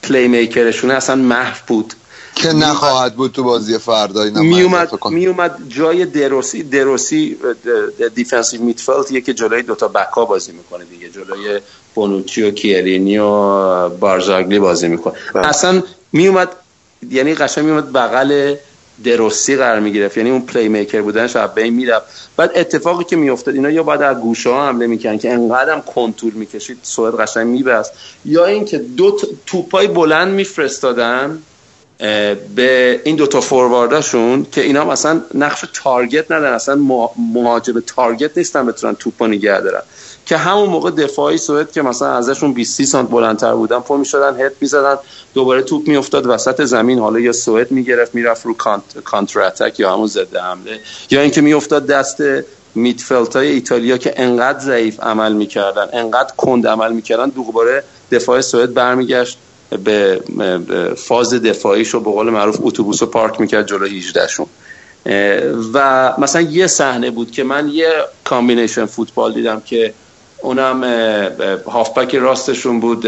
playmaker 0.03 0.29
شونه 0.29 0.95
اصلا 0.95 1.17
محو 1.17 1.57
بود. 1.67 1.95
که 2.35 2.53
نخواهد 2.53 3.15
بود 3.17 3.33
تو 3.33 3.43
بازی 3.43 3.79
فردا 3.79 4.25
می 4.25 4.63
اومد, 4.63 4.91
می 5.11 5.27
اومد 5.27 5.59
جای 5.69 6.05
دروسی 6.05 6.63
دروسی 6.63 7.37
defensive 8.15 8.63
midfield 8.63 9.11
یکی 9.11 9.35
جلوی 9.35 9.63
دوتا 9.63 9.89
بکا 9.89 10.25
بازی 10.25 10.53
می‌کنه 10.53 10.85
دیگه. 10.85 11.09
جلوی 11.09 11.61
بونوچی 11.95 12.43
و 12.43 12.51
کیرینی 12.51 13.19
و 13.19 13.89
بارزاگلی 13.89 14.59
بازی 14.59 14.89
می‌کنه. 14.89 15.15
اصلا 15.35 15.83
می 16.13 16.29
اومد 16.29 16.49
یعنی 17.11 17.35
قشنگ 17.35 17.65
می 17.65 17.71
اومد 17.71 17.93
بغل 17.93 18.55
دروسی 19.05 19.57
قرار 19.57 19.81
می‌گرفت. 19.81 20.17
یعنی 20.17 20.31
اون 20.31 20.43
playmaker 20.43 21.03
بودنش 21.03 21.37
از 21.37 21.55
بین 21.55 21.75
می‌رفت. 21.75 22.31
بعد 22.37 22.51
اتفاقی 22.55 23.05
که 23.05 23.17
میافتاد 23.17 23.55
اینا 23.55 23.71
یا 23.71 23.83
بعد 23.83 24.03
از 24.03 24.17
گوشه 24.17 24.51
ها 24.51 24.69
حمله 24.69 24.87
می‌کنن 24.87 25.19
که 25.19 25.33
انقدرم 25.33 25.83
کند 25.83 26.11
طول 26.11 26.33
می‌کشید 26.33 26.79
سوئد 26.83 27.15
قشنگ 27.15 27.47
میبست 27.47 27.93
یا 28.25 28.47
اینکه 28.47 28.79
دو 28.79 29.19
توپای 29.47 29.87
بلند 29.87 30.35
میفرستادن 30.35 31.43
به 32.55 33.01
این 33.05 33.17
دوتا 33.17 33.41
فوروارداشون 33.41 34.47
که 34.53 34.61
اینا 34.61 34.85
مثلا 34.85 35.21
نقش 35.35 35.65
target 35.75 36.33
man 36.33 36.48
ان 36.48 36.53
اصلا 36.53 36.75
مهاجم 37.35 37.81
تارگت 37.81 38.39
نیستن 38.39 38.67
بتونن 38.67 38.95
توپا 38.95 39.27
نگه 39.27 39.61
دارن. 39.61 39.83
که 40.27 40.37
همون 40.37 40.69
موقع 40.69 40.91
دفاعی 40.91 41.39
سوئد 41.39 41.73
که 41.73 41.83
مثلا 41.83 42.09
ازشون 42.09 42.53
20 42.53 42.85
سانت 42.85 43.11
بلندتر 43.11 43.55
بودن 43.55 43.79
پا 43.79 43.97
می‌شدن 43.97 44.41
هد 44.41 44.53
می‌زدن 44.61 44.97
دوباره 45.35 45.63
توپ 45.63 45.89
میافتاد 45.89 46.27
وسط 46.27 46.65
زمین 46.65 46.99
حالا 46.99 47.21
یا 47.21 47.33
سوئد 47.33 47.71
می‌گرفت 47.71 48.15
می‌رفت 48.15 48.47
رو 48.47 48.55
کانتر 49.05 49.41
اتک 49.41 49.81
یا 49.81 49.93
همون 49.93 50.07
ضد 50.07 50.37
حمله. 50.37 50.81
یا 51.11 51.21
اینکه 51.21 51.41
میافتاد 51.41 51.87
دست 51.87 52.23
میدفلت 52.75 53.37
های 53.37 53.49
ایتالیا 53.49 53.99
که 53.99 54.15
انقدر 54.17 54.59
ضعیف 54.59 55.01
عمل 55.01 55.33
می‌کردن 55.33 55.87
انقدر 55.93 56.33
کند 56.37 56.67
عمل 56.67 56.93
می‌کردن 56.93 57.29
دوباره 57.29 57.85
دفاع 58.13 58.41
سوئد 58.41 58.75
برمیگشت 58.75 59.39
به 59.85 60.21
فاز 60.97 61.35
دفاعیش 61.35 61.89
رو 61.89 62.01
به 62.01 62.11
قول 62.11 62.31
معروف 62.31 62.57
اتوبوس 62.61 63.03
رو 63.03 63.09
پارک 63.09 63.41
می‌کرد 63.41 63.67
جلو 63.67 63.87
18 63.87 64.29
شون 64.29 64.47
و 65.75 66.13
مثلا 66.19 66.43
یه 66.43 66.67
صحنه 66.67 67.11
بود 67.11 67.31
که 67.31 67.45
من 67.45 67.69
یه 67.69 67.89
combination 68.25 68.87
فوتبال 68.87 69.33
دیدم 69.33 69.63
که 69.67 69.95
اونم 70.47 70.85
هافبک 71.67 72.15
راستشون 72.15 72.81
بود 72.81 73.07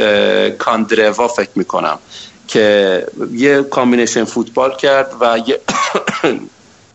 کاندروا 0.59 1.29
فکر 1.29 1.51
می‌کنم 1.55 1.99
که 2.49 3.07
یه 3.33 3.63
combination 3.63 4.25
فوتبال 4.25 4.77
کرد 4.77 5.11
و 5.21 5.41
یه 5.47 5.61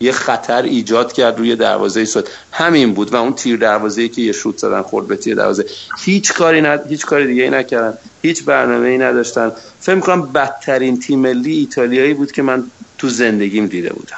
یه 0.00 0.12
خطر 0.12 0.62
ایجاد 0.62 1.12
کرد 1.12 1.38
روی 1.38 1.56
دروازه 1.56 2.04
سوئد 2.04 2.28
همین 2.52 2.94
بود 2.94 3.12
و 3.12 3.16
اون 3.16 3.32
تیر 3.32 3.56
دروازه 3.56 4.08
که 4.08 4.22
یه 4.22 4.32
شوت 4.32 4.58
زدن 4.58 4.82
خورد 4.82 5.06
به 5.06 5.16
تیر 5.16 5.34
دروازه. 5.34 5.64
هیچ 6.04 6.32
کاری 6.32 6.60
ند... 6.60 6.86
هیچ 6.88 7.06
کاری 7.06 7.26
دیگه 7.26 7.42
ای 7.42 7.50
نکردن. 7.50 7.98
هیچ 8.22 8.44
برنامه 8.44 8.88
ای 8.88 8.98
نداشتن. 8.98 9.52
فکر 9.80 10.00
کنم 10.00 10.32
بدترین 10.32 11.00
تیم 11.00 11.18
ملی 11.18 11.52
ایتالیایی 11.58 12.14
بود 12.14 12.32
که 12.32 12.42
من 12.42 12.64
تو 12.98 13.08
زندگیم 13.08 13.66
دیده 13.66 13.92
بودم. 13.92 14.16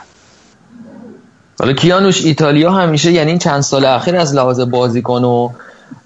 حالا 1.59 1.73
کیانوش 1.73 2.25
ایتالیا 2.25 2.71
همیشه 2.71 3.13
یعنی 3.13 3.39
چند 3.39 3.61
سال 3.61 3.85
اخیر 3.85 4.17
از 4.17 4.35
لحاظ 4.35 4.61
بازیکن 4.61 5.25
و 5.25 5.51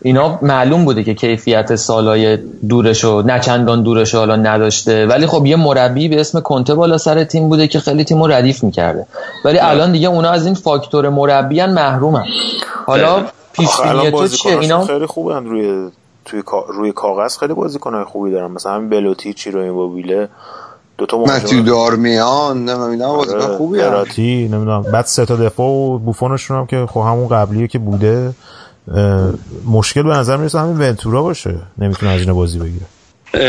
اینا 0.02 0.38
معلوم 0.42 0.84
بوده 0.84 1.04
که 1.04 1.14
کیفیت 1.14 1.74
سالای 1.74 2.36
دورش 2.68 3.04
و 3.04 3.22
نه 3.22 3.40
چندان 3.40 3.82
دورش 3.82 4.14
حالا 4.14 4.36
نداشته. 4.36 5.06
ولی 5.06 5.26
خب 5.26 5.46
یه 5.46 5.56
مربی 5.56 6.08
به 6.08 6.20
اسم 6.20 6.40
کنته 6.40 6.74
بالا 6.74 6.98
سر 6.98 7.24
تیم 7.24 7.48
بوده 7.48 7.68
که 7.68 7.80
خیلی 7.80 8.04
تیمو 8.04 8.26
ردیف 8.26 8.64
می‌کرده. 8.64 9.06
ولی 9.44 9.58
الان 9.58 9.92
دیگه 9.92 10.08
اونا 10.08 10.30
از 10.30 10.46
این 10.46 10.54
فاکتور 10.54 11.08
مربیان 11.08 11.72
محرومن. 11.72 12.24
حالا 12.86 13.22
پیش 13.52 13.68
تو 14.10 14.28
چیه؟ 14.28 14.58
اینا 14.58 14.84
خیلی 14.84 15.06
خوبن. 15.06 15.44
روی 15.44 15.90
توی 16.24 16.42
روی 16.68 16.92
کاغذ 16.92 17.38
خیلی 17.38 17.54
بازیکنای 17.54 18.04
خوبی 18.04 18.30
دارن. 18.30 18.50
مثلا 18.50 18.72
همین 18.72 18.88
بلوتی 18.88 19.34
چی 19.34 19.50
رو 19.50 19.60
این 19.60 19.74
بابیله 19.74 20.28
دو 20.98 21.06
تا 21.06 21.18
مهدی 21.18 21.62
دارمیان 21.62 22.64
نمی‌دونم 22.64 23.16
بازیکن 23.16 23.40
آره، 23.40 23.56
خوبی 23.56 23.78
نمی‌دونم. 24.48 24.82
بعد 24.82 25.04
سه 25.04 25.26
تا 25.26 25.36
دفاع 25.36 25.66
و 25.66 25.98
بوفونشون 25.98 26.56
هم 26.56 26.66
که 26.66 26.86
خب 26.90 27.00
همون 27.00 27.28
قبلیه 27.28 27.68
که 27.68 27.78
بوده. 27.78 28.32
مشکل 29.64 30.02
به 30.02 30.10
نظر 30.10 30.36
می‌رسه 30.36 30.58
همین 30.58 30.78
ونتورا 30.78 31.22
باشه 31.22 31.54
نمی‌تونه 31.78 32.12
این 32.12 32.32
بازی 32.32 32.58
بگیره. 32.58 32.86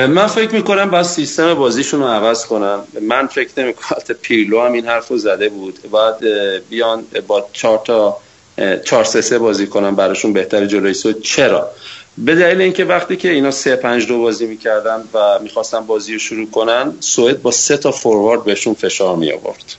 من 0.07 0.27
فکر 0.27 0.55
می‌کنم 0.55 0.89
باید 0.89 1.05
سیستم 1.05 1.53
بازیشون 1.53 1.99
رو 1.99 2.07
عوض 2.07 2.45
کنم 2.45 2.79
من 3.01 3.27
فکر 3.27 3.49
نمی‌کنم 3.57 3.99
پیرلو 4.21 4.61
هم 4.61 4.73
این 4.73 4.85
حرف 4.85 5.07
رو 5.07 5.17
زده 5.17 5.49
بود. 5.49 5.79
باید 5.91 6.15
بیان 6.69 7.03
با 7.27 7.47
چهار 7.53 7.81
تا 7.85 8.17
چهار 8.85 9.03
سه 9.03 9.21
سه 9.21 9.39
بازی 9.39 9.67
کنم 9.67 9.95
براشون 9.95 10.33
بهتر 10.33 10.65
جلوی 10.65 10.93
سوئد. 10.93 11.21
چرا؟ 11.21 11.71
به 12.17 12.35
دلیل 12.35 12.61
اینکه 12.61 12.85
وقتی 12.85 13.17
که 13.17 13.29
اینا 13.29 13.51
سه 13.51 13.75
پنج 13.75 14.07
دو 14.07 14.21
بازی 14.21 14.45
می‌کردن 14.45 15.03
و 15.13 15.39
می‌خواستن 15.43 15.79
بازی 15.79 16.13
رو 16.13 16.19
شروع 16.19 16.49
کنن 16.51 16.93
سوئد 16.99 17.41
با 17.41 17.51
سه 17.51 17.77
تا 17.77 17.91
فوروارد 17.91 18.43
بهشون 18.43 18.73
فشار 18.73 19.15
می 19.15 19.31
آورد 19.31 19.75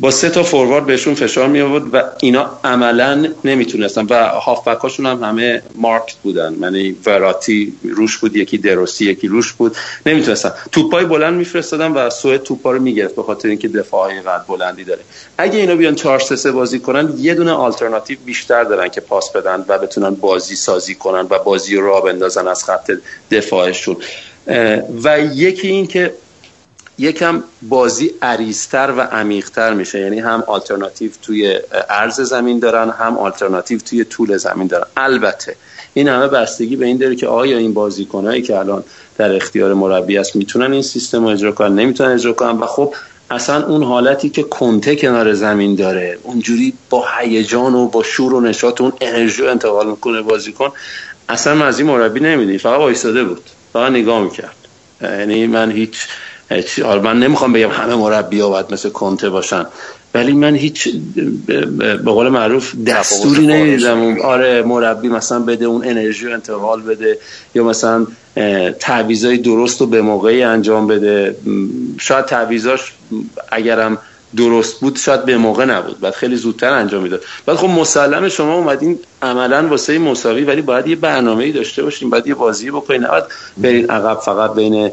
با 0.00 0.10
سه 0.10 0.28
تا 0.28 0.42
فوروارد 0.42 0.86
بهشون 0.86 1.14
فشار 1.14 1.48
می 1.48 1.60
آورد 1.60 1.94
و 1.94 2.02
اینا 2.20 2.58
عملا 2.64 3.28
نمی‌تونستن 3.44 4.06
و 4.10 4.14
هافبکاشون 4.28 5.06
هم 5.06 5.24
همه 5.24 5.62
مارکت 5.74 6.14
بودن. 6.22 6.56
یعنی 6.60 6.96
وراتی 7.06 7.72
روش 7.82 8.18
بود 8.18 8.36
یکی 8.36 8.58
دروسی 8.58 9.04
یکی 9.04 9.28
روش 9.28 9.52
بود. 9.52 9.76
نمی‌تونستن. 10.06 10.52
توپای 10.72 11.04
بلند 11.04 11.34
میفرستادن 11.34 11.92
و 11.92 12.10
سوئد 12.10 12.42
توپا 12.42 12.72
رو 12.72 12.82
می‌گرفت 12.82 13.16
به 13.16 13.22
خاطر 13.22 13.48
اینکه 13.48 13.68
دفاعی 13.68 14.20
قد 14.20 14.46
بلندی 14.48 14.84
داره. 14.84 15.00
اگه 15.38 15.58
اینا 15.58 15.76
بیان 15.76 15.94
4 15.94 16.18
3 16.18 16.52
بازی 16.52 16.78
کنن 16.78 17.14
یه 17.18 17.34
دونه 17.34 17.52
آلترناتیو 17.52 18.18
بیشتر 18.24 18.64
دارن 18.64 18.88
که 18.88 19.00
پاس 19.00 19.32
بدن 19.32 19.64
و 19.68 19.78
بتونن 19.78 20.10
بازی 20.10 20.56
سازی 20.56 20.94
کنن 20.94 21.26
و 21.30 21.38
بازی 21.38 21.76
رو 21.76 21.86
راه 21.86 22.04
بندازن 22.04 22.48
از 22.48 22.64
خط 22.64 22.90
دفاعشون. 23.30 23.96
و 25.04 25.20
یکی 25.34 25.68
این 25.68 25.86
که 25.86 26.14
یکم 26.98 27.42
بازی 27.62 28.10
عریضتر 28.22 28.94
و 28.96 29.00
عمیقتر 29.00 29.74
میشه. 29.74 30.00
یعنی 30.00 30.20
هم 30.20 30.44
آلترناتیو 30.46 31.10
توی 31.22 31.60
عرض 31.90 32.20
زمین 32.20 32.58
دارن 32.58 32.90
هم 32.90 33.18
آلترناتیو 33.18 33.78
توی 33.78 34.04
طول 34.04 34.36
زمین 34.36 34.66
دارن. 34.66 34.86
البته 34.96 35.56
این 35.94 36.08
همه 36.08 36.28
بستگی 36.28 36.76
به 36.76 36.86
این 36.86 36.96
داره 36.96 37.16
که 37.16 37.26
آیا 37.26 37.58
این 37.58 37.74
بازیکنایی 37.74 38.42
که 38.42 38.58
الان 38.58 38.84
در 39.18 39.36
اختیار 39.36 39.74
مربی 39.74 40.18
است 40.18 40.36
می‌تونن 40.36 40.72
این 40.72 40.82
سیستم 40.82 41.24
رو 41.24 41.28
اجرا 41.28 41.52
کنن؟ 41.52 41.74
نمی‌تونن 41.74 42.10
اجرا 42.10 42.32
کنن؟ 42.32 42.58
و 42.58 42.66
خب 42.66 42.94
اصلا 43.30 43.66
اون 43.66 43.82
حالتی 43.82 44.28
که 44.28 44.42
کنته 44.42 44.96
کنار 44.96 45.32
زمین 45.32 45.74
داره 45.74 46.18
اونجوری 46.22 46.72
با 46.90 47.04
هیجان 47.18 47.74
و 47.74 47.88
با 47.88 48.02
شور 48.02 48.34
و 48.34 48.40
نشاط 48.40 48.80
اون 48.80 48.92
انرژی 49.00 49.46
انتقال 49.46 49.90
می‌کنه 49.90 50.22
بازیکن 50.22 50.72
اصلا 51.28 51.54
من 51.54 51.66
از 51.66 51.78
این 51.78 51.88
مربی 51.88 52.20
نمیدی 52.20 52.58
فقط 52.58 52.78
وایساده 52.78 53.24
بود. 53.24 53.42
فقط 53.72 53.92
نگاه 53.92 54.22
می‌کرد. 54.22 54.56
یعنی 55.02 55.46
من 55.46 55.70
هیچ 55.70 56.06
من 57.02 57.18
نمی‌خوام 57.18 57.52
بگم 57.52 57.70
همه 57.70 57.94
مربی 57.94 58.40
ها 58.40 58.48
باید 58.48 58.66
مثل 58.72 58.88
کنته 58.88 59.30
باشن. 59.30 59.66
ولی 60.14 60.32
من 60.32 60.54
هیچ 60.54 60.88
به 61.76 61.96
قول 61.96 62.28
معروف 62.28 62.74
دستوری 62.86 63.46
نمی‌دیدم 63.46 64.20
آره 64.20 64.62
مربی 64.62 65.08
مثلا 65.08 65.38
بده 65.38 65.64
اون 65.64 65.84
انرژی 65.84 66.26
رو 66.26 66.32
انتقال 66.32 66.82
بده 66.82 67.18
یا 67.54 67.64
مثلا 67.64 68.06
تعویضای 68.80 69.38
درست 69.38 69.80
رو 69.80 69.86
به 69.86 70.02
موقعی 70.02 70.42
انجام 70.42 70.86
بده. 70.86 71.36
شاید 72.00 72.24
تعویضاش 72.24 72.92
اگرم 73.52 73.98
درست 74.36 74.80
بود 74.80 74.96
شاید 74.96 75.24
به 75.24 75.36
موقع 75.36 75.64
نبود. 75.64 76.00
بعد 76.00 76.14
خیلی 76.14 76.36
زودتر 76.36 76.72
انجام 76.72 77.02
می‌داد. 77.02 77.22
بعد 77.46 77.56
خب 77.56 77.68
مسلم 77.68 78.28
شما 78.28 78.54
اومدین 78.54 78.98
عملا 79.22 79.68
واسه 79.68 79.98
مساوی 79.98 80.44
ولی 80.44 80.62
باید 80.62 80.86
یه 80.86 80.96
برنامه‌ای 80.96 81.52
داشته 81.52 81.82
باشین 81.82 82.10
باید 82.10 82.26
یه 82.26 82.34
بازی 82.34 82.70
بکنین. 82.70 83.04
نباید 83.04 83.24
برین 83.56 83.90
عقب 83.90 84.20
فقط 84.20 84.54
بین 84.54 84.90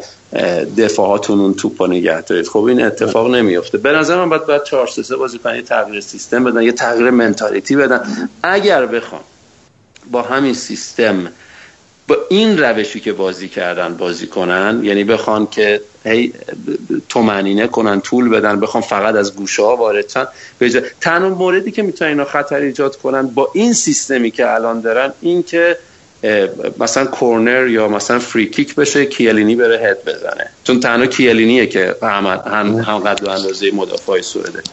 دفاعاتون 0.78 1.40
اون 1.40 1.53
توپا 1.53 1.88
نگه 1.88 2.22
دارید. 2.22 2.48
خب 2.48 2.64
این 2.64 2.86
اتفاق 2.86 3.36
نمیفته 3.36 3.78
به 3.78 3.91
نظر 3.91 4.16
من 4.16 4.30
باید 4.30 4.45
باید 4.45 4.64
4 4.64 4.88
3 4.88 5.16
بازی 5.16 5.40
کنن 5.40 5.62
تغییر 5.62 6.02
سیستم 6.02 6.44
بدن 6.44 6.62
یه 6.62 6.72
تغییر 6.72 7.10
منتالیتی 7.10 7.76
بدن. 7.76 8.30
اگر 8.44 8.86
بخوام 8.86 9.22
با 10.12 10.22
همین 10.22 10.53
سیستم 10.53 11.28
با 12.07 12.18
این 12.30 12.57
روشی 12.57 12.99
که 12.99 13.14
بازی 13.14 13.49
کردن 13.49 13.98
بازی 13.98 14.27
کنن 14.27 14.82
یعنی 14.84 15.03
بخوان 15.03 15.48
که 15.48 15.82
هی 16.06 16.34
تومنینه 17.10 17.68
کنن 17.68 18.02
طول 18.02 18.30
بدن 18.30 18.60
بخوان 18.60 18.84
فقط 18.84 19.15
از 19.15 19.36
گوشه 19.36 19.64
ها 19.64 19.76
وارد 19.76 20.10
شن 20.10 20.27
تنها 21.02 21.30
موردی 21.30 21.72
که 21.72 21.84
می‌تونن 21.84 22.10
اینا 22.10 22.26
خطر 22.26 22.56
ایجاد 22.56 22.95
کنن 22.95 23.27
با 23.27 23.52
این 23.53 23.73
سیستمی 23.73 24.32
که 24.32 24.53
الان 24.53 24.82
دارن 24.82 25.14
این 25.22 25.44
که 25.44 25.77
مثلا 26.80 27.06
کرنر 27.06 27.68
یا 27.68 27.88
مثلا 27.88 28.19
free 28.20 28.50
kick 28.50 28.76
بشه 28.76 29.06
کیلینی 29.06 29.56
بره 29.56 29.80
هد 29.80 30.06
بزنه. 30.06 30.49
چون 30.64 30.80
تنها 30.80 31.06
کیلینیه 31.06 31.68
که 31.68 31.95
هم, 32.02 32.26
هم, 32.26 32.99
قد 32.99 33.27
و 33.27 33.30
اندازه 33.30 33.72
مدافع 33.72 34.22
سوئده. 34.22 34.64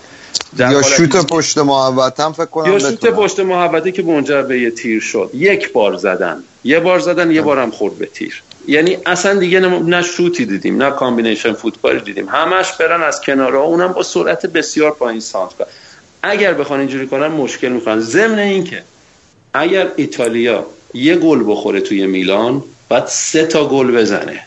یا 0.58 0.82
شوت 0.82 1.26
پشت 1.26 1.58
محوطه 1.58 2.20
هم 2.20 2.32
فکر 2.32 2.44
کنم 2.44 2.72
یا 2.72 2.78
شوت 2.78 3.06
پشت 3.06 3.40
محوطه 3.40 3.92
که 3.92 4.02
منجر 4.02 4.42
به 4.42 4.60
یه 4.60 4.70
تیر 4.70 5.00
شد. 5.00 5.30
یک 5.34 5.72
بار 5.72 5.96
زدن. 5.96 6.44
یه 6.64 6.80
بار 6.80 6.98
زدن 6.98 7.30
یه 7.30 7.42
بارم 7.42 7.70
خورد 7.70 7.98
به 7.98 8.06
تیر. 8.06 8.42
یعنی 8.68 8.98
اصلا 9.06 9.34
دیگه 9.34 9.60
نه 9.60 10.02
شوتی 10.02 10.46
دیدیم 10.46 10.82
نه 10.82 10.90
combination 10.90 11.52
فوتبال 11.52 11.98
دیدیم. 11.98 12.28
همش 12.28 12.72
برن 12.72 13.02
از 13.02 13.20
کنارها 13.20 13.62
اونم 13.62 13.92
با 13.92 14.02
سرعت 14.02 14.46
بسیار 14.46 14.90
پایین 14.90 15.20
سانتر 15.20 15.50
اگر 16.22 16.54
بخوان 16.54 16.80
اینجوری 16.80 17.06
کنن 17.06 17.26
مشکل 17.26 17.68
می‌خوان 17.68 18.00
ضمن 18.00 18.38
اینکه 18.38 18.82
اگر 19.54 19.88
ایتالیا 19.96 20.66
یه 20.94 21.16
گل 21.16 21.44
بخوره 21.46 21.80
توی 21.80 22.06
میلان 22.06 22.62
بعد 22.88 23.06
سه 23.06 23.46
تا 23.46 23.68
گل 23.68 23.92
بزنه. 23.92 24.40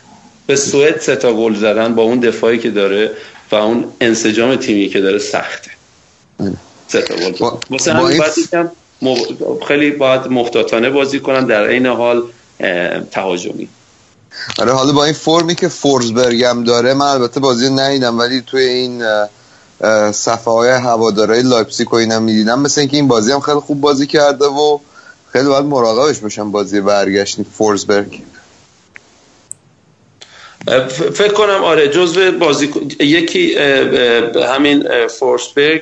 به 0.48 0.56
سوئد 0.56 1.00
سه 1.00 1.16
تا 1.16 1.34
گل 1.34 1.56
زدن 1.56 1.96
با 1.96 2.04
اون 2.04 2.20
دفاعی 2.20 2.58
که 2.58 2.70
داره 2.70 3.12
و 3.52 3.56
اون 3.56 3.86
انسجام 4.02 4.56
تیمی 4.56 4.90
که 4.90 5.02
داره 5.02 5.20
سخته. 5.20 5.72
گل 6.40 6.54
با... 7.38 7.60
خیلی 9.68 9.92
باید 9.92 10.28
محتاطانه 10.28 10.90
بازی 10.90 11.20
کنن 11.20 11.46
در 11.46 11.68
عین 11.68 11.86
حال 11.86 12.24
تهاجمی. 13.12 13.70
آره 14.60 14.72
حالا 14.72 14.92
با 14.92 15.04
این 15.04 15.14
فرمی 15.14 15.56
که 15.56 15.68
فورزبرگ 15.68 16.44
هم 16.44 16.64
داره 16.64 16.94
من 16.94 17.06
البته 17.06 17.40
بازی 17.40 17.70
ندیدم 17.70 18.20
ولی 18.20 18.42
توی 18.42 18.64
این 18.64 19.04
صفحه 20.12 20.54
های 20.54 20.70
هوادارهای 20.70 21.42
لایپزیگ 21.42 21.94
و 21.94 21.96
اینم 21.96 22.24
می‌دیدم. 22.24 22.60
مثل 22.60 22.82
اینکه 22.82 22.98
این 22.98 23.08
بازی 23.08 23.32
هم 23.32 23.40
خیلی 23.40 23.60
خوب 23.60 23.82
بازی 23.82 24.08
کرده 24.08 24.46
و 24.46 24.80
خیلی 25.34 25.48
باید 25.48 25.66
مراقبش 25.66 26.20
باشم 26.20 26.52
بازی 26.52 26.82
برگشتی 26.82 27.46
فورزبرگ. 27.58 28.24
فکر 31.14 31.34
کنم 31.34 31.64
آره 31.64 31.88
جزو 31.88 32.32
بازی 32.32 32.72
یکی 33.00 33.56
همین 34.56 35.08
فورسبرگ 35.08 35.82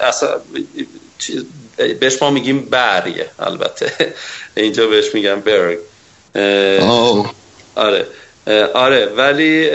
اصلا 0.00 0.28
بهش 2.00 2.22
ما 2.22 2.30
میگیم 2.30 2.60
برگ 2.60 3.24
البته. 3.38 3.92
اینجا 4.56 4.86
بهش 4.86 5.14
میگم 5.14 5.40
برگ. 5.40 5.78
آره 7.74 8.06
آره 8.74 9.06
ولی 9.06 9.70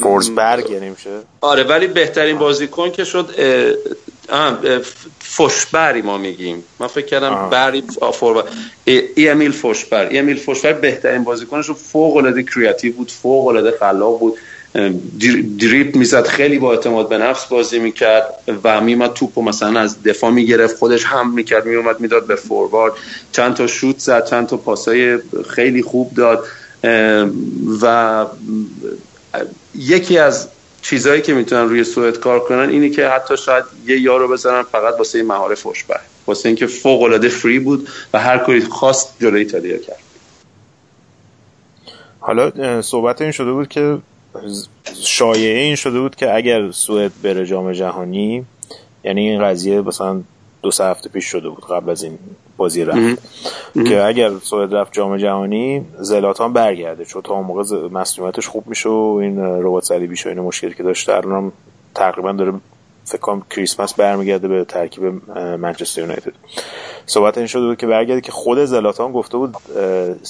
فورسبرگ 0.00 0.70
یعنی 0.70 0.90
میشه؟ 0.90 1.10
آره 1.40 1.62
ولی 1.62 1.86
بهترین 1.86 2.38
بازیکن 2.38 2.90
که 2.90 3.04
شد 3.04 3.34
فوشبری 5.20 6.02
ما 6.02 6.18
میگیم. 6.18 6.64
من 6.80 6.86
فکر 6.86 7.06
کردم 7.06 7.48
بری 7.50 7.82
فور 8.12 8.44
ای 8.84 9.28
امیل 9.28 9.52
فوشبر 9.52 10.08
ای 10.08 10.18
امیل 10.18 10.36
فوشبر 10.36 10.72
بهترین 10.72 11.24
بازیکنش 11.24 11.70
فوق 11.70 12.16
العاده 12.16 12.42
کریاتیو 12.42 12.92
بود 12.92 13.10
فوق 13.10 13.46
العاده 13.46 13.78
خلاق 13.80 14.18
بود. 14.18 14.38
دریپ 15.58 15.96
می‌زد 15.96 16.26
خیلی 16.26 16.58
با 16.58 16.72
اعتماد 16.72 17.08
به 17.08 17.18
نفس 17.18 17.46
بازی 17.46 17.78
می‌کرد 17.78 18.34
و 18.64 18.80
میمد 18.80 19.12
توپو 19.12 19.42
مثلا 19.42 19.80
از 19.80 20.02
دفاع 20.02 20.30
می‌گرفت 20.30 20.76
خودش 20.76 21.04
هم 21.04 21.34
می‌کرد 21.34 21.66
میومد 21.66 22.00
می‌داد 22.00 22.26
به 22.26 22.36
فوروارد. 22.36 22.92
چند 23.32 23.54
تا 23.54 23.66
شوت 23.66 23.98
زد 23.98 24.24
چند 24.24 24.46
تا 24.46 24.56
پاسای 24.56 25.18
خیلی 25.50 25.82
خوب 25.82 26.14
داد. 26.14 26.44
و 27.82 28.26
یکی 29.74 30.18
از 30.18 30.48
چیزهایی 30.90 31.22
که 31.22 31.34
می‌تونن 31.34 31.68
روی 31.68 31.84
سوئد 31.84 32.18
کار 32.18 32.40
کنن 32.40 32.68
اینی 32.68 32.90
که 32.90 33.08
حتی 33.08 33.36
شاید 33.36 33.64
یه 33.86 34.00
یارو 34.00 34.28
بزنن 34.28 34.62
فقط 34.62 34.94
واسه 34.98 35.22
مهاره 35.22 35.54
فوشبر 35.54 36.00
واسه 36.26 36.48
اینکه 36.48 36.66
فوق 36.66 37.02
العاده 37.02 37.28
فری 37.28 37.58
بود 37.58 37.88
و 38.12 38.20
هر 38.20 38.38
کاری 38.38 38.60
خواست 38.60 39.16
جلوی 39.20 39.38
ایتالیا 39.38 39.78
کرد. 39.78 39.98
حالا 42.20 42.82
صحبت 42.82 43.22
این 43.22 43.30
شده 43.30 43.52
بود 43.52 43.68
که 43.68 43.98
شایعه 45.02 45.62
این 45.62 45.76
شده 45.76 46.00
بود 46.00 46.16
که 46.16 46.34
اگر 46.34 46.70
سوئد 46.70 47.12
بره 47.22 47.46
جام 47.46 47.72
جهانی 47.72 48.44
یعنی 49.04 49.28
این 49.28 49.44
قضیه 49.44 49.80
مثلا 49.80 50.22
دو 50.62 50.70
سه 50.70 50.84
هفته 50.84 51.08
پیش 51.08 51.24
شده 51.24 51.48
بود 51.48 51.64
قبل 51.70 51.90
از 51.90 52.02
این 52.02 52.18
بازی 52.56 52.84
رفت. 52.84 53.22
که 53.88 54.04
اگر 54.04 54.30
سوئد 54.42 54.74
رفت 54.74 54.92
جام 54.92 55.16
جهانی 55.16 55.82
زلاتان 56.00 56.52
برگرده 56.52 57.04
چون 57.04 57.22
تا 57.22 57.34
اون 57.34 57.46
موقع 57.46 57.88
مسئولیتش 57.92 58.48
خوب 58.48 58.64
میشه 58.66 58.88
و 58.88 59.18
این 59.22 59.38
ربات 59.38 59.84
صلیبی 59.84 60.14
و 60.26 60.28
این 60.28 60.40
مشکلی 60.40 60.74
که 60.74 60.82
داشته 60.82 61.14
الان 61.14 61.52
تقریبا 61.94 62.32
داره 62.32 62.52
فکر 63.04 63.20
کنم 63.20 63.42
کریسمس 63.50 63.94
برمیگرده 63.94 64.48
به 64.48 64.64
ترکیب 64.64 65.02
منچستر 65.58 66.00
یونایتد. 66.00 66.32
صحبت 67.06 67.38
این 67.38 67.46
شده 67.46 67.66
بود 67.66 67.78
که 67.78 67.86
برگرده 67.86 68.20
که 68.20 68.32
خود 68.32 68.64
زلاتان 68.64 69.12
گفته 69.12 69.38
بود 69.38 69.56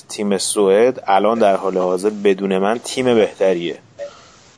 تیم 0.09 0.39
سوئد 0.39 1.03
الان 1.07 1.39
در 1.39 1.57
حال 1.57 1.79
حاضر 1.79 2.11
بدون 2.25 2.59
من 2.59 2.79
تیم 2.85 3.05
بهتریه. 3.05 3.77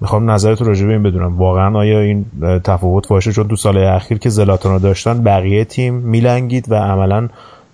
می‌خوام 0.01 0.31
نظرت 0.31 0.62
راجع 0.62 0.86
به 0.86 0.93
این 0.93 1.03
بدونم. 1.03 1.39
واقعا 1.39 1.78
آیا 1.78 2.01
این 2.01 2.27
تفاوت 2.65 3.09
باشه؟ 3.09 3.32
چون 3.32 3.47
دو 3.47 3.57
سال 3.57 3.78
اخیر 3.78 4.19
که 4.19 4.28
زلاتان 4.28 4.73
رو 4.73 4.78
داشتن 4.78 5.23
بقیه 5.23 5.65
تیم 5.65 5.95
میلنگید 5.95 6.73
و 6.73 6.74
عملا 6.74 7.28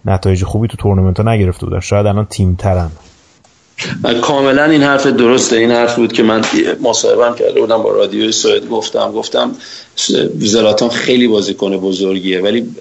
نتایج 0.06 0.44
خوبی 0.44 0.68
تو 0.68 0.76
تورنمنت 0.76 1.20
ها 1.20 1.32
نگرفته 1.32 1.66
بودن 1.66 1.81
شاید 1.81 2.06
الان 2.06 2.26
تیم 2.26 2.55
ترن 2.55 2.90
کاملا 4.22 4.64
این 4.64 4.82
حرف 4.82 5.06
درسته. 5.06 5.56
این 5.56 5.70
حرف 5.70 5.97
بود 5.97 6.12
که 6.12 6.22
من 6.22 6.43
مصاحبهم 6.82 7.35
کرده 7.35 7.60
بودم 7.60 7.82
با 7.82 7.93
رادیوی 7.93 8.32
سوئد. 8.32 8.68
گفتم 8.68 9.12
گفتم 9.12 9.51
زلاتان 10.39 10.89
خیلی 10.89 11.28
بازیکن 11.28 11.76
بزرگیه 11.76 12.40
ولی 12.40 12.74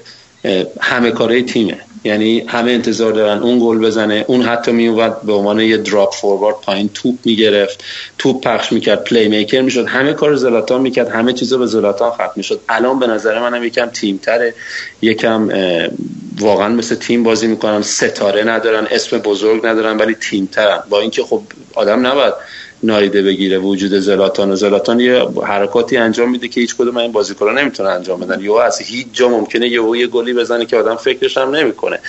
همه 0.82 1.12
کاره 1.12 1.42
تیمه. 1.42 1.78
یعنی 2.04 2.40
همه 2.48 2.72
انتظار 2.72 3.12
دارن 3.12 3.44
اون 3.44 3.60
گل 3.60 3.80
بزنه. 3.80 4.26
اون 4.28 4.42
حتی 4.42 4.72
میومد 4.72 5.22
به 5.22 5.34
عنوان 5.34 5.60
یه 5.60 5.78
دراپ 5.78 6.14
فوروارد 6.14 6.56
پایین 6.56 6.90
توپ 6.94 7.16
می‌گرفت. 7.26 7.84
توپ 8.18 8.44
پخش 8.44 8.72
می‌کرد 8.72 9.04
پلی 9.04 9.28
میکر 9.28 9.62
می‌شد. 9.62 9.88
همه 9.88 10.14
کار 10.14 10.36
زلاتان 10.36 10.82
می‌کرد. 10.82 11.10
همه 11.10 11.34
چیزا 11.34 11.58
به 11.58 11.66
زلاتان 11.66 12.12
ختم 12.12 12.32
می‌شد. 12.36 12.62
الان 12.70 13.00
به 13.00 13.08
نظر 13.08 13.40
منم 13.40 13.64
یکم 13.64 13.86
تیم 13.86 14.18
تره 14.18 14.54
یکم 15.02 15.50
واقعا 16.40 16.70
مثل 16.70 16.96
تیم 16.96 17.24
بازی 17.24 17.48
می‌کنن 17.48 17.82
ستاره 17.82 18.44
ندارن 18.44 18.88
اسم 18.92 19.18
بزرگ 19.18 19.66
ندارن 19.66 19.98
ولی 19.98 20.16
تیم 20.16 20.50
ترن 20.52 20.84
با 20.90 21.00
اینکه 21.00 21.24
خب 21.24 21.42
آدم 21.76 22.08
نباید 22.08 22.34
نایده 22.84 23.22
بگیره 23.22 23.58
وجود 23.58 23.94
زلاتان 23.94 24.52
و 24.52 24.56
زلاتان 24.56 25.00
یه 25.00 25.26
حرکاتی 25.44 25.98
انجام 25.98 26.32
میده 26.32 26.48
که 26.48 26.62
هیچ 26.62 26.76
کدوم 26.76 26.98
این 26.98 27.12
بازیکن‌ها 27.12 27.52
نمی‌تونه 27.52 27.90
انجام 27.90 28.20
بدن. 28.20 28.42
یا 28.42 28.64
از 28.64 28.82
هیچ 28.82 29.08
جا 29.14 29.30
ممکنه 29.30 29.68
یه 29.68 29.82
یه 29.98 30.08
گلی 30.08 30.34
بزنه 30.34 30.66
که 30.66 30.78
آدم 30.78 30.96
فکرش 30.96 31.38
هم 31.38 31.56
نمی‌کنه. 31.56 32.00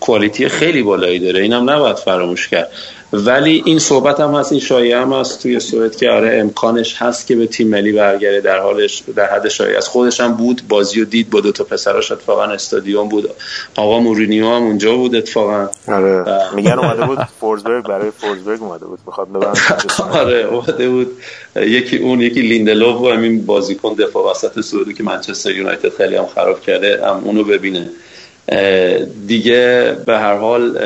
کوالیتی 0.00 0.48
خیلی 0.48 0.82
بالایی 0.82 1.18
داره. 1.18 1.40
اینم 1.40 1.70
نباید 1.70 1.96
فراموش 1.96 2.48
کرد. 2.48 2.68
ولی 3.14 3.62
این 3.66 3.78
صحبت 3.78 4.20
هم 4.20 4.34
هست 4.34 4.52
این 4.52 4.60
شایعه 4.60 5.00
هم 5.00 5.12
هست 5.12 5.42
توی 5.42 5.60
سوئد 5.60 5.96
که 5.96 6.10
آره 6.10 6.38
امکانش 6.40 7.02
هست 7.02 7.26
که 7.26 7.36
به 7.36 7.46
تیم 7.46 7.68
ملی 7.68 7.92
برگرده 7.92 8.40
در 8.40 8.58
حالش 8.58 9.02
در 9.16 9.26
حد 9.26 9.48
شایعه. 9.48 9.76
از 9.76 9.88
خودش 9.88 10.20
هم 10.20 10.34
بود 10.34 10.62
بازی 10.68 11.00
و 11.00 11.04
دید 11.04 11.30
با 11.30 11.40
دو 11.40 11.52
تا 11.52 11.64
پسراش 11.64 12.12
اتفاقا 12.12 12.44
استادیوم 12.44 13.08
بود. 13.08 13.30
آقا 13.76 14.00
مورینیو 14.00 14.46
هم 14.46 14.62
اونجا 14.62 14.96
بود 14.96 15.14
اتفاقا. 15.14 15.68
آره. 15.88 16.24
میگن 16.54 16.78
اومده 16.78 17.06
بود 17.06 17.18
فورزبرگ 17.40 17.84
برای 17.84 18.10
فورزبرگ 18.10 18.62
اومده 18.62 18.86
بود. 18.86 18.98
می‌خواد 19.06 19.28
آره 20.20 20.38
اومده 20.38 20.88
بود. 20.88 21.16
یکی 21.56 21.96
اون 21.96 22.20
یکی 22.20 22.40
لیندلوف 22.40 23.00
و 23.00 23.10
همین 23.10 23.46
بازیکن 23.46 23.94
دفاع 23.94 24.30
وسط 24.30 24.60
سوئد 24.60 24.96
که 24.96 25.02
منچستر 25.02 25.50
یونایتد 25.50 25.88
خیلی 25.88 26.16
هم 26.16 26.26
خراب 26.26 26.60
کرده 26.60 27.06
هم 27.06 27.20
اونو 27.24 27.44
ببینه. 27.44 27.90
دیگه 29.26 29.96
به 30.06 30.18
هر 30.18 30.36
حال 30.36 30.78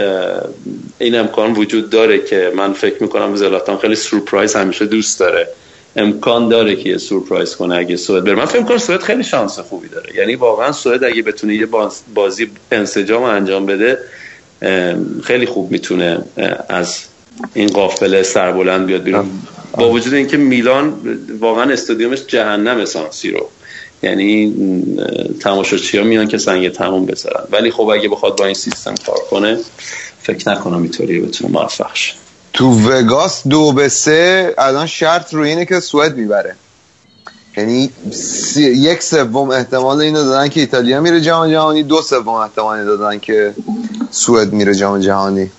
این 0.98 1.14
امکان 1.14 1.52
وجود 1.52 1.90
داره 1.90 2.18
که 2.18 2.52
من 2.56 2.72
فکر 2.72 3.02
می‌کنم 3.02 3.36
زلاتان 3.36 3.78
خیلی 3.78 3.94
سورپرایز 3.94 4.56
همیشه 4.56 4.86
دوست 4.86 5.20
داره. 5.20 5.48
امکان 5.96 6.48
داره 6.48 6.76
که 6.76 6.88
یه 6.88 6.98
سورپرایز 6.98 7.56
کنه 7.56 7.76
اگه 7.76 7.96
سوئد 7.96 8.24
بره. 8.24 8.34
من 8.34 8.44
فکر 8.44 8.60
می‌کنم 8.60 8.78
سوئد 8.78 9.00
خیلی 9.00 9.24
شانس 9.24 9.58
خوبی 9.58 9.88
داره. 9.88 10.16
یعنی 10.16 10.34
واقعا 10.34 10.72
سوئد 10.72 11.04
اگه 11.04 11.22
بتونه 11.22 11.54
یه 11.54 11.68
بازی 12.14 12.50
انسجام 12.72 13.22
انجام 13.22 13.66
بده 13.66 13.98
خیلی 15.22 15.46
خوب 15.46 15.70
می‌تونه 15.70 16.18
از 16.68 17.04
این 17.54 17.68
قافله 17.68 18.22
سربلند 18.22 18.86
بیاد 18.86 19.02
بیرون. 19.02 19.30
با 19.72 19.90
وجود 19.90 20.14
اینکه 20.14 20.36
میلان 20.36 20.94
واقعا 21.40 21.72
استادیومش 21.72 22.26
جهنم 22.26 22.84
سانسی 22.84 23.30
رو 23.30 23.50
یعنی 24.02 24.54
تماشاچی 25.40 25.98
ها 25.98 26.04
میان 26.04 26.28
که 26.28 26.38
سنگ 26.38 26.68
تموم 26.68 27.06
بذارن. 27.06 27.44
ولی 27.52 27.70
خب 27.70 27.88
اگه 27.88 28.08
بخواد 28.08 28.38
با 28.38 28.44
این 28.44 28.54
سیستم 28.54 28.94
کار 29.06 29.18
کنه 29.30 29.58
فکر 30.22 30.50
نکنم 30.50 30.82
اینطوری 30.82 31.20
بتونه 31.20 31.52
موفق 31.52 31.94
شه. 31.94 32.14
تو 32.52 32.90
وگاس 32.90 33.48
دو 33.48 33.72
به 33.72 33.88
سه 33.88 34.54
الان 34.58 34.86
شرط 34.86 35.34
روی 35.34 35.48
اینه 35.48 35.64
که 35.64 35.80
سوئد 35.80 36.16
می‌بره. 36.16 36.56
یعنی 37.56 37.90
یک 38.56 39.02
سوم 39.02 39.50
احتمال 39.50 40.00
اینو 40.00 40.24
دادن 40.24 40.48
که 40.48 40.60
ایتالیا 40.60 41.00
میره 41.00 41.20
جام 41.20 41.50
جهانی 41.50 41.82
دو 41.82 42.02
سوم 42.02 42.28
احتمال 42.28 42.84
دادن 42.84 43.18
که 43.18 43.54
سوئد 44.10 44.52
میره 44.52 44.74
جام 44.74 45.00
جهانی. 45.00 45.50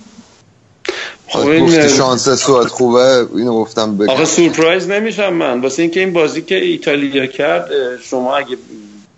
خب 1.29 1.47
این 1.47 1.87
شانس 1.87 2.29
سوئد 2.29 2.67
خوبه 2.67 3.27
اینو 3.35 3.53
گفتم 3.53 3.97
بگم. 3.97 4.09
آقا 4.09 4.25
سورپرایز 4.25 4.89
نمیشم 4.89 5.33
من. 5.33 5.61
واسه 5.61 5.81
اینکه 5.81 5.99
این 5.99 6.13
بازی 6.13 6.41
که 6.41 6.55
ایتالیا 6.55 7.25
کرد 7.25 7.69
شما 8.03 8.37
اگه 8.37 8.57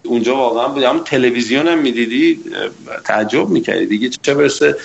اونجا 0.04 0.36
واقعا 0.36 0.68
بود 0.68 0.84
اما 0.84 1.00
تلویزیون 1.00 1.68
هم 1.68 1.78
می‌دیدی 1.78 2.40
تعجب 3.06 3.50
می‌کردی 3.50 3.86
دیگه. 3.86 4.10
چه 4.22 4.34
برسه 4.34 4.76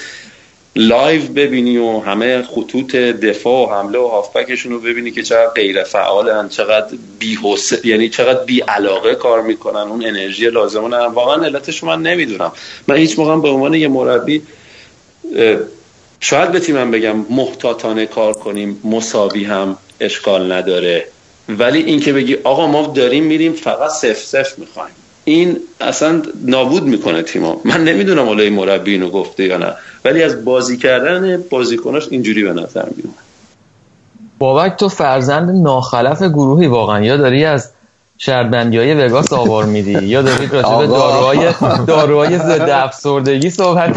live 0.77 1.23
ببینی 1.23 1.78
و 1.78 2.01
همه 2.01 2.43
خطوط 2.43 2.97
دفاع 2.97 3.69
و 3.69 3.73
حمله 3.73 3.98
و 3.98 4.09
هافبکشون 4.09 4.73
رو 4.73 4.81
ببینی 4.81 5.11
که 5.11 5.23
چقدر 5.23 5.51
غیر 5.51 5.85
فعالن 5.85 6.48
چقدر 6.48 6.97
بی 7.19 7.39
یعنی 7.85 8.09
چقدر 8.09 8.44
بی 8.44 8.61
علاقه 8.61 9.15
کار 9.15 9.43
می‌کنن. 9.43 9.81
اون 9.81 10.07
انرژی 10.07 10.51
لازمه 10.51 10.97
واقعا 10.97 11.44
علتش 11.44 11.85
من 11.85 12.03
نمی‌دونم. 12.03 12.53
من 12.89 12.97
هیچ 12.97 13.19
موقع 13.19 13.36
به 13.36 13.48
عنوان 13.48 13.74
یه 13.74 13.89
مربی 13.89 14.43
شاید 16.28 16.53
به 16.53 16.61
تیمم 16.61 16.90
بگم 16.90 17.16
محتاطانه 17.31 18.07
کار 18.07 18.32
کنیم 18.32 18.81
مساوی 18.85 19.44
هم 19.44 19.77
اشکال 20.01 20.53
نداره. 20.53 21.07
ولی 21.48 21.82
اینکه 21.82 22.12
بگی 22.12 22.35
آقا 22.44 22.66
ما 22.66 22.86
داریم 22.86 23.24
میریم 23.24 23.53
فقط 23.53 23.90
سف 23.90 24.16
سف 24.16 24.59
می‌خوایم. 24.59 24.94
این 25.24 25.57
اصلا 25.81 26.23
نابود 26.44 26.82
می‌کنه 26.82 27.23
تیما 27.23 27.61
من 27.65 27.85
نمی‌دونم 27.85 28.27
حالا 28.27 28.43
این 28.43 28.53
مربی 28.53 28.93
اینو 28.93 29.11
گفته 29.11 29.44
یا 29.44 29.57
نه. 29.57 29.74
ولی 30.05 30.23
از 30.23 30.44
بازی 30.44 30.77
کردن 30.77 31.43
بازیکناش 31.51 32.09
اینجوری 32.11 32.43
به 32.43 32.53
نظر 32.53 32.85
میاد 32.97 33.15
بابک 34.39 34.77
تو 34.77 34.89
فرزند 34.89 35.62
ناخلف 35.62 36.23
گروهی 36.23 36.66
واقعا. 36.66 37.05
یا 37.05 37.16
داری 37.16 37.44
از 37.44 37.70
شرطبندی 38.18 38.78
های 38.78 38.94
وگاس 38.94 39.32
آوار 39.32 39.64
میدی. 39.64 40.05
یا 40.05 40.22
دارید 40.22 40.52
راجع 40.52 40.76
به 40.76 40.86
داروهای 40.86 41.52
داروهای 41.86 42.38
ضد 42.38 42.70
افسردگی 42.70 43.51
صحبت 43.51 43.97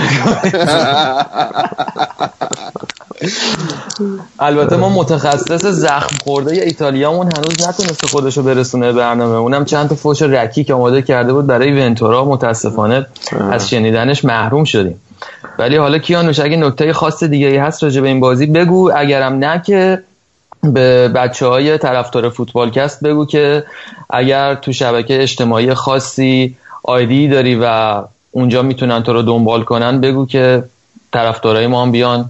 البته 4.40 4.76
ما 4.76 4.90
متخصص 4.90 5.66
زخم 5.66 6.16
خورده 6.24 6.52
ایتالیامون 6.52 7.30
هنوز 7.38 7.68
نتونسته 7.68 8.08
خودشو 8.08 8.44
برسونه 8.44 8.92
برنامه 8.92 9.36
اونم 9.36 9.66
چند 9.66 9.90
تا 9.90 9.96
فوش 9.96 10.22
رکی 10.22 10.74
آماده 10.74 11.02
کرده 11.02 11.34
بود 11.34 11.48
برای 11.48 11.82
ونتورا 11.82 12.26
متاسفانه 12.26 13.06
از 13.52 13.70
شنیدنش 13.70 14.26
محروم 14.26 14.64
شدیم. 14.64 15.02
ولی 15.60 15.78
حالا 15.78 15.98
کیانوش 15.98 16.40
اگه 16.40 16.58
نکته 16.58 16.94
خاص 16.94 17.24
دیگه 17.24 17.48
ای 17.48 17.58
هست 17.58 17.84
راجع 17.84 18.02
به 18.02 18.08
این 18.08 18.20
بازی 18.20 18.46
بگو. 18.46 18.92
اگرم 18.96 19.34
نه 19.34 19.62
که 19.66 20.04
به 20.64 21.08
بچه 21.08 21.46
های 21.46 21.78
طرفدار 21.78 22.30
فوتبالکست 22.30 23.04
بگو 23.04 23.26
که 23.26 23.64
اگر 24.10 24.56
تو 24.56 24.74
شبکه 24.74 25.22
اجتماعی 25.22 25.74
خاصی 25.74 26.56
آیدی 26.84 27.28
داری 27.28 27.58
و 27.62 27.96
اونجا 28.32 28.62
می‌تونن 28.62 29.04
تو 29.04 29.14
رو 29.14 29.22
دنبال 29.22 29.64
کنن 29.64 30.02
بگو 30.02 30.26
که 30.26 30.64
طرفدارای 31.14 31.68
ما 31.68 31.82
هم 31.82 31.92
بیان 31.92 32.30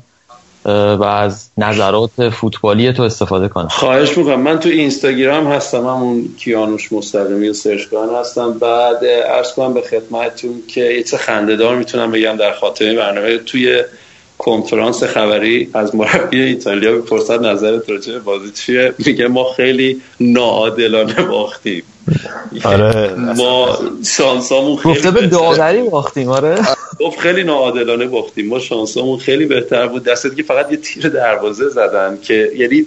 و 0.65 1.03
از 1.03 1.49
نظرات 1.57 2.29
فوتبالی 2.29 2.93
تو 2.93 3.03
استفاده 3.03 3.47
کنم 3.47 3.67
خواهش 3.67 4.17
می‌کنم. 4.17 4.41
من 4.41 4.59
تو 4.59 4.69
اینستاگرام 4.69 5.47
هستم 5.47 5.87
همون 5.87 6.29
کیانوش 6.37 6.93
مستقیمی 6.93 7.49
و 7.49 7.53
سرچ 7.53 7.81
هستم. 8.19 8.59
بعد 8.59 8.97
ارز 9.03 9.53
کنم 9.53 9.73
به 9.73 9.81
خدمتتون 9.81 10.63
که 10.67 10.81
یه 10.81 11.03
چه 11.03 11.17
خندهدار 11.17 11.75
می‌تونم 11.75 12.11
بگم 12.11 12.37
در 12.37 12.51
خاطر 12.53 12.95
برنامه. 12.95 13.37
توی 13.37 13.83
کنفرانس 14.39 15.03
خبری 15.03 15.69
از 15.73 15.95
مربی 15.95 16.41
ایتالیا 16.41 16.91
بپرسد 16.91 17.45
نظرت 17.45 17.89
راجع 17.89 18.13
به 18.13 18.19
بازی 18.19 18.51
چیه؟ 18.51 18.93
میگه 18.97 19.27
ما 19.27 19.53
خیلی 19.53 20.01
ناعادلانه 20.19 21.23
باختیم. 21.23 21.83
آره 22.63 23.13
ما 23.15 23.79
شانسامون 24.05 24.77
خیلی 24.77 24.95
گفته 24.95 25.11
به 25.11 25.27
داوری 25.27 25.81
باختیم 25.81 26.29
آره. 26.29 26.55
گفت 26.99 27.19
خیلی 27.19 27.43
ناعادلانه 27.43 28.07
باختیم. 28.07 28.47
ما 28.47 28.59
شانسامون 28.59 29.17
خیلی 29.17 29.45
بهتر 29.45 29.87
بود. 29.87 30.03
دست 30.03 30.35
که 30.35 30.43
فقط 30.43 30.71
یه 30.71 30.77
تیر 30.77 31.09
دروازه 31.09 31.69
زدن 31.69 32.17
که 32.21 32.51
یعنی 32.55 32.85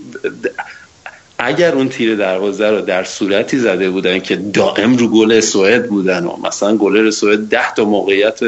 اگر 1.39 1.75
اون 1.75 1.89
تیر 1.89 2.17
دروازه 2.17 2.71
رو 2.71 2.81
در 2.81 3.05
صورتی 3.05 3.59
زده 3.59 3.91
بودن 3.91 4.19
که 4.19 4.37
دائم 4.37 4.97
رو 4.97 5.09
گل 5.09 5.41
سوئد 5.41 5.89
بودن 5.89 6.25
و 6.25 6.37
مثلا 6.47 6.77
گل 6.77 7.11
سوئد 7.11 7.39
ده 7.39 7.75
تا 7.75 7.85
موقعیت 7.85 8.41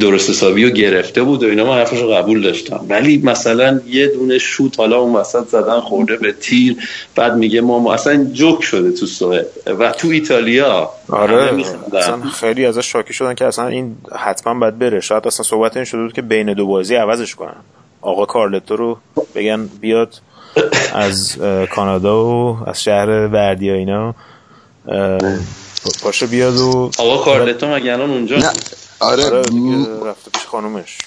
درست 0.00 0.30
حسابی 0.30 0.64
رو 0.64 0.70
گرفته 0.70 1.22
بود 1.22 1.42
و 1.42 1.46
اینا 1.46 1.64
من 1.64 1.74
حرفش 1.74 2.00
رو 2.00 2.08
قبول 2.08 2.42
داشتم. 2.42 2.86
ولی 2.88 3.22
مثلا 3.24 3.80
یه 3.86 4.06
دونه 4.06 4.38
شوت 4.38 4.78
حالا 4.78 4.98
اون 4.98 5.16
وسط 5.16 5.46
زدن 5.48 5.80
خورده 5.80 6.16
به 6.16 6.32
تیر 6.32 6.76
بعد 7.14 7.36
میگه 7.36 7.60
ما, 7.60 7.94
اصلا 7.94 8.24
جوک 8.24 8.62
شده 8.62 8.92
تو 8.92 9.06
سوئد 9.06 9.46
و 9.78 9.90
تو 9.90 10.08
ایتالیا. 10.08 10.90
آره. 11.08 11.64
اصلا 11.94 12.20
خیلی 12.20 12.66
ازش 12.66 12.92
شاکی 12.92 13.12
شدن 13.12 13.34
که 13.34 13.44
اصلا 13.44 13.66
این 13.66 13.96
حتما 14.18 14.60
باید 14.60 14.78
بره. 14.78 15.00
شاید 15.00 15.26
اصلا 15.26 15.44
صحبت 15.44 15.76
این 15.76 15.84
شده 15.84 16.02
بود 16.02 16.12
که 16.12 16.22
بین 16.22 16.52
دو 16.52 16.66
بازی 16.66 16.94
عوضش 16.94 17.34
کنن. 17.34 17.56
آقا 18.00 18.24
کارلتو 18.24 18.76
رو 18.76 18.98
بگن 19.34 19.68
بیاد 19.80 20.14
از 20.94 21.38
کانادا 21.70 22.24
و 22.24 22.58
از 22.66 22.82
شهر 22.82 23.08
وردیا 23.08 23.74
اینا 23.74 24.14
پاشو 26.02 26.26
بیاد 26.26 26.56
و 26.56 26.90
آقا 26.98 27.24
کارلتو 27.24 27.74
مگه 27.74 27.92
الان 27.92 28.10
اونجا 28.10 28.36
آره, 29.02 29.24
آره 29.24 29.42
رفته 30.04 30.30
پیش 30.32 30.46
خانومش. 30.46 30.98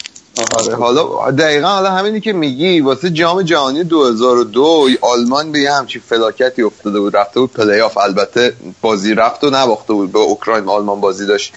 آره 0.57 0.75
حالا 0.75 1.31
دقیقا 1.31 1.67
حالا 1.67 1.91
همینی 1.91 2.21
که 2.21 2.33
میگی 2.33 2.79
واسه 2.79 3.09
جام 3.09 3.41
جهانی 3.41 3.83
2002 3.83 4.89
آلمان 5.01 5.51
به 5.51 5.59
یه 5.59 5.73
همچین 5.73 6.01
فلاکتی 6.09 6.63
افتاده 6.63 6.99
بود 6.99 7.17
رفته 7.17 7.39
بود 7.39 7.53
پلی 7.53 7.81
آف 7.81 7.97
البته 7.97 8.53
بازی 8.81 9.13
رفت 9.13 9.43
و 9.43 9.49
نباخته 9.49 9.93
بود 9.93 10.11
به 10.11 10.19
اوکراین 10.19 10.69
آلمان 10.69 11.01
بازی 11.01 11.25
داشت. 11.25 11.53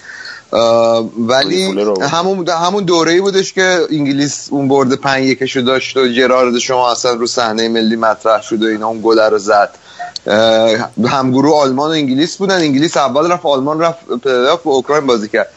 ولی 1.17 1.81
همون 2.01 2.49
همون 2.49 2.83
دوره 2.83 3.21
بودش 3.21 3.53
که 3.53 3.79
انگلیس 3.91 4.47
اون 4.51 4.67
برد 4.67 4.93
5 4.93 5.25
یکشو 5.25 5.61
داشت 5.61 5.97
و 5.97 6.07
جرارد 6.07 6.57
شما 6.57 6.91
اصلا 6.91 7.13
رو 7.13 7.27
صحنه 7.27 7.69
ملی 7.69 7.95
مطرح 7.95 8.41
شد 8.41 8.63
و 8.63 8.65
اینا 8.65 8.87
اون 8.87 9.01
گل 9.03 9.19
رو 9.19 9.37
زد. 9.37 9.69
همگروه 11.07 11.55
آلمان 11.61 11.89
و 11.89 11.93
انگلیس 11.93 12.37
بودن. 12.37 12.55
انگلیس 12.55 12.97
اول 12.97 13.31
رفت 13.31 13.45
آلمان 13.45 13.79
رفت 13.79 14.05
پلی 14.23 14.47
آف 14.47 14.67
اوکراین 14.67 15.07
بازی 15.07 15.29
کرد. 15.29 15.49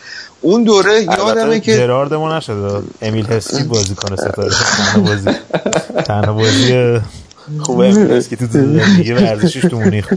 اون 0.43 0.64
دوره 0.64 1.02
یادمه 1.02 1.60
که 1.60 1.77
جرارد 1.77 2.14
ما 2.14 2.36
نشد 2.36 2.85
امیل 3.02 3.27
هسکی 3.27 3.62
بازی 3.62 3.94
کنه 3.94 4.16
ستاره. 4.16 4.51
تنها 4.51 5.01
بازی. 5.01 5.31
تنها 6.05 6.32
بازی 6.32 7.01
خوبه 7.60 7.86
امیل 7.86 8.23
که 8.23 8.36
تو 8.36 8.47
دیگه 8.97 9.14
ورزشش 9.14 9.60
تو 9.60 9.78
مونیخ. 9.81 10.12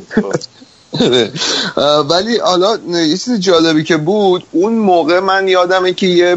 ولی 2.10 2.38
حالا 2.38 2.78
یه 2.90 3.18
چیز 3.18 3.40
جالبی 3.40 3.84
که 3.84 3.98
بود 3.98 4.44
اون 4.52 4.74
موقع 4.74 5.20
من 5.20 5.48
یادمه 5.48 5.94
که 5.94 6.08
یه 6.08 6.36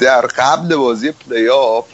در 0.00 0.20
قبل 0.20 0.76
بازی 0.76 1.12
پلی 1.12 1.48
آف 1.48 1.84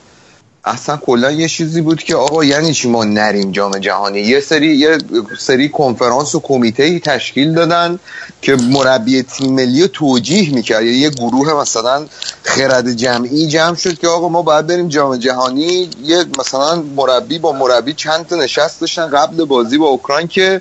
اصلا 0.65 0.97
کلا 0.97 1.31
یه 1.31 1.49
چیزی 1.49 1.81
بود 1.81 2.03
که 2.03 2.17
آقا 2.17 2.45
یعنی 2.45 2.75
چی 2.75 2.89
ما 2.89 3.05
نریم 3.05 3.53
جام 3.53 3.79
جهانی؟ 3.79 4.21
یه 4.21 4.41
سری 4.41 4.77
یه 4.77 4.99
سری 5.39 5.69
کنفرانس 5.69 6.35
و 6.35 6.41
کمیته 6.41 6.83
ای 6.83 7.01
تشکیل 7.01 7.55
دادن 7.55 7.99
که 8.43 8.57
مربی 8.57 9.23
تیم 9.23 9.53
ملی 9.53 9.89
توجیه 9.89 10.55
می‌کرد. 10.55 10.85
یه 10.85 11.11
گروه 11.11 11.61
مثلا 11.61 12.07
خرد 12.43 12.93
جمعی 12.93 13.47
جمع 13.47 13.77
شد 13.77 13.99
که 13.99 14.09
آقا 14.09 14.29
ما 14.29 14.43
باید 14.43 14.67
بریم 14.67 14.89
جام 14.89 15.17
جهانی. 15.17 15.91
یه 16.05 16.25
مثلا 16.39 16.83
مربی 16.97 17.39
با 17.39 17.53
مربی 17.53 17.95
چند 17.95 18.27
تا 18.27 18.37
نشست 18.37 18.81
داشتن 18.81 19.07
قبل 19.07 19.45
بازی 19.45 19.79
با 19.79 19.87
اوکراین 19.87 20.29
که 20.29 20.61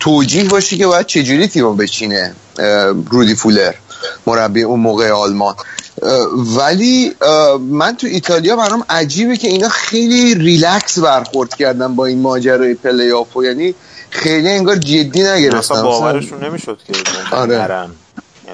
توجیه 0.00 0.44
باشی 0.44 0.78
که 0.78 0.86
باید 0.86 1.06
چجوری 1.06 1.46
تیم 1.46 1.76
بچینه 1.76 2.34
رودی 3.10 3.34
فولر 3.34 3.74
مربی 4.26 4.62
اون 4.62 4.80
موقع 4.80 5.10
آلمان. 5.10 5.54
ولی 6.58 7.12
من 7.70 7.96
تو 7.96 8.06
ایتالیا 8.06 8.56
برام 8.56 8.84
عجیبه 8.90 9.36
که 9.36 9.48
اینا 9.48 9.68
خیلی 9.68 10.34
ریلکس 10.34 10.98
برخورد 10.98 11.54
کردن 11.54 11.94
با 11.94 12.06
این 12.06 12.20
ماجرای 12.20 12.74
پلی 12.74 13.10
آف 13.10 13.28
یعنی 13.44 13.74
خیلی 14.10 14.48
انگار 14.48 14.76
جدی 14.76 15.22
نگرفتن. 15.22 15.58
اصلا 15.58 15.82
باورشون 15.82 16.44
نمی‌شد 16.44 16.78
که 16.86 16.92
آره. 17.36 17.86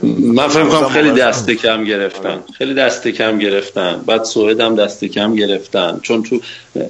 من 0.02 0.48
فکر 0.48 0.64
کنم 0.64 0.88
خیلی 0.88 1.10
دست 1.10 1.50
کم 1.50 1.84
گرفتن. 1.84 2.40
خیلی 2.58 2.74
دست 2.74 3.08
کم 3.08 3.38
گرفتن. 3.38 4.02
بعد 4.06 4.24
سوئد 4.24 4.60
هم 4.60 4.76
دست 4.76 5.04
کم 5.04 5.34
گرفتن. 5.34 6.00
چون 6.02 6.22
تو 6.22 6.40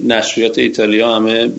نشریات 0.05 0.59
ایتالیا 0.59 1.16
همه 1.16 1.51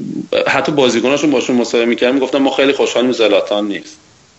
حتی 0.48 0.72
بازیکناشون 0.72 1.32
باشون 1.32 1.56
مصاحبه 1.56 1.86
می‌کردن 1.86 2.14
می‌گفتن 2.14 2.38
ما 2.38 2.52
خیلی 2.52 2.74
خوشحالیم 2.74 3.12
زلاتان 3.12 3.68
نیست. 3.68 3.98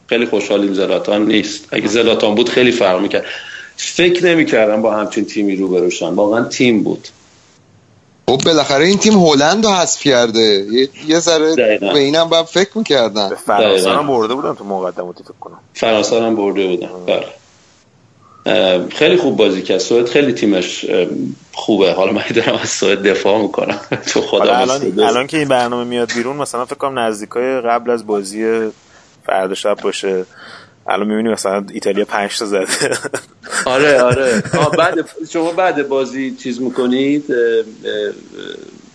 خیلی 0.09 0.26
خوشحالیم 0.26 0.74
زلاتان 0.74 1.26
نیست. 1.26 1.64
اگه 1.70 1.89
زلاتان 1.89 2.35
بود 2.35 2.48
خیلی 2.48 2.72
فرق 2.72 3.01
می‌کرد. 3.01 3.24
فکر 3.78 4.26
نمی‌کردم 4.26 4.82
با 4.82 4.94
همچین 4.96 5.24
تیمی 5.24 5.56
رو 5.56 5.68
بروشن. 5.68 6.09
واقعا 6.09 6.44
تیم 6.44 6.82
بود. 6.82 7.09
خب 8.26 8.40
بالاخره 8.44 8.86
این 8.86 8.98
تیم 8.98 9.12
هلند 9.12 9.66
رو 9.66 9.72
حذف 9.72 10.00
کرده. 10.00 10.66
یه, 10.70 10.88
یه 11.06 11.18
ذره 11.18 11.78
به 11.80 11.98
اینم 11.98 12.28
باید 12.28 12.46
فکر 12.46 12.78
می‌کردن. 12.78 13.34
فرانسه 13.34 13.90
هم 13.90 14.06
برده 14.06 14.34
بودن 14.34 14.55
تو 14.55 14.64
مقدماتی 14.64 15.24
فکر 15.24 15.32
کنم. 15.40 15.59
فرانسه 15.74 16.22
هم 16.22 16.36
برده 16.36 16.66
بودن. 16.66 16.88
بله. 17.06 17.26
خیلی 18.88 19.16
خوب 19.16 19.36
بازی 19.36 19.62
کرد. 19.62 19.78
سوئد 19.78 20.06
خیلی 20.06 20.32
تیمش 20.32 20.86
خوبه. 21.52 21.92
حالا 21.92 22.12
من 22.12 22.22
دارم 22.34 22.59
از 22.62 22.68
سوئد 22.68 23.02
دفاع 23.02 23.42
می‌کنم. 23.42 23.80
تو 24.12 24.20
خدا 24.20 24.56
الان 24.56 25.00
الان 25.00 25.26
که 25.26 25.38
این 25.38 25.48
برنامه 25.48 25.84
میاد 25.84 26.12
بیرون 26.14 26.36
مثلا 26.36 26.64
فکر 26.64 26.74
کنم 26.74 26.98
نزدیکای 26.98 27.60
قبل 27.60 27.90
از 27.90 28.06
بازی 28.06 28.70
فردا 29.26 29.55
شب 29.55 29.76
باشه. 29.82 30.24
الان 30.89 31.09
می‌بینی 31.09 31.28
مثلا 31.28 31.65
ایتالیا 31.73 32.05
5 32.05 32.39
تا 32.39 32.47
زده. 32.47 32.66
آره 33.66 34.02
آره. 34.02 34.43
بعد 34.78 34.94
شما 35.31 35.52
بعد 35.52 35.89
بازی 35.89 36.36
چیز 36.36 36.60
می‌کنید 36.60 37.24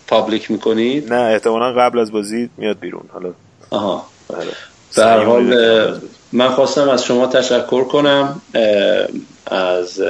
پابلیک 0.07 0.52
می‌کنید؟ 0.52 1.14
نه 1.14 1.22
احتمالا 1.22 1.74
قبل 1.74 1.99
از 1.99 2.11
بازی 2.11 2.49
میاد 2.57 2.80
بیرون. 2.80 3.03
حالا 3.14 3.34
آها. 3.70 4.07
آره. 4.38 4.52
در 4.95 5.24
حال 5.24 5.56
من 6.32 6.49
خواستم 6.49 6.90
از 6.90 7.06
شما 7.06 7.28
تشکر 7.28 7.84
کنم 7.84 8.41
از 9.45 10.02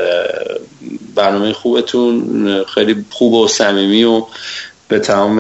برنامه 1.16 1.54
خوبتون 1.54 2.64
خیلی 2.64 3.06
خوب 3.10 3.34
و 3.34 3.48
صمیمی 3.48 4.04
و 4.04 4.26
به 4.88 5.00
تمام 5.00 5.40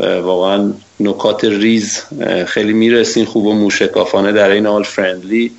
واقعا 0.00 0.72
نکات 1.00 1.44
ریز 1.44 2.02
خیلی 2.46 2.72
می‌رسین 2.72 3.24
خوب 3.24 3.46
و 3.46 3.52
موشکافانه 3.52 4.32
در 4.32 4.50
این 4.50 4.66
حال 4.66 4.82
فرندلی 4.82 5.52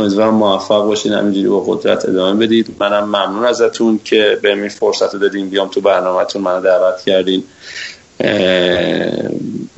امیدوارم 0.00 0.34
موفق 0.34 0.84
باشین 0.84 1.12
همینجوری 1.12 1.48
با 1.48 1.60
قدرت 1.60 2.08
ادامه 2.08 2.46
بدید. 2.46 2.76
منم 2.80 3.04
ممنون 3.04 3.44
ازتون 3.44 4.00
که 4.04 4.38
به 4.42 4.54
این 4.54 4.68
فرصت 4.68 5.16
دادین. 5.16 5.50
بیام 5.50 5.68
تو 5.68 5.80
برنامهتون 5.80 6.42
منو 6.42 6.60
دعوت 6.60 7.02
کردین. 7.06 7.44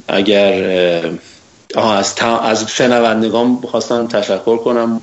اگر 0.08 1.10
از, 1.76 2.14
از 2.42 2.70
شنوندگان 2.70 3.58
خواستم 3.70 4.06
تشکر 4.06 4.56
کنم. 4.56 5.00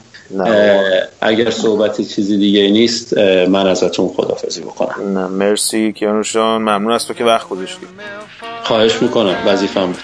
اگر 1.22 1.50
صحبت 1.50 2.02
چیزی 2.02 2.38
دیگه 2.38 2.70
نیست 2.70 3.18
من 3.48 3.68
ازتون 3.68 4.08
خدافزی 4.08 4.62
بکنم. 4.62 5.20
نه 5.20 5.28
مرسی 5.28 5.94
کیانوشان 5.94 6.62
ممنون 6.62 6.92
از 6.92 7.08
تو 7.08 7.14
که 7.14 7.24
وقت 7.24 7.50
گذاشتی. 7.50 7.88
خواهش 8.64 9.02
می‌کنم 9.02 9.36
وظیفم 9.46 9.86
بود. 9.86 9.98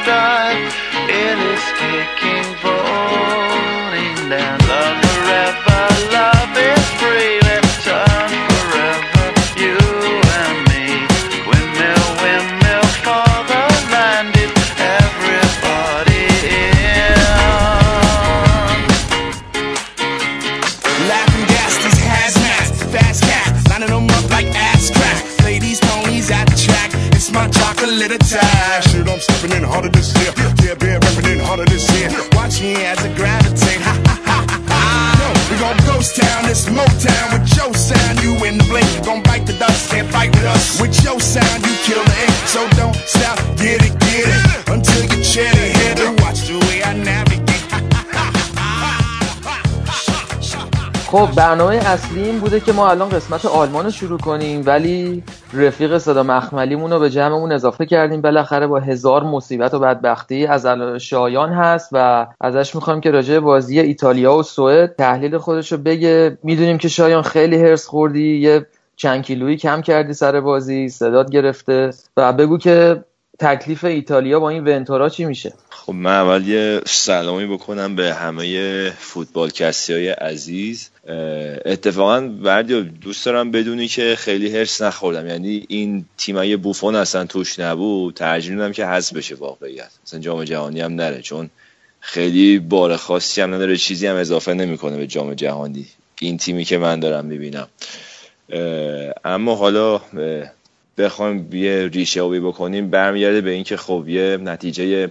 stride. 0.00 0.72
It 1.08 1.38
is 1.52 1.64
kicking, 1.80 2.48
falling, 2.62 4.16
down. 4.30 4.58
Love 4.70 4.98
forever, 5.04 5.82
love 6.16 6.54
is 6.56 6.86
free. 7.00 7.36
Let's 7.48 7.72
turn 7.84 8.30
forever, 8.48 9.26
you 9.62 9.76
and 10.40 10.58
me. 10.70 10.84
Windmill, 11.48 12.06
windmill 12.22 12.86
for 13.04 13.28
the 13.50 13.62
landed. 13.92 14.50
Everybody 14.96 16.24
in. 16.56 17.18
Laughing 21.10 21.46
gas, 21.52 21.74
these 21.84 22.02
hazmat, 22.10 22.66
fast 22.92 23.20
cat, 23.24 23.50
lining 23.70 23.88
them 23.88 24.08
up 24.16 24.30
like 24.30 24.48
ass 24.54 24.90
crack. 24.90 25.18
Ladies, 25.44 25.80
ponies 25.80 26.30
at 26.30 26.46
the 26.48 26.56
track. 26.56 26.90
It's 27.12 27.30
my 27.30 27.48
chocolate 27.48 28.12
attack. 28.12 28.91
Harder 29.50 29.88
this 29.88 30.14
year. 30.18 30.32
Yeah, 30.62 30.74
been 30.74 31.00
repping 31.00 31.32
in 31.32 31.40
harder 31.40 31.64
this 31.64 31.90
year. 31.98 32.10
Watch 32.32 32.60
me 32.62 32.74
as 32.84 32.98
I 32.98 33.10
gravitate. 33.16 33.80
Ha 33.80 33.94
ha 34.06 34.16
ha 34.24 34.38
ha. 34.68 34.82
We 35.50 35.58
gon' 35.58 35.76
ghost 35.86 36.16
town, 36.16 36.46
this 36.46 36.66
Motown 36.66 37.26
with 37.32 37.56
your 37.56 37.74
sound. 37.74 38.22
You 38.22 38.32
in 38.44 38.58
the 38.58 38.64
blink, 38.64 38.86
gon' 39.04 39.22
bite 39.22 39.46
the 39.46 39.54
dust, 39.54 39.90
can't 39.90 40.08
fight 40.08 40.30
with 40.30 40.44
us. 40.44 40.80
With 40.80 40.94
your 41.04 41.18
sound, 41.20 41.66
you 41.66 41.74
kill 41.86 42.02
the 42.04 42.16
ink. 42.24 42.36
So 42.46 42.60
don't 42.78 42.94
stop, 42.94 43.38
get 43.56 43.82
it, 43.82 43.94
get 43.98 44.26
it. 44.30 44.68
Until 44.68 45.02
you 45.10 45.24
chin 45.24 45.52
it, 45.64 45.76
hit 45.76 45.98
it. 45.98 46.20
Watch 46.22 46.46
the 46.48 46.58
way 46.66 46.82
I 46.82 46.94
navigate. 46.94 47.42
خب 51.12 51.28
برنامه 51.36 51.74
اصلی 51.74 52.22
این 52.22 52.38
بوده 52.38 52.60
که 52.60 52.72
ما 52.72 52.90
الان 52.90 53.08
قسمت 53.08 53.44
آلمان 53.44 53.84
رو 53.84 53.90
شروع 53.90 54.18
کنیم 54.18 54.62
ولی 54.66 55.22
رفیق 55.54 55.98
صدا 55.98 56.22
مخملیمون 56.22 56.92
رو 56.92 56.98
به 56.98 57.10
جمعمون 57.10 57.52
اضافه 57.52 57.86
کردیم. 57.86 58.20
بالاخره 58.20 58.66
با 58.66 58.78
هزار 58.78 59.24
مصیبت 59.24 59.74
و 59.74 59.78
بدبختی 59.78 60.46
از 60.46 60.66
شایان 61.00 61.52
هست 61.52 61.88
و 61.92 62.26
ازش 62.40 62.74
می‌خوایم 62.74 63.00
که 63.00 63.10
راجع 63.10 63.38
بازی 63.38 63.80
ایتالیا 63.80 64.34
و 64.34 64.42
سوئد 64.42 64.94
تحلیل 64.98 65.38
خودش 65.38 65.72
رو 65.72 65.78
بگه. 65.78 66.38
می‌دونیم 66.42 66.78
که 66.78 66.88
شایان 66.88 67.22
خیلی 67.22 67.56
هرس 67.56 67.86
خوردی 67.86 68.36
یه 68.36 68.66
چند 68.96 69.22
کیلویی 69.22 69.56
کم 69.56 69.80
کردی 69.80 70.12
سر 70.12 70.40
بازی 70.40 70.88
صدات 70.88 71.30
گرفته 71.30 71.90
و 72.16 72.32
بگو 72.32 72.58
که 72.58 73.04
تکلیف 73.42 73.84
ایتالیا 73.84 74.40
با 74.40 74.50
این 74.50 74.68
ونتورا 74.68 75.08
چی 75.08 75.24
میشه؟ 75.24 75.52
خب 75.70 75.92
من 75.92 76.12
اول 76.12 76.48
یه 76.48 76.80
سلامی 76.86 77.46
بکنم 77.46 77.96
به 77.96 78.14
همه 78.14 78.90
فوتبال 78.90 79.50
کسی 79.50 79.92
های 79.92 80.08
عزیز 80.08 80.90
اتفاقا 81.64 82.20
بردی 82.20 82.82
دوست 82.82 83.26
دارم 83.26 83.50
بدونی 83.50 83.88
که 83.88 84.14
خیلی 84.18 84.56
هرس 84.56 84.82
نخوردم. 84.82 85.26
یعنی 85.26 85.64
این 85.68 86.04
تیمای 86.18 86.56
بوفون 86.56 86.94
اصلا 86.94 87.24
توش 87.24 87.58
نبود. 87.58 88.14
ترجیح 88.14 88.52
میدم 88.52 88.72
که 88.72 88.86
حذف 88.86 89.12
بشه 89.12 89.34
واقعیت. 89.34 89.90
اصلا 90.06 90.20
جام 90.20 90.44
جهانی 90.44 90.80
هم 90.80 90.92
نره 90.94 91.20
چون 91.20 91.50
خیلی 92.00 92.58
بار 92.58 92.96
خاصی 92.96 93.40
هم 93.40 93.54
نداره 93.54 93.76
چیزی 93.76 94.06
هم 94.06 94.16
اضافه 94.16 94.54
نمی‌کنه 94.54 94.96
به 94.96 95.06
جام 95.06 95.34
جهانی. 95.34 95.86
این 96.20 96.36
تیمی 96.36 96.64
که 96.64 96.78
من 96.78 97.00
دارم 97.00 97.24
می‌بینم. 97.24 97.68
اما 99.24 99.54
حالا 99.54 100.00
بخوایم 100.98 101.48
یه 101.52 101.90
ریشه 101.92 102.22
بکنیم 102.22 102.90
برمیگرده 102.90 103.40
به 103.40 103.50
اینکه 103.50 103.76
خب 103.76 104.04
یه 104.08 104.36
نتیجه 104.36 105.10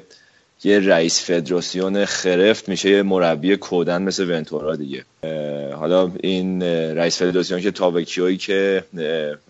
یه 0.63 0.79
رئیس 0.79 1.25
فدراسیون 1.25 2.05
خرفت 2.05 2.69
میشه 2.69 2.89
یه 2.89 3.03
مربی 3.03 3.57
کودن 3.57 4.01
مثل 4.01 4.29
ونتورا 4.29 4.75
دیگه. 4.75 5.05
حالا 5.73 6.11
این 6.23 6.63
رئیس 6.63 7.21
فدراسیون 7.21 7.61
که 7.61 7.71
تابکیوی 7.71 8.37
که 8.37 8.83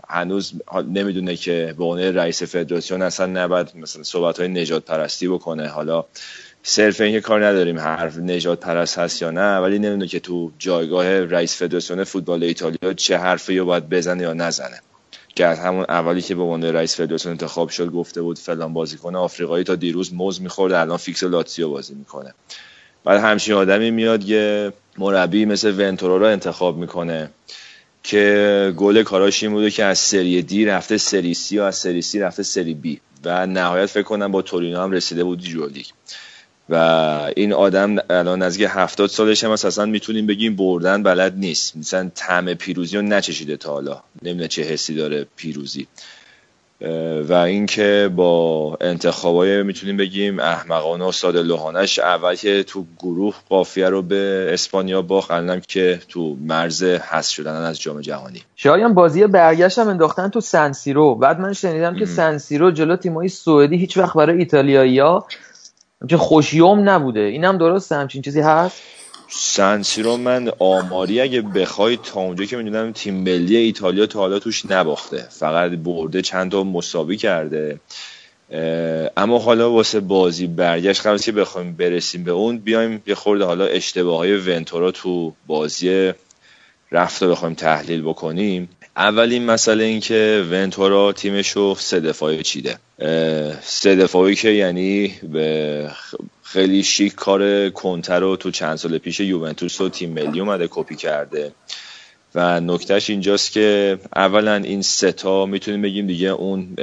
هنوز 0.09 0.53
نمی‌دونه 0.93 1.35
که 1.35 1.75
به 1.77 1.83
عنوان 1.83 2.15
رئیس 2.15 2.43
فدراسیون 2.43 3.01
اصلا 3.01 3.25
نباید 3.25 3.67
مثلا 3.75 4.03
صحبت 4.03 4.39
های 4.39 4.47
نجات 4.47 4.85
پرستی 4.85 5.27
بکنه. 5.27 5.67
حالا 5.67 6.05
صرف 6.63 7.01
اینکه 7.01 7.21
کار 7.21 7.45
نداریم 7.45 7.79
حرف 7.79 8.17
نژادپرست 8.17 8.97
هست 8.97 9.21
یا 9.21 9.31
نه 9.31 9.57
ولی 9.57 9.79
نمی‌دونه 9.79 10.07
که 10.07 10.19
تو 10.19 10.51
جایگاه 10.59 11.19
رئیس 11.19 11.57
فدراسیون 11.57 12.03
فوتبال 12.03 12.43
ایتالیا 12.43 12.93
چه 12.93 13.17
حرفی 13.17 13.57
رو 13.57 13.65
باید 13.65 13.89
بزنه 13.89 14.23
یا 14.23 14.33
نزنه. 14.33 14.79
که 15.35 15.45
از 15.45 15.59
همون 15.59 15.85
اولی 15.89 16.21
که 16.21 16.35
به 16.35 16.41
عنوان 16.41 16.63
رئیس 16.63 16.95
فدراسیون 16.95 17.31
انتخاب 17.31 17.69
شد 17.69 17.91
گفته 17.91 18.21
بود 18.21 18.39
فلان 18.39 18.73
بازیکن 18.73 19.15
آفریقایی 19.15 19.63
تا 19.63 19.75
دیروز 19.75 20.13
موز 20.13 20.41
می‌خورد 20.41 20.73
الان 20.73 20.97
فیکس 20.97 21.23
لاتسیو 21.23 21.69
بازی 21.69 21.93
می‌کنه. 21.93 22.33
بعد 23.03 23.21
همچین 23.21 23.53
آدمی 23.53 23.91
میاد 23.91 24.23
یه 24.23 24.73
مربی 24.97 25.45
مثل 25.45 25.73
ونتورا 25.77 26.17
رو 26.17 26.25
انتخاب 26.25 26.77
می‌کنه 26.77 27.29
که 28.03 28.73
کل 28.77 29.03
کاراش 29.03 29.43
این 29.43 29.51
بوده 29.51 29.71
که 29.71 29.83
از 29.83 29.99
سری 29.99 30.41
دی 30.41 30.65
رفته 30.65 30.97
سری 30.97 31.33
سی 31.33 31.59
و 31.59 31.63
از 31.63 31.75
سری 31.75 32.01
سی 32.01 32.19
رفته 32.19 32.43
سری 32.43 32.73
بی. 32.73 33.01
و 33.23 33.45
نهایت 33.47 33.85
فکر 33.85 34.03
کنم 34.03 34.31
با 34.31 34.41
تورینو 34.41 34.81
هم 34.81 34.91
رسیده 34.91 35.23
بود 35.23 35.39
جولیگ 35.39 35.85
و 36.71 36.75
این 37.35 37.53
آدم 37.53 37.95
الان 38.09 38.41
نزدیک 38.41 38.67
هفتاد 38.69 39.09
سالش 39.09 39.43
هم 39.43 39.51
اصلا 39.51 39.85
می‌تونیم 39.85 40.27
بگیم 40.27 40.55
بردن 40.55 41.03
بلد 41.03 41.33
نیست. 41.37 41.77
مثلا 41.77 42.11
طعم 42.15 42.53
پیروزی 42.53 42.97
رو 42.97 43.01
نچشیده 43.01 43.57
تا 43.57 43.71
حالا. 43.71 44.03
نمی‌دونه 44.21 44.47
چه 44.47 44.61
حسی 44.61 44.95
داره 44.95 45.25
پیروزی. 45.35 45.87
و 47.29 47.33
اینکه 47.33 48.09
با 48.15 48.77
انتخابای 48.81 49.63
می‌تونیم 49.63 49.97
بگیم 49.97 50.39
احمقانه 50.39 51.05
و 51.05 51.11
ساده 51.11 51.43
لوحانش 51.43 51.99
اول 51.99 52.35
که 52.35 52.63
تو 52.63 52.85
گروه 52.99 53.35
قافیه 53.49 53.89
رو 53.89 54.01
به 54.01 54.49
اسپانیا 54.49 55.01
باخت 55.01 55.31
الانم 55.31 55.61
که 55.67 55.99
تو 56.09 56.37
مرز 56.41 56.83
حذف 56.83 57.31
شدن 57.31 57.55
از 57.55 57.81
جام 57.81 58.01
جهانی. 58.01 58.41
شایان 58.55 58.93
بازی 58.93 59.27
برگشت 59.27 59.79
هم 59.79 59.87
انداختن 59.87 60.27
تو 60.29 60.41
سنسیرو 60.41 61.15
بعد 61.15 61.39
من 61.39 61.53
شنیدم 61.53 61.95
که 61.95 62.05
سنسیرو 62.05 62.71
جلو 62.71 62.95
تیمای 62.95 63.27
سوئدی 63.27 63.77
هیچ 63.77 63.97
وقت 63.97 64.13
برای 64.13 64.37
ایتالیایی‌ها 64.37 65.27
همچین 66.01 66.17
خوشیوم 66.17 66.89
نبوده. 66.89 67.19
اینم 67.19 67.57
درسته 67.57 67.95
همچین 67.95 68.21
چیزی 68.21 68.41
هست؟ 68.41 68.81
سنسیرو 69.29 70.17
من 70.17 70.51
آماری 70.59 71.21
اگه 71.21 71.41
بخوای 71.41 71.97
تا 71.97 72.19
اونجا 72.19 72.45
که 72.45 72.57
می‌دونم 72.57 72.91
تیم 72.91 73.13
ملی 73.13 73.57
ایتالیا 73.57 74.05
تا 74.05 74.19
حالا 74.19 74.39
توش 74.39 74.65
نباخته. 74.71 75.27
فقط 75.29 75.71
برده 75.71 76.21
چند 76.21 76.51
تا 76.51 76.63
مساوی 76.63 77.17
کرده. 77.17 77.79
اما 79.17 79.39
حالا 79.39 79.71
واسه 79.71 79.99
بازی 79.99 80.47
برگشت 80.47 81.05
قبل 81.05 81.17
که 81.17 81.31
بخوایم 81.31 81.73
برسیم 81.73 82.23
به 82.23 82.31
اون 82.31 82.57
بیایم 82.57 83.03
یه 83.07 83.15
خورده 83.15 83.45
حالا 83.45 83.65
اشتباه 83.65 84.17
های 84.17 84.37
ونتورا 84.37 84.91
تو 84.91 85.33
بازی 85.47 86.11
رفت 86.91 87.23
بخوایم 87.23 87.55
تحلیل 87.55 88.01
بکنیم. 88.01 88.69
اولین 88.97 89.45
مسئله 89.45 89.83
این 89.83 89.99
که 89.99 90.45
ونتورا 90.51 91.11
تیمش 91.11 91.49
رو 91.49 91.75
سه 91.75 91.99
دفاعی 91.99 92.43
چیده. 92.43 92.77
سه 93.61 93.95
دفاعی 93.95 94.35
که 94.35 94.49
یعنی 94.49 95.15
به 95.33 95.91
خیلی 96.43 96.83
شیک 96.83 97.15
کار 97.15 97.69
کنتر 97.69 98.19
رو 98.19 98.35
تو 98.35 98.51
چند 98.51 98.75
سال 98.75 98.97
پیش 98.97 99.19
یوونتوس 99.19 99.81
و 99.81 99.89
تیم 99.89 100.09
ملی 100.09 100.39
اومده 100.39 100.67
کپی 100.71 100.95
کرده. 100.95 101.51
و 102.35 102.59
نکتهش 102.59 103.09
اینجاست 103.09 103.51
که 103.51 103.99
اولا 104.15 104.55
این 104.55 104.81
ستا 104.81 105.45
می‌تونیم 105.45 105.81
بگیم 105.81 106.07
دیگه 106.07 106.29
اون 106.29 106.75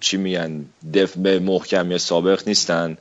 چی 0.00 0.16
میگن؟ 0.16 0.64
دف 0.94 1.16
به 1.16 1.38
محکمی 1.38 1.98
سابق 1.98 2.48
نیستن. 2.48 2.96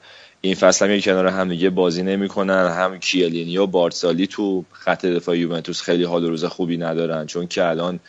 این 0.45 0.55
فصل 0.55 0.91
هم 0.91 0.99
کنار 0.99 1.27
هم 1.27 1.49
دیگه 1.49 1.69
بازی 1.69 2.03
نمی‌کنن. 2.03 2.67
هم 2.67 2.99
کیلینی 2.99 3.57
و 3.57 3.65
بارسالی 3.65 4.27
تو 4.27 4.65
خط 4.71 5.05
دفاع 5.05 5.37
یوونتوس 5.37 5.81
خیلی 5.81 6.03
حال 6.03 6.25
روز 6.25 6.45
خوبی 6.45 6.77
ندارن. 6.77 7.25
چون 7.25 7.47
که 7.47 7.65
الان 7.65 7.99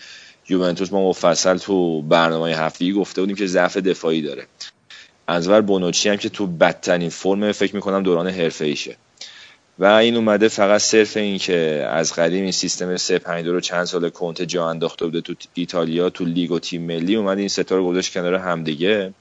یوونتوس 0.49 0.93
ما 0.93 1.09
مفصل 1.09 1.57
تو 1.57 2.03
برنامه 2.03 2.51
هفتگی 2.51 2.93
گفته 2.93 3.21
بودیم 3.21 3.37
که 3.37 3.47
ضعف 3.47 3.77
دفاعی 3.77 4.23
داره. 4.23 4.47
از 5.27 5.49
ور 5.49 5.61
بونوچی 5.61 6.09
هم 6.09 6.17
که 6.17 6.29
تو 6.29 6.47
بدترین 6.47 7.09
فرم 7.09 7.53
فکر 7.53 7.75
می‌کنم 7.75 8.03
دوران 8.03 8.29
حرفه 8.29 8.65
ایشه 8.65 8.97
و 9.79 9.85
این 9.85 10.17
اومده 10.17 10.49
فقط 10.49 10.81
صرف 10.81 11.17
این 11.17 11.39
که 11.39 11.87
از 11.89 12.15
قدیم 12.15 12.43
این 12.43 12.53
سیستم 12.53 12.97
352 12.97 13.53
رو 13.53 13.61
چند 13.61 13.85
سال 13.85 14.09
کنت 14.09 14.43
جا 14.43 14.69
انداخته 14.69 15.05
بوده 15.05 15.21
تو 15.21 15.35
ایتالیا 15.55 16.11
تو 16.11 16.25
لیگ 16.25 16.51
و 16.51 16.59
تیم 16.59 16.83
ملی. 16.83 17.17
اومده 17.17 17.41
این 17.41 17.49
ستا 17.49 17.77
رو 17.77 17.87
گذاشت 17.87 18.15
کنار 18.15 18.35
همدیگه. 18.35 19.13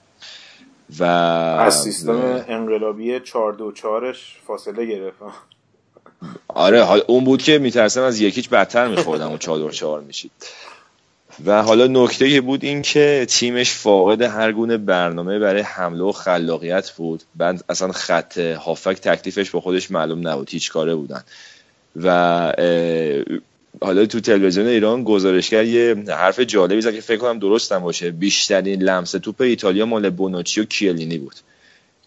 و 1.00 1.04
از 1.04 1.82
سیستم 1.82 2.46
انقلابی 2.48 3.20
4 3.20 4.14
ش 4.14 4.38
فاصله 4.48 4.86
گرفت. 4.86 5.18
آره 6.48 6.92
اون 7.08 7.24
بود 7.24 7.42
که 7.42 7.58
میترسم 7.58 8.02
از 8.02 8.22
یکیچ 8.22 8.50
بدتر 8.50 8.88
میخوردم 8.88 9.32
و 9.32 9.38
4 9.38 9.72
4 9.72 10.02
میشید. 10.02 10.32
و 11.46 11.64
حالا 11.64 11.88
نکته 11.88 12.42
بود 12.42 12.64
این 12.64 12.82
که 12.82 13.26
تیمش 13.30 13.74
فاقد 13.74 14.22
هر 14.22 14.52
گونه 14.52 14.78
برنامه 14.78 15.40
برای 15.40 15.62
حمله 15.62 16.04
و 16.04 16.12
خلاقیت 16.12 16.92
بود. 16.92 17.24
بعد 17.36 17.64
اصلا 17.70 17.92
خط 17.92 18.38
هافک 18.38 18.98
تکلیفش 19.02 19.50
با 19.50 19.62
خودش 19.62 19.92
معلوم 19.92 20.28
نبود 20.28 20.50
هیچ 20.50 20.72
کاره 20.72 20.96
بودن. 20.96 21.24
و 21.96 22.54
حالا 23.82 24.06
تو 24.06 24.20
تلویزیون 24.20 24.68
ایران 24.68 25.04
گزارشگر 25.04 25.66
یه 25.66 25.96
حرف 26.08 26.40
جالبی 26.40 26.82
زد 26.82 26.94
که 26.94 27.02
فکر 27.02 27.18
کنم 27.18 27.40
درستم 27.40 27.80
باشه. 27.80 28.12
بیشترین 28.12 28.82
لمس 28.82 29.12
توپ 29.12 29.42
ایتالیا 29.42 29.86
مال 29.86 30.10
بونوچی 30.10 30.62
و 30.62 30.66
کیلینی 30.66 31.18
بود. 31.18 31.36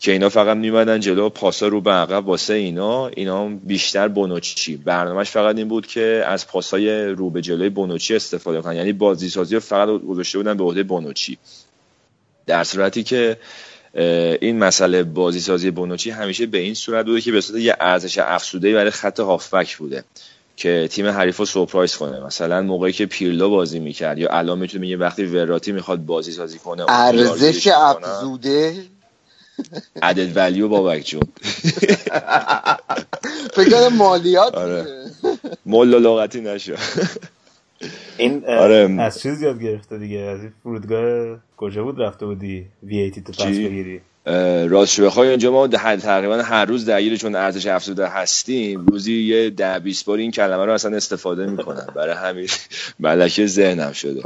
که 0.01 0.13
اینا 0.13 0.29
فقط 0.29 0.57
میمدن 0.57 1.01
جلو 1.01 1.29
پاسا 1.29 1.69
رو 1.69 1.81
به 1.81 1.91
عقب 1.91 2.27
واسه 2.27 2.55
اینا. 2.55 3.09
اینا 3.09 3.49
بیشتر 3.49 4.09
بونوچی. 4.09 4.77
برنامهش 4.77 5.31
فقط 5.31 5.57
این 5.57 5.69
بود 5.69 5.87
که 5.87 6.25
از 6.27 6.47
پاسای 6.47 7.05
رو 7.05 7.31
به 7.31 7.43
جلوی 7.43 7.69
بونوچی 7.69 8.17
استفاده 8.17 8.63
کنن. 8.63 8.77
یعنی 8.77 8.93
بازی 8.93 9.29
سازی 9.29 9.59
فقط 9.59 9.89
گذاشته 9.89 10.39
بودن 10.39 10.57
به 10.57 10.65
عهده 10.65 10.83
بونوچی. 10.83 11.39
در 12.47 12.65
صورتی 12.65 13.03
که 13.03 13.37
این 14.41 14.59
مسئله 14.59 15.03
بازی 15.03 15.41
سازی 15.41 15.71
بونوچی 15.71 16.11
همیشه 16.11 16.47
به 16.47 16.59
این 16.59 16.75
صورت 16.75 17.07
بوده 17.07 17.21
که 17.21 17.33
به 17.33 17.41
صورت 17.41 17.61
یه 17.61 17.77
ارزش 17.81 18.19
افسوده 18.19 18.75
برای 18.75 18.91
خط 18.91 19.21
هافبک 19.21 19.77
بوده. 19.77 20.05
که 20.57 20.89
تیم 20.93 21.07
حریف 21.07 21.37
رو 21.37 21.45
سورپرایز 21.45 21.97
کنه. 21.97 22.21
مثلا 22.21 22.63
موقعی 22.63 22.93
که 22.93 23.07
پیرلو 23.07 23.51
بازی 23.51 23.79
می‌کرد 23.79 24.19
یا 24.19 24.29
الان 24.31 24.59
می‌تونه 24.59 24.89
یه 24.89 24.97
وقتی 24.97 25.25
وراتی 25.25 25.73
می‌خواد 25.73 25.99
بازی 25.99 26.33
سازی 26.33 26.59
کنه 26.59 26.85
ارزش 26.89 27.67
افزوده. 27.67 28.75
عدد 30.03 30.37
ولیو 30.37 30.69
بابک 30.69 31.03
جون 31.03 31.23
فکر 33.55 33.89
مالیات 33.89 34.55
آره. 34.55 34.87
مول 35.67 35.89
لغتی 35.89 36.41
نشو. 36.41 36.75
این 38.17 38.45
آره. 38.47 38.97
از 39.01 39.21
چیز 39.21 39.43
یاد 39.43 39.63
گرفته 39.63 39.99
دیگه؟ 39.99 40.19
از 40.19 40.41
این 40.41 40.53
فرودگاه 40.63 41.39
کجا 41.57 41.85
بود 41.85 42.01
رفته 42.01 42.27
بودی؟ 42.27 42.67
وی 42.83 42.99
ایتی 42.99 43.21
تو 43.21 43.33
پس 43.33 43.43
بگیری. 43.43 44.01
راستش 44.69 45.01
بخوای 45.01 45.29
اینجا 45.29 45.53
ما 45.53 45.69
تقریبا 45.69 46.37
هر 46.37 46.65
روز 46.65 46.87
درگیر 46.87 47.17
چون 47.17 47.35
ارزش 47.35 47.67
افزوده 47.67 48.07
هستیم 48.07 48.87
روزی 48.87 49.23
یه 49.23 49.51
ده 49.51 49.79
20 49.79 50.05
بار 50.05 50.19
این 50.19 50.31
کلمه 50.31 50.65
رو 50.65 50.73
اصلا 50.73 50.97
استفاده 50.97 51.47
می‌کنم. 51.47 51.87
برای 51.97 52.15
همین 52.15 52.49
ملکه 53.01 53.47
ذهنم 53.47 53.93
شده. 53.93 54.23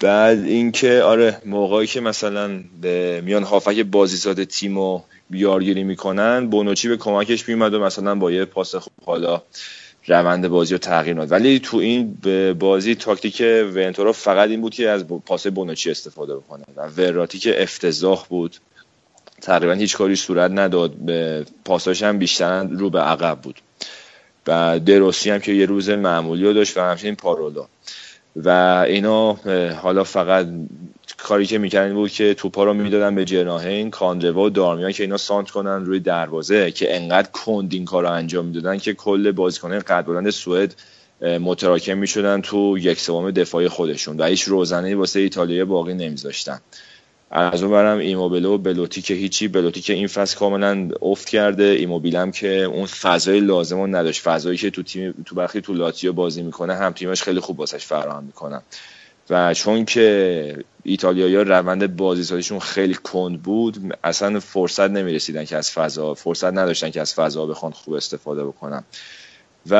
بعد 0.00 0.38
اینکه 0.38 1.02
آره 1.02 1.40
موقعی 1.46 1.86
که 1.86 2.00
مثلا 2.00 2.60
به 2.80 3.22
میان 3.24 3.42
هافک 3.42 3.80
بازیزاد 3.80 4.44
تیم 4.44 4.78
رو 4.78 5.04
یارگیری 5.30 5.84
می‌کنن 5.84 6.46
بونوچی 6.46 6.88
به 6.88 6.96
کمکش 6.96 7.48
میومد 7.48 7.74
و 7.74 7.80
مثلا 7.80 8.14
با 8.14 8.32
یه 8.32 8.44
پاس 8.44 8.74
خوب 8.74 8.92
حالا 9.06 9.42
روند 10.06 10.48
بازی 10.48 10.74
رو 10.74 10.78
تغییر 10.78 11.16
داد. 11.16 11.32
ولی 11.32 11.58
تو 11.58 11.76
این 11.76 12.18
بازی 12.58 12.94
تاکتیک 12.94 13.42
ونتورا 13.74 14.12
فقط 14.12 14.48
این 14.48 14.60
بود 14.60 14.74
که 14.74 14.88
از 14.88 15.08
پاس 15.08 15.46
بونوچی 15.46 15.90
استفاده 15.90 16.36
بکنه 16.36 16.64
و 16.76 16.88
وراتی 16.88 17.38
که 17.38 17.62
افتضاح 17.62 18.26
بود 18.28 18.56
تقریبا 19.42 19.72
هیچ 19.72 19.96
کاری 19.96 20.16
صورت 20.16 20.50
نداد. 20.50 20.92
به 20.92 21.46
پاساش 21.64 22.02
هم 22.02 22.18
بیشتر 22.18 22.64
رو 22.64 22.90
به 22.90 23.00
عقب 23.00 23.38
بود. 23.40 23.60
و 24.46 24.80
دروسی 24.80 25.30
هم 25.30 25.38
که 25.38 25.52
یه 25.52 25.66
روز 25.66 25.90
معمولی 25.90 26.44
رو 26.44 26.52
داشت 26.52 26.76
و 26.76 26.80
همچنین 26.80 27.14
پارولا 27.14 27.66
و 28.36 28.48
اینا 28.88 29.32
حالا 29.82 30.04
فقط 30.04 30.46
کاری 31.24 31.46
که 31.46 31.58
می‌کردن 31.58 31.94
بود 31.94 32.10
که 32.10 32.34
توپا 32.34 32.64
رو 32.64 32.74
می‌دادن 32.74 33.14
به 33.14 33.24
جناهین 33.24 33.90
کاندروا 33.90 34.42
و 34.42 34.50
دارمیان 34.50 34.92
که 34.92 35.02
اینا 35.02 35.16
سانت 35.16 35.50
کنن 35.50 35.84
روی 35.84 36.00
دروازه 36.00 36.70
که 36.70 36.96
انقدر 36.96 37.30
کند 37.30 37.74
این 37.74 37.84
کار 37.84 38.02
رو 38.02 38.10
انجام 38.10 38.44
می‌دادن 38.46 38.78
که 38.78 38.94
کل 38.94 39.32
بازیکنان 39.32 39.78
قد 39.78 40.04
بلند 40.06 40.30
سوئد 40.30 40.74
متراکم 41.20 41.98
می‌شدن 41.98 42.40
تو 42.40 42.78
یک 42.78 43.00
سوم 43.00 43.30
دفاعی 43.30 43.68
خودشون 43.68 44.16
و 44.16 44.24
هیچ 44.24 44.42
روزنه 44.42 44.96
واسه 44.96 45.20
ایتالیا 45.20 45.64
باقی 45.64 45.94
نمیذاشتن. 45.94 46.60
از 47.30 47.62
اون 47.62 47.72
برم 47.72 47.98
ایموبیله 47.98 48.48
و 48.48 48.58
بلوتی 48.58 49.02
که 49.02 49.14
هیچی 49.14 49.48
بلوتی 49.48 49.80
که 49.80 49.92
این 49.92 50.06
فصل 50.06 50.38
کاملا 50.38 50.88
افت 51.02 51.28
کرده 51.28 51.64
ایموبیلم 51.64 52.30
که 52.30 52.48
اون 52.62 52.86
فضای 52.86 53.40
لازم 53.40 53.80
رو 53.80 53.86
نداشت. 53.86 54.22
فضایی 54.22 54.58
که 54.58 54.70
تو 54.70 54.82
تیم 54.82 55.14
تو 55.26 55.34
برخی 55.34 55.60
تو 55.60 55.74
لاتیو 55.74 56.12
بازی 56.12 56.42
می‌کنه 56.42 56.74
هم 56.74 56.92
تیمش 56.92 57.22
خیلی 57.22 57.40
خوب 57.40 57.60
واسش 57.60 57.86
فراهم 57.86 58.24
می‌کنن 58.24 58.62
و 59.30 59.54
چون 59.54 59.84
که 59.84 60.64
ایتالیایی 60.82 61.36
روند 61.36 61.96
بازی 61.96 62.24
سازیشون 62.24 62.58
خیلی 62.58 62.94
کند 62.94 63.42
بود 63.42 63.98
اصلا 64.04 64.40
فرصت 64.40 64.90
نمی‌رسیدن 64.90 65.44
که 65.44 65.56
از 65.56 65.70
فضا 65.70 66.14
فرصت 66.14 66.52
نداشتن 66.52 66.90
که 66.90 67.00
از 67.00 67.14
فضا 67.14 67.46
بخوان 67.46 67.72
خوب 67.72 67.94
استفاده 67.94 68.44
بکنن. 68.44 68.84
و 69.70 69.74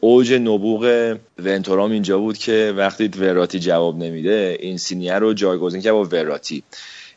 اوج 0.00 0.32
نبوغ 0.32 1.16
ونتورام 1.38 1.90
اینجا 1.90 2.18
بود 2.18 2.38
که 2.38 2.74
وقتی 2.76 3.08
وراتی 3.08 3.58
جواب 3.58 3.98
نمیده 3.98 4.56
این 4.60 4.76
سینیه 4.76 5.14
رو 5.14 5.34
جایگزین 5.34 5.80
کرد 5.80 5.92
با 5.92 6.04
وراتی. 6.04 6.62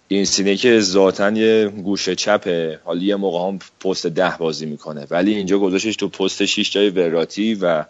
این 0.08 0.26
سینه 0.26 0.56
که 0.56 0.80
ذاتا 0.80 1.32
یه 1.32 1.68
گوشه 1.68 2.16
چپه 2.16 2.80
حالا 2.84 3.02
یه 3.02 3.16
موقع 3.16 3.48
هم 3.48 3.60
پست 3.80 4.08
ده 4.08 4.34
بازی 4.40 4.66
می‌کنه. 4.66 5.08
ولی 5.10 5.36
اینجا 5.36 5.60
گذاشتش 5.60 5.96
تو 5.96 6.10
پست 6.10 6.46
6 6.46 6.72
جای 6.72 6.90
وراتی 6.90 7.56
و 7.56 7.86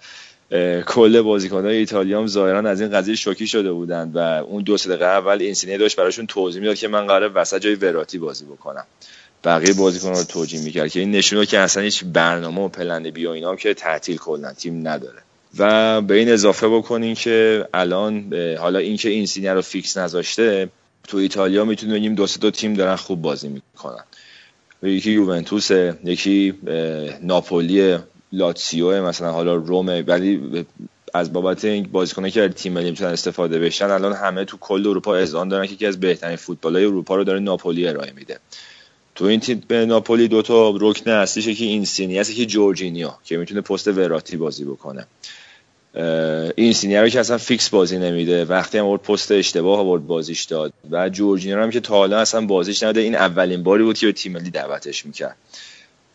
کل 0.88 1.22
بازیکنهای 1.22 1.78
ایتالیا 1.78 2.20
هم 2.20 2.28
ظاهرا 2.28 2.70
از 2.70 2.82
این 2.82 2.92
قضیه 2.92 3.16
شوکه 3.16 3.48
شده 3.48 3.72
بودند 3.72 4.16
و 4.16 4.20
اون 4.20 4.64
دو 4.64 4.78
سه 4.78 4.90
دقیقه 4.90 5.06
اول 5.06 5.42
اینسینیه 5.42 5.78
داشت 5.78 5.96
براشون 5.96 6.28
توضیح 6.28 6.62
می‌داد 6.62 6.76
که 6.76 6.88
من 6.88 7.08
قراره 7.08 7.28
وسط 7.28 7.62
جای 7.62 7.76
وراتی 7.76 8.18
بازی 8.18 8.46
بکنم. 8.46 8.86
بقیه 9.44 9.74
بازیکن 9.74 10.10
رو 10.10 10.24
توجیه 10.24 10.62
می‌کرد 10.62 10.90
که 10.90 11.00
این 11.00 11.12
نشونه 11.12 11.46
که 11.46 11.60
اصلا 11.60 11.84
هیچ 11.84 12.04
برنامه 12.14 12.62
و 12.62 12.68
plan 12.68 13.10
B 13.10 13.28
اینا 13.28 13.50
هم 13.50 13.56
که 13.56 13.74
تعطیل 13.74 14.18
کلا 14.18 14.54
تیم 14.54 14.88
نداره. 14.88 15.20
و 15.58 16.02
به 16.02 16.16
این 16.16 16.30
اضافه 16.30 16.68
بکنین 16.68 17.16
که 17.16 17.68
الان 17.74 18.34
حالا 18.60 18.80
اینکه 18.80 19.10
اینسینیه 19.10 19.54
رو 19.54 19.62
فیکس 19.62 19.98
نذاشته 19.98 20.70
تو 21.08 21.18
ایتالیا 21.18 21.66
می‌تونیم 21.66 21.96
بگیم 21.96 22.16
دو 22.16 22.28
سه 22.28 22.40
تا 22.40 22.52
تیم 22.52 22.74
دارن 22.74 22.96
خوب 22.96 23.22
بازی 23.22 23.48
می‌کنن. 23.48 24.04
یکی 24.84 25.12
یوونتوس 25.12 25.72
یکی 26.04 26.54
ناپولی 27.22 27.98
لاتسیو 28.36 29.04
مثلا 29.04 29.32
حالا 29.32 29.56
روم 29.56 30.04
ولی 30.08 30.66
از 31.14 31.34
بابت 31.34 31.66
این 31.66 31.84
بازیکنایی 31.84 32.32
که 32.32 32.48
تیم 32.48 32.74
ملی 32.74 32.90
می‌تونن 32.90 33.12
استفاده 33.12 33.60
بشن 33.60 33.86
الان 33.86 34.14
همه 34.14 34.46
تو 34.46 34.58
کل 34.58 34.88
اروپا 34.88 35.16
اذعان 35.16 35.50
دارن 35.50 35.68
که 35.68 35.74
یکی 35.74 35.86
از 35.86 36.00
بهترین 36.00 36.36
فوتبالای 36.36 36.86
اروپا 36.86 37.16
رو 37.16 37.24
داره 37.24 37.40
ناپولی 37.40 37.88
ارائه 37.88 38.12
میده. 38.12 38.40
تو 39.16 39.26
این 39.26 39.40
تیم 39.40 39.64
به 39.68 39.86
ناپولی 39.86 40.28
دو 40.28 40.42
تا 40.42 40.74
رکن 40.82 41.12
اصلیش 41.12 41.58
که 41.58 41.66
اینسینیه 41.66 42.18
هست 42.18 42.36
که 42.36 42.46
جورجینیو 42.46 43.10
که 43.24 43.38
می‌تونه 43.38 43.62
پست 43.62 43.88
وراتی 43.88 44.38
بازی 44.38 44.66
بکنه. 44.66 45.08
اینسینیه 46.56 46.98
رو 46.98 47.10
که 47.10 47.20
اصلا 47.20 47.38
فیکس 47.38 47.70
بازی 47.70 47.98
نمیده. 47.98 48.46
وقتی 48.46 48.78
هم 48.78 48.98
پست 48.98 49.32
اشتباه 49.32 49.80
آورد 49.80 50.08
بازیش 50.08 50.44
داد. 50.44 50.74
و 50.92 51.10
جورجینیو 51.10 51.60
هم 51.60 51.70
که 51.70 51.80
تا 51.80 51.94
حالا 51.94 52.20
اصلا 52.20 52.46
بازیش 52.46 52.84
نده. 52.84 53.02
این 53.02 53.16
اولین 53.16 53.64
باری 53.64 53.84
بود 53.84 53.98
که 53.98 54.06
به 54.06 54.12
تیم 54.12 54.32
ملی 54.32 54.50
دعوتش 54.50 55.06
می‌کرد. 55.06 55.36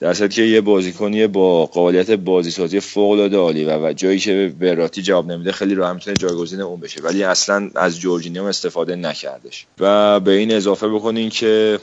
در 0.01 0.29
که 0.29 0.43
یه 0.43 0.61
بازیکنی 0.61 1.27
با 1.27 1.67
قابلیت 1.67 2.11
بازیسازی 2.11 2.81
فوق 2.81 3.11
العاده 3.11 3.37
عالی 3.37 3.65
و 3.65 3.93
جایی 3.93 4.19
که 4.19 4.53
وراتی 4.61 5.03
جواب 5.03 5.33
نمیده 5.33 5.53
خیلی 5.53 5.75
راحت 5.75 5.95
می‌تونه 5.95 6.17
جایگزین 6.17 6.61
اون 6.61 6.81
بشه. 6.81 7.01
ولی 7.03 7.25
اصلا 7.25 7.71
از 7.75 8.01
جورجینیوم 8.01 8.47
استفاده 8.47 8.97
نکردش. 8.97 9.67
و 9.81 10.21
به 10.21 10.31
این 10.31 10.53
اضافه 10.53 10.89
بکنین 10.89 11.29
که 11.29 11.79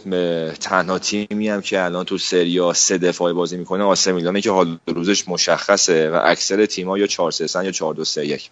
تنها 0.60 1.00
تیمی 1.00 1.50
هم 1.50 1.62
که 1.62 1.84
الان 1.84 2.06
تو 2.06 2.18
سریا 2.18 2.74
سه 2.74 2.98
دفاعی 2.98 3.34
بازی 3.34 3.58
می‌کنه 3.58 3.84
آسه 3.84 4.12
میلانه 4.12 4.42
که 4.42 4.52
حال 4.52 4.78
روزش 4.88 5.28
مشخصه 5.28 6.10
و 6.10 6.20
اکثر 6.24 6.66
تیم‌ها 6.66 6.98
یا 6.98 7.08
4 7.08 7.32
3 7.32 7.66
یا 7.66 7.72
4 7.72 7.94
2 7.94 8.06
3 8.06 8.26
1 8.26 8.50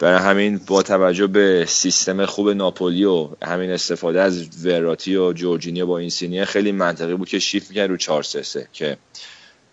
برای 0.00 0.18
همین 0.18 0.60
با 0.66 0.82
توجه 0.82 1.26
به 1.26 1.64
سیستم 1.68 2.26
خوب 2.26 2.50
ناپولی 2.50 3.04
و 3.04 3.28
همین 3.42 3.70
استفاده 3.70 4.20
از 4.20 4.66
وراتی 4.66 5.16
و 5.16 5.32
جورجینیو 5.32 5.86
با 5.86 5.98
این 5.98 6.10
سینیه 6.10 6.44
خیلی 6.44 6.72
منطقی 6.72 7.14
بود 7.14 7.28
که 7.28 7.38
شیفت 7.38 7.70
می‌کرد 7.70 7.90
رو 7.90 7.96
4 7.96 8.22
3 8.22 8.68
که 8.72 8.96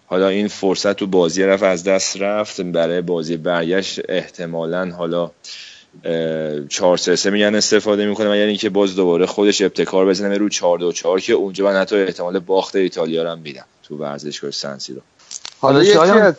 حالا 0.06 0.28
این 0.28 0.48
فرصت 0.48 0.94
تو 0.94 1.08
بازی 1.08 1.44
رفت 1.44 1.64
از 1.64 1.84
دست 1.84 2.22
رفت. 2.22 2.62
برای 2.62 3.02
بازی 3.02 3.38
برگشت 3.38 4.00
احتمالا 4.10 4.92
حالا 4.92 5.32
4 6.70 6.98
3 6.98 7.30
میگن 7.30 7.56
استفاده 7.56 8.06
می‌کنه 8.06 8.32
و 8.32 8.36
یعنی 8.36 8.58
که 8.58 8.70
باز 8.70 8.96
دوباره 8.96 9.26
خودش 9.26 9.62
ابتکار 9.62 10.06
بزنه 10.06 10.38
رو 10.38 10.50
4 10.50 10.80
2 10.80 10.92
4 10.92 11.20
که 11.20 11.34
اونجا 11.34 11.66
من 11.66 11.76
حتی 11.76 11.96
احتمال 11.96 12.40
باخت 12.40 12.76
ایتالیا 12.76 13.24
رو 13.24 13.30
هم 13.30 13.40
میدم 13.40 13.66
تو 13.84 13.98
ورزشگاه 13.98 14.52
سنسیرو 14.52 15.02
حالا 15.60 15.84
یکی 15.84 15.98
از 15.98 16.36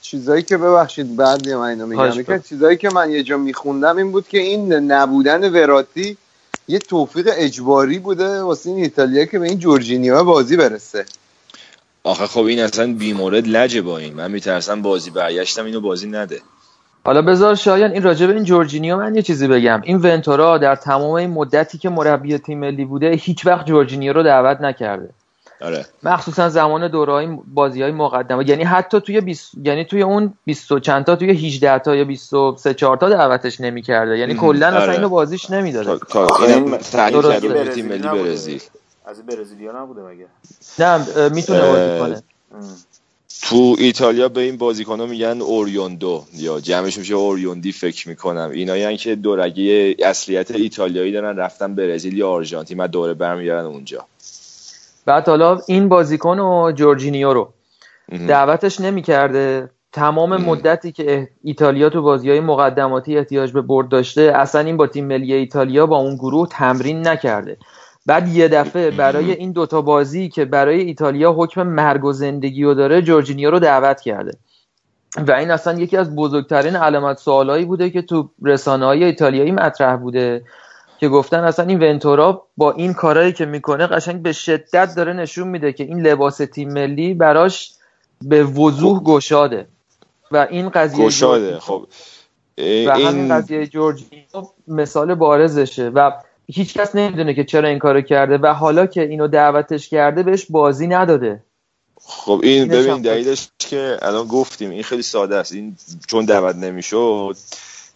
چیزایی 0.00 0.42
که 0.42 0.56
ببخشید 0.56 1.16
بعدی 1.16 1.54
من 1.54 1.62
اینو 1.62 1.86
میگم 1.86 2.20
یکی 2.20 2.32
از 2.32 2.48
چیزایی 2.48 2.76
که 2.76 2.88
من 2.94 3.10
یه 3.10 3.22
جا 3.22 3.36
میخوندم 3.36 3.96
این 3.96 4.12
بود 4.12 4.28
که 4.28 4.38
این 4.38 4.72
نبودن 4.72 5.52
وراتی 5.52 6.16
یه 6.68 6.78
توفیق 6.78 7.28
اجباری 7.32 7.98
بوده 7.98 8.42
واسه 8.42 8.70
این 8.70 8.78
ایتالیا 8.78 9.24
که 9.24 9.38
به 9.38 9.46
این 9.46 9.58
جورجینیو 9.58 10.24
بازی 10.24 10.56
برسه. 10.56 11.04
آخه 12.04 12.26
خب 12.26 12.40
این 12.40 12.60
اصلا 12.60 12.94
بیمورد 12.94 13.48
لجه 13.48 13.82
با 13.82 13.98
این. 13.98 14.14
من 14.14 14.30
میترسم 14.30 14.82
بازی 14.82 15.10
برگشتم 15.10 15.64
اینو 15.64 15.80
بازی 15.80 16.06
نده. 16.06 16.40
حالا 17.04 17.22
بذار 17.22 17.54
شایان 17.54 17.90
این 17.90 18.02
راجبه 18.02 18.34
این 18.34 18.44
جورجینیو 18.44 18.96
من 18.96 19.14
یه 19.14 19.22
چیزی 19.22 19.48
بگم. 19.48 19.80
این 19.84 19.96
ونتورا 19.96 20.58
در 20.58 20.76
تمام 20.76 21.10
این 21.10 21.30
مدتی 21.30 21.78
که 21.78 21.88
مربی 21.88 22.38
تیم 22.38 22.58
ملی 22.58 22.84
بوده 22.84 23.10
هیچ 23.10 23.46
وقت 23.46 23.66
جورجینیو 23.66 24.12
رو 24.12 24.22
دعوت 24.22 24.60
نکرده. 24.60 25.10
آره. 25.60 25.86
مخصوصا 26.02 26.48
زمان 26.48 26.88
دورهای 26.88 27.28
بازی 27.54 27.82
های 27.82 27.92
مقدمه 27.92 28.48
یعنی 28.48 28.64
حتی 28.64 29.00
توی 29.00 29.20
20 29.20 29.50
یعنی 29.64 29.84
توی 29.84 30.02
اون 30.02 30.34
20 30.44 30.78
چند 30.78 31.04
تا 31.04 31.16
توی 31.16 31.30
18 31.30 31.78
تا 31.78 31.96
یا 31.96 32.04
23 32.04 32.74
4 32.74 32.96
تا 32.96 33.08
دعوتش 33.08 33.60
نمی‌کرده. 33.60 34.18
یعنی 34.18 34.34
کلا 34.34 34.66
آره. 34.66 34.76
اصلا 34.76 34.92
اینو 34.92 35.08
بازیش 35.08 35.50
نمی‌داده. 35.50 35.90
اینم 35.90 36.76
تحلیل 36.76 37.22
کرده 37.22 37.74
تیم 37.74 37.86
ملی 37.86 37.98
برزیل 37.98 38.60
از 39.06 39.26
برزیلیا 39.26 39.82
نبوده 39.82 40.00
مگه؟ 40.02 40.26
نه 40.78 41.28
می‌تونه 41.28 41.60
بازی 41.60 42.00
کنه. 42.00 42.22
تو 43.42 43.76
ایتالیا 43.78 44.28
به 44.28 44.40
این 44.40 44.56
بازیکن‌ها 44.56 45.06
میگن 45.06 45.40
اوریوندو 45.40 46.24
یا 46.34 46.60
جمعش 46.60 46.98
میشه 46.98 47.14
اوریوندی 47.14 47.72
فکر 47.72 48.08
می‌کنم. 48.08 48.50
اینایی 48.50 48.96
که 48.96 49.14
دورگی 49.14 49.96
اصلیت 50.04 50.50
ایتالیایی 50.50 51.12
دارن 51.12 51.36
رفتن 51.36 51.74
برزیل 51.74 52.18
یا 52.18 52.30
آرژانتین 52.30 52.78
بعد 52.78 52.90
دوره 52.90 53.14
برمیگردن 53.14 53.64
اونجا. 53.64 54.06
بعد 55.06 55.28
حالا 55.28 55.58
این 55.66 55.88
بازیکن 55.88 56.38
و 56.38 56.72
جورجینیو 56.72 57.32
رو 57.32 57.52
دعوتش 58.28 58.80
نمی‌کرده. 58.80 59.70
تمام 59.92 60.36
مدتی 60.36 60.92
که 60.92 61.28
ایتالیا 61.42 61.88
تو 61.88 62.02
بازی 62.02 62.30
های 62.30 62.40
مقدماتی 62.40 63.18
احتیاج 63.18 63.52
به 63.52 63.60
برد 63.60 63.88
داشته 63.88 64.22
اصلا 64.22 64.60
این 64.60 64.76
با 64.76 64.86
تیم 64.86 65.06
ملی 65.06 65.34
ایتالیا 65.34 65.86
با 65.86 65.96
اون 65.96 66.14
گروه 66.14 66.48
تمرین 66.48 67.08
نکرده. 67.08 67.56
بعد 68.06 68.28
یه 68.28 68.48
دفعه 68.48 68.90
برای 68.90 69.32
این 69.32 69.52
دوتا 69.52 69.82
بازی 69.82 70.28
که 70.28 70.44
برای 70.44 70.80
ایتالیا 70.80 71.32
حکم 71.32 71.62
مرگ 71.62 72.04
و 72.04 72.12
زندگی 72.12 72.64
رو 72.64 72.74
داره 72.74 73.02
جورجینیو 73.02 73.50
رو 73.50 73.58
دعوت 73.58 74.00
کرده. 74.00 74.32
و 75.28 75.32
این 75.32 75.50
اصلا 75.50 75.78
یکی 75.78 75.96
از 75.96 76.16
بزرگترین 76.16 76.76
علامت 76.76 77.18
سوالایی 77.18 77.64
بوده 77.64 77.90
که 77.90 78.02
تو 78.02 78.30
رسانه 78.42 78.86
های 78.86 79.04
ایتالیایی 79.04 79.52
مطرح 79.52 79.96
بوده. 79.96 80.42
که 81.00 81.08
گفتن 81.08 81.44
اصلا 81.44 81.66
این 81.66 81.82
ونتورا 81.82 82.46
با 82.56 82.72
این 82.72 82.94
کارهایی 82.94 83.32
که 83.32 83.46
می‌کنه 83.46 83.86
قشنگ 83.86 84.22
به 84.22 84.32
شدت 84.32 84.94
داره 84.96 85.12
نشون 85.12 85.48
میده 85.48 85.72
که 85.72 85.84
این 85.84 86.06
لباس 86.06 86.36
تیم 86.36 86.72
ملی 86.72 87.14
براش 87.14 87.72
به 88.22 88.44
وضوح 88.44 89.02
گشاده. 89.02 89.66
و 90.30 90.46
این 90.50 90.68
قضیه 90.68 91.06
گشاده 91.06 91.58
خب. 91.58 91.86
و 92.58 92.90
همین 92.90 93.34
قضیه 93.34 93.66
جورجینیو 93.66 94.24
مثال 94.68 95.14
بارزشه. 95.14 95.88
و 95.88 96.10
هیچ 96.46 96.74
کس 96.74 96.94
نمی‌دونه 96.94 97.34
که 97.34 97.44
چرا 97.44 97.68
این 97.68 97.78
کارو 97.78 98.00
کرده 98.00 98.38
و 98.38 98.46
حالا 98.46 98.86
که 98.86 99.02
اینو 99.02 99.28
دعوتش 99.28 99.88
کرده 99.88 100.22
بهش 100.22 100.46
بازی 100.50 100.86
نداده. 100.86 101.42
خب 102.04 102.40
این 102.42 102.68
ببین 102.68 103.02
دلیلش 103.02 103.48
که 103.58 103.98
الان 104.02 104.26
گفتیم 104.26 104.70
این 104.70 104.82
خیلی 104.82 105.02
ساده 105.02 105.36
است. 105.36 105.52
این 105.52 105.76
چون 106.06 106.24
دعوت 106.24 106.56
نمی‌شد 106.56 107.36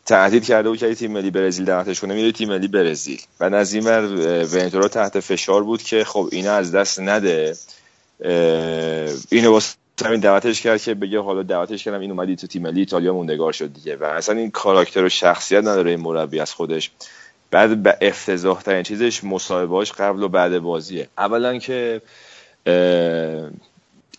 تهدید 0.06 0.44
کرده 0.44 0.68
بود 0.68 0.78
که 0.78 0.94
تیم 0.94 1.12
ملی 1.12 1.30
برزیل 1.30 1.64
دعوتش 1.64 2.00
کنه 2.00 2.14
میره 2.14 2.32
تیم 2.32 2.48
ملی 2.48 2.68
برزیل. 2.68 3.20
و 3.40 3.54
از 3.54 3.74
ونتورا 4.54 4.88
تحت 4.88 5.20
فشار 5.20 5.64
بود 5.64 5.82
که 5.82 6.04
خب 6.04 6.28
اینا 6.32 6.52
از 6.52 6.72
دست 6.72 7.00
نده. 7.00 7.56
اینو 9.30 9.50
واسه 9.50 9.76
همین 10.04 10.20
دعوتش 10.20 10.60
کرد 10.60 10.82
که 10.82 10.94
بگه 10.94 11.20
حالا 11.20 11.42
دعوتش 11.42 11.84
کردم 11.84 12.00
این 12.00 12.10
اومدی 12.10 12.36
تو 12.36 12.46
تیم 12.46 12.62
ملی 12.62 12.80
ایتالیا 12.80 13.12
موندگار 13.12 13.52
شد 13.52 13.72
دیگه. 13.72 13.96
و 13.96 14.04
اصلا 14.04 14.38
این 14.38 14.50
کاراکتر 14.50 15.04
و 15.04 15.08
شخصیت 15.08 15.60
نداره 15.60 15.90
این 15.90 16.00
مربی 16.00 16.40
از 16.40 16.52
خودش. 16.52 16.90
بعد 17.50 17.82
به 17.82 17.96
افتضاح 18.00 18.62
ترین 18.62 18.82
چیزش 18.82 19.24
مصاحبهاش 19.24 19.92
قبل 19.92 20.22
و 20.22 20.28
بعد 20.28 20.58
بازیه. 20.58 21.08
اولا 21.18 21.58
که 21.58 22.00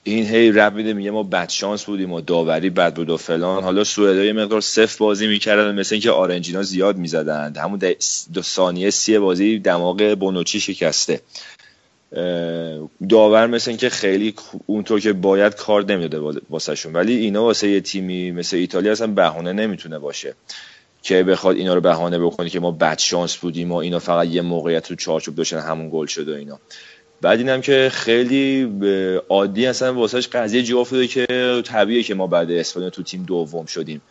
این 0.08 0.26
هی 0.26 0.52
رب 0.52 0.76
میده 0.76 0.94
میگه 0.94 1.12
ما 1.12 1.24
بد 1.24 1.50
شانس 1.50 1.84
بودیم 1.84 2.12
و 2.12 2.22
داوری 2.22 2.70
بد 2.70 2.94
بود 2.94 3.10
و 3.10 3.18
فلان. 3.18 3.64
حالا 3.64 3.84
سوئدای 3.84 4.32
مقدار 4.32 4.62
صفر 4.62 4.98
بازی 5.00 5.28
می‌کردن 5.28 5.80
مثل 5.80 5.96
اینکه 5.96 6.12
آرنجینا 6.12 6.64
زیاد 6.64 6.98
می‌زدن. 6.98 7.54
همون 7.56 7.80
دو 8.34 8.42
ثانیه 8.42 8.90
سی 8.90 9.20
بازی 9.20 9.60
دماغ 9.60 10.16
بونوچی 10.20 10.60
شکسته. 10.60 11.22
داور 13.10 13.48
مثل 13.48 13.72
اینکه 13.72 13.90
خیلی 13.90 14.34
اونطور 14.66 15.00
که 15.00 15.14
باید 15.14 15.56
کار 15.56 15.86
نمی‌داده 15.86 16.42
واسهشون. 16.50 16.94
ولی 16.94 17.16
اینا 17.16 17.44
واسه 17.44 17.70
یه 17.70 17.82
تیمی 17.82 18.32
مثل 18.32 18.58
ایتالیا 18.58 18.92
اصلا 18.92 19.08
بهونه 19.08 19.54
نمی‌تونه 19.54 20.00
باشه. 20.00 20.36
که 21.04 21.24
بخواد 21.24 21.56
اینا 21.56 21.74
رو 21.74 21.82
بهانه 21.82 22.20
بکنه 22.20 22.50
که 22.50 22.60
ما 22.60 22.72
بد 22.72 23.00
شانس 23.00 23.36
بودیم 23.36 23.72
و 23.72 23.76
اینا 23.76 24.00
فقط 24.00 24.28
یه 24.28 24.42
موقعیت 24.42 24.84
تو 24.84 24.96
چارچوب 24.96 25.36
داشتن 25.36 25.60
همون 25.60 25.90
گل 25.90 26.06
شد 26.06 26.30
و 26.30 26.34
اینا. 26.34 26.60
بعد 27.26 27.40
اینم 27.40 27.62
که 27.62 27.90
خیلی 27.94 28.72
عادی 29.30 29.66
اصلا 29.66 29.94
واسهش 29.94 30.28
قضیه 30.28 30.64
جا 30.64 30.80
افتاده 30.80 31.08
که 31.08 31.26
طبیعیه 31.66 32.04
که 32.04 32.16
ما 32.16 32.28
بعد 32.28 32.52
اسپانیا 32.52 32.90
تو 32.90 33.04
تیم 33.04 33.24
دوم 33.24 33.66
شدیم. 33.66 34.02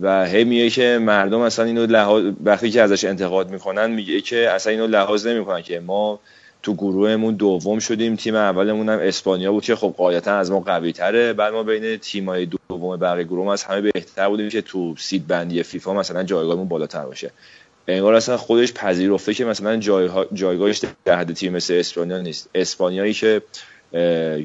و 0.00 0.26
هی 0.26 0.70
که 0.70 0.98
مردم 1.02 1.40
اصلا 1.40 1.64
اینو 1.64 1.86
لحاظ 1.86 2.24
وقتی 2.44 2.70
که 2.70 2.82
ازش 2.82 3.04
انتقاد 3.04 3.50
می‌کنن 3.50 3.90
میگه 3.90 4.20
که 4.20 4.50
اصلا 4.50 4.72
اینو 4.72 4.86
لحاظ 4.86 5.26
نمی‌کنن 5.26 5.62
که 5.62 5.80
ما 5.80 6.20
تو 6.62 6.74
گروهمون 6.74 7.34
دوم 7.34 7.78
شدیم 7.78 8.16
تیم 8.16 8.34
اولمون 8.34 8.88
هم 8.88 8.98
اسپانیا 8.98 9.52
بود 9.52 9.64
که 9.64 9.76
خب 9.76 9.94
قاعدتا 9.96 10.36
از 10.36 10.50
ما 10.50 10.60
قوی 10.60 10.92
تره 10.92 11.32
بعد 11.32 11.52
ما 11.52 11.62
بین 11.62 11.96
تیمای 11.96 12.46
دوم 12.68 12.96
بقیه 12.96 13.24
گروه 13.24 13.52
از 13.52 13.64
همه 13.64 13.80
بهتر 13.80 14.28
بودیم 14.28 14.48
که 14.48 14.62
تو 14.62 14.94
سید 14.98 15.26
بندی 15.26 15.62
فیفا 15.62 15.94
مثلا 15.94 16.22
جایگاهمون 16.22 16.68
بالاتر 16.68 17.04
باشه. 17.04 17.30
انگار 17.88 18.14
اصلا 18.14 18.36
خودش 18.36 18.72
پذیرفته 18.72 19.34
که 19.34 19.44
مثلا 19.44 19.76
جایگاهش 20.32 20.80
در 21.04 21.18
حد 21.18 21.32
تیم 21.32 21.52
مثل 21.52 21.74
اسپانیا 21.74 22.20
نیست. 22.20 22.48
اسپانیایی 22.54 23.12
که 23.12 23.42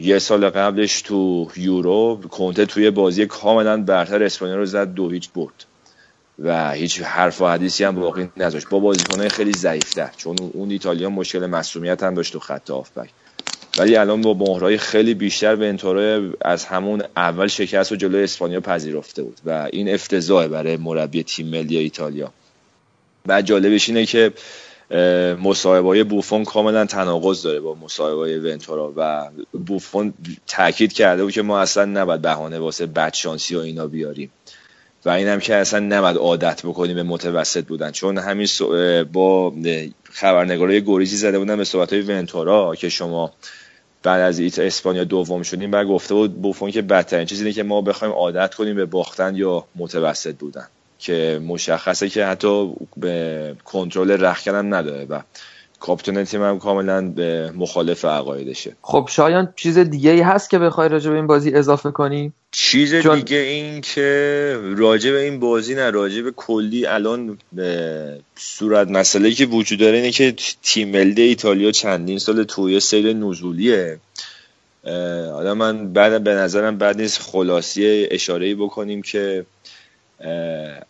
یه 0.02 0.20
سال 0.20 0.50
قبلش 0.50 1.02
تو 1.02 1.48
یورو 1.56 2.22
کنته 2.32 2.66
توی 2.66 2.92
بازی 2.92 3.26
کاملا 3.26 3.84
برتر 3.84 4.24
اسپانیا 4.24 4.56
رو 4.56 4.66
زد 4.66 4.94
دو 4.94 5.10
هیچ 5.10 5.30
برد. 5.36 5.66
و 6.40 6.72
هیچ 6.72 7.02
حرف 7.02 7.42
و 7.42 7.48
حدیثی 7.48 7.84
هم 7.84 7.96
باقی 7.96 8.30
نذاشت. 8.38 8.70
با 8.70 8.80
بازیکنهای 8.80 9.30
خیلی 9.30 9.54
ضعیفتر 9.54 10.10
چون 10.18 10.36
اون 10.54 10.72
ایتالیا 10.72 11.10
مشکل 11.10 11.46
مسئولیت 11.46 12.04
هم 12.04 12.14
داشت 12.14 12.34
تو 12.34 12.40
خط 12.40 12.72
آفبک 12.72 13.10
ولی 13.78 13.96
الان 13.96 14.22
با 14.22 14.34
مهرهای 14.34 14.78
خیلی 14.78 15.14
بیشتر 15.14 15.56
به 15.56 15.70
انطوره 15.70 16.30
از 16.42 16.66
همون 16.66 17.04
اول 17.18 17.48
شکست 17.48 17.92
و 17.92 17.96
جلوی 17.96 18.24
اسپانیا 18.24 18.62
پذیرفته 18.62 19.24
بود. 19.24 19.40
و 19.46 19.70
این 19.74 19.94
افتضاحه 19.94 20.48
برای 20.48 20.78
مربی 20.78 21.24
تیم 21.24 21.48
ملی 21.48 21.78
ایتالیا. 21.78 22.32
و 23.28 23.42
جالبش 23.42 23.90
اینه 23.90 24.06
که 24.06 24.34
مصاحبه 25.44 26.04
بوفون 26.04 26.44
کاملا 26.44 26.86
تناقض 26.86 27.44
داره 27.44 27.60
با 27.60 27.76
مصاحبه 27.76 28.40
ونتورا 28.40 28.94
و 28.96 29.30
بوفون 29.66 30.14
تاکید 30.48 30.94
کرده 30.94 31.24
بود 31.24 31.34
که 31.34 31.42
ما 31.42 31.60
اصلا 31.60 31.86
نباید 31.86 32.22
بهانه 32.22 32.60
واسه 32.60 32.86
بدشانسی 32.86 33.56
و 33.56 33.60
اینا 33.60 33.88
بیاریم. 33.88 34.32
و 35.06 35.10
اینم 35.10 35.40
که 35.40 35.56
اصلا 35.56 35.80
نباید 35.80 36.18
عادت 36.18 36.62
بکنیم 36.66 36.96
به 36.96 37.04
متوسط 37.04 37.66
بودن. 37.66 37.92
چون 37.92 38.18
همین 38.18 38.48
با 39.14 39.54
خبرنگارای 40.12 40.82
گوریزی 40.82 41.18
زده 41.18 41.40
بودن 41.40 41.58
به 41.58 41.64
صحبت 41.64 41.94
های 41.94 42.02
ونتورا 42.02 42.76
که 42.76 42.90
شما 42.90 43.34
بعد 44.04 44.22
از 44.22 44.40
ایت 44.40 44.60
اسپانیا 44.60 45.04
دوم 45.04 45.44
شدیم 45.44 45.72
بعد 45.72 45.88
گفته 45.88 46.14
بود 46.14 46.42
بوفون 46.42 46.72
که 46.72 46.82
بدترین 46.82 47.26
چیزی 47.26 47.54
که 47.54 47.64
ما 47.64 47.82
بخوایم 47.82 48.14
عادت 48.14 48.56
کنیم 48.56 48.76
به 48.76 48.86
باختن 48.86 49.36
یا 49.36 49.66
متوسط 49.76 50.36
بودن. 50.36 50.68
که 51.00 51.42
مشخصه 51.48 52.10
که 52.10 52.26
حتی 52.26 52.74
به 52.98 53.56
کنترل 53.66 54.12
رخکن 54.12 54.56
هم 54.56 54.76
نداره 54.76 55.06
و 55.06 55.22
کاپیتان 55.80 56.24
تیم 56.24 56.44
هم 56.44 56.60
کاملا 56.60 57.02
به 57.02 57.52
مخالف 57.56 58.06
عقایدشه. 58.06 58.76
خب 58.82 59.10
شایان 59.12 59.54
چیز 59.56 59.78
دیگه 59.78 60.12
ای 60.12 60.22
هست 60.22 60.50
که 60.50 60.60
بخوای 60.60 60.90
راجع 60.90 61.10
به 61.10 61.16
این 61.16 61.28
بازی 61.28 61.54
اضافه 61.54 61.92
کنی؟ 61.92 62.34
چیز 62.52 62.94
دیگه 62.94 63.38
این 63.38 63.82
که 63.82 64.60
راجع 64.78 65.12
به 65.12 65.22
این 65.22 65.40
بازی 65.40 65.76
نه 65.76 65.90
راجع 65.90 66.22
به 66.22 66.32
کلی 66.32 66.86
الان 66.86 67.38
صورت 68.36 68.88
مسئله 68.88 69.32
که 69.32 69.46
وجود 69.46 69.80
داره 69.80 69.98
اینه 69.98 70.12
که 70.12 70.36
تیم 70.64 70.90
ملی 70.90 71.22
ایتالیا 71.22 71.72
چندین 71.72 72.20
سال 72.20 72.44
توی 72.44 72.80
سیر 72.80 73.14
نزولیه. 73.14 74.00
حالا 75.34 75.56
من 75.56 75.94
بعد 75.94 76.24
به 76.24 76.34
نظرم 76.34 76.78
بعد 76.78 77.02
نیست 77.02 77.22
خلاصی 77.22 78.08
اشاره 78.12 78.56
بکنیم 78.56 79.02
که 79.02 79.46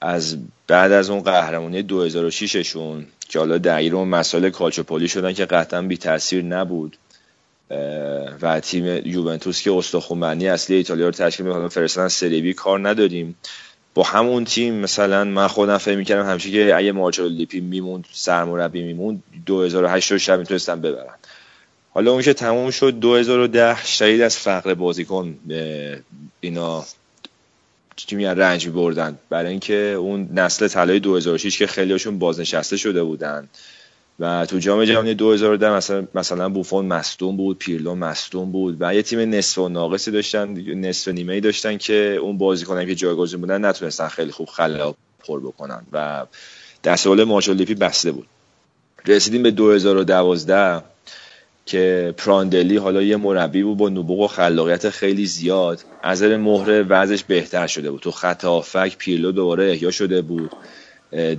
از 0.02 0.38
بعد 0.68 0.92
از 0.92 1.10
اون 1.10 1.22
قهرمانی 1.22 1.82
2006 1.82 2.56
شون 2.56 3.06
که 3.30 3.40
حالا 3.40 3.58
دقیق 3.58 3.96
اون 3.96 4.08
مسائل 4.08 4.50
کالچوپولی 4.50 5.08
شدن 5.08 5.34
که 5.34 5.46
قطعا 5.46 5.82
بی 5.82 5.98
تاثیر 5.98 6.44
نبود 6.44 6.98
و 8.42 8.60
تیم 8.60 9.08
یوونتوس 9.08 9.62
که 9.62 9.72
استخوانبندی 9.74 10.48
اصلی 10.48 10.76
ایتالیا 10.76 11.06
رو 11.06 11.12
تشکیل 11.12 11.46
می‌کنه 11.46 11.68
فرستادن 11.68 12.08
سری 12.08 12.42
بی 12.42 12.54
کار 12.54 12.90
نداریم. 12.90 13.36
با 13.94 14.04
همون 14.04 14.46
تیم 14.46 14.74
مثلا 14.74 15.24
من 15.24 15.48
خودم 15.48 15.78
فکر 15.78 15.96
می‌کردم 15.96 16.30
همیشه 16.30 16.52
که 16.52 16.76
اگه 16.76 16.92
مارچلو 16.92 17.30
لیپی 17.30 17.60
میموند 17.60 18.06
سرمربی 18.12 18.84
میموند 18.84 19.24
2008 19.46 20.12
رو 20.12 20.18
شب 20.18 20.40
می‌تونستن 20.40 20.82
ببرن. 20.82 21.16
حالا 21.94 22.12
اون 22.12 22.22
که 22.22 22.34
تموم 22.34 22.72
شد 22.72 23.00
2010 23.00 23.86
شدید 23.86 24.22
از 24.22 24.38
فقر 24.38 24.74
بازیکن 24.74 25.40
اینا 26.40 26.86
چی 28.06 28.16
میگن 28.16 28.36
رنج 28.36 28.70
بردن. 28.70 29.18
برای 29.30 29.52
اینکه 29.52 29.76
اون 29.76 30.30
نسل 30.34 30.68
طلای 30.68 31.00
2006 31.00 31.58
که 31.58 31.68
خیلیشون 31.68 32.20
بازنشسته 32.20 32.78
شده 32.78 33.04
بودن. 33.04 33.50
و 34.20 34.46
تو 34.46 34.60
جام 34.60 34.86
جهانی 34.86 35.14
2010 35.14 35.70
مثلا 35.70 36.08
مثلا 36.16 36.50
بوفون 36.50 36.86
مصدوم 36.86 37.38
بود 37.38 37.58
پیرلو 37.58 37.96
مصدوم 37.96 38.52
بود 38.52 38.78
و 38.80 38.96
یه 38.96 39.02
تیم 39.02 39.20
نصف 39.20 39.58
و 39.58 39.70
ناقصی 39.70 40.12
داشتن 40.12 40.54
نصف 40.76 41.08
و 41.08 41.12
نیمه 41.12 41.40
داشتن 41.40 41.78
که 41.78 42.18
اون 42.22 42.38
بازیکنان 42.38 42.86
که 42.86 42.96
جایگزین 42.96 43.42
بودن 43.42 43.66
نتونستن 43.66 44.08
خیلی 44.08 44.32
خوب 44.32 44.48
خلا 44.48 44.94
پر 45.20 45.40
بکنن 45.40 45.82
و 45.94 46.26
دستول 46.84 47.24
مارشال 47.24 47.58
بسته 47.58 48.12
بود. 48.12 48.28
رسیدیم 49.06 49.44
به 49.44 49.52
2012 49.52 50.84
که 51.70 52.14
پراندلی 52.18 52.78
حالا 52.78 53.02
یه 53.02 53.18
مربی 53.18 53.64
بود 53.64 53.78
با 53.78 53.90
نبوغ 53.90 54.20
و 54.20 54.28
خلاقیت 54.28 54.90
خیلی 54.90 55.26
زیاد. 55.26 55.84
از 56.04 56.24
مهره 56.24 56.84
وضعش 56.84 57.24
بهتر 57.24 57.68
شده 57.68 57.92
بود. 57.92 58.02
تو 58.02 58.12
خط 58.12 58.46
آفک 58.46 58.98
پیرلو 58.98 59.32
دوباره 59.32 59.72
احیا 59.72 59.92
شده 59.92 60.22
بود. 60.22 60.52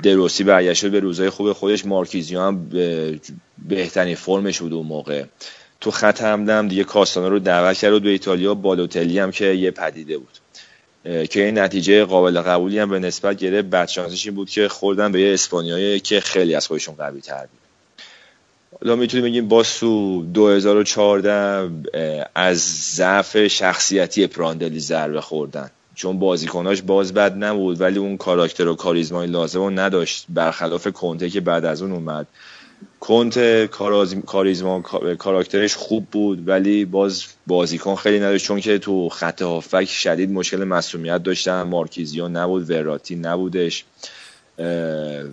دروسی 0.02 0.44
برگشته 0.44 0.88
به 0.88 1.00
روزای 1.00 1.30
خوب 1.30 1.52
خودش. 1.52 1.86
مارکیزیو 1.86 2.40
هم 2.40 2.70
بهترین 3.68 4.14
فرمش 4.14 4.60
بود 4.60 4.72
اون 4.72 4.86
موقع. 4.86 5.24
تو 5.80 5.90
خط 5.90 6.22
همدم 6.22 6.68
دیگه 6.68 6.84
کاستانو 6.84 7.28
رو 7.28 7.38
دعوت 7.38 7.78
کرد 7.78 8.02
به 8.02 8.10
ایتالیا 8.10 8.54
بالوتلی 8.54 9.18
هم 9.18 9.30
که 9.30 9.46
یه 9.46 9.70
پدیده 9.70 10.18
بود. 10.18 10.38
که 11.26 11.44
این 11.44 11.58
نتیجه 11.58 12.04
قابل 12.04 12.40
قبولی 12.40 12.78
هم 12.78 12.90
به 12.90 12.98
نسبت 12.98 13.36
گرفت. 13.36 13.68
بدشانسش 13.68 14.26
این 14.26 14.34
بود 14.34 14.50
که 14.50 14.68
خوردن 14.68 15.12
به 15.12 15.20
یه 15.20 15.34
اسپانیایی 15.34 16.00
که 16.00 16.20
خیلی 16.20 16.54
از 16.54 16.66
خودشون 16.66 16.94
قوی 16.94 17.20
تر 17.20 17.40
بود. 17.40 17.69
حالا 18.82 18.96
می‌تونیم 18.96 19.24
بگیم 19.26 19.48
باز 19.48 19.78
تو 19.78 20.22
2014 20.34 21.70
از 22.34 22.58
ضعف 22.94 23.46
شخصیتی 23.46 24.26
پراندلی 24.26 24.80
ضربه 24.80 25.20
خوردن. 25.20 25.70
چون 25.94 26.18
بازیکناش 26.18 26.82
باز 26.82 27.14
بد 27.14 27.44
نبود 27.44 27.80
ولی 27.80 27.98
اون 27.98 28.16
کاراکتر 28.16 28.68
و 28.68 28.74
کاریزمای 28.74 29.26
لازم 29.26 29.60
رو 29.60 29.70
نداشت 29.70 30.26
برخلاف 30.28 30.88
کنته 30.88 31.30
که 31.30 31.40
بعد 31.40 31.64
از 31.64 31.82
اون 31.82 31.92
اومد. 31.92 32.26
کنت 33.00 33.66
کاریزما 34.26 34.80
کاراکترش 35.18 35.74
خوب 35.74 36.06
بود 36.06 36.48
ولی 36.48 36.84
باز 36.84 37.24
بازیکن 37.46 37.94
خیلی 37.94 38.18
نداشت 38.18 38.46
چون 38.46 38.60
که 38.60 38.78
تو 38.78 39.08
خط 39.08 39.42
هافک 39.42 39.84
شدید 39.84 40.30
مشکل 40.30 40.64
مسئولیت 40.64 41.22
داشتن. 41.22 41.62
مارکیزیو 41.62 42.28
نبود 42.28 42.70
وراتی 42.70 43.16
نبودش. 43.16 43.84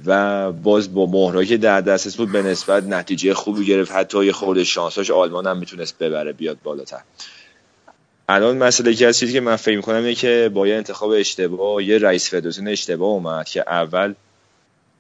و 0.05 0.51
باز 0.51 0.93
با 0.93 1.05
مهرایی 1.05 1.47
که 1.47 1.57
در 1.57 1.81
دسترس 1.81 2.15
بود 2.15 2.31
به 2.31 2.41
نسبت 2.41 2.83
نتیجه 2.83 3.33
خوبی 3.33 3.65
گرفت. 3.65 3.91
حتی 3.91 4.25
یه 4.25 4.31
خورده 4.31 4.63
شانساش 4.63 5.11
آلمان 5.11 5.47
هم 5.47 5.57
می‌تونست 5.57 5.97
ببره 5.97 6.33
بیاد 6.33 6.57
بالاتر. 6.63 7.01
الان 8.29 8.57
مسئله 8.57 8.93
که 8.93 9.07
از 9.07 9.19
چیزی 9.19 9.33
که 9.33 9.39
من 9.39 9.55
فکر 9.55 9.75
می‌کنم 9.75 9.95
اینه 9.95 10.15
که 10.15 10.51
با 10.53 10.67
یه 10.67 10.75
انتخاب 10.75 11.09
اشتباه 11.09 11.83
یه 11.83 11.97
رئیس 11.97 12.29
فدراسیون 12.29 12.67
اشتباه 12.67 13.09
اومد 13.09 13.45
که 13.45 13.63
اول 13.67 14.13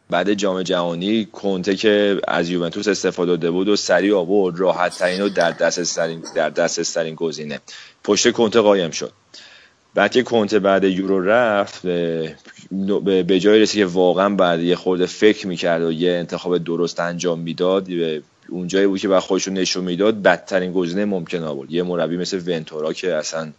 بعد 0.09 0.33
جام 0.33 0.63
جهانی 0.63 1.25
کنته 1.25 1.75
که 1.75 2.21
از 2.27 2.49
یوونتوس 2.49 2.87
استفاده 2.87 3.31
داده 3.31 3.51
بود 3.51 3.67
و 3.67 3.75
سریع 3.75 4.17
آورد 4.17 4.59
راحت 4.59 4.97
ترین 4.97 5.21
و 5.21 5.29
در 5.29 5.51
دست 5.51 5.99
در 6.35 6.49
دست 6.49 6.97
گزینه. 7.15 7.59
پشت 8.03 8.31
کنته 8.31 8.61
قایم 8.61 8.91
شد. 8.91 9.11
بعد 9.95 10.11
که 10.11 10.23
کنته 10.23 10.59
بعد 10.59 10.83
یورو 10.83 11.21
رفت 11.21 11.81
به 13.25 13.39
جای 13.39 13.59
رسید 13.59 13.79
که 13.79 13.85
واقعا 13.85 14.29
بعد 14.35 14.59
یه 14.59 14.75
خورده 14.75 15.05
فکر 15.05 15.47
می‌کرد 15.47 15.83
و 15.83 15.91
یه 15.91 16.11
انتخاب 16.11 16.57
درست 16.57 16.99
انجام 16.99 17.39
می‌داد. 17.39 17.87
اون 18.49 18.67
جایی 18.67 18.87
بود 18.87 18.99
که 18.99 19.07
بعد 19.07 19.19
خودشون 19.19 19.53
نشون 19.53 19.83
می‌داد 19.83 20.21
بدترین 20.21 20.71
گزینه 20.71 21.05
ممکن 21.05 21.43
آورد. 21.43 21.71
یه 21.71 21.83
مربی 21.83 22.17
مثل 22.17 22.41
ونتورا 22.45 22.93
که 22.93 23.15
اصلا 23.15 23.51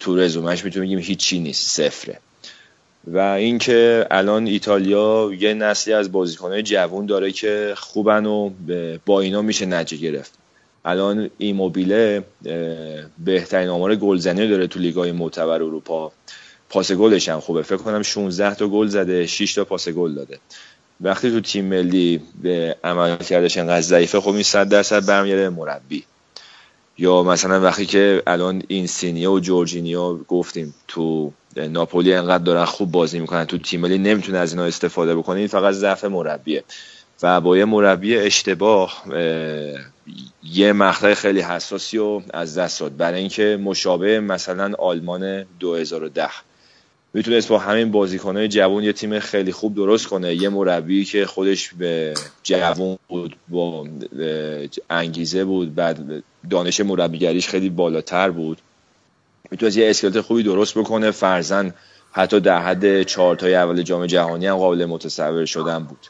تو 0.00 0.16
رزومش 0.16 0.64
می‌تونیم 0.64 0.88
بگیم 0.88 0.98
هیچی 0.98 1.38
نیست 1.38 1.70
صفره. 1.70 2.18
و 3.06 3.18
اینکه 3.18 4.06
الان 4.10 4.46
ایتالیا 4.46 5.30
یه 5.40 5.54
نسلی 5.54 5.94
از 5.94 6.12
بازیکنهای 6.12 6.62
جوون 6.62 7.06
داره 7.06 7.32
که 7.32 7.74
خوبن 7.76 8.26
و 8.26 8.50
با 9.06 9.20
اینا 9.20 9.42
میشه 9.42 9.66
نجه 9.66 9.96
گرفت. 9.96 10.41
الان 10.84 11.30
ایموبیله 11.38 12.24
بهترین 13.24 13.68
آمار 13.68 13.96
گلزنی 13.96 14.48
داره 14.48 14.66
تو 14.66 14.80
لیگای 14.80 15.12
معتبر 15.12 15.62
اروپا. 15.62 16.12
پاس 16.70 16.92
گلش 16.92 17.28
هم 17.28 17.40
خوبه. 17.40 17.62
فکر 17.62 17.76
کنم 17.76 18.02
16 18.02 18.54
تا 18.54 18.68
گل 18.68 18.86
زده 18.86 19.26
6 19.26 19.54
تا 19.54 19.64
پاس 19.64 19.88
گل 19.88 20.14
داده. 20.14 20.38
وقتی 21.00 21.30
تو 21.30 21.40
تیم 21.40 21.64
ملی 21.64 22.20
به 22.42 22.76
عمل 22.84 23.16
کردش 23.16 23.58
انقدر 23.58 23.80
ضعیفه 23.80 24.20
خب 24.20 24.28
این 24.28 24.42
100 24.42 24.68
درصد 24.68 25.06
برمیگرده 25.06 25.48
مربی. 25.48 26.04
یا 26.98 27.22
مثلا 27.22 27.60
وقتی 27.60 27.86
که 27.86 28.22
الان 28.26 28.62
این 28.68 28.86
سینیا 28.86 29.32
و 29.32 29.40
جورجینیا 29.40 30.14
گفتیم 30.28 30.74
تو 30.88 31.32
ناپولی 31.56 32.14
انقدر 32.14 32.44
دارن 32.44 32.64
خوب 32.64 32.92
بازی 32.92 33.18
می‌کنن 33.18 33.44
تو 33.44 33.58
تیم 33.58 33.80
ملی 33.80 33.98
نمی‌تونه 33.98 34.38
از 34.38 34.52
اینا 34.52 34.64
استفاده 34.64 35.16
بکنه. 35.16 35.38
این 35.38 35.48
فقط 35.48 35.74
ضعف 35.74 36.04
مربیه. 36.04 36.64
و 37.22 37.40
با 37.40 37.56
یه 37.56 37.64
مربی 37.64 38.16
اشتباه 38.16 39.02
یه 40.44 40.72
مقطع 40.72 41.14
خیلی 41.14 41.40
حساسی 41.40 41.98
رو 41.98 42.22
از 42.34 42.58
دست 42.58 42.80
داد. 42.80 42.96
برای 42.96 43.20
اینکه 43.20 43.58
مشابه 43.62 44.20
مثلا 44.20 44.74
آلمان 44.78 45.44
2010 45.60 46.28
می‌تونست 47.14 47.48
با 47.48 47.58
همین 47.58 47.90
بازیکنهای 47.90 48.48
جوان 48.48 48.84
یه 48.84 48.92
تیم 48.92 49.18
خیلی 49.18 49.52
خوب 49.52 49.74
درست 49.74 50.06
کنه. 50.06 50.34
یه 50.34 50.48
مربی 50.48 51.04
که 51.04 51.26
خودش 51.26 51.74
به 51.74 52.14
جوان 52.42 52.98
بود 53.08 53.36
با 53.48 53.86
انگیزه 54.90 55.44
بود 55.44 55.74
بعد 55.74 56.22
دانش 56.50 56.80
مربیگریش 56.80 57.48
خیلی 57.48 57.70
بالاتر 57.70 58.30
بود. 58.30 58.58
می‌تونست 59.50 59.76
یه 59.76 59.90
اسکلت 59.90 60.20
خوبی 60.20 60.42
درست 60.42 60.78
بکنه. 60.78 61.10
فرزن 61.10 61.74
حتی 62.12 62.40
در 62.40 62.62
حد 62.62 63.02
چهارتای 63.02 63.54
اول 63.54 63.82
جام 63.82 64.06
جهانی 64.06 64.46
هم 64.46 64.56
قابل 64.56 64.84
متصور 64.84 65.44
شدن 65.44 65.78
بود. 65.78 66.06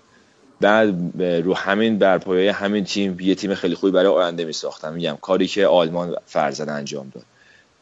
بعد 0.63 1.23
رو 1.45 1.55
همین 1.55 1.99
برپایه 1.99 2.53
همین 2.53 2.85
تیم 2.85 3.21
یه 3.21 3.35
تیم 3.35 3.55
خیلی 3.55 3.75
خوبی 3.75 3.93
برای 3.93 4.07
آینده 4.07 4.45
می 4.45 4.53
ساختم 4.53 4.93
میگم 4.93 5.19
کاری 5.21 5.47
که 5.47 5.67
آلمان 5.67 6.17
فرزن 6.27 6.69
انجام 6.69 7.13
داد. 7.15 7.25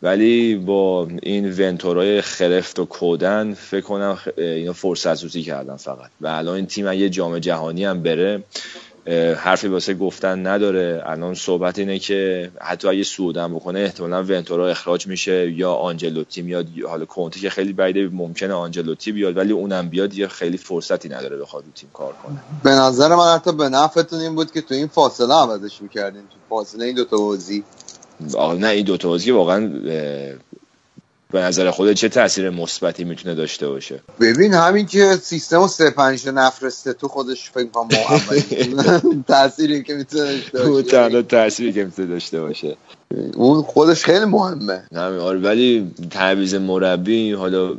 ولی 0.02 0.54
با 0.54 1.08
این 1.22 1.52
ونتورای 1.52 2.20
خرفت 2.20 2.78
و 2.78 2.84
کودن 2.84 3.54
فکر 3.54 3.80
کنم 3.80 4.18
اینا 4.36 4.72
فرصت 4.72 5.14
سوزی 5.14 5.42
کردن 5.42 5.76
فقط. 5.76 6.10
و 6.20 6.26
الان 6.26 6.54
این 6.54 6.66
تیم 6.66 6.92
یه 6.92 7.08
جام 7.08 7.38
جهانی 7.38 7.84
هم 7.84 8.02
بره 8.02 8.42
حرفی 9.36 9.68
واسه 9.68 9.94
گفتن 9.94 10.46
نداره. 10.46 11.02
الان 11.06 11.34
صحبت 11.34 11.78
اینه 11.78 11.98
که 11.98 12.50
حتی 12.60 12.88
اگه 12.88 13.02
سودن 13.02 13.54
بکنه 13.54 13.80
احتمالا 13.80 14.22
ونتورا 14.22 14.68
اخراج 14.68 15.06
میشه 15.06 15.50
یا 15.50 15.72
آنجلوتی 15.72 16.42
میاد. 16.42 16.66
حالا 16.88 17.04
کنتی 17.04 17.40
که 17.40 17.50
خیلی 17.50 17.72
بعیده 17.72 18.08
ممکنه 18.12 18.54
آنجلوتی 18.54 19.12
بیاد 19.12 19.36
ولی 19.36 19.52
اونم 19.52 19.88
بیاد 19.88 20.14
یه 20.14 20.28
خیلی 20.28 20.56
فرصتی 20.56 21.08
نداره 21.08 21.36
بخواد 21.36 21.64
رو 21.64 21.72
تیم 21.74 21.90
کار 21.92 22.12
کنه. 22.12 22.36
به 22.62 22.70
نظر 22.70 23.14
من 23.14 23.34
حتی 23.34 23.52
به 23.52 23.68
نفعتون 23.68 24.20
این 24.20 24.34
بود 24.34 24.52
که 24.52 24.60
تو 24.60 24.74
این 24.74 24.86
فاصله 24.86 25.34
عوضش 25.34 25.82
می‌کردین. 25.82 26.22
تو 26.22 26.36
فاصله 26.48 26.84
این 26.84 26.94
دوتا 26.94 27.16
بازی. 27.16 27.64
نه 28.58 28.68
این 28.68 28.84
دوتا 28.84 29.08
بازی 29.08 29.30
واقعا 29.30 29.70
به 31.32 31.40
نظر 31.40 31.70
خودت 31.70 31.92
چه 31.92 32.08
تاثیر 32.08 32.50
مثبتی 32.50 33.04
می‌تونه 33.04 33.34
داشته 33.34 33.68
باشه؟ 33.68 34.00
ببین 34.20 34.54
همین 34.54 34.86
که 34.86 35.16
سیستم 35.22 35.60
و 35.60 35.68
سه 35.68 35.90
پنج 35.90 36.28
نفرسته 36.28 36.92
تو 36.92 37.08
خودش 37.08 37.50
فکر 37.50 37.68
کنم 37.68 37.88
تأثیری 39.28 39.82
که 39.82 39.94
می‌تونه 39.94 40.24
داشته 40.52 40.70
باشه. 40.70 41.22
تأثیری 41.22 41.72
که 41.72 41.84
می‌تونه 41.84 42.08
داشته 42.08 42.40
باشه. 42.40 42.76
اون 43.34 43.62
خودش 43.62 44.04
خیلی 44.04 44.24
مهمه. 44.24 44.82
همین 44.94 45.18
آره 45.18 45.38
ولی 45.38 45.90
تعویض 46.10 46.54
مربی 46.54 47.32
حالا 47.32 47.76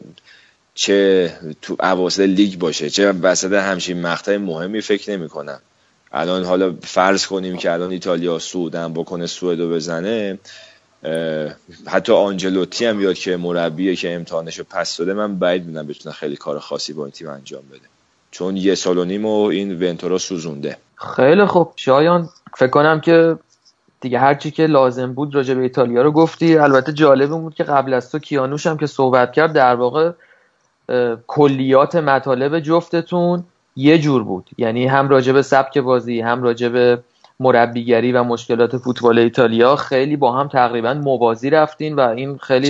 چه 0.76 1.34
تو 1.61 1.76
اواسط 1.80 2.19
لیگ 2.19 2.60
باشه 2.60 2.90
چه 2.90 3.11
وسط 3.11 3.53
همچین 3.53 4.02
مقطع 4.02 4.38
مهمی 4.38 4.82
فکر 4.82 5.11
نمی 5.11 5.30
کنم 5.30 5.60
الان 6.11 6.44
حالا 6.44 6.76
فرض 6.84 7.26
کنیم 7.26 7.57
که 7.57 7.72
الان 7.72 7.91
ایتالیا 7.91 8.40
سودن 8.40 8.94
بکنه 8.94 9.28
سوئدو 9.28 9.69
بزنه 9.69 10.40
حتی 11.88 12.14
آنجلوتی 12.14 12.86
هم 12.86 12.98
بیاد 12.98 13.15
که 13.15 13.38
مربیه 13.38 13.95
که 13.95 14.15
امتحانش 14.15 14.60
رو 14.60 14.65
پس 14.69 14.98
داده 14.98 15.14
من 15.14 15.36
بعید 15.36 15.65
می‌دونم 15.65 15.88
بتونه 15.88 16.15
خیلی 16.15 16.36
کار 16.36 16.60
خاصی 16.60 16.94
با 16.94 17.03
این 17.03 17.11
تیم 17.11 17.30
انجام 17.30 17.64
بده. 17.72 17.88
چون 18.32 18.57
یه 18.57 18.76
سال 18.76 18.98
و 18.98 19.06
نیم 19.06 19.26
و 19.26 19.44
این 19.44 19.84
ونتورا 19.84 20.18
سوزونده. 20.18 20.78
خیلی 21.15 21.45
خوب. 21.45 21.73
شایان 21.76 22.30
فکر 22.56 22.69
کنم 22.69 23.02
که 23.02 23.38
دیگه 24.02 24.19
هرچی 24.19 24.52
که 24.52 24.65
لازم 24.65 25.14
بود 25.14 25.36
راجع 25.36 25.53
به 25.53 25.61
ایتالیا 25.61 26.02
رو 26.02 26.11
گفتی. 26.11 26.57
البته 26.57 26.94
جالب 26.94 27.30
بود 27.30 27.56
که 27.56 27.64
قبل 27.64 27.94
از 27.94 28.11
تو 28.11 28.19
کیانوش 28.19 28.68
هم 28.68 28.78
که 28.78 28.88
صحبت 28.88 29.34
کرد 29.34 29.53
در 29.53 29.76
واقع 29.76 30.11
کلیات 31.28 31.95
مطالب 31.95 32.60
جفتتون 32.60 33.44
یه 33.76 33.99
جور 33.99 34.23
بود. 34.23 34.49
یعنی 34.57 34.88
هم 34.88 35.10
راجع 35.10 35.34
به 35.34 35.41
سبک 35.41 35.78
بازی 35.78 36.22
هم 36.22 36.44
راجع 36.44 36.69
به 36.69 36.99
مربیگری 37.42 38.12
و 38.12 38.24
مشکلات 38.24 38.78
فوتبال 38.78 39.20
ایتالیا 39.20 39.76
خیلی 39.76 40.16
با 40.16 40.32
هم 40.32 40.48
تقریبا 40.48 40.94
موازی 40.94 41.50
رفتین 41.50 41.96
و 41.96 42.00
این 42.00 42.38
خیلی 42.38 42.68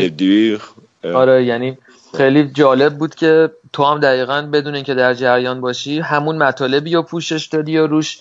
آره 1.13 1.45
یعنی 1.45 1.77
خیلی 2.17 2.43
جالب 2.43 2.97
بود 2.97 3.15
که 3.15 3.51
تو 3.73 3.83
هم 3.83 3.99
دقیقا 3.99 4.41
بدون 4.41 4.75
اینکه 4.75 4.93
در 4.93 5.13
جریان 5.13 5.61
باشی 5.61 5.99
همون 5.99 6.37
مطالبی 6.37 6.95
رو 6.95 7.01
پوشش 7.01 7.45
دادی 7.45 7.77
و 7.77 7.87
روش 7.87 8.19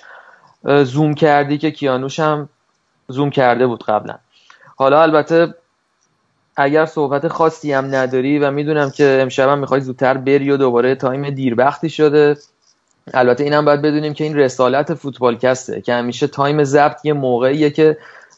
زوم 0.84 1.14
کردی 1.14 1.58
که 1.58 1.70
کیانوش 1.70 2.20
هم 2.20 2.48
زوم 3.08 3.30
کرده 3.30 3.66
بود 3.66 3.84
قبلا. 3.84 4.14
حالا 4.76 5.02
البته 5.02 5.54
اگر 6.56 6.86
صحبت 6.86 7.28
خاصی 7.28 7.72
هم 7.72 7.94
نداری 7.94 8.38
و 8.38 8.50
می‌دونم 8.50 8.90
که 8.90 9.18
امشب 9.22 9.48
هم 9.48 9.58
می‌خوای 9.58 9.80
زودتر 9.80 10.16
بری 10.16 10.50
و 10.50 10.56
دوباره 10.56 10.94
time 10.94 11.30
دیروقتی 11.30 11.90
شده 11.90 12.36
البته 13.14 13.44
اینم 13.44 13.64
باید 13.64 13.82
بدونیم 13.82 14.14
که 14.14 14.24
این 14.24 14.36
رسالت 14.36 14.94
فوتبالکسته 14.94 15.80
که 15.80 15.94
همیشه 15.94 16.26
time 16.26 16.64
ضبط 16.64 17.04
یه 17.04 17.12
موقعیه 17.12 17.70
که 17.70 17.96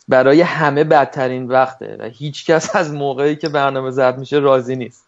برای 0.09 0.41
همه 0.41 0.85
بدترین 0.85 1.49
وقته 1.49 1.97
و 1.99 2.09
هیچ 2.09 2.47
کس 2.47 2.77
از 2.77 2.93
موقعی 2.93 3.37
که 3.37 3.49
برنامه 3.49 3.91
ضبط 3.91 4.19
میشه 4.19 4.39
راضی 4.39 4.77
نیست. 4.77 5.05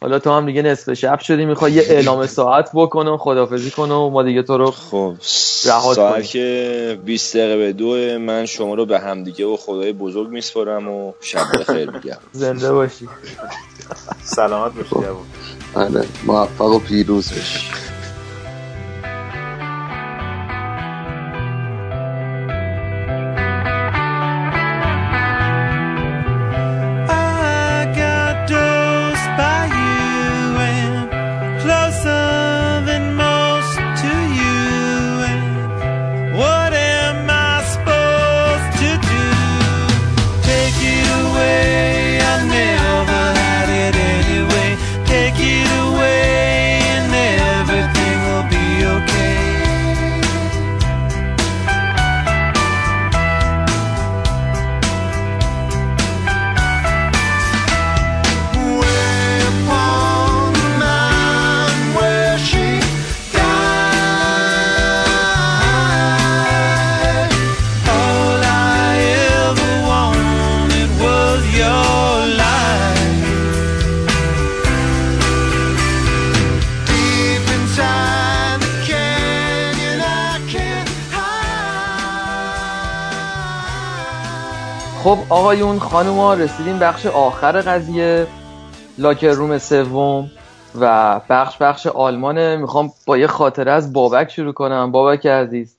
حالا 0.00 0.18
تو 0.18 0.30
هم 0.30 0.46
دیگه 0.46 0.62
نصف 0.62 0.92
شب 0.92 1.18
شدی 1.18 1.44
می‌خوای 1.44 1.72
یه 1.72 1.82
اعلام 1.86 2.26
ساعت 2.26 2.70
بکنه 2.74 3.10
و 3.10 3.16
خدافظی 3.16 3.70
کنه 3.70 3.94
و 3.94 4.10
ما 4.10 4.22
دیگه 4.22 4.42
تو 4.42 4.58
رو 4.58 4.70
خب 4.70 5.14
ساعت 5.20 6.24
که 6.24 6.98
20 7.04 7.36
دقیقه 7.36 7.56
به 7.56 7.72
دو 7.72 8.18
من 8.18 8.46
شما 8.46 8.74
رو 8.74 8.86
به 8.86 9.00
همدیگه 9.00 9.46
و 9.46 9.56
خدای 9.56 9.92
بزرگ 9.92 10.28
میسپارم 10.28 10.88
و 10.88 11.12
شب 11.20 11.44
بخیر 11.60 11.90
میگم 11.90 12.16
زنده 12.32 12.72
باشی. 12.72 13.08
سلامت 14.22 14.72
باشی 14.74 15.06
بله 15.74 16.04
موفق 16.26 16.60
و 16.60 16.78
پیروز 16.78 17.32
باشی 17.32 17.85
خانوما 85.96 86.34
رسیدیم 86.34 86.78
بخش 86.78 87.06
آخر 87.06 87.60
قضیه 87.60 88.26
لاکر 88.98 89.30
روم 89.30 89.58
سوم 89.58 90.30
و 90.80 91.20
بخش 91.28 91.56
بخش 91.56 91.86
آلمانه. 91.86 92.56
می‌خوام 92.56 92.92
با 93.06 93.18
یه 93.18 93.26
خاطره 93.26 93.72
از 93.72 93.92
بابک 93.92 94.30
شروع 94.30 94.52
کنم. 94.52 94.92
بابک 94.92 95.26
عزیز 95.26 95.76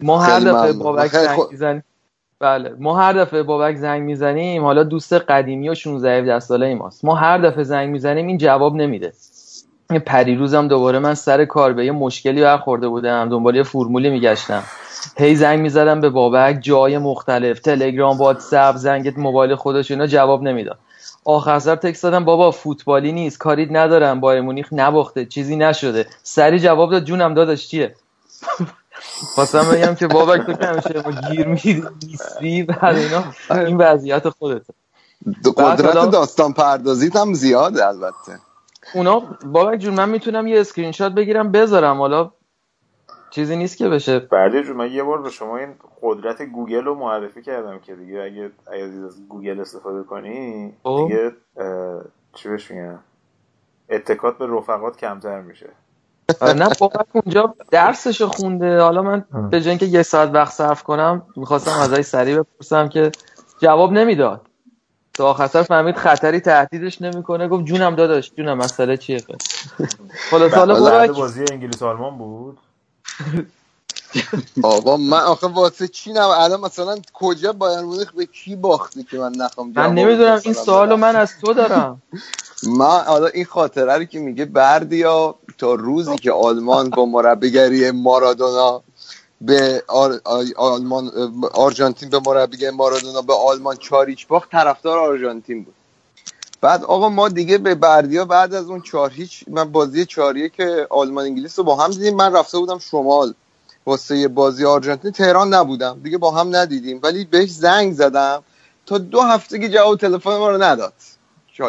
ما 0.00 0.18
هر 0.18 0.40
دفعه. 0.40 0.72
بابک 0.72 1.08
زنگ 1.10 1.40
می‌زنیم. 1.50 1.84
بله 2.40 2.74
ما 2.78 2.98
هر 2.98 3.12
دفعه 3.12 3.42
بابک 3.42 3.76
زنگ 3.76 4.02
می‌زنیم 4.02 4.64
حالا 4.64 4.82
دوست 4.82 5.12
قدیمی 5.12 5.68
و 5.68 5.74
16 5.74 6.18
17 6.18 6.40
ساله 6.40 6.66
ای 6.66 6.74
ماست 6.74 7.04
ما 7.04 7.14
هر 7.14 7.38
دفعه 7.38 7.64
زنگ 7.64 7.90
می‌زنیم 7.90 8.26
این 8.26 8.38
جواب 8.38 8.74
نمیده. 8.74 9.12
پریروزم 9.98 10.68
دوباره 10.68 10.98
من 10.98 11.14
سر 11.14 11.44
کار 11.44 11.72
به 11.72 11.86
یه 11.86 11.92
مشکلی 11.92 12.42
برخورده 12.42 12.88
بودم. 12.88 13.28
دنبال 13.28 13.56
یه 13.56 13.62
فرمولی 13.62 14.10
میگشتم. 14.10 14.62
هی 15.18 15.36
زنگ 15.36 15.60
می‌زدم 15.60 16.00
به 16.00 16.10
بابک 16.10 16.58
جای 16.62 16.98
مختلف 16.98 17.60
تلگرام 17.60 18.18
واتساپ 18.18 18.76
زنگ 18.76 19.20
موبایل 19.20 19.54
خودش 19.54 19.90
اینا 19.90 20.06
جواب 20.06 20.42
نمی‌داد. 20.42 20.78
آخر 21.24 21.58
سر 21.58 21.76
text 21.76 22.02
دادم 22.02 22.24
بابا 22.24 22.50
فوتبالی 22.50 23.12
نیست 23.12 23.38
کاریت 23.38 23.68
ندارم. 23.72 24.20
بایرن 24.20 24.40
مونیخ 24.40 24.68
نباخته 24.72 25.26
چیزی 25.26 25.56
نشده. 25.56 26.06
سریع 26.22 26.60
جواب 26.60 26.90
داد 26.90 27.04
جونم 27.04 27.34
داداش 27.34 27.68
چیه؟ 27.68 27.94
خواستم 29.34 29.70
بگم 29.72 29.94
که 29.94 30.06
بابک 30.06 30.46
تو 30.46 30.52
که 30.52 30.66
همیشه 30.66 31.02
ما 31.04 31.30
گیر 31.30 31.46
میدی 31.46 32.62
بعد 32.62 32.96
اینا. 32.96 33.24
این 33.66 33.76
وضعیت 33.76 34.28
خودته. 34.28 34.74
دو 35.44 35.52
بعد 35.52 35.80
قدرت 35.80 36.10
داستان 36.10 36.52
پردازیت 36.52 37.16
هم 37.16 37.34
زیاده 37.34 37.86
البته. 37.86 38.38
اونا 38.94 39.22
بابک 39.46 39.78
جون 39.78 39.94
من 39.94 40.08
می‌تونم 40.08 40.46
یه 40.46 40.60
اسکرین 40.60 40.92
شات 40.92 41.12
بگیرم 41.12 41.52
بذارم. 41.52 41.98
حالا 41.98 42.30
چیزی 43.30 43.56
نیست 43.56 43.76
که 43.76 43.88
بشه. 43.88 44.18
بله 44.18 44.62
جون 44.62 44.76
من 44.76 44.92
یه 44.92 45.02
بار 45.02 45.22
به 45.22 45.30
شما 45.30 45.56
این 45.56 45.74
قدرت 46.02 46.42
گوگل 46.42 46.84
رو 46.84 46.94
معرفی 46.94 47.42
کردم 47.42 47.78
که 47.78 47.96
دیگه 47.96 48.20
اگه 48.22 48.50
از 49.06 49.28
گوگل 49.28 49.60
استفاده 49.60 50.02
کنی 50.02 50.72
خب. 50.82 51.04
دیگه 51.08 51.32
چی 52.34 52.48
بهش 52.48 52.70
میگن؟ 52.70 52.98
اتکات 53.88 54.38
به 54.38 54.46
رفقات 54.46 54.96
کمتر 54.96 55.40
میشه. 55.40 55.70
نه 56.42 56.68
بابک 56.80 57.06
اونجا 57.12 57.54
درسش 57.70 58.20
رو 58.20 58.26
خونده. 58.26 58.80
حالا 58.80 59.02
من 59.02 59.24
به 59.50 59.60
جای 59.60 59.70
اینکه 59.70 59.86
یه 59.86 60.02
ساعت 60.02 60.30
وقت 60.34 60.52
صرف 60.52 60.82
کنم 60.82 61.26
می‌خواستم 61.36 61.80
ازش 61.80 62.00
سریع 62.00 62.42
بپرسم 62.42 62.88
که 62.88 63.12
جواب 63.58 63.92
نمی‌داد. 63.92 64.48
تا 65.14 65.30
آخر 65.30 65.46
سر 65.46 65.62
فهمید 65.62 65.96
خطری 65.96 66.40
تهدیدش 66.40 67.02
نمی‌کنه. 67.02 67.48
گفت 67.48 67.64
جونم 67.64 67.94
داداش 67.94 68.32
جونم 68.36 68.58
مسئله 68.58 68.96
چیه؟ 68.96 69.22
خلاص 70.30 70.52
حالا 70.52 71.12
بازی 71.12 71.44
انگلیس 71.44 71.82
آلمان 71.82 72.18
بود. 72.18 72.58
آقا 74.62 74.96
من 74.96 75.20
آخه 75.20 75.46
واسه 75.46 75.88
چی 75.88 76.12
نم 76.12 76.28
الان 76.28 76.60
مثلا 76.60 76.96
کجا 77.12 77.52
بایر 77.52 77.80
مونیخ 77.80 78.12
به 78.12 78.26
کی 78.26 78.56
باخته 78.56 79.02
که 79.02 79.18
من 79.18 79.32
نخوام 79.32 79.72
من 79.76 79.94
نمی‌دونم 79.94 80.40
این 80.44 80.54
سوالو؟ 80.54 80.96
من 80.96 81.16
از 81.16 81.38
تو 81.40 81.52
دارم. 81.52 82.02
من 82.78 83.00
حالا 83.00 83.26
این 83.26 83.44
خاطره 83.44 83.94
رو 83.94 84.04
که 84.04 84.18
میگه 84.18 84.44
بردیا 84.44 85.34
تا 85.58 85.74
روزی 85.74 86.18
که 86.18 86.32
آلمان 86.32 86.90
با 86.90 87.06
مربیگری 87.06 87.90
مارادونا 87.90 88.82
به 89.40 89.82
آر... 89.88 90.20
آلمان 90.56 91.10
آرژانتین 91.54 92.10
به 92.10 92.20
مربیگری 92.26 92.70
مارادونا 92.70 93.22
به 93.22 93.34
آلمان 93.34 93.76
چاریچ 93.76 94.26
باخت 94.26 94.50
طرفدار 94.52 94.98
آرژانتین 94.98 95.64
بود. 95.64 95.74
بعد 96.60 96.84
آقا 96.84 97.08
ما 97.08 97.28
دیگه 97.28 97.58
به 97.58 97.74
بردیا 97.74 98.24
بعد 98.24 98.54
از 98.54 98.70
اون 98.70 98.80
چهار 98.82 99.10
هیچ 99.10 99.44
من 99.48 99.72
بازی 99.72 100.06
چاریه 100.06 100.48
که 100.48 100.86
آلمان 100.90 101.24
انگلیس 101.24 101.58
رو 101.58 101.64
با 101.64 101.76
هم 101.76 101.90
دیدیم 101.90 102.16
من 102.16 102.32
رفته 102.36 102.58
بودم 102.58 102.78
شمال. 102.78 103.34
واسه 103.86 104.28
بازی 104.28 104.64
آرژانتین 104.64 105.10
تهران 105.10 105.54
نبودم 105.54 106.00
دیگه 106.04 106.18
با 106.18 106.30
هم 106.30 106.56
ندیدیم. 106.56 107.00
ولی 107.02 107.24
بهش 107.24 107.50
زنگ 107.50 107.92
زدم 107.94 108.42
تا 108.86 108.98
دو 108.98 109.22
هفتگی 109.22 109.68
جواب 109.68 109.98
تلفن 109.98 110.36
ما 110.36 110.50
رو 110.50 110.62
نداد. 110.62 110.92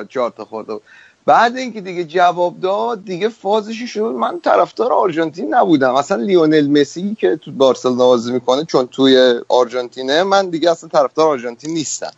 چهار, 0.09 0.31
تا 0.31 0.45
خورده. 0.45 0.79
بعد 1.27 1.57
اینکه 1.57 1.81
دیگه 1.81 2.05
جواب 2.05 2.61
داد 2.61 3.05
دیگه 3.05 3.29
فازش 3.29 3.83
شد. 3.93 4.01
من 4.01 4.41
طرفدار 4.41 4.93
آرژانتین 4.93 5.55
نبودم. 5.55 5.95
اصلا 5.95 6.23
لیونل 6.23 6.67
مسی 6.81 7.15
که 7.15 7.37
تو 7.37 7.51
بارسلونا 7.51 8.07
بازی 8.07 8.33
می‌کنه 8.33 8.65
چون 8.65 8.87
توی 8.87 9.41
آرژانتینه 9.49 10.23
من 10.23 10.51
دیگه 10.51 10.71
اصلا 10.71 10.89
طرفدار 10.89 11.27
آرژانتین 11.29 11.71
نیستم. 11.73 12.13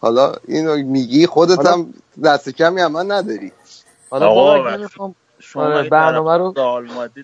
حالا 0.00 0.34
اینو 0.48 0.76
میگی 0.76 1.26
خودت 1.26 1.66
هم 1.66 1.94
دست 2.24 2.50
کمی 2.50 2.80
هم 2.82 2.92
من 2.92 3.12
نداری. 3.12 3.52
حالا 4.10 4.28
نمی‌خوام 4.58 5.16
شما 5.40 5.64
آره، 5.64 5.84
برنامه 5.84 6.38
رو- 6.38 6.58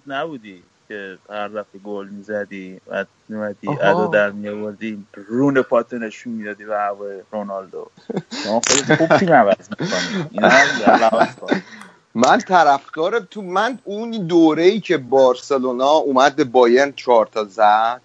نبودی؟ 0.06 0.69
که 0.90 1.18
هر 1.30 1.48
دفعه 1.48 1.80
گل 1.84 2.08
می‌زدی 2.08 2.80
بعد 2.86 3.08
میمدی. 3.28 3.68
ادا 3.68 4.06
در 4.06 4.30
میآوردی 4.30 5.06
رون 5.14 5.62
پاتو 5.62 5.98
نشون 5.98 6.32
می‌دادی 6.32 6.64
به 6.64 6.78
هوای 6.78 7.20
رونالدو. 7.32 7.90
شما 8.44 8.60
خیلی 8.66 8.96
خوب 8.96 9.16
تیم 9.16 9.32
عوض 9.32 9.68
می‌کنی. 9.70 10.30
من 12.14 12.38
طرفدار 12.38 13.20
تو 13.20 13.42
من 13.42 13.78
اون 13.84 14.10
دوره 14.10 14.62
ای 14.62 14.80
که 14.80 14.96
بارسلونا 14.96 15.90
اومد 15.90 16.36
به 16.36 16.44
بایرن 16.44 16.92
چهار 16.92 17.26
تا 17.26 17.44
زد. 17.44 18.00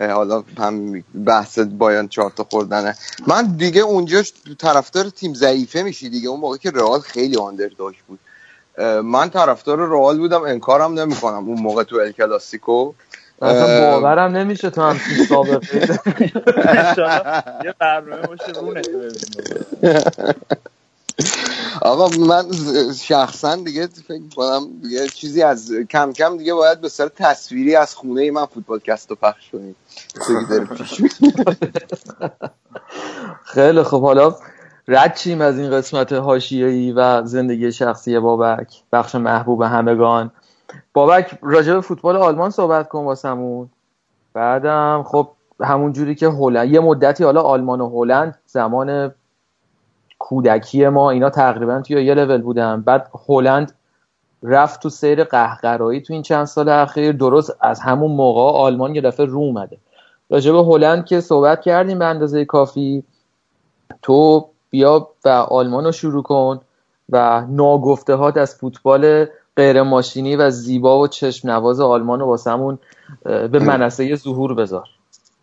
حالا 0.00 0.44
هم 0.58 1.04
بحث 1.24 1.58
بایرن 1.58 2.08
چهار 2.08 2.30
تا 2.30 2.44
خوردنه. 2.44 2.94
من 3.26 3.56
دیگه 3.56 3.80
اونجا 3.80 4.22
طرفدار 4.58 5.04
تیم 5.08 5.34
ضعیفه 5.34 5.82
میشی 5.82 6.08
دیگه. 6.10 6.28
اون 6.28 6.40
موقع 6.40 6.56
که 6.56 6.70
رئال 6.70 7.00
خیلی 7.00 7.36
آندرداگ 7.36 7.94
بود. 8.08 8.18
من 9.04 9.30
طرفدار 9.30 9.78
رئال 9.88 10.18
بودم 10.18 10.42
انکارم 10.42 11.00
نمی‌کنم 11.00 11.48
اون 11.48 11.60
موقع 11.60 11.84
تو 11.84 11.96
ال 11.96 12.12
کلاسیکو. 12.12 12.94
اصلا 13.42 13.68
باورم 13.68 14.36
نمیشه 14.36 14.70
تو 14.70 14.82
هم 14.82 15.00
سابقه 15.28 15.88
یه 17.60 17.74
برنامه 17.80 18.26
باشه 18.26 18.52
آقا 21.82 22.08
من 22.08 22.46
شخصا 22.94 23.56
دیگه 23.56 23.86
فکر 23.86 24.22
کنم 24.36 24.80
دیگه 24.82 25.08
چیزی 25.08 25.42
از 25.42 25.72
کم 25.90 26.12
کم 26.12 26.38
دیگه 26.38 26.54
باید 26.54 26.80
به 26.80 26.88
سر 26.88 27.08
تصویری 27.08 27.76
از 27.76 27.94
خونه 27.94 28.30
من 28.30 28.46
فوتبال 28.46 28.78
کست 28.80 29.10
رو 29.10 29.16
پخش 29.16 29.50
کنیم. 29.50 29.76
خیلی 33.44 33.82
خب 33.82 34.02
حالا 34.02 34.36
رد 34.88 35.16
شیم 35.16 35.40
از 35.40 35.58
این 35.58 35.70
قسمت 35.70 36.12
حاشیه‌ای 36.12 36.92
و 36.92 37.24
زندگی 37.24 37.72
شخصی 37.72 38.18
بابک. 38.18 38.82
بخش 38.92 39.14
محبوب 39.14 39.62
همگان. 39.62 40.30
بابک 40.92 41.38
راجع 41.42 41.74
به 41.74 41.80
فوتبال 41.80 42.16
آلمان 42.16 42.50
صحبت 42.50 42.88
کن 42.88 43.04
واسمون. 43.04 43.70
بعدم 44.32 45.04
خب 45.06 45.28
همون 45.60 45.92
جوری 45.92 46.14
که 46.14 46.28
هلند 46.28 46.72
یه 46.72 46.80
مدتی 46.80 47.24
حالا 47.24 47.42
آلمان 47.42 47.80
و 47.80 47.88
هلند 47.88 48.38
زمان 48.46 49.14
کودکی 50.18 50.88
ما 50.88 51.10
اینا 51.10 51.30
تقریبا 51.30 51.80
توی 51.80 52.04
یه 52.04 52.14
لول 52.14 52.42
بودن. 52.42 52.80
بعد 52.80 53.10
هلند 53.28 53.72
رفت 54.42 54.82
تو 54.82 54.88
سیر 54.88 55.24
قهقرایی 55.24 56.00
تو 56.00 56.12
این 56.12 56.22
چند 56.22 56.44
سال 56.44 56.68
اخیر. 56.68 57.12
درست 57.12 57.56
از 57.60 57.80
همون 57.80 58.10
موقع 58.10 58.58
آلمان 58.58 58.94
یه 58.94 59.00
دفعه 59.00 59.26
رو 59.26 59.38
اومده. 59.38 59.78
راجع 60.30 60.52
به 60.52 60.62
هلند 60.62 61.04
که 61.04 61.20
صحبت 61.20 61.60
کردیم 61.60 61.98
به 61.98 62.04
اندازه 62.04 62.44
کافی 62.44 63.04
تو 64.02 64.48
بیا 64.76 65.08
و 65.24 65.28
آلمان 65.28 65.84
رو 65.84 65.92
شروع 65.92 66.22
کن 66.22 66.60
و 67.08 67.44
ناگفتهات 67.48 68.36
از 68.36 68.54
فوتبال 68.54 69.26
غیر 69.56 69.82
ماشینی 69.82 70.36
و 70.36 70.50
زیبا 70.50 71.00
و 71.00 71.08
چشم 71.08 71.50
نواز 71.50 71.80
آلمان 71.80 72.20
رو 72.20 72.26
واسمون 72.26 72.78
به 73.24 73.58
منصه 73.58 74.16
ظهور 74.16 74.54
بذار. 74.54 74.84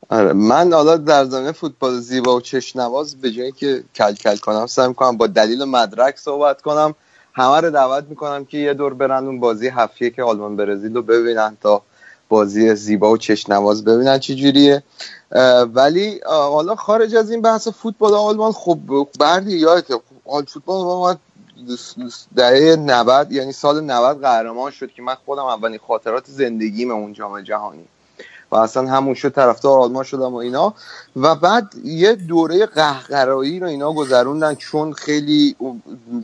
آره 0.10 0.34
من 0.34 0.74
حالا 0.74 0.98
در 0.98 1.26
زمینه 1.26 1.52
فوتبال 1.52 2.00
زیبا 2.00 2.36
و 2.36 2.42
چشنواز 2.42 3.22
به 3.22 3.32
جایی 3.32 3.52
که 3.52 3.84
کل 3.96 4.14
کل 4.14 4.36
کنم 4.36 4.66
سعی 4.66 4.88
می‌کنم 4.88 5.18
با 5.18 5.28
دلیل 5.28 5.62
و 5.62 5.66
مدرک 5.66 6.18
صحبت 6.18 6.62
کنم. 6.62 6.96
همه 7.34 7.62
رو 7.62 7.70
دعوت 7.70 8.04
می‌کنم 8.10 8.46
که 8.46 8.58
یه 8.58 8.74
دور 8.74 8.94
برن 8.94 9.26
اون 9.26 9.40
بازی 9.40 9.68
هفته 9.68 10.10
که 10.10 10.24
آلمان 10.24 10.56
برزیل 10.56 10.94
رو 10.94 11.02
ببینن 11.02 11.58
تا 11.62 11.82
بازی 12.30 12.76
زیبا 12.76 13.12
و 13.12 13.18
چشنواز 13.18 13.84
ببینن 13.84 14.20
چی 14.20 14.36
جوریه. 14.36 14.84
ولی 15.74 16.20
حالا 16.26 16.76
خارج 16.76 17.16
از 17.16 17.32
این 17.32 17.42
بحث 17.42 17.68
فوتبال 17.68 18.14
آلمان 18.14 18.52
خب 18.52 18.80
بردی 19.20 19.58
یادته 19.58 19.96
آل- 20.26 20.46
فوتبال 20.46 20.86
آلمان 20.86 21.18
دهه 22.36 22.76
90 22.76 23.32
یعنی 23.32 23.52
سال 23.52 23.84
90 23.84 24.22
قهرمان 24.22 24.72
شد 24.72 24.92
که 24.92 25.02
من 25.02 25.16
خودم 25.26 25.46
اولین 25.46 25.80
خاطرات 25.88 26.24
زندگیم 26.28 26.92
اون 26.92 27.14
جام 27.14 27.42
جهانی. 27.42 27.86
و 28.52 28.56
اصلا 28.56 28.88
همون 28.92 29.14
شد 29.14 29.30
طرفدار 29.30 29.80
آلمان 29.80 30.04
شدم 30.04 30.34
و 30.34 30.36
اینا. 30.36 30.74
و 31.16 31.36
بعد 31.36 31.74
یه 31.84 32.16
دوره 32.16 32.66
قهقرایی 32.66 33.60
رو 33.60 33.68
اینا 33.68 33.94
گذروندن 33.94 34.56
چون 34.56 34.94
خیلی 34.94 35.56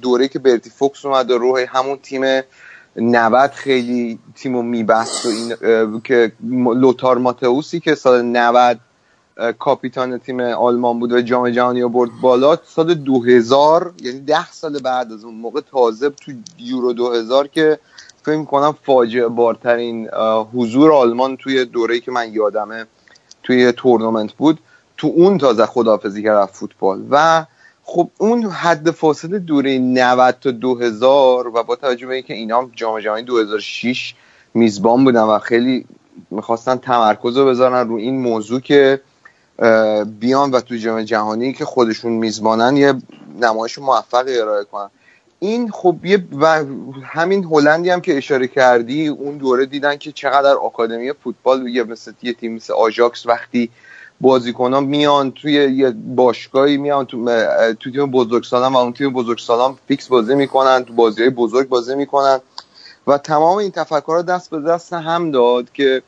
دوره 0.02 0.28
که 0.28 0.40
برتی 0.40 0.70
فوکس 0.70 1.06
اومد 1.06 1.32
و 1.32 1.38
روح 1.38 1.66
همون 1.70 1.98
تیم 1.98 2.42
90 2.96 3.52
خیلی 3.52 4.20
تیم 4.36 4.56
رو 4.56 4.62
میبست 4.62 5.26
و 5.26 5.30
این 5.30 6.02
که 6.02 6.32
لوتار 6.76 7.18
ماتئوسی 7.18 7.80
که 7.80 7.96
سال 7.96 8.22
90 8.22 8.66
اه، 8.66 8.89
کاپیتان 9.60 10.18
تیم 10.18 10.40
آلمان 10.40 11.00
بود 11.00 11.12
و 11.12 11.22
جام 11.22 11.50
جهانی 11.50 11.86
برد 11.86 12.10
بالا. 12.22 12.58
سال 12.66 12.94
2000 12.94 13.94
یعنی 14.02 14.20
ده 14.20 14.52
سال 14.52 14.80
بعد 14.80 15.12
از 15.12 15.24
اون 15.24 15.36
موقع 15.36 15.62
تازه 15.72 16.10
تو 16.10 16.32
یورو 16.60 16.94
2000 16.94 17.48
که 17.48 17.80
فکر 18.24 18.44
کنم 18.44 18.76
فاجعه 18.84 19.28
بارترین 19.28 20.10
حضور 20.54 20.94
آلمان 20.94 21.38
توی 21.38 21.66
دوره‌ای 21.66 22.00
که 22.00 22.12
من 22.12 22.34
یادمه 22.34 22.86
توی 23.44 23.72
تورنمنت 23.72 24.34
بود. 24.34 24.60
تو 24.98 25.08
اون 25.08 25.38
تازه 25.38 25.66
خداحافظی 25.66 26.24
کرد 26.24 26.46
فوتبال. 26.46 27.06
و 27.10 27.46
خب 27.84 28.10
اون 28.18 28.44
حد 28.44 28.92
فاصله 28.92 29.40
دوره 29.40 29.80
90 29.80 30.36
تا 30.42 30.52
2000 30.52 31.48
و 31.48 31.64
با 31.64 31.76
توجه 31.76 32.08
به 32.08 32.14
اینکه 32.14 32.34
اینا 32.34 32.70
جام 32.76 33.00
جهانی 33.00 33.24
2006 33.24 34.14
میزبان 34.54 35.04
بودن 35.04 35.22
و 35.22 35.40
خیلی 35.40 35.86
می‌خواستن 36.32 36.76
تمرکز 36.76 37.38
رو 37.38 37.46
بذارن 37.46 37.90
رو 37.90 37.96
این 37.96 38.22
موضوع 38.22 38.60
که 38.60 39.02
بیان 40.20 40.52
و 40.52 40.60
تو 40.60 40.76
جام 40.76 41.04
جهانی 41.04 41.54
که 41.54 41.66
خودشون 41.66 42.12
میزبانن 42.12 42.78
یه 42.78 42.94
نمایش 43.42 43.80
موفقی 43.80 44.40
ارائه 44.40 44.64
کنن. 44.64 44.90
این 45.40 45.72
خب 45.72 46.06
یه 46.06 46.26
و 46.40 46.64
همین 47.04 47.44
هلندی 47.44 47.90
هم 47.90 48.02
که 48.02 48.18
اشاره 48.18 48.48
کردی 48.48 49.08
اون 49.08 49.38
دوره 49.38 49.66
دیدن 49.66 49.98
که 49.98 50.12
چقدر 50.12 50.54
آکادمی 50.54 51.14
فوتبال 51.14 51.68
یه 51.68 51.84
مثل 51.84 52.12
یه 52.22 52.34
تیم 52.34 52.56
مثل 52.56 52.74
آژاکس 52.74 53.26
وقتی 53.26 53.70
بازیکنان 54.22 54.84
میان 54.84 55.32
توی 55.32 55.54
یه 55.54 55.90
باشگاهی 55.90 56.78
میان 56.78 57.06
تو, 57.06 57.46
تو 57.80 57.92
تیم 57.92 58.12
بزرگسالان 58.12 58.74
و 58.74 58.78
اون 58.78 58.94
تیم 58.94 59.14
بزرگسالان 59.14 59.78
فیکس 59.88 60.08
بازی 60.08 60.36
می‌کنن 60.36 60.86
تو 60.86 60.94
بازی 60.94 61.22
های 61.22 61.30
بزرگ 61.30 61.70
بازی 61.70 61.96
می‌کنن. 61.96 62.40
و 63.08 63.18
تمام 63.18 63.58
این 63.58 63.72
تفکرات 63.72 64.26
دست 64.26 64.50
به 64.50 64.60
دست 64.60 64.94
هم 64.94 65.32
داد 65.32 65.72
که 65.72 66.02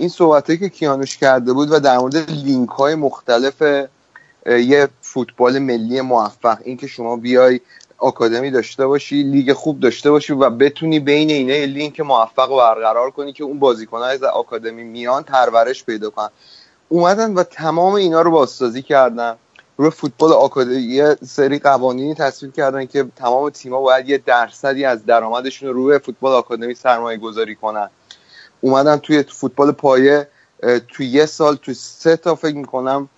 این 0.00 0.08
صحبته 0.08 0.56
که 0.56 0.68
کیانوش 0.68 1.16
کرده 1.16 1.52
بود 1.52 1.72
و 1.72 1.78
در 1.78 1.98
مورد 1.98 2.30
لینک 2.30 2.68
های 2.68 2.94
مختلف 2.94 3.62
یه 4.46 4.88
فوتبال 5.00 5.58
ملی 5.58 6.00
موفق 6.00 6.58
این 6.64 6.76
که 6.76 6.86
شما 6.86 7.16
بیای 7.16 7.60
آکادمی 7.98 8.50
داشته 8.50 8.86
باشی 8.86 9.22
لیگ 9.22 9.52
خوب 9.52 9.80
داشته 9.80 10.10
باشی 10.10 10.32
و 10.32 10.50
بتونی 10.50 11.00
بین 11.00 11.30
اینه 11.30 11.66
لینک 11.66 12.00
موفق 12.00 12.48
رو 12.48 12.56
برقرار 12.56 13.10
کنی 13.10 13.32
که 13.32 13.44
اون 13.44 13.58
بازیکن 13.58 13.98
از 13.98 14.22
آکادمی 14.22 14.84
میان 14.84 15.22
پرورش 15.22 15.84
پیدا 15.84 16.10
کنن. 16.10 16.28
اومدن 16.88 17.34
و 17.34 17.42
تمام 17.42 17.94
اینا 17.94 18.22
رو 18.22 18.30
بازسازی 18.30 18.82
کردن. 18.82 19.36
روی 19.76 19.90
فوتبال 19.90 20.32
آکادمی 20.32 20.76
یه 20.76 21.16
سری 21.26 21.58
قوانینی 21.58 22.14
تصویب 22.14 22.52
کردن 22.52 22.86
که 22.86 23.06
تمام 23.16 23.50
تیم‌ها 23.50 23.80
باید 23.80 24.08
یه 24.08 24.18
درصدی 24.18 24.84
از 24.84 25.06
درآمدشون 25.06 25.68
رو 25.68 25.74
روی 25.74 25.98
فوتبال 25.98 26.32
آکادمی 26.32 26.74
سرمایه 26.74 27.18
گذاری 27.18 27.54
کنن. 27.54 27.90
اومدن 28.64 28.96
توی 28.96 29.22
فوتبال 29.22 29.72
پایه 29.72 30.28
توی 30.88 31.06
یه 31.06 31.26
سال 31.26 31.56
توی 31.56 31.74
سه 31.74 32.16
تا 32.16 32.34
فکر 32.34 32.56
می‌کنم 32.56 33.08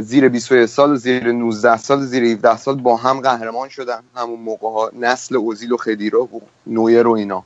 زیر 0.00 0.28
21 0.28 0.66
سال 0.66 0.96
زیر 0.96 1.32
19 1.32 1.76
سال 1.76 2.00
زیر 2.00 2.24
17 2.24 2.56
سال 2.56 2.74
با 2.74 2.96
هم 2.96 3.20
قهرمان 3.20 3.68
شدن 3.68 4.02
همون 4.16 4.40
موقع 4.40 4.68
ها 4.68 4.90
نسل 4.98 5.36
اوزیل 5.36 5.72
و 5.72 5.76
خدیرا 5.76 6.22
و 6.22 6.42
نویر 6.66 7.06
و 7.06 7.10
اینا. 7.10 7.44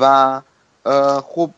و 0.00 0.40
خب 1.20 1.50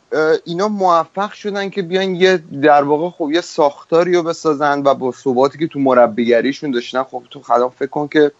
اینا 0.44 0.68
موفق 0.68 1.32
شدن 1.32 1.70
که 1.70 1.82
بیان 1.82 2.14
یه 2.14 2.36
در 2.62 2.82
واقع 2.82 3.10
خب 3.10 3.30
یه 3.32 3.40
ساختاری 3.40 4.14
رو 4.14 4.22
بسازن 4.22 4.82
و 4.84 4.94
با 4.94 5.12
ثباتی 5.12 5.58
که 5.58 5.66
تو 5.66 5.80
مربیگریشون 5.80 6.70
داشتن 6.70 7.02
خب 7.02 7.22
تو 7.30 7.42
خدا 7.42 7.68
فکر 7.68 7.88
کن 7.88 8.08
که 8.08 8.32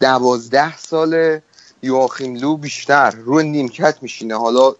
دوازده 0.00 0.76
سال 0.76 1.40
یواخیم 1.82 2.34
لو 2.34 2.56
بیشتر 2.56 3.10
روی 3.10 3.44
نیمکت 3.44 3.98
میشینه. 4.02 4.34
حالا 4.38 4.74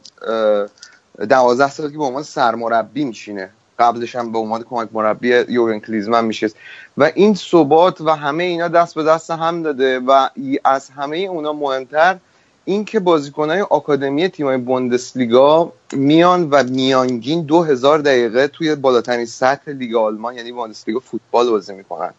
دوازده 1.29 1.71
سال 1.71 1.91
که 1.91 1.99
به 1.99 2.05
عنوان 2.05 2.23
سرمربی 2.23 3.05
میشینه. 3.05 3.51
قبلش 3.79 4.17
هم 4.17 4.33
به 4.33 4.39
عنوان 4.39 4.63
کمک 4.63 4.89
مربی 4.93 5.29
یورگن 5.49 5.79
کلیزمن 5.79 6.25
میشه 6.25 6.51
و 6.97 7.11
این 7.15 7.35
ثبات 7.35 8.01
و 8.01 8.11
همه 8.11 8.45
اینا 8.45 8.69
دست 8.69 8.95
به 8.95 9.03
دست 9.03 9.31
هم 9.31 9.63
داده 9.63 9.99
و 9.99 10.29
از 10.65 10.91
همه 10.91 11.17
اونا 11.17 11.53
مهمتر 11.53 12.17
این 12.65 12.85
که 12.85 13.01
بازیکنهای 13.01 13.61
آکادمی 13.61 14.29
تیمای 14.29 14.57
بوندسلیگا 14.57 15.73
میان 15.93 16.51
و 16.51 16.65
میانگین 16.65 17.43
دو 17.43 17.63
هزار 17.63 17.99
دقیقه 17.99 18.49
توی 18.49 18.75
بالاترین 18.75 19.27
سطح 19.27 19.71
لیگ 19.71 19.95
آلمان 19.95 20.37
یعنی 20.37 20.53
بوندسلیگا 20.53 21.01
فوتبال 21.01 21.51
بازی 21.51 21.75
می‌کنن. 21.75 22.11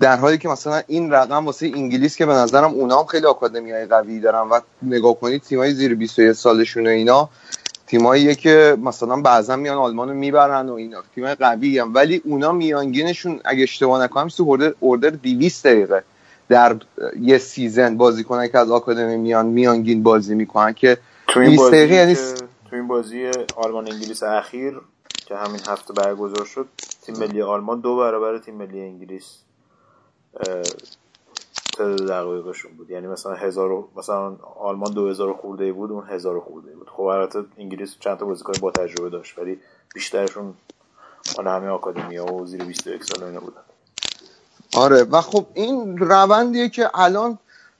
در 0.00 0.16
حالی 0.16 0.38
که 0.38 0.48
مثلا 0.48 0.82
این 0.86 1.10
رقم 1.10 1.46
واسه 1.46 1.66
انگلیس 1.66 2.16
که 2.16 2.26
به 2.26 2.32
نظرم 2.32 2.70
اونا 2.70 2.98
هم 2.98 3.06
خیلی 3.06 3.26
آکادمی 3.26 3.72
های 3.72 3.86
قوی 3.86 4.20
دارن 4.20 4.48
و 4.48 4.60
نگاه 4.82 5.20
کنید 5.20 5.42
تیمای 5.42 5.72
زیر 5.72 5.94
21 5.94 6.32
سالشون 6.32 6.86
و 6.86 6.90
اینا 6.90 7.28
تیماییه 7.86 8.34
که 8.34 8.76
مثلا 8.82 9.16
بعضا 9.16 9.56
میان 9.56 9.78
آلمان 9.78 10.08
رو 10.08 10.14
می‌برن 10.14 10.68
و 10.68 10.72
اینا 10.72 11.02
تیمای 11.14 11.34
قوی 11.34 11.78
هم. 11.78 11.94
ولی 11.94 12.22
اونا 12.24 12.52
میانگینشون 12.52 13.40
اگه 13.44 13.62
اشتباه 13.62 14.02
نکنم 14.02 14.28
تو 14.28 14.72
اوردر 14.80 15.10
200 15.10 15.66
دقیقه 15.66 16.04
در 16.48 16.76
یه 17.20 17.38
سیزن 17.38 17.96
بازی 17.96 18.24
کنن 18.24 18.48
که 18.48 18.58
از 18.58 18.70
آکادمی 18.70 19.16
میان 19.16 19.46
میانگین 19.46 20.02
بازی 20.02 20.34
می‌کنن 20.34 20.72
که 20.72 20.98
تو 21.28 21.40
این 21.40 21.56
بازی 21.56 21.86
یعنی 21.86 22.14
تو 22.70 22.76
این 22.76 22.88
بازی 22.88 23.30
آلمان 23.56 23.92
انگلیس 23.92 24.22
اخیر 24.22 24.80
که 25.26 25.36
همین 25.36 25.60
هفته 25.68 25.92
برگزار 25.92 26.44
شد 26.44 26.66
تیم 27.02 27.16
ملی 27.18 27.42
آلمان 27.42 27.80
دو 27.80 27.96
برابر 27.96 28.38
تیم 28.38 28.54
ملی 28.54 28.80
انگلیس. 28.80 29.24
تعداد 31.72 32.08
دقایقشون 32.08 32.72
بود. 32.72 32.90
یعنی 32.90 33.06
مثلا 33.06 33.34
هزار 33.34 33.84
مثلا 33.96 34.36
آلمان 34.60 34.92
دو 34.92 35.08
هزار 35.08 35.32
خورده 35.32 35.72
بود 35.72 35.90
اون 35.90 36.08
هزار 36.08 36.40
خورده 36.40 36.70
بود. 36.70 36.88
خب 36.88 37.02
البته 37.02 37.44
انگلیس 37.58 37.96
چند 38.00 38.18
تا 38.18 38.26
بازیکن 38.26 38.52
با 38.60 38.70
تجربه 38.70 39.10
داشت 39.10 39.38
ولی 39.38 39.58
بیشترشون 39.94 40.54
مال 41.36 41.46
همه 41.46 41.68
آکادمیا 41.68 42.32
و 42.32 42.46
زیر 42.46 42.64
21 42.64 43.04
سال 43.04 43.24
اینا 43.24 43.40
بودن. 43.40 43.60
آره 44.76 45.02
و 45.02 45.20
خب 45.20 45.46
این 45.54 45.98
روندیه 45.98 46.68
که 46.68 46.90
الان 46.94 47.38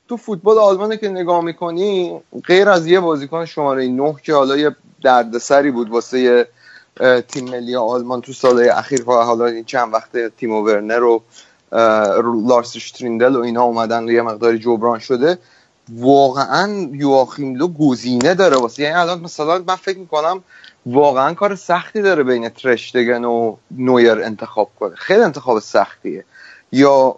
تو 0.08 0.16
فوتبال 0.16 0.58
آلمان 0.58 0.96
که 0.96 1.08
نگاه 1.08 1.44
می‌کنی 1.44 2.20
غیر 2.46 2.68
از 2.68 2.86
یه 2.86 3.00
بازیکن 3.00 3.44
شماره 3.44 3.88
9 3.88 4.14
که 4.22 4.34
حالا 4.34 4.56
یه 4.56 4.76
دردسری 5.02 5.70
بود 5.70 5.90
واسه 5.90 6.48
تیم 7.28 7.50
ملی 7.50 7.76
آلمان 7.76 8.20
تو 8.20 8.32
سالهای 8.32 8.68
اخیر 8.68 9.04
حالا 9.04 9.46
این 9.46 9.64
چند 9.64 9.94
وقت 9.94 10.36
تیم 10.36 10.52
ورنر 10.52 10.98
رو 10.98 11.22
لارس 12.48 12.76
شتریندل 12.76 13.36
و 13.36 13.40
اینا 13.40 13.62
اومدن 13.62 14.08
یه 14.08 14.22
مقداری 14.22 14.58
جبران 14.58 14.98
شده 14.98 15.38
واقعا 15.92 16.88
یواخیم 16.92 17.54
لو 17.54 17.68
گزینه 17.68 18.34
داره 18.34 18.56
واسه. 18.56 18.82
یعنی 18.82 18.94
الان 18.94 19.20
مثلا 19.20 19.64
من 19.66 19.76
فکر 19.76 19.98
می‌کنم 19.98 20.42
واقعا 20.86 21.34
کار 21.34 21.54
سختی 21.54 22.02
داره 22.02 22.22
بین 22.22 22.48
ترشتگن 22.48 23.24
و 23.24 23.56
نویر 23.70 24.22
انتخاب 24.22 24.70
کنه. 24.80 24.94
خیلی 24.94 25.22
انتخاب 25.22 25.58
سختیه. 25.58 26.24
یا 26.72 27.16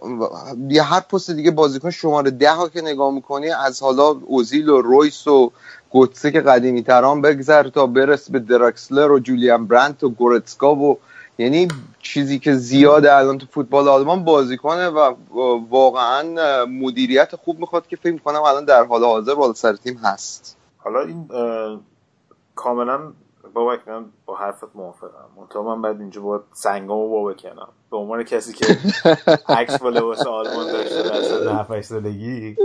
یه 0.68 0.82
هر 0.82 1.00
پست 1.00 1.30
دیگه 1.30 1.50
بازیکن 1.50 1.90
شماره 1.90 2.30
ده 2.30 2.50
ها 2.50 2.68
که 2.68 2.80
نگاه 2.80 3.14
می‌کنی 3.14 3.50
از 3.50 3.82
حالا 3.82 4.16
اوزیل 4.26 4.68
و 4.68 4.80
رویس 4.80 5.26
و 5.26 5.52
گوتسه 5.90 6.30
که 6.30 6.40
قدیمی 6.40 6.82
تران 6.82 7.20
بگذر 7.20 7.68
تا 7.68 7.86
برس 7.86 8.30
به 8.30 8.38
دراکسلر 8.38 9.10
و 9.10 9.18
جولیان 9.18 9.66
برانت 9.66 10.04
و 10.04 10.08
گورتسکا 10.08 10.74
و 10.74 10.98
یعنی 11.38 11.68
چیزی 12.02 12.38
که 12.38 12.54
زیاده 12.54 13.16
الان 13.16 13.38
تو 13.38 13.46
فوتبال 13.46 13.88
آلمان 13.88 14.24
بازی 14.24 14.56
کنه 14.56 14.88
و 14.88 15.14
واقعا 15.70 16.66
مدیریت 16.66 17.36
خوب 17.36 17.58
می‌خواد 17.58 17.86
که 17.86 17.96
فکر 17.96 18.12
می‌کنم 18.12 18.42
الان 18.42 18.64
در 18.64 18.84
حال 18.84 19.04
حاضر 19.04 19.34
بالا 19.34 19.52
سر 19.52 19.76
تیم 19.76 19.96
هست. 19.96 20.56
حالا 20.78 21.00
این 21.00 21.28
کاملا 22.54 23.12
بابک 23.54 23.88
من 23.88 24.04
با 24.26 24.36
حرفت 24.36 24.68
موافقم. 24.74 25.28
منتها 25.36 25.62
من 25.62 25.82
بعد 25.82 26.00
اینجا 26.00 26.20
باید 26.20 26.42
سنگامو 26.52 27.08
با 27.08 27.32
بکنم. 27.32 27.68
به 27.90 27.96
عنوان 27.96 28.22
کسی 28.22 28.52
که 28.52 28.78
عکس 29.48 29.78
با 29.78 29.88
لباس 29.88 30.26
آلمان 30.26 30.72
داشته 30.72 31.02
در 31.68 31.82
سالگی. 31.82 32.56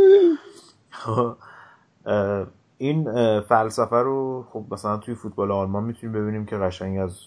این 2.77 3.11
فلسفه 3.41 3.95
رو 3.95 4.45
خب 4.49 4.65
مثلا 4.71 4.97
توی 4.97 5.15
فوتبال 5.15 5.51
آلمان 5.51 5.83
می‌تونیم 5.83 6.21
ببینیم 6.21 6.45
که 6.45 6.57
قشنگ 6.57 6.99
از 6.99 7.19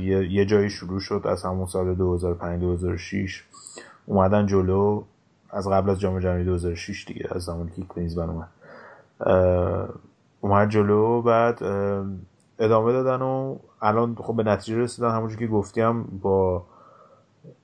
یه, 0.00 0.46
جایی 0.46 0.70
شروع 0.70 1.00
شد 1.00 1.22
از 1.24 1.44
همون 1.44 1.66
سال 1.66 1.94
2005 1.94 2.60
2006 2.60 3.44
اومدن 4.06 4.46
جلو 4.46 5.02
از 5.50 5.68
قبل 5.68 5.90
از 5.90 6.00
جام 6.00 6.18
جهانی 6.18 6.44
2006 6.44 7.04
دیگه 7.06 7.28
از 7.30 7.42
زمانی 7.42 7.70
که 7.70 7.82
کلینزمن 7.82 8.30
اومد. 8.30 8.48
اومد 10.40 10.68
جلو 10.68 11.22
بعد 11.22 11.62
ادامه 12.58 12.92
دادن 12.92 13.22
و 13.22 13.56
الان 13.82 14.16
خب 14.20 14.36
به 14.36 14.42
نتیجه 14.42 14.78
رسیدن. 14.78 15.10
همونجور 15.10 15.38
که 15.38 15.46
گفتیم 15.46 16.02
با 16.02 16.66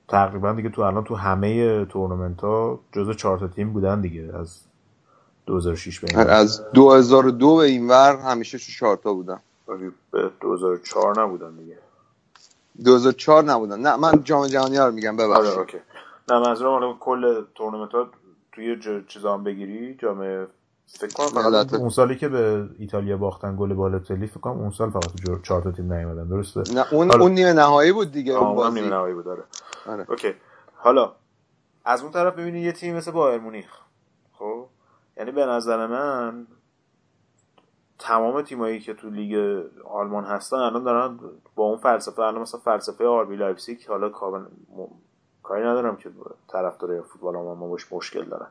تقریبا 0.08 0.52
دیگه 0.52 0.68
تو 0.68 0.82
الان 0.82 1.04
تو 1.04 1.14
همه 1.14 1.84
تورنمنت 1.84 2.40
ها 2.40 2.80
جز 2.92 3.16
چهار 3.16 3.38
تا 3.38 3.48
تیم 3.48 3.72
بودن 3.72 4.00
دیگه 4.00 4.30
از 4.34 4.64
2006 5.46 6.00
به 6.00 6.08
این 6.10 6.30
از 6.30 6.72
2002 6.72 7.56
به 7.56 7.62
این 7.62 7.88
ور 7.88 8.16
همیشه 8.16 8.58
تو 8.58 8.64
چهار 8.64 8.96
تا 8.96 9.14
بودن 9.14 9.40
ولی 9.68 9.90
به 10.10 10.30
2004 10.40 11.22
نبودن 11.22 11.56
دیگه. 11.56 11.78
2004 12.84 13.44
نبودن. 13.44 13.80
نه 13.80 13.96
من 13.96 14.24
جام 14.24 14.46
جهانی 14.46 14.78
رو 14.78 14.92
میگم 14.92 15.16
ببخشید. 15.16 15.46
آره 15.46 15.58
okay. 15.58 15.78
نه 16.30 16.38
منظورم 16.38 16.72
الان 16.72 16.96
کل 17.00 17.44
تورنمنت 17.54 17.92
ها 17.92 18.08
توی 18.52 18.76
چیزا 19.08 19.34
هم 19.34 19.44
بگیری 19.44 19.94
جام 19.94 20.46
فکر 20.86 21.14
کنم 21.14 21.80
اون 21.80 21.90
سالی 21.90 22.16
که 22.16 22.28
به 22.28 22.68
ایتالیا 22.78 23.16
باختن 23.16 23.56
گل 23.58 23.74
بالوتلی 23.74 24.26
فکر 24.26 24.40
کنم 24.40 24.58
اون 24.58 24.70
سال 24.70 24.90
فقط 24.90 25.06
تو 25.26 25.38
چهار 25.38 25.62
تا 25.62 25.72
تیم 25.72 25.92
نیومدن 25.92 26.28
درسته؟ 26.28 26.62
نه 26.74 26.92
اون 26.92 27.10
حالا... 27.10 27.22
اون 27.24 27.32
نیمه 27.32 27.52
نهایی 27.52 27.92
بود 27.92 28.12
دیگه 28.12 28.32
اون 28.32 28.54
بازی. 28.54 28.74
نیمه 28.74 28.90
نهایی 28.90 29.14
بود 29.14 29.24
داره 29.24 29.42
آره. 29.86 30.06
okay. 30.08 30.34
حالا 30.74 31.12
از 31.84 32.02
اون 32.02 32.12
طرف 32.12 32.34
ببینی 32.34 32.60
یه 32.60 32.72
تیم 32.72 32.96
مثل 32.96 33.10
بایرن 33.10 33.40
مونیخ. 33.40 33.81
یعنی 35.22 35.32
به 35.32 35.46
نظر 35.46 35.86
من 35.86 36.46
تمام 37.98 38.42
تیمایی 38.42 38.80
که 38.80 38.94
تو 38.94 39.10
لیگ 39.10 39.62
آلمان 39.84 40.24
هستن 40.24 40.56
الان 40.56 40.84
دارن 40.84 41.18
با 41.54 41.64
اون 41.64 41.78
فلسفه 41.78 42.22
الان 42.22 42.42
مثلا 42.42 42.60
فلسفه 42.60 43.06
آربی 43.06 43.36
لایپزیگ 43.36 43.86
حالا 43.88 44.08
کاری 45.42 45.64
ندارم 45.64 45.96
که 45.96 46.10
طرفدار 46.48 47.00
فوتبال 47.00 47.36
آلمان 47.36 47.58
ما 47.58 47.68
باش 47.68 47.92
مشکل 47.92 48.24
دارن. 48.24 48.48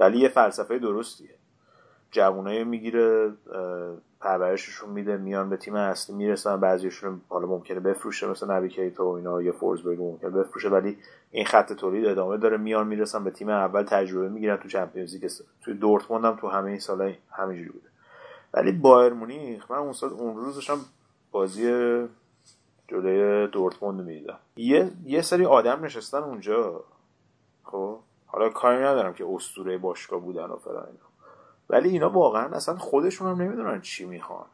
ولی 0.00 0.18
یه 0.18 0.28
فلسفه 0.28 0.78
درستیه. 0.78 1.34
جوونای 2.12 2.64
می‌گیره 2.64 3.32
پرورششون 4.20 4.90
میده 4.90 5.16
میان 5.16 5.50
به 5.50 5.56
تیم 5.56 5.74
اصلی 5.74 6.16
می‌رسن 6.16 6.60
بعضیشون 6.60 7.20
حالا 7.28 7.46
ممکنه 7.46 7.80
بفروشه 7.80 8.30
مثل 8.30 8.50
نبی 8.50 8.68
کیتا 8.68 9.06
و 9.06 9.16
اینا 9.16 9.42
یا 9.42 9.52
فورسبرگ 9.52 10.00
ممکنه 10.00 10.30
بفروشه 10.30 10.68
ولی 10.68 10.98
این 11.30 11.44
خط 11.44 11.72
تولید 11.72 12.06
ادامه 12.06 12.36
داره. 12.36 12.56
میان 12.56 12.86
می‌رسن 12.86 13.24
به 13.24 13.30
تیم 13.30 13.48
اول 13.48 13.82
تجربه 13.82 14.28
می‌گیرن 14.28 14.56
تو 14.56 14.68
چمپیونز 14.68 15.14
لیگ 15.14 15.30
تو 15.64 15.74
دورتموند 15.74 16.24
هم 16.24 16.36
تو 16.36 16.48
همه 16.48 16.70
این 16.70 16.78
سالا 16.78 17.12
همینجوری 17.30 17.68
بوده. 17.68 17.88
ولی 18.54 18.72
بایر 18.72 19.12
مونیخ 19.12 19.70
من 19.70 19.78
اون 19.78 19.92
سال 19.92 20.10
اون 20.10 20.36
روزشم 20.36 20.78
بازی 21.30 21.62
جلوی 22.88 23.46
دورتموند 23.46 24.00
می‌دیدم. 24.00 24.38
یه 24.56 24.90
یه 25.04 25.22
سری 25.22 25.44
آدم 25.44 25.84
نشستن 25.84 26.18
اونجا. 26.18 26.84
خب؟ 27.64 27.98
حالا 28.26 28.48
کاری 28.48 28.78
ندارم 28.78 29.14
که 29.14 29.26
اسطوره 29.34 29.78
باشگاه 29.78 30.20
بودن 30.20 30.44
و 30.44 30.56
فلان 30.56 30.86
اینا. 30.86 31.11
ولی 31.72 31.88
اینا 31.88 32.10
واقعا 32.10 32.56
اصلا 32.56 32.76
خودشون 32.76 33.28
هم 33.28 33.42
نمی‌دونن 33.42 33.80
چی 33.80 34.04
می‌خوان. 34.04 34.46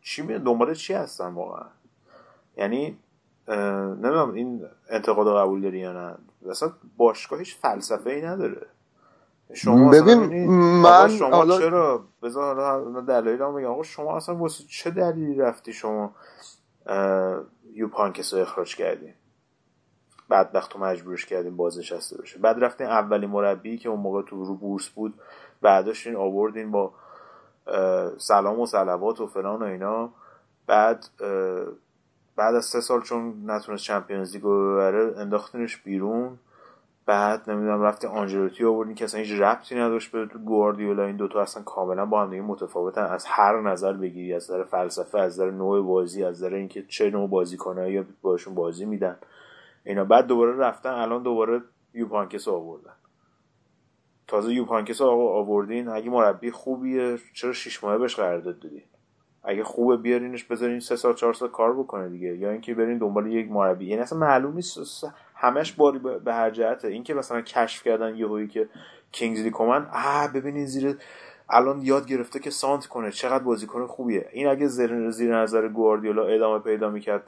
چی 0.00 0.22
می 0.22 0.38
دنبال 0.38 0.74
چی 0.74 0.94
هستن 0.94 1.34
واقعا؟ 1.34 1.66
یعنی 2.56 2.98
نمی‌دونم 3.48 4.32
این 4.32 4.66
انتقاد 4.90 5.36
قبول 5.36 5.60
داری 5.60 5.78
یا 5.78 5.92
نه. 5.92 6.14
اصلا 6.50 6.72
باشگاه 6.96 7.38
هیچ 7.38 7.56
فلسفه 7.56 8.10
ای 8.10 8.22
نداره. 8.22 8.66
شما 9.54 9.90
ببین 9.90 10.50
من 10.82 11.08
شما 11.08 11.36
حالا... 11.36 11.58
چرا؟ 11.58 12.04
بذار 12.22 12.60
حالا 12.60 13.00
دلایل 13.00 13.42
هم 13.42 13.54
بگم. 13.54 13.66
آقا 13.66 13.82
شما 13.82 14.16
اصلا 14.16 14.36
واسه 14.36 14.64
چه 14.68 14.90
دلیلی 14.90 15.34
رفتی 15.34 15.72
شما 15.72 16.14
یو 17.72 17.88
پانکس 17.88 18.34
رو 18.34 18.40
اخراج 18.40 18.76
کردیم 18.76 19.14
بعد 20.28 20.50
وقت 20.54 20.76
مجبورش 20.76 21.26
کردیم 21.26 21.56
بازنشسته 21.56 22.22
بشه. 22.22 22.38
بعد 22.38 22.64
رفتین 22.64 22.86
اولین 22.86 23.30
مربی 23.30 23.78
که 23.78 23.88
اون 23.88 24.00
موقع 24.00 24.22
تو 24.22 24.44
رو 24.44 24.54
بورس 24.54 24.88
بود 24.88 25.14
بعدش 25.62 26.06
این 26.06 26.16
آوردین 26.16 26.70
با 26.70 26.92
سلام 28.18 28.60
و 28.60 28.66
سلوات 28.66 29.20
و 29.20 29.26
فلان 29.26 29.62
و 29.62 29.64
اینا. 29.64 30.10
بعد 30.66 31.06
بعد 32.36 32.54
از 32.54 32.64
سه 32.64 32.80
سال 32.80 33.02
چون 33.02 33.42
نتونست 33.46 33.84
چمپیونز 33.84 34.34
لیگ 34.34 34.42
ببره 34.42 35.14
انداختینش 35.18 35.76
بیرون. 35.76 36.38
بعد 37.06 37.50
نمی‌دونم 37.50 37.82
رفتی 37.82 38.06
آنجلوتی 38.06 38.64
آوردین 38.64 38.94
که 38.94 39.04
اصلا 39.04 39.20
هیچ 39.20 39.40
ربطی 39.40 39.74
نداشت 39.74 40.12
به 40.12 40.26
تو 40.26 40.38
گواردیولا. 40.38 41.04
این 41.04 41.16
دوتا 41.16 41.40
اصلا 41.40 41.62
کاملا 41.62 42.06
با 42.06 42.22
هم 42.22 42.30
دیگه 42.30 42.42
متفاوتن. 42.42 43.04
از 43.04 43.24
هر 43.26 43.60
نظر 43.60 43.92
بگیری 43.92 44.34
از 44.34 44.50
نظر 44.50 44.64
فلسفه 44.64 45.18
از 45.18 45.32
نظر 45.32 45.50
نوع 45.50 45.86
بازی 45.86 46.24
از 46.24 46.36
نظر 46.36 46.54
اینکه 46.54 46.82
چه 46.82 47.10
نوع 47.10 47.28
بازی 47.28 47.56
کنه 47.56 47.90
یا 47.90 48.04
باشون 48.22 48.54
بازی 48.54 48.84
میدن. 48.84 49.16
اینا. 49.84 50.04
بعد 50.04 50.26
دوباره 50.26 50.56
رفتن 50.56 50.90
الان 50.90 51.22
دوباره 51.22 51.62
یوپانکس 51.94 52.48
آوردن. 52.48 52.92
تازه 54.28 54.54
یوپانکس 54.54 55.00
آوردین 55.00 55.88
اگه 55.88 56.10
مربی 56.10 56.50
خوبیه 56.50 57.18
چرا 57.32 57.52
شش 57.52 57.84
ماهه 57.84 57.98
بهش 57.98 58.14
قرارداد 58.14 58.58
دادین 58.58 58.82
اگه 59.44 59.64
خوبه 59.64 59.96
بیارینش 59.96 60.44
بذارین 60.44 60.80
سه 60.80 60.96
سال 60.96 61.14
چهار 61.14 61.32
سال 61.32 61.48
کار 61.48 61.72
بکنه 61.72 62.08
دیگه. 62.08 62.36
یا 62.36 62.50
اینکه 62.50 62.74
برین 62.74 62.98
دنبال 62.98 63.26
یک 63.26 63.50
مربی. 63.50 63.86
یعنی 63.86 64.02
اصلا 64.02 64.18
معلوم 64.18 64.54
نیست 64.54 65.06
همش 65.34 65.72
باری 65.72 65.98
به 65.98 66.34
هر 66.34 66.50
جهته. 66.50 66.88
اینکه 66.88 67.14
مثلا 67.14 67.40
کشف 67.40 67.82
کردن 67.82 68.16
یهویی 68.16 68.48
که 68.48 68.68
کینگزلی 69.12 69.50
کومن 69.50 69.86
آ 69.92 70.28
ببینین 70.34 70.66
زیر 70.66 70.98
الان 71.50 71.82
یاد 71.82 72.06
گرفته 72.06 72.38
که 72.38 72.50
سانت 72.50 72.86
کنه. 72.86 73.10
چقدر 73.10 73.44
بازیکن 73.44 73.86
خوبیه. 73.86 74.28
این 74.32 74.46
اگه 74.46 74.66
زیر, 74.66 75.10
زیر 75.10 75.36
نظر 75.36 75.68
گواردیولا 75.68 76.26
ادامه 76.26 76.58
پیدا 76.58 76.90
می‌کرد 76.90 77.22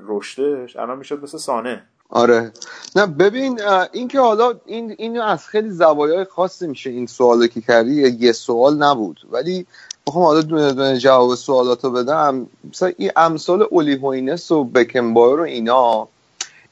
رشدش 0.00 0.76
الان 0.76 0.98
می‌شد 0.98 1.22
مثل 1.22 1.38
سانه. 1.38 1.82
آره. 2.10 2.52
نه 2.96 3.06
ببین 3.06 3.60
این 3.92 4.08
که 4.08 4.20
حالا 4.20 4.54
این 4.66 4.94
اینو 4.98 5.22
از 5.22 5.46
خیلی 5.46 5.70
زوایای 5.70 6.24
خاصی 6.24 6.66
میشه 6.66 6.90
این 6.90 7.06
سوالی 7.06 7.48
که 7.48 7.60
کردی 7.60 8.08
یه 8.08 8.32
سوال 8.32 8.76
نبود. 8.76 9.20
ولی 9.30 9.66
بخوام 10.06 10.24
حالا 10.24 10.40
دونه 10.40 10.72
دونه 10.72 10.98
جواب 10.98 11.34
سوالاتو 11.34 11.90
بدم. 11.90 12.46
مثلا 12.70 12.92
این 12.96 13.10
امثال 13.16 13.66
اولی 13.70 13.94
هوینس 13.94 14.50
و 14.50 14.64
بکنبایر 14.64 15.40
و 15.40 15.42
اینا 15.42 16.08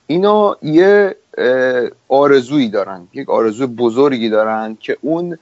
اینا 0.06 0.56
یه 0.62 1.16
آرزویی 2.08 2.68
دارن. 2.68 3.08
یک 3.12 3.30
آرزوی 3.30 3.66
بزرگی 3.66 4.28
دارن 4.28 4.76
که 4.80 4.96
اون 5.00 5.38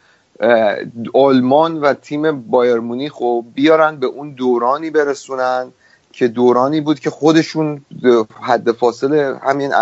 آلمان 1.14 1.81
و 1.81 1.94
تیم 1.94 2.40
بایر 2.40 2.77
مونیخ 2.77 3.12
بیارن 3.55 3.97
به 3.97 4.06
اون 4.06 4.31
دورانی 4.31 4.90
برسونن. 4.90 5.73
که 6.16 6.28
دورانی 6.28 6.80
بود 6.80 7.01
که 7.01 7.10
خودشون 7.10 7.84
حد 8.40 8.72
فاصله 8.72 9.40
همین 9.43 9.72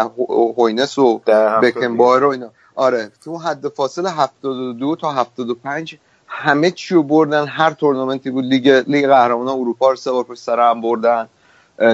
هوینس 0.58 0.98
و 0.98 1.20
بکنبایر 1.62 2.24
و 2.24 2.28
اینا. 2.28 2.50
آره 2.74 3.10
تو 3.24 3.38
حد 3.38 3.68
فاصله 3.68 4.10
72 4.10 4.96
تا 4.96 5.12
75 5.12 5.98
همه 6.26 6.70
چی 6.70 6.94
رو 6.94 7.02
بردن. 7.02 7.46
هر 7.46 7.70
تورنمنتی 7.70 8.30
بود. 8.30 8.44
لیگ 8.44 8.68
لیگ 8.86 9.06
قهرمانان 9.06 9.58
اروپا 9.58 9.90
رو 9.90 9.96
سه 9.96 10.12
بار 10.12 10.24
پشت 10.24 10.40
سر 10.40 10.70
هم 10.70 10.80
بردن. 10.80 11.28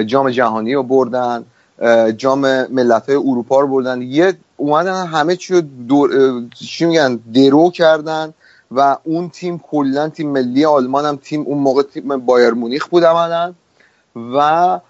جام 0.07 0.31
جهانی 0.31 0.75
رو 0.75 0.83
بردن. 0.83 1.45
جام 2.17 2.67
ملت 2.67 3.09
های 3.09 3.17
اروپا 3.17 3.61
رو 3.61 3.69
بردن. 3.69 4.03
یه 4.03 4.35
اومدن 4.57 5.07
همه 5.07 5.37
چی 5.37 5.55
رو 5.55 5.61
دور 5.61 6.11
چی 6.55 6.85
میگن 6.85 7.17
درو 7.35 7.71
کردن 7.71 8.35
و 8.71 8.97
اون 9.05 9.29
تیم 9.29 9.59
کلا 9.59 10.09
تیم 10.09 10.31
ملی 10.31 10.65
آلمان 10.65 11.05
هم 11.05 11.17
تیم 11.17 11.43
اون 11.43 11.59
موقع 11.59 11.83
تیم 11.83 12.17
بایرن 12.17 12.51
مونیخ 12.51 12.87
بود 12.87 13.05
عملا. 13.05 13.55
و 14.17 14.81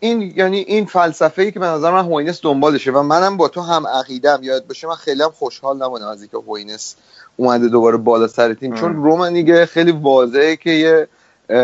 این 0.00 0.32
یعنی 0.36 0.58
این 0.58 0.86
فلسفه 0.86 1.42
ای 1.42 1.52
که 1.52 1.60
به 1.60 1.66
نظر 1.66 1.90
من 1.90 2.04
هوینس 2.04 2.40
دنبالشه 2.42 2.90
و 2.90 3.02
منم 3.02 3.36
با 3.36 3.48
تو 3.48 3.60
هم 3.60 3.86
عقیدم 3.86 4.40
یاد 4.42 4.66
باشه 4.66 4.86
من 4.86 4.94
خیلی 4.94 5.22
هم 5.22 5.30
خوشحال 5.30 5.76
نمونم 5.76 6.06
از 6.06 6.22
اینکه 6.22 6.36
هوینس 6.36 6.96
اومده 7.36 7.68
دوباره 7.68 7.96
بالا 7.96 8.26
سر 8.26 8.54
تیم. 8.54 8.74
چون 8.74 8.96
رومنیگه 8.96 9.66
خیلی 9.66 9.92
واضحه 9.92 10.56
که 10.56 10.70
یه 10.70 11.08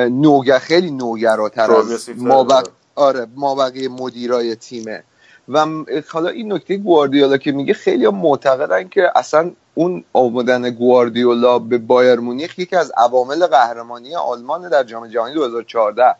نوگه 0.09 0.59
خیلی 0.59 0.91
نوگراتر 0.91 1.73
از 1.73 2.11
ما 2.17 2.47
آره 2.95 3.27
ما 3.37 3.55
بقیه 3.55 3.89
مدیرای 3.89 4.57
تیمه. 4.57 5.05
و 5.49 5.67
حالا 6.09 6.29
این 6.29 6.53
نکته 6.53 6.77
گواردیولا 6.77 7.37
که 7.37 7.53
میگه 7.53 7.75
خیلی 7.75 8.09
معتقدن 8.09 8.89
که 8.89 9.11
اصلا 9.17 9.51
اون 9.75 10.05
آمدن 10.13 10.71
گواردیولا 10.71 11.59
به 11.59 11.79
بایرن 11.79 12.21
مونیخ 12.21 12.59
یکی 12.59 12.77
از 12.77 12.93
عوامل 12.97 13.47
قهرمانی 13.47 14.17
آلمان 14.17 14.69
در 14.69 14.85
جام 14.85 15.07
جهانی 15.07 15.35
2014 15.35 16.15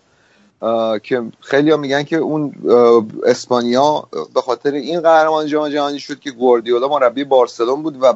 که 1.03 1.23
خیلی 1.41 1.71
ها 1.71 1.77
میگن 1.77 2.03
که 2.03 2.17
اون 2.17 2.55
اسپانیا 3.27 4.09
به 4.35 4.41
خاطر 4.41 4.73
این 4.73 5.01
قهرمان 5.01 5.47
جام 5.47 5.69
جهانی 5.69 5.99
شد 5.99 6.21
که 6.21 6.31
گواردیولا 6.31 6.89
مربی 6.89 7.25
بارسلون 7.25 7.83
بود 7.83 7.99
و 8.03 8.15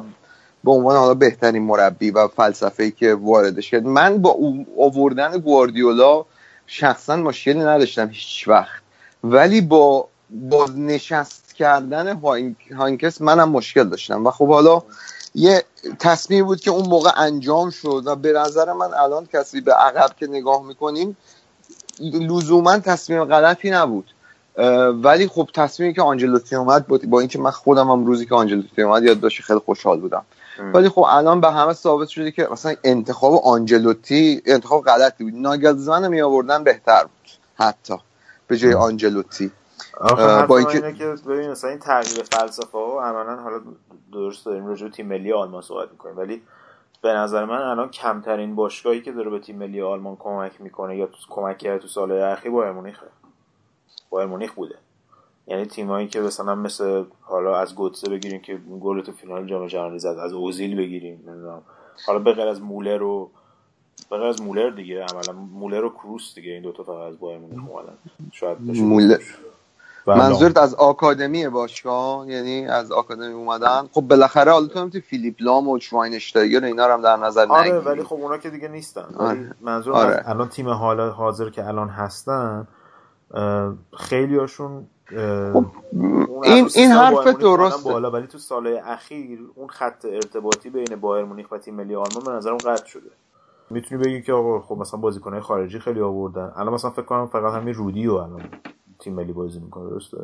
به 0.63 0.71
عنوان 0.71 0.97
حالا 0.97 1.13
بهترین 1.13 1.63
مربی 1.63 2.11
و 2.11 2.27
فلسفه‌ای 2.27 2.91
که 2.91 3.13
واردش 3.13 3.71
کرد. 3.71 3.85
من 3.85 4.17
با 4.17 4.37
آوردن 4.79 5.37
گواردیولا 5.37 6.25
شخصا 6.67 7.15
مشکلی 7.15 7.59
نداشتم 7.59 8.09
هیچ 8.09 8.47
وقت. 8.47 8.81
ولی 9.23 9.61
با 9.61 10.07
با 10.29 10.65
نشست 10.77 11.55
کردن 11.55 12.21
هانکس 12.77 13.21
منم 13.21 13.49
مشکل 13.49 13.83
داشتم. 13.83 14.25
و 14.25 14.31
خب 14.31 14.47
حالا 14.47 14.83
یه 15.35 15.63
تصمیم 15.99 16.45
بود 16.45 16.61
که 16.61 16.71
اون 16.71 16.89
موقع 16.89 17.11
انجام 17.17 17.69
شد 17.69 18.03
و 18.05 18.15
به 18.15 18.33
نظر 18.33 18.73
من 18.73 18.93
الان 18.93 19.25
کسی 19.33 19.61
به 19.61 19.73
عقب 19.73 20.15
که 20.19 20.27
نگاه 20.27 20.63
می‌کنیم 20.63 21.17
لزوما 21.99 22.79
تصمیم 22.79 23.25
غلطی 23.25 23.69
نبود. 23.69 24.13
ولی 25.03 25.27
خب 25.27 25.49
تصمیمی 25.53 25.93
که 25.93 26.01
آنجلوتی 26.01 26.55
اومد 26.55 26.87
با 26.87 27.19
اینکه 27.19 27.39
من 27.39 27.51
خودم 27.51 27.87
هم 27.91 28.05
روزی 28.05 28.25
که 28.25 28.35
آنجلوتی 28.35 28.81
اومد 28.81 29.03
یاد 29.03 29.19
داشت 29.19 29.41
خیلی 29.41 29.59
خوشحال 29.59 29.99
بودم. 29.99 30.25
ولی 30.73 30.89
خب 30.89 31.05
الان 31.09 31.41
به 31.41 31.51
همه 31.51 31.73
ثابت 31.73 32.07
شده 32.07 32.31
که 32.31 32.47
مثلا 32.51 32.75
انتخاب 32.83 33.33
آنجلوتی 33.45 34.41
انتخاب 34.45 34.83
غلطی 34.83 35.23
بود. 35.23 35.33
ناگلزمن 35.35 36.07
می 36.07 36.21
آوردن 36.21 36.63
بهتر 36.63 37.01
بود 37.03 37.29
حتی 37.55 37.95
به 38.47 38.57
جای 38.57 38.73
آنجلوتی. 38.73 39.51
با 40.47 40.57
اینکه 40.57 40.93
که 40.93 41.15
ببین 41.27 41.51
مثلا 41.51 41.69
این 41.69 41.79
تغییر 41.79 42.23
فلسفه 42.23 42.77
ها 42.77 43.03
عملا 43.03 43.35
حالا 43.35 43.59
درست 44.13 44.45
داریم 44.45 44.67
راجع 44.67 44.89
تیم 44.89 45.07
ملی 45.07 45.33
آلمان 45.33 45.61
صحبت 45.61 45.91
می‌کنیم 45.91 46.17
ولی 46.17 46.41
به 47.03 47.13
نظر 47.13 47.45
من 47.45 47.61
الان 47.61 47.89
کمترین 47.89 48.55
باشگاهی 48.55 49.01
که 49.01 49.11
داره 49.11 49.29
به 49.29 49.39
تیم 49.39 49.55
ملی 49.55 49.81
آلمان 49.81 50.15
کمک 50.15 50.61
می‌کنه 50.61 50.97
یا 50.97 51.09
کمک 51.29 51.57
کرده 51.57 51.79
تو 51.79 51.87
سال 51.87 52.11
اخیر 52.11 52.51
بایر 52.51 52.71
مونیخه. 52.71 53.05
بایر 54.09 54.27
مونیخ 54.27 54.53
بوده. 54.53 54.75
یعنی 55.47 55.65
تیمایی 55.65 56.07
که 56.07 56.21
مثلا 56.21 56.55
مثل 56.55 57.03
حالا 57.21 57.57
از 57.57 57.75
گوتسه 57.75 58.09
بگیریم 58.09 58.41
که 58.41 58.55
گل 58.81 59.01
تو 59.01 59.11
فینال 59.11 59.47
جام 59.47 59.67
جهانی 59.67 59.99
زد 59.99 60.07
از 60.07 60.33
اوزیل 60.33 60.77
بگیریم 60.77 61.23
نمی‌دونم. 61.27 61.61
حالا 62.07 62.19
به 62.19 62.33
غیر 62.33 62.47
از 62.47 62.61
مولر 62.61 63.03
و 63.03 63.29
به 64.09 64.17
غیر 64.17 64.27
از 64.27 64.41
مولر 64.41 64.69
دیگه 64.69 65.03
عملا 65.03 65.33
مولر 65.33 65.83
و 65.83 65.89
کروس 65.89 66.35
دیگه 66.35 66.51
این 66.51 66.63
دوتا 66.63 66.83
فقط 66.83 67.11
از 67.11 67.19
بایر 67.19 67.39
مونیخ 67.39 67.69
اومدن. 67.69 67.97
شاید 68.31 68.61
مولر 68.61 69.21
منظورت 70.07 70.57
از 70.57 70.75
آکادمی 70.75 71.49
باشگاه؟ 71.49 72.29
یعنی 72.29 72.67
از 72.67 72.91
آکادمی 72.91 73.33
اومدن؟ 73.33 73.87
خب 73.91 74.01
بالاخره 74.01 74.51
حالا 74.51 74.67
تو 74.67 74.79
نمی‌تونی 74.79 75.01
فیلیپ 75.01 75.35
لام 75.39 75.67
و 75.69 75.79
شواینشتایگر 75.79 76.63
اینا 76.63 76.87
رو 76.87 76.93
هم 76.93 77.01
در 77.01 77.17
نظر 77.17 77.45
آره 77.49 77.61
نگیری. 77.61 77.77
ولی 77.85 78.03
خب 78.03 78.15
اونا 78.15 78.37
که 78.37 78.49
دیگه 78.49 78.67
نیستن. 78.67 79.05
آره. 79.17 79.55
منظور 79.61 79.93
آره. 79.93 80.15
از- 80.15 80.23
الان 80.25 80.49
تیم 80.49 80.69
حالا 80.69 81.09
حاضر 81.11 81.49
که 81.49 81.67
الان 81.67 81.89
هستن 81.89 82.67
خیلی 83.97 84.37
هاشون 84.37 84.87
اون 85.11 85.71
این 86.43 86.69
این 86.75 86.93
سال 86.93 86.97
حرف 86.97 87.27
درسته. 87.27 87.89
بالا 87.91 88.11
ولی 88.11 88.27
تو 88.27 88.37
سالهای 88.37 88.77
اخیر 88.77 89.39
اون 89.55 89.67
خط 89.67 90.05
ارتباطی 90.05 90.69
بین 90.69 90.95
بایر 91.01 91.25
مونیخ 91.25 91.51
و 91.51 91.57
تیم 91.57 91.75
ملی 91.75 91.95
آلمان 91.95 92.23
به 92.25 92.31
نظرم 92.31 92.57
قطع 92.57 92.85
شده. 92.85 93.09
می‌تونی 93.69 94.03
بگی 94.03 94.21
که 94.21 94.33
آقا 94.33 94.59
خب 94.59 94.77
مثلا 94.77 94.99
بازیکنهای 94.99 95.41
خارجی 95.41 95.79
خیلی 95.79 96.01
آوردن. 96.01 96.51
الان 96.55 96.73
مثلا 96.73 96.91
فکر 96.91 97.05
کنم 97.05 97.27
فقط 97.27 97.53
همین 97.53 97.73
رودی 97.73 98.07
و 98.07 98.13
الان. 98.13 98.41
تیم 99.03 99.13
ملی 99.13 99.33
بازی 99.33 99.59
می‌کنه 99.59 99.89
درسته؟ 99.89 100.17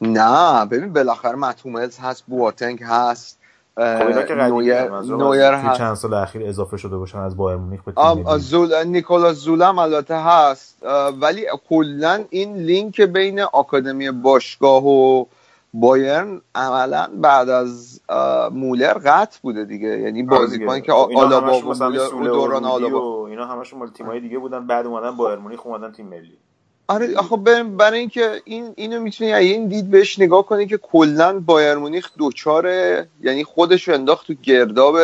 نه 0.00 0.66
ببین 0.66 0.92
بالاخره 0.92 1.36
متوملز 1.36 1.98
هست 1.98 2.24
بواتنگ 2.26 2.82
هست 2.82 3.38
خب 3.76 4.32
نویر, 4.32 4.88
نویر 5.02 5.52
هست. 5.52 5.78
چند 5.78 5.94
سال 5.94 6.14
اخیر 6.14 6.48
اضافه 6.48 6.76
شده 6.76 6.96
باشن 6.96 7.18
از 7.18 7.36
بایر 7.36 7.58
مونیخ 7.58 7.82
به 7.82 7.92
تیم 7.92 8.38
زول... 8.38 8.84
نیکولاس 8.84 9.36
زولا 9.36 9.68
هم 9.68 9.78
البته 9.78 10.14
هست 10.14 10.82
ولی 11.20 11.46
کلا 11.68 12.24
این 12.30 12.56
لینک 12.56 13.00
بین 13.00 13.40
آکادمی 13.40 14.10
باشگاه 14.10 14.86
و 14.86 15.24
بایرن 15.74 16.40
عملا 16.54 17.08
بعد 17.16 17.48
از 17.48 18.00
مولر 18.52 18.92
قطع 18.92 19.38
بوده 19.42 19.64
دیگه. 19.64 19.88
یعنی 19.88 20.22
بازیکنی 20.22 20.80
که 20.80 20.92
خب 20.92 21.08
اینا 21.08 21.22
آلابا 21.22 21.58
و 21.68 22.24
دوران 22.24 22.64
آلابا. 22.64 23.26
اینا 23.26 23.46
همشون 23.46 23.78
مال 23.78 23.90
تیمای 23.90 24.20
دیگه 24.20 24.38
بودن 24.38 24.66
بعد 24.66 24.86
اومدن 24.86 25.16
بایر 25.16 25.38
مونیخ 25.38 25.66
اومدن 25.66 25.92
تیم 25.92 26.06
ملی. 26.06 26.38
آره 26.88 27.16
آخه 27.16 27.36
برای 27.36 27.98
اینکه 27.98 28.42
این 28.44 28.72
اینو 28.76 29.00
می‌تونی 29.00 29.32
این 29.32 29.68
دید 29.68 29.90
بهش 29.90 30.18
نگاه 30.18 30.46
کنی 30.46 30.66
که 30.66 30.78
کلا 30.78 31.40
بایر 31.40 31.74
مونیخ 31.74 32.10
دوچاره 32.18 33.08
یعنی 33.22 33.44
خودش 33.44 33.88
انداخت 33.88 34.26
تو 34.26 34.34
گرداب 34.42 34.96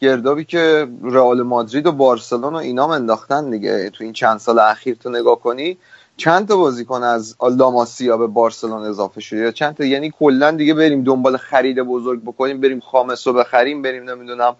گردابی 0.00 0.44
که 0.44 0.88
رئال 1.02 1.42
مادرید 1.42 1.86
و 1.86 1.92
بارسلون 1.92 2.52
و 2.54 2.56
اینام 2.56 2.90
انداختن 2.90 3.50
دیگه. 3.50 3.90
تو 3.90 4.04
این 4.04 4.12
چند 4.12 4.38
سال 4.38 4.58
اخیر 4.58 4.94
تو 4.94 5.10
نگاه 5.10 5.40
کنی 5.40 5.78
چند 6.16 6.48
تا 6.48 6.56
بازیکن 6.56 7.02
از 7.02 7.36
لاماسیا 7.56 8.16
به 8.16 8.26
بارسلون 8.26 8.82
اضافه 8.82 9.20
شده؟ 9.20 9.40
یا 9.40 9.50
چند 9.50 9.74
تا 9.74 9.84
یعنی 9.84 10.12
کلا 10.18 10.50
دیگه 10.50 10.74
بریم 10.74 11.04
دنبال 11.04 11.36
خرید 11.36 11.80
بزرگ 11.82 12.22
بکنیم 12.22 12.60
بریم 12.60 12.80
خامس 12.80 13.26
رو 13.26 13.32
بخریم 13.32 13.82
بریم 13.82 14.10
نمی‌دونم 14.10 14.56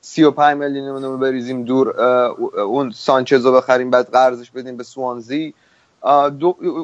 35 0.00 0.56
میلیون 0.58 1.02
رو 1.02 1.18
بریزیم 1.18 1.64
دور 1.64 2.00
اون 2.60 2.90
سانچز 2.90 3.46
رو 3.46 3.52
بخریم 3.52 3.90
بعد 3.90 4.10
قرضش 4.10 4.50
بدیم 4.50 4.76
به 4.76 4.84
سوانزی. 4.84 5.54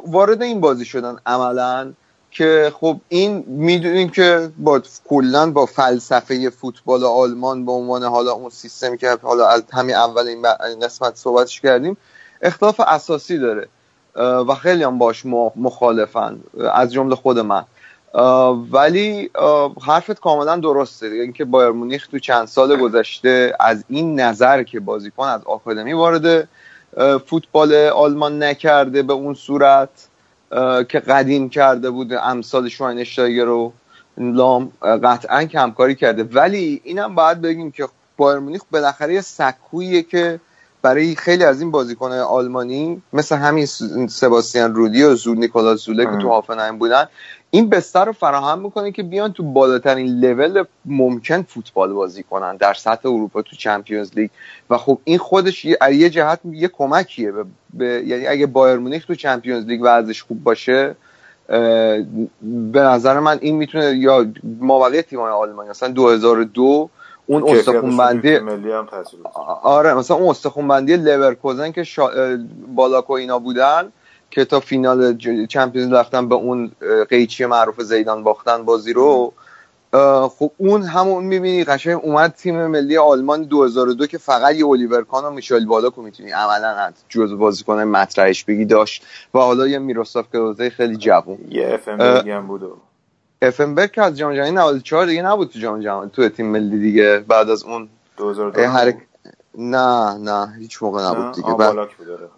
وارد 0.07 0.43
این 0.43 0.61
بازی 0.61 0.85
شدن 0.85 1.17
عملا 1.27 1.93
که 2.31 2.73
خب 2.81 2.97
این 3.09 3.45
می‌دونیم 3.47 4.09
که 4.09 4.51
با 4.59 4.83
کلا 5.09 5.51
با 5.51 5.67
فلسفه 5.67 6.51
فوتبال 6.51 7.05
آلمان 7.05 7.65
به 7.65 7.73
عنوان 7.73 8.03
حالا 8.03 8.33
اون 8.33 8.51
سیستمی 8.51 8.99
که 8.99 9.19
حالا 9.23 9.49
از 9.49 9.63
همین 9.73 9.95
اول 9.95 10.29
این 10.29 10.81
قسمت 10.83 11.17
صحبتش 11.17 11.61
کردیم 11.61 11.97
اختلاف 12.43 12.81
اساسی 12.81 13.39
داره. 13.39 13.69
و 14.17 14.55
خیلی 14.55 14.83
هم 14.83 14.99
باش 14.99 15.27
مخالفن 15.57 16.41
از 16.73 16.93
جمله 16.93 17.15
خود 17.15 17.39
من. 17.39 17.65
ولی 18.73 19.31
حرفت 19.87 20.21
کاملا 20.21 20.57
درسته. 20.57 21.07
اینکه 21.07 21.45
بایر 21.45 21.71
مونیخ 21.71 22.07
تو 22.07 22.19
چند 22.19 22.49
سال 22.49 22.77
گذشته 22.77 23.57
از 23.61 23.85
این 23.89 24.21
نظر 24.21 24.63
که 24.63 24.81
بازیکن 24.81 25.25
از 25.25 25.41
آکادمی 25.45 25.93
وارد 25.93 26.49
فوتبال 27.27 27.75
آلمان 27.75 28.43
نکرده 28.43 29.03
به 29.03 29.13
اون 29.13 29.35
صورت 29.35 29.89
که 30.89 31.01
قدیم 31.01 31.49
کرده 31.49 31.91
بود 31.91 32.13
امثال 32.13 32.69
شواینشتایگر 32.69 33.49
و 33.49 33.73
لام 34.19 34.73
قطعا 34.83 35.45
کمکاری 35.45 35.95
کرده. 35.95 36.23
ولی 36.23 36.81
اینم 36.85 37.15
باید 37.15 37.41
بگیم 37.41 37.71
که 37.71 37.89
بایر 38.17 38.39
مونیخ 38.39 38.63
بالاخره 38.71 39.15
یه 39.15 39.21
سکویه 39.21 40.03
که 40.03 40.41
برای 40.83 41.15
خیلی 41.15 41.45
از 41.45 41.61
این 41.61 41.71
بازیکن‌های 41.71 42.21
آلمانی 42.21 43.03
مثل 43.13 43.37
همین 43.37 43.67
سباستیان 44.07 44.75
رودی 44.75 45.03
و 45.03 45.15
زود 45.15 45.39
نیکولاس 45.39 45.85
زوله 45.85 46.05
که 46.05 46.17
تو 46.23 46.29
هافنهایم 46.29 46.79
بودن 46.79 47.09
این 47.55 47.69
بستر 47.69 48.05
رو 48.05 48.13
فراهم 48.13 48.59
می‌کنه 48.59 48.93
که 48.93 49.03
بیان 49.03 49.33
تو 49.33 49.43
بالاترین 49.43 50.07
لول 50.21 50.65
ممکن 50.85 51.43
فوتبال 51.43 51.93
بازی 51.93 52.23
کنن 52.23 52.57
در 52.57 52.75
سطح 52.75 53.09
اروپا 53.09 53.43
تو 53.43 53.57
چمپیونز 53.57 54.11
لیگ 54.17 54.31
و 54.71 54.79
خب 54.79 54.99
این 55.05 55.19
خودش 55.19 55.65
یه, 55.65 55.77
از 55.81 55.95
یه 55.95 56.11
جهت 56.11 56.41
یه 56.45 56.69
کمکیه 56.69 57.33
به, 57.33 57.45
به- 57.75 58.03
یعنی 58.07 58.27
اگه 58.27 58.47
بایر 58.47 58.79
مونیخ 58.79 59.05
تو 59.07 59.15
چمپیونز 59.15 59.67
لیگ 59.67 59.81
وضعش 59.85 60.23
خوب 60.23 60.43
باشه 60.45 60.97
به 62.53 62.81
نظر 62.81 63.21
من 63.21 63.39
این 63.43 63.57
می‌تونه 63.57 63.85
یا 63.97 64.27
مابقی 64.61 65.03
تیم‌های 65.03 65.33
آلمانی 65.33 65.71
مثلا 65.71 65.89
2002 65.89 66.91
اون 67.27 67.43
استخونبندی. 67.59 68.39
آره 69.63 69.95
مثلا 69.95 70.17
اون 70.17 70.29
استخونبندی 70.29 70.97
لورکوزن 70.97 71.73
که 71.73 71.85
شا... 71.85 72.09
اه، 72.09 72.37
بالاک 72.75 73.11
و 73.11 73.13
اینا 73.13 73.39
بودن 73.39 73.93
که 74.33 74.45
تا 74.45 74.61
فینال 74.61 75.17
چمپیونز 75.47 75.93
رفتن 75.93 76.29
به 76.29 76.35
اون 76.35 76.73
قیچی 77.09 77.47
معروف 77.47 77.83
زیدان 77.83 78.25
باختن 78.25 78.65
بازی 78.65 78.93
رو 78.93 79.33
خب 80.29 80.51
اون 80.57 80.83
همون 80.83 81.25
می‌بینی 81.25 81.65
قشنگ 81.65 82.01
اومد 82.03 82.35
تیم 82.35 82.67
ملی 82.67 82.97
آلمان 82.97 83.43
2002 83.43 84.07
که 84.07 84.19
فقط 84.19 84.55
یه 84.55 84.67
الیور 84.67 85.05
کان 85.05 85.25
و 85.25 85.31
میشل 85.31 85.65
بالاک 85.65 85.95
رو 85.95 86.03
می‌تونی 86.03 86.31
عملا 86.31 86.69
از 86.69 86.93
جزو 87.09 87.37
بازیکنان 87.37 87.85
مطرحش 87.85 88.45
بگی 88.45 88.65
داشت 88.65 89.07
و 89.35 89.39
حالا 89.39 89.67
یه 89.67 89.79
میروسلاف 89.79 90.27
کلوزه 90.33 90.71
خیلی 90.71 90.97
جوون. 90.97 91.39
یه 91.51 91.69
اف 91.75 91.89
ام 91.89 92.01
هم 92.01 92.47
بود 92.47 92.63
و 92.63 92.77
افنبرگ 93.43 93.91
که 93.91 94.03
از 94.03 94.19
جام 94.19 94.35
جهانی 94.35 94.51
94 94.51 95.07
دیگه 95.07 95.23
نبود 95.23 95.49
تو 95.49 95.59
جام 95.59 95.81
جهانی 95.81 96.11
تو 96.11 96.29
تیم 96.29 96.47
ملی 96.47 96.79
دیگه. 96.79 97.25
بعد 97.29 97.51
از 97.51 97.65
اون 97.65 97.89
2002 98.17 98.61
اه، 98.61 98.67
حرک... 98.67 98.95
بود. 98.95 99.33
نه 99.59 100.15
نه 100.15 100.55
هیچ 100.59 100.83
موقع 100.83 101.03
نبود 101.03 101.35
دیگه. 101.35 101.55
بعد... 101.55 101.77
بود 101.77 102.31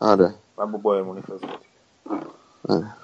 آره. 0.00 0.34
آره 0.58 0.66
من 0.66 0.72
با 0.72 0.78
بایر 0.78 1.02
مونیخ 1.02 1.24
بازی 1.26 1.46
کردم. 1.46 2.94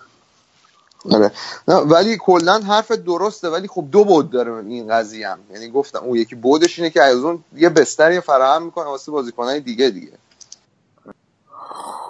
آره. 1.11 1.33
نه 1.69 1.75
ولی 1.75 2.17
کلا 2.17 2.59
حرف 2.59 2.93
درسته 2.93 3.49
ولی 3.49 3.69
خب 3.69 3.85
دو 3.91 4.05
بود 4.05 4.31
داره 4.31 4.55
این 4.55 4.89
قضیه 4.89 5.29
هم. 5.29 5.39
یعنی 5.53 5.69
گفتم 5.69 5.99
اون 5.99 6.17
یکی 6.17 6.35
بودش 6.35 6.79
اینه 6.79 6.91
که 6.91 7.03
از 7.03 7.17
اون 7.17 7.45
یه 7.57 7.69
بستری 7.69 8.21
فراهم 8.21 8.63
می‌کنه 8.63 8.85
واسه 8.85 9.13
بازیکنهای 9.13 9.61
دیگه 9.61 9.91
دیگه. 9.91 10.13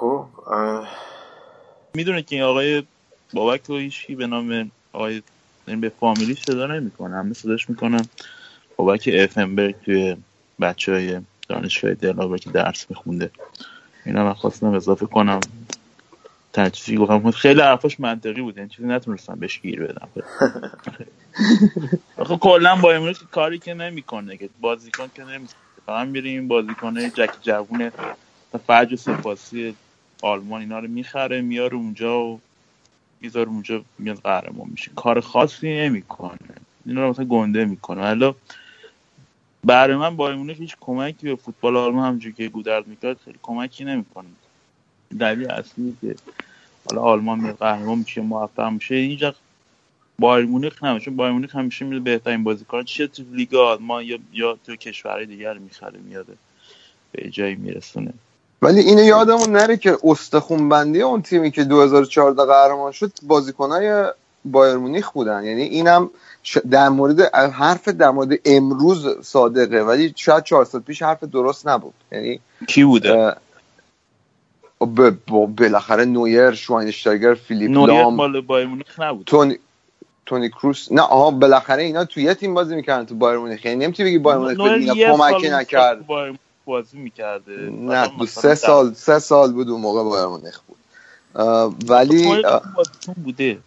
خب 0.01 0.27
می‌دونه 1.95 2.23
که 2.23 2.37
این 2.37 2.45
آقای 2.45 2.87
بابک 3.33 3.63
رو 3.67 3.77
هیچی 3.77 4.15
به 4.15 4.27
نام 4.27 4.71
آقای 4.93 5.23
این 5.67 5.81
به 5.81 5.89
فامیلی 6.01 6.35
صدا 6.47 6.67
نمی‌کنه. 6.67 7.17
همه 7.17 7.35
صداش 7.35 7.71
می‌کنم 7.71 8.09
بابک 8.77 9.11
افنبرگ 9.15 9.77
توی 9.85 10.17
بچه 10.61 10.93
های 10.93 11.21
دانشگاه 11.49 11.95
دلابه 11.95 12.39
که 12.39 12.51
درس 12.51 12.87
میخونده. 12.91 13.31
اینا 14.07 14.25
من 14.25 14.35
خواستم 14.35 14.67
اضافه 14.75 15.07
کنم. 15.07 15.41
تجزیه 16.53 16.99
گفتم 16.99 17.31
خیلی 17.31 17.61
حرفاش 17.61 18.01
منطقی 18.01 18.43
بود 18.43 18.59
این 18.59 18.69
چیزی 18.69 18.89
نتونستم 18.89 19.35
بهش 19.35 19.61
گیر 19.61 19.83
بدم. 19.83 20.09
آخه 22.17 22.37
کلا 22.37 22.77
با 22.77 22.93
امروز 22.93 23.23
کاری 23.31 23.59
که 23.59 23.75
نمی‌کنه 23.75 24.37
که 24.37 24.51
بازیکن 24.61 25.09
که 25.15 25.25
نمی‌کنه. 25.25 25.57
فقط 25.87 26.09
میریم 26.09 26.41
این 26.41 26.49
بازیکنه 26.49 27.11
جک 27.11 27.31
جوون 27.43 27.93
فرج 28.67 28.93
و 28.93 28.97
سپاسی 28.97 29.77
آلمان 30.23 30.61
اینا 30.61 30.79
رو 30.79 30.89
می‌خره 30.89 31.41
میاره 31.41 31.77
اونجا 31.77 32.21
و 32.25 32.41
می‌ذاره 33.21 33.49
اونجا 33.49 33.85
میاد 33.99 34.19
قهرمان 34.19 34.69
میشه. 34.71 34.91
کار 34.97 35.21
خاصی 35.21 35.69
نمی‌کنه. 35.75 36.39
اینا 36.87 37.03
رو 37.03 37.11
مثلا 37.11 37.25
گنده 37.25 37.65
می‌کنه. 37.65 38.01
حالا 38.01 38.35
برای 39.65 39.97
من 39.97 40.17
بایر 40.17 40.37
مونیخ 40.37 40.59
هیچ 40.59 40.77
کمکی 40.81 41.27
به 41.27 41.37
فوتبال 41.37 41.77
آلمان 41.77 42.07
همونجوری 42.07 42.35
که 42.35 42.49
گودرد 42.49 42.87
می‌کرد 42.87 43.17
خیلی 43.25 43.39
کمکی 43.43 43.85
نمی‌کنه. 43.85 44.27
دلیل 45.19 45.51
اصلی 45.51 45.97
که 46.01 46.15
حالا 46.91 47.03
آلمان 47.03 47.41
میاد 47.41 47.57
قهرمان 47.57 47.99
میشه 47.99 48.21
موفق 48.21 48.71
میشه. 48.71 48.95
اینجا 48.95 49.35
بایر 50.19 50.47
مونیخ 50.47 50.85
نمیشه 50.85 51.11
بایر 51.11 51.33
مونیخ 51.33 51.55
همیشه 51.55 51.85
میره 51.85 52.01
بهترین 52.01 52.45
بازیکن. 52.45 52.85
چه 52.85 53.07
تو 53.07 53.23
لیگ 53.33 53.55
آلمان 53.55 54.05
یا 54.05 54.19
یا 54.33 54.59
تو 54.67 54.77
کشورهای 54.77 55.27
دیگر 55.27 55.59
می‌خره 55.59 55.99
میاد 55.99 56.27
به 57.13 57.31
جایی 57.31 57.55
میرسونه. 57.55 58.13
ولی 58.63 58.81
اینو 58.81 59.03
یادمون 59.03 59.51
نره 59.51 59.77
که 59.77 59.99
استخون 60.05 60.69
بندی 60.69 61.03
اون 61.03 61.23
تیمی 61.23 61.51
که 61.51 61.65
2014 61.65 62.45
قهرمان 62.45 62.93
شد 62.93 63.13
بازیکنهای 63.23 64.05
بایر 64.45 64.77
مونیخ 64.77 65.11
بودن. 65.11 65.45
یعنی 65.45 65.63
اینم 65.63 66.11
در 66.71 66.89
مورد 66.89 67.35
حرف 67.35 67.89
در 67.89 68.11
مورد 68.11 68.39
امروز 68.45 69.07
صادقه 69.23 69.83
ولی 69.83 70.13
شاید 70.17 70.45
چهار 70.45 70.65
سال 70.65 70.81
پیش 70.81 71.03
حرف 71.03 71.25
درست 71.25 71.69
نبود. 71.69 71.95
یعنی 72.13 72.41
کی 72.69 72.85
بوده؟ 72.85 73.13
اه، 73.13 73.37
ب- 74.87 75.11
ب- 75.11 75.57
بالاخره 75.57 76.05
نویر 76.05 76.53
شواینشتایگر 76.53 77.35
فیلیپ 77.35 77.71
نویر 77.71 77.87
لام 77.87 78.15
مال 78.15 78.41
بایر 78.41 78.67
مونیخ 78.67 79.01
نبود. 79.01 79.27
تونی 79.27 79.59
تونی 80.27 80.49
کروس 80.49 80.93
نه 80.93 81.03
آها 81.03 81.31
بالاخره 81.31 81.83
اینا 81.83 82.05
توی 82.05 82.23
یه 82.23 82.35
تیم 82.35 82.55
بازی 82.55 82.75
می‌کردن 82.75 83.07
تو 83.07 83.15
بایر 83.15 83.39
مونیخ. 83.39 83.67
یعنی 83.67 83.85
نمی‌تونی 83.85 84.09
بگی 84.09 84.19
بایر 84.19 84.39
مونیخ 84.39 84.61
اینا 84.61 84.95
کمکی 84.95 85.49
نکرد. 85.49 86.05
بازی 86.65 86.99
می‌کرده. 86.99 87.71
نه 87.71 88.09
دو 88.19 88.27
سه 88.27 88.55
سال 88.55 88.95
سه 88.95 89.19
سال 89.19 89.53
بود 89.53 89.71
اون 89.71 89.81
موقع 89.81 90.03
بایر 90.03 90.27
مونیخ 90.27 90.61
بود. 90.61 90.79
ولی 91.91 92.43
بازیکن 92.77 93.13
بوده. 93.25 93.59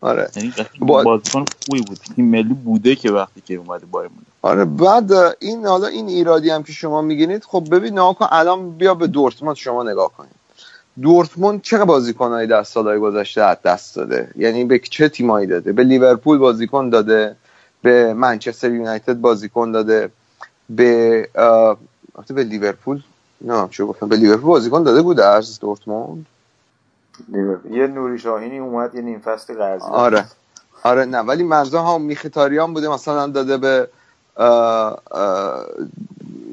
آره. 0.00 0.28
یعنی 0.36 0.52
با- 0.78 1.02
بازیکن 1.02 1.44
خوبی 1.66 1.80
بود. 1.82 1.98
تیم 2.16 2.30
ملی 2.30 2.54
بوده 2.54 2.94
که 2.96 3.10
وقتی 3.10 3.40
که 3.40 3.54
اومده 3.54 3.86
بایر 3.86 4.10
آره 4.42 4.64
بعد 4.64 5.12
این 5.38 5.66
حالا 5.66 5.86
این 5.86 6.08
ایرادی 6.08 6.50
هم 6.50 6.62
که 6.62 6.72
شما 6.72 7.02
میگینید 7.02 7.44
خب 7.44 7.64
ببین 7.70 7.92
نگاه 7.92 8.14
کن 8.14 8.26
الان 8.30 8.70
بیا 8.70 8.94
به 8.94 9.06
دورتموند 9.06 9.56
شما 9.56 9.82
نگاه 9.82 10.12
کنید 10.16 10.30
دورتموند 11.02 11.62
چه 11.62 11.78
بازیکنایی 11.84 12.46
در 12.48 12.62
سالهای 12.62 12.98
گذشته 12.98 13.42
از 13.42 13.56
دست 13.64 13.96
داده؟ 13.96 14.30
یعنی 14.36 14.64
به 14.64 14.78
چه 14.78 15.08
تیمایی 15.08 15.46
داده؟ 15.46 15.72
به 15.72 15.84
لیورپول 15.84 16.38
بازیکن 16.38 16.90
داده 16.90 17.36
به 17.82 18.14
منچستر 18.14 18.70
یونایتد 18.70 19.14
بازیکن 19.14 19.72
داده 19.72 20.10
به 20.70 21.28
البته 22.16 22.34
به 22.34 22.44
لیورپول 22.44 23.02
نه 23.40 23.68
چه 23.70 23.84
گفتم 23.84 24.08
به 24.08 24.16
لیورپول 24.16 24.46
بازیکن 24.46 24.82
داده 24.82 25.02
بود 25.02 25.20
از 25.20 25.60
دورتموند؟ 25.60 26.26
یه 27.70 27.86
نوری 27.86 28.18
شاهینی 28.18 28.58
اومد 28.58 28.94
یه 28.94 29.00
نیم 29.02 29.18
فصل 29.18 29.54
قرضی 29.54 29.84
آره. 29.84 30.24
آره 30.82 31.04
نه 31.04 31.18
ولی 31.18 31.42
منظور 31.42 31.80
هم 31.80 32.02
میخیتاریان 32.02 32.74
بوده 32.74 32.88
مثلا 32.88 33.26
داده 33.26 33.56
به 33.56 33.88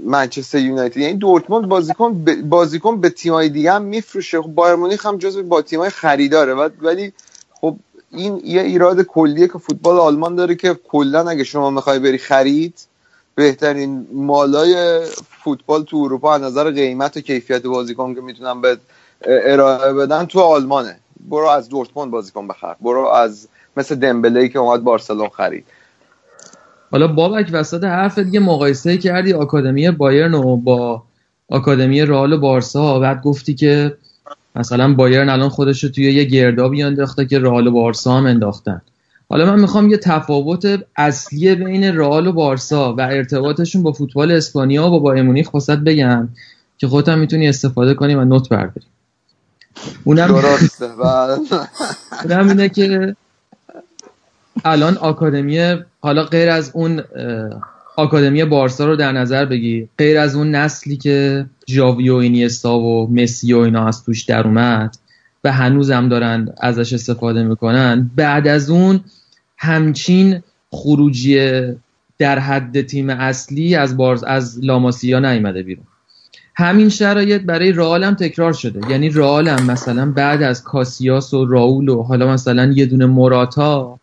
منچستر 0.05 0.59
یونایتد. 0.59 0.97
یعنی 0.97 1.13
دورتموند 1.13 1.67
بازیکن 1.67 2.25
بازیکن 2.49 3.01
به 3.01 3.09
تیمای 3.09 3.49
دیگه 3.49 3.71
هم 3.71 3.81
میفروشه. 3.81 4.41
خب 4.41 4.47
بایر 4.47 4.75
مونیخ 4.75 5.05
هم 5.05 5.17
جزو 5.17 5.43
با 5.43 5.61
تیمای 5.61 5.89
خریداره. 5.89 6.53
ولی 6.53 7.13
خب 7.61 7.75
این 8.11 8.41
یه 8.43 8.61
ایراد 8.61 9.01
کلیه 9.01 9.47
که 9.47 9.57
فوتبال 9.57 9.97
آلمان 9.97 10.35
داره 10.35 10.55
که 10.55 10.79
کلا 10.87 11.29
اگه 11.29 11.43
شما 11.43 11.69
می‌خوای 11.69 11.99
بری 11.99 12.17
خرید 12.17 12.79
بهترین 13.35 14.07
مالای 14.13 15.01
فوتبال 15.43 15.83
تو 15.83 15.97
اروپا 15.97 16.35
از 16.35 16.41
نظر 16.41 16.71
قیمت 16.71 17.17
و 17.17 17.21
کیفیت 17.21 17.63
بازیکن 17.63 18.15
که 18.15 18.21
می‌تونن 18.21 18.61
به 18.61 18.77
ارائه 19.27 19.93
بدن 19.93 20.25
تو 20.25 20.39
آلمانه. 20.39 20.95
برو 21.29 21.47
از 21.47 21.69
دورتموند 21.69 22.11
بازیکن 22.11 22.47
بخر. 22.47 22.75
برو 22.81 23.07
از 23.07 23.47
مثل 23.77 23.95
دمبله 23.95 24.47
که 24.47 24.59
اومد 24.59 24.83
بارسلون 24.83 25.29
خرید. 25.29 25.65
حالا 26.91 27.07
بابک 27.07 27.49
وسط 27.51 27.83
حرف 27.83 28.19
دیگه 28.19 28.39
مقایسه 28.39 28.97
کردی 28.97 29.33
آکادمی 29.33 29.91
بایرن 29.91 30.33
و 30.33 30.57
با 30.57 31.03
آکادمی 31.49 32.01
رئال 32.01 32.33
و 32.33 32.37
بارسا. 32.37 32.99
بعد 32.99 33.21
گفتی 33.21 33.53
که 33.53 33.97
مثلا 34.55 34.93
بایرن 34.93 35.29
الان 35.29 35.49
خودش 35.49 35.83
رو 35.83 35.89
توی 35.89 36.13
یه 36.13 36.23
گردابی 36.23 36.83
انداخته 36.83 37.25
که 37.25 37.39
رئال 37.39 37.67
و 37.67 37.71
بارسا 37.71 38.13
هم 38.13 38.25
انداختن. 38.25 38.81
حالا 39.29 39.45
من 39.45 39.59
می‌خوام 39.59 39.89
یه 39.89 39.97
تفاوت 39.97 40.83
اصلی 40.95 41.55
بین 41.55 41.83
رئال 41.83 42.27
و 42.27 42.31
بارسا 42.31 42.95
و 42.95 43.01
ارتباطشون 43.01 43.83
با 43.83 43.91
فوتبال 43.91 44.31
اسپانیا 44.31 44.87
و 44.87 44.89
با 44.89 44.99
بایر 44.99 45.23
مونیخ 45.23 45.49
بگم 45.69 46.29
که 46.77 46.87
خودت 46.87 47.09
می‌تونی 47.09 47.47
استفاده 47.47 47.93
کنی 47.93 48.15
و 48.15 48.25
نوت 48.25 48.49
برداری. 48.49 48.85
اونم 50.03 50.27
درسته 50.27 50.85
و 50.85 51.03
اونم 52.23 52.47
اینه 52.47 52.69
که 52.69 53.15
الان 54.65 54.97
آکادمی 54.97 55.75
حالا 56.01 56.23
غیر 56.23 56.49
از 56.49 56.71
اون 56.73 57.03
آکادمی 57.95 58.45
بارسا 58.45 58.85
رو 58.85 58.95
در 58.95 59.11
نظر 59.11 59.45
بگی 59.45 59.89
غیر 59.97 60.17
از 60.17 60.35
اون 60.35 60.55
نسلی 60.55 60.97
که 60.97 61.45
ژاوی 61.69 62.09
و 62.09 62.15
اینیستا 62.15 62.77
و 62.77 63.07
مسی 63.11 63.53
و 63.53 63.57
اینا 63.57 63.87
از 63.87 64.03
توش 64.03 64.23
در 64.23 64.47
اومد 64.47 64.97
و 65.43 65.51
هنوز 65.51 65.91
هم 65.91 66.09
دارن 66.09 66.53
ازش 66.57 66.93
استفاده 66.93 67.43
می‌کنن 67.43 68.11
بعد 68.15 68.47
از 68.47 68.69
اون 68.69 68.99
همچین 69.57 70.43
خروجی 70.71 71.61
در 72.17 72.39
حد 72.39 72.81
تیم 72.81 73.09
اصلی 73.09 73.75
از 73.75 73.97
بارز 73.97 74.23
از 74.23 74.59
لاماسیا 74.63 75.19
نیامده 75.19 75.63
بیرون. 75.63 75.85
همین 76.55 76.89
شرایط 76.89 77.41
برای 77.41 77.71
رئال 77.71 78.03
هم 78.03 78.13
تکرار 78.13 78.53
شده. 78.53 78.91
یعنی 78.91 79.09
رئال 79.09 79.47
هم 79.47 79.65
مثلا 79.65 80.11
بعد 80.11 80.43
از 80.43 80.63
کاسیاس 80.63 81.33
و 81.33 81.45
راول 81.45 81.89
و 81.89 82.03
حالا 82.03 82.27
مثلا 82.27 82.65
یه 82.65 82.85
دونه 82.85 83.05
موراتا 83.05 83.99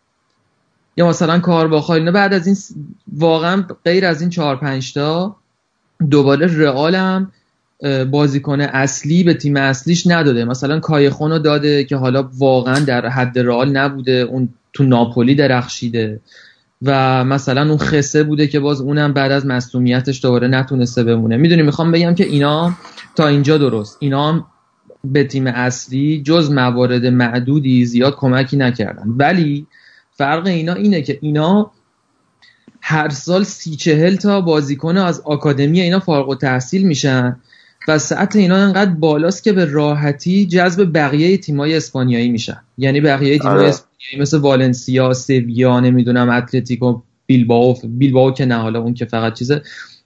یا 0.97 1.09
مثلا 1.09 1.39
کارواخال 1.39 1.99
اینا 1.99 2.11
بعد 2.11 2.33
از 2.33 2.47
این 2.47 2.55
واقعا 3.13 3.63
غیر 3.85 4.05
از 4.05 4.21
این 4.21 4.29
چهار 4.29 4.55
پنج 4.55 4.93
تا 4.93 5.35
دوباره 6.09 6.57
رئال 6.59 6.95
هم 6.95 7.31
بازیکن 8.11 8.61
اصلی 8.61 9.23
به 9.23 9.33
تیم 9.33 9.57
اصلیش 9.57 10.07
نداده. 10.07 10.45
مثلا 10.45 10.79
کایخون 10.79 11.31
رو 11.31 11.39
داده 11.39 11.83
که 11.83 11.95
حالا 11.95 12.29
واقعا 12.37 12.79
در 12.79 13.07
حد 13.07 13.39
رئال 13.39 13.71
نبوده 13.71 14.11
اون 14.11 14.49
تو 14.73 14.83
ناپولی 14.83 15.35
درخشیده. 15.35 16.19
و 16.81 17.23
مثلا 17.25 17.69
اون 17.69 17.77
خسه 17.77 18.23
بوده 18.23 18.47
که 18.47 18.59
باز 18.59 18.81
اونم 18.81 19.13
بعد 19.13 19.31
از 19.31 19.45
مصومیتش 19.45 20.23
دوباره 20.23 20.47
نتونسته 20.47 21.03
بمونه. 21.03 21.37
می‌دونی 21.37 21.61
می‌خوام 21.61 21.91
بگم 21.91 22.15
که 22.15 22.25
اینا 22.25 22.73
تا 23.15 23.27
اینجا 23.27 23.57
درست. 23.57 23.97
اینا 23.99 24.47
به 25.03 25.23
تیم 25.23 25.47
اصلی 25.47 26.21
جز 26.25 26.51
موارد 26.51 27.05
معدودی 27.05 27.85
زیاد 27.85 28.15
کمکی 28.15 28.57
نکردن. 28.57 29.03
ولی 29.07 29.67
فرق 30.11 30.47
اینا 30.47 30.73
اینه 30.73 31.01
که 31.01 31.19
اینا 31.21 31.71
هر 32.81 33.09
سال 33.09 33.43
سی 33.43 33.75
چهل 33.75 34.15
تا 34.15 34.41
بازیکن 34.41 34.97
از 34.97 35.21
آکادمی 35.25 35.81
اینا 35.81 35.99
فارغ 35.99 36.29
و 36.29 36.35
تحصیل 36.35 36.87
میشن. 36.87 37.39
و 37.87 37.99
سطح 37.99 38.39
اینا 38.39 38.55
انقدر 38.55 38.91
بالاست 38.91 39.43
که 39.43 39.53
به 39.53 39.65
راحتی 39.65 40.45
جذب 40.45 40.89
بقیه 40.93 41.37
تیمای 41.37 41.77
اسپانیایی 41.77 42.29
میشن. 42.29 42.61
یعنی 42.77 43.01
بقیه 43.01 43.39
تیمای 43.39 43.57
آره. 43.57 43.69
اسپانیایی 43.69 44.21
مثل 44.21 44.37
والنسیا 44.37 45.13
سویا 45.13 45.79
نمی‌دونم 45.79 46.29
اتلتیکو 46.29 47.01
بیلباو 47.25 47.77
بیلباو 47.83 48.31
که 48.31 48.45
نه 48.45 48.55
حالا 48.55 48.79
اون 48.79 48.93
که 48.93 49.05
فقط 49.05 49.33
چیزه. 49.33 49.61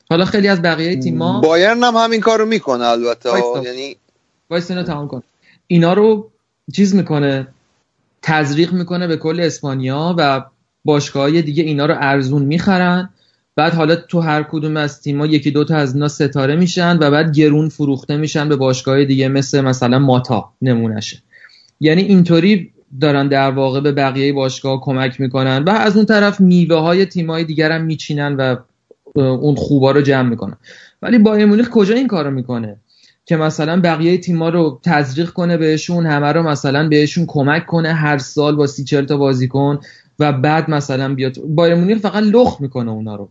حالا 0.10 0.26
خیلی 0.26 0.48
از 0.48 0.62
بقیه 0.62 0.96
تیما 0.96 1.42
بایرن 1.42 1.84
هم 1.84 1.96
همین 1.96 2.22
کارو 2.22 2.46
می‌کنه 2.46 2.86
البته. 2.86 3.30
یعنی 3.66 3.96
وایسا 4.50 4.72
اینو 4.72 4.84
تمام 4.84 5.08
کن. 5.08 5.24
اینا 5.68 5.94
رو 5.94 6.32
چیز 6.74 6.96
می‌کنه 6.96 7.48
تزریق 8.22 8.74
می‌کنه 8.74 9.08
به 9.08 9.18
کل 9.18 9.40
اسپانیا 9.40 10.16
و 10.18 10.42
باشگاه 10.86 11.42
دیگه 11.42 11.64
اینا 11.64 11.86
رو 11.86 11.96
ارزون 11.98 12.42
می‌خرن. 12.42 13.10
بعد 13.56 13.74
حالا 13.74 13.96
تو 13.96 14.20
هر 14.20 14.44
کدوم 14.44 14.78
از 14.78 15.02
تیما 15.02 15.26
یکی 15.26 15.52
دوتا 15.52 15.76
از 15.76 15.94
اینا 15.94 16.08
ستاره 16.08 16.56
میشن 16.56 16.98
و 17.02 17.12
بعد 17.12 17.36
گرون 17.36 17.70
فروخته 17.70 18.18
میشن 18.18 18.50
به 18.50 18.56
باشگاه 18.56 19.06
دیگه 19.06 19.28
مثل 19.28 19.62
مثلا 19.62 20.00
ماتا 20.00 20.54
نمونشه 20.62 21.18
یعنی 21.80 22.02
اینطوری 22.02 22.72
دارن 23.02 23.28
در 23.28 23.52
واقع 23.52 23.80
به 23.80 23.92
بقیه 23.92 24.34
باشگاه 24.34 24.82
کمک 24.82 25.22
می‌کنن 25.22 25.64
و 25.64 25.70
از 25.70 25.96
اون 25.96 26.06
طرف 26.06 26.42
میوه 26.42 26.78
های 26.78 27.06
تیمای 27.06 27.44
دیگر 27.44 27.72
هم 27.72 27.84
میچینن 27.84 28.36
و 28.36 28.56
اون 29.16 29.56
خوبا 29.56 29.92
رو 29.92 30.02
جمع 30.02 30.30
می‌کنن. 30.30 30.58
ولی 31.02 31.18
بایر 31.18 31.46
مونیخ 31.46 31.70
کجا 31.70 31.96
این 31.96 32.08
کارو 32.08 32.32
می‌کنه؟ 32.32 32.80
که 33.26 33.36
مثلا 33.36 33.82
بقیه 33.82 34.18
تیما 34.18 34.50
رو 34.50 34.80
تزریق 34.84 35.30
کنه 35.30 35.58
بهشون 35.58 36.06
همه 36.06 36.32
رو 36.32 36.44
مثلا 36.44 36.90
بهشون 36.90 37.26
کمک 37.28 37.66
کنه 37.66 37.94
هر 37.94 38.18
سال 38.18 38.56
با 38.56 38.68
سی 38.68 38.84
چل 38.84 39.06
تا 39.06 39.18
بازیکن 39.18 39.80
و 40.20 40.34
بعد 40.34 40.70
مثلا 40.70 41.16
بیاد. 41.16 41.38
بایر 41.48 41.76
مونیخ 41.76 41.98
فقط 41.98 42.24
لخ 42.24 42.62
می‌کنه 42.62 42.92
اونا 42.92 43.16
رو. 43.16 43.30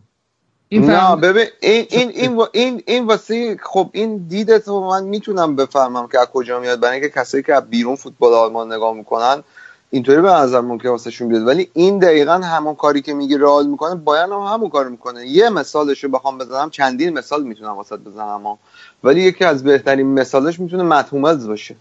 این 0.75 0.85
نه 0.91 1.15
ببین 1.15 1.45
این 1.59 1.85
این 1.89 2.09
این 2.09 2.41
این 2.53 2.83
این 2.85 3.05
واسه 3.05 3.57
خب 3.63 3.89
این 3.91 4.17
دیدت 4.17 4.67
رو 4.67 4.79
من 4.79 5.03
می‌تونم 5.03 5.55
بفهمم 5.55 6.07
که 6.07 6.19
از 6.19 6.27
کجا 6.33 6.59
میاد 6.59 6.79
برای 6.79 6.93
اینکه 6.93 7.09
کسایی 7.09 7.43
که 7.43 7.55
از 7.55 7.69
بیرون 7.69 7.95
فوتبال 7.95 8.33
آلمان 8.33 8.73
نگاه 8.73 8.93
می‌کنن 8.93 9.43
اینطوری 9.91 10.21
به 10.21 10.31
نظر 10.31 10.61
ممکن 10.61 10.89
واسهشون 10.89 11.27
بیاد. 11.27 11.47
ولی 11.47 11.69
این 11.73 11.99
دقیقا 11.99 12.33
همون 12.33 12.75
کاری 12.75 13.01
که 13.01 13.13
میگی 13.13 13.37
رئال 13.37 13.67
می‌کنه 13.67 13.95
بایرن 13.95 14.31
هم 14.31 14.39
همون 14.39 14.69
کار 14.69 14.89
می‌کنه. 14.89 15.27
یه 15.27 15.49
مثالش 15.49 16.03
رو 16.03 16.09
بخوام 16.09 16.37
بزنم 16.37 16.69
چندین 16.69 17.09
مثال 17.09 17.43
می‌تونم 17.43 17.71
واسه 17.71 17.97
بزنم 17.97 18.27
اما. 18.27 18.59
ولی 19.03 19.21
یکی 19.21 19.45
از 19.45 19.63
بهترین 19.63 20.07
مثالش 20.07 20.59
می‌تونه 20.59 20.83
مت 20.83 21.09
هوملز 21.09 21.47
باشه. 21.47 21.75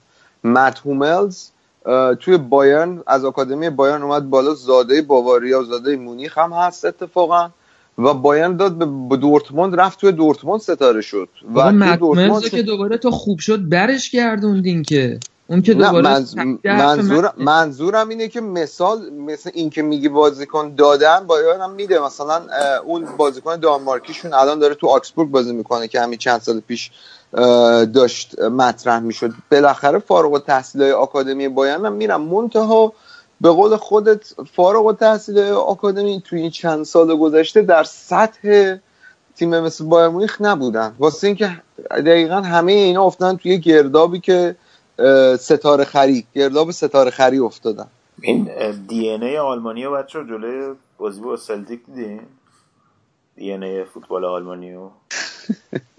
مت 0.44 0.78
هوملز 0.78 1.48
اه، 1.86 2.14
توی 2.14 2.36
بایرن 2.36 3.02
از 3.06 3.24
آکادمی 3.24 3.70
بایرن 3.70 4.02
اومد 4.02 4.30
بالا 4.30 4.54
زاده 4.54 5.02
باواریا 5.02 5.60
و 5.60 5.64
زاده 5.64 5.96
مونیخ 5.96 6.38
هم 6.38 6.52
هست 6.52 6.84
اتفاقا. 6.84 7.50
و 7.98 8.14
بایرن 8.14 8.56
داد 8.56 8.78
به 9.08 9.16
دورتموند 9.16 9.80
رفت 9.80 10.00
توی 10.00 10.12
دورتموند 10.12 10.60
ستاره 10.60 11.00
شد. 11.00 11.28
و 11.54 11.72
دورتموند 11.96 12.42
رو 12.42 12.48
که 12.48 12.62
دوباره 12.62 12.98
تا 12.98 13.10
خوب 13.10 13.38
شد 13.38 13.68
برش 13.68 14.10
گردوندین 14.10 14.82
که. 14.82 15.18
اون 15.46 15.62
که 15.62 15.74
دوباره 15.74 16.08
حرف 16.08 16.34
منظور... 16.64 17.32
منظورم 17.36 18.08
اینه 18.08 18.28
که 18.28 18.40
مثال 18.40 19.10
مثل 19.10 19.50
این 19.54 19.70
که 19.70 19.82
میگی 19.82 20.08
بازیکن 20.08 20.74
دادن 20.74 21.26
بایرن 21.26 21.60
هم 21.60 21.70
میده. 21.70 22.00
مثلا 22.00 22.42
اون 22.84 23.06
بازیکن 23.16 23.56
دانمارکیشون 23.56 24.34
الان 24.34 24.58
داره 24.58 24.74
تو 24.74 24.86
آکسبورگ 24.86 25.30
بازی 25.30 25.52
می‌کنه 25.52 25.88
که 25.88 26.00
همین 26.00 26.18
چند 26.18 26.40
سال 26.40 26.60
پیش 26.60 26.90
داشت 27.94 28.40
مطرح 28.40 28.98
می‌شد. 28.98 29.30
بالاخره 29.50 29.98
فارغ 29.98 30.32
التحصیل 30.32 30.82
های 30.82 30.92
آکادمی 30.92 31.48
بایرن 31.48 31.86
هم 31.86 31.92
میرم 31.92 32.20
منتها 32.20 32.92
به 33.40 33.50
قول 33.50 33.76
خودت 33.76 34.34
فارغ 34.52 34.86
التحصیل 34.86 35.38
های 35.38 35.50
آکادمی 35.50 36.22
تو 36.24 36.36
این 36.36 36.50
چند 36.50 36.84
سال 36.84 37.16
گذشته 37.16 37.62
در 37.62 37.84
سطح 37.84 38.76
تیم 39.36 39.60
مثل 39.60 39.84
بایر 39.84 40.08
مونیخ 40.08 40.40
نبودن. 40.40 40.94
واسه 40.98 41.26
اینکه 41.26 41.62
دقیقا 41.90 42.40
همه 42.40 42.72
اینا 42.72 43.04
افتادن 43.04 43.36
توی 43.36 43.58
گردابی 43.58 44.20
که 44.20 44.56
ستاره 45.38 45.84
خری 45.84 46.26
گرداب 46.34 46.70
ستاره 46.70 47.10
خری 47.10 47.38
افتادن. 47.38 47.86
این 48.22 48.50
دی 48.88 49.10
ان 49.10 49.22
ای 49.22 49.38
آلمانی 49.38 49.84
رو 49.84 49.92
بچه 49.92 50.24
جلوی 50.24 50.74
بازی 50.98 51.20
با 51.20 51.36
سلتیک 51.36 51.80
دیدین؟ 51.86 52.20
دی 53.36 53.52
ان 53.52 53.62
ای 53.62 53.84
فوتبال 53.84 54.24
آلمانی 54.24 54.74
رو 54.74 54.90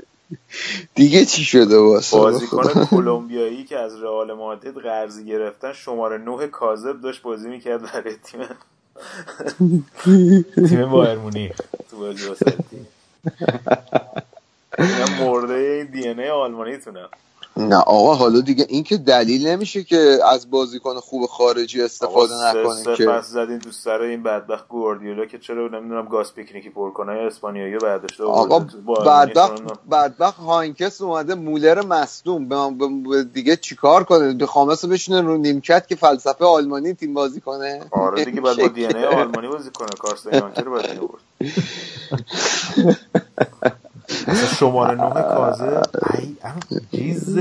دیگه 0.95 1.25
چی 1.25 1.43
شده 1.43 1.77
واسه؟ 1.77 2.17
بازیکن 2.17 2.85
کلمبیایی 2.85 3.63
که 3.63 3.79
از 3.79 4.03
رئال 4.03 4.33
مادرید 4.33 4.77
قرضی 4.77 5.25
گرفتن 5.25 5.73
شماره 5.73 6.17
نه 6.17 6.47
کاذب 6.47 7.01
داشت 7.01 7.21
بازی 7.21 7.49
می‌کرد 7.49 7.81
برای 7.81 8.15
تیم. 8.23 8.41
تیم 10.69 10.89
بایر 10.89 11.17
مونیخ. 11.17 11.61
تو 11.91 11.97
بازی 11.97 12.27
واسه 12.27 12.45
تیم. 12.45 12.87
مرده 15.19 15.53
این 15.53 15.85
دی 15.85 16.07
ان 16.07 16.19
ای 16.19 16.29
آلمانی 16.29 16.77
تونم 16.77 17.09
نه 17.57 17.75
آقا 17.75 18.15
حالا 18.15 18.41
دیگه 18.41 18.65
این 18.69 18.83
که 18.83 18.97
دلیل 18.97 19.47
نمیشه 19.47 19.83
که 19.83 20.19
از 20.31 20.51
بازیکن 20.51 20.95
خوب 20.95 21.25
خارجی 21.25 21.81
استفاده 21.81 22.33
نکنیم 22.33 22.95
که 22.95 23.05
پس 23.05 23.25
زدین 23.25 23.57
دوست 23.57 23.83
سر 23.83 24.01
این 24.01 24.23
بدبخت 24.23 24.67
گواردیولا 24.67 25.25
که 25.25 25.39
چرا 25.39 25.67
نمی‌دونم 25.67 26.05
گاز 26.05 26.35
پیکنیکی 26.35 26.69
پر 26.69 26.91
کنه 26.91 27.11
اسپانیایی 27.11 27.77
برداشته 27.77 28.23
آقا 28.23 28.59
بدبخت 29.05 29.61
بدبخت 29.91 30.39
هاینکس 30.39 31.01
اومده 31.01 31.35
مولر 31.35 31.81
مصدوم. 31.81 33.23
دیگه 33.23 33.55
چیکار 33.55 34.03
کنه؟ 34.03 34.45
خامس 34.45 34.85
بشینه 34.85 35.21
رو 35.21 35.37
نیمکت 35.37 35.87
که 35.87 35.95
فلسفه 35.95 36.45
آلمانی 36.45 36.93
تیم 36.93 37.13
بازی 37.13 37.41
کنه. 37.41 37.81
آره 37.91 38.25
دیگه 38.25 38.41
بعد 38.41 38.57
با 38.57 38.67
دی 38.67 38.85
آلمانی 38.85 39.47
بازی 39.47 39.69
کنه. 39.69 39.89
کارستن 39.99 40.33
یانکر 40.33 40.63
باید 40.63 40.85
شماره 44.59 44.95
نه 44.95 45.21
کازه 45.21 45.81
چیز. 46.91 47.37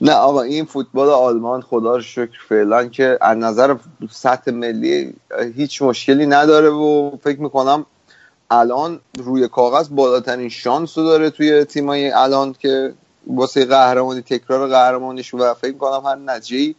نه 0.00 0.12
آقا 0.12 0.42
این 0.42 0.64
فوتبال 0.64 1.08
آلمان 1.08 1.60
خدا 1.60 1.96
رو 1.96 2.02
شکر 2.02 2.38
فعلا 2.48 2.88
که 2.88 3.18
از 3.20 3.38
نظر 3.38 3.76
سطح 4.10 4.50
ملی 4.50 5.14
هیچ 5.56 5.82
مشکلی 5.82 6.26
نداره 6.26 6.68
و 6.68 7.16
فکر 7.22 7.40
می‌کنم 7.40 7.86
الان 8.50 9.00
روی 9.18 9.48
کاغذ 9.48 9.88
بالاترین 9.88 10.48
شانس 10.48 10.98
رو 10.98 11.04
داره 11.04 11.30
توی 11.30 11.64
تیمای 11.64 12.10
الان 12.10 12.54
که 12.58 12.94
واسه 13.26 13.64
قهرمانی 13.64 14.22
تکرار 14.22 14.68
قهرمانیش 14.68 15.34
و 15.34 15.54
فکر 15.54 15.72
می‌کنم 15.72 16.06
هر 16.06 16.14
نتیجه 16.14 16.74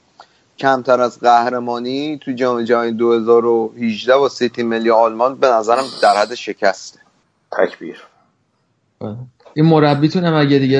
کمتر 0.59 1.01
از 1.01 1.19
قهرمانی 1.19 2.17
تو 2.17 2.31
جام 2.31 2.63
جهانی 2.63 2.91
2018 2.91 4.17
با 4.17 4.29
تیم 4.29 4.67
ملی 4.67 4.89
آلمان 4.89 5.35
به 5.35 5.47
نظرم 5.47 5.83
در 6.01 6.17
حد 6.17 6.35
شکسته. 6.35 6.99
تکبیر. 7.51 8.03
این 9.53 9.65
مربیتون 9.65 10.25
هم 10.25 10.33
اگه 10.33 10.59
دیگه 10.59 10.77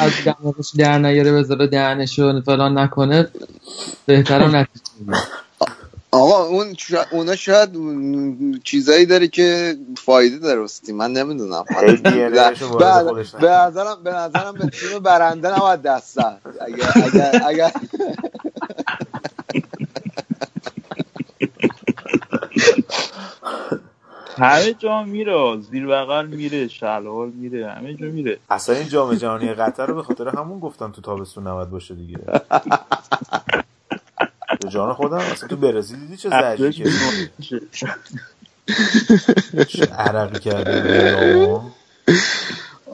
از 0.00 0.12
دماغش 0.24 0.72
در 0.78 0.98
نیاره 0.98 1.32
بذاره 1.32 1.66
دهنشو 1.66 2.40
فلان 2.40 2.78
نکنه 2.78 3.28
بهترم 4.06 4.50
نتیجه 4.56 4.84
آقا 6.10 6.44
اون 6.44 6.74
شا... 6.74 7.04
اونا 7.10 7.36
شاید 7.36 7.70
چیزایی 8.64 9.06
داره 9.06 9.28
که 9.28 9.76
فایده 9.96 10.38
داره 10.38 10.60
واسه 10.60 10.92
من 10.92 11.12
نمی‌دونم. 11.12 11.64
به 13.40 13.48
نظرم 13.50 14.02
به 14.04 14.10
نظرم 14.10 14.54
به 14.54 14.66
تیم 14.66 14.98
برنده 14.98 15.56
نباید 15.56 15.82
دست 15.82 16.18
اگر 16.18 16.92
اگر 17.04 17.42
اگر 17.48 17.72
همه 24.38 24.74
جا 24.74 25.04
میره 25.04 25.60
زیر 25.60 25.86
بغل 25.86 26.26
میره 26.26 26.68
شلوار 26.68 27.28
میره 27.28 27.70
همه 27.72 27.94
جا 27.94 28.06
میره. 28.06 28.40
اصلا 28.50 28.76
این 28.76 28.88
جام 28.88 29.14
جهانی 29.14 29.54
قطر 29.54 29.86
رو 29.86 29.94
به 29.94 30.02
خاطر 30.02 30.28
همون 30.28 30.60
گفتم 30.60 30.92
تو 30.92 31.02
تابستون 31.02 31.46
نباید 31.46 31.70
باشه 31.70 31.94
دیگه. 31.94 32.18
به 34.60 34.68
جان 34.68 34.94
خودم 34.94 35.26
اصلا 35.26 35.48
تو 35.48 35.56
برزیل 35.56 36.00
دیدی 36.00 36.16
چه 36.16 36.30
زجی 36.30 36.72
چه 39.66 39.86
عرقی 39.86 40.38
کرده 40.38 40.82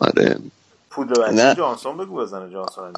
آره. 0.01 0.39
پودر 0.91 1.55
جانسون 1.55 1.97
بگو 1.97 2.17
بزنه 2.17 2.51
جانسون. 2.51 2.95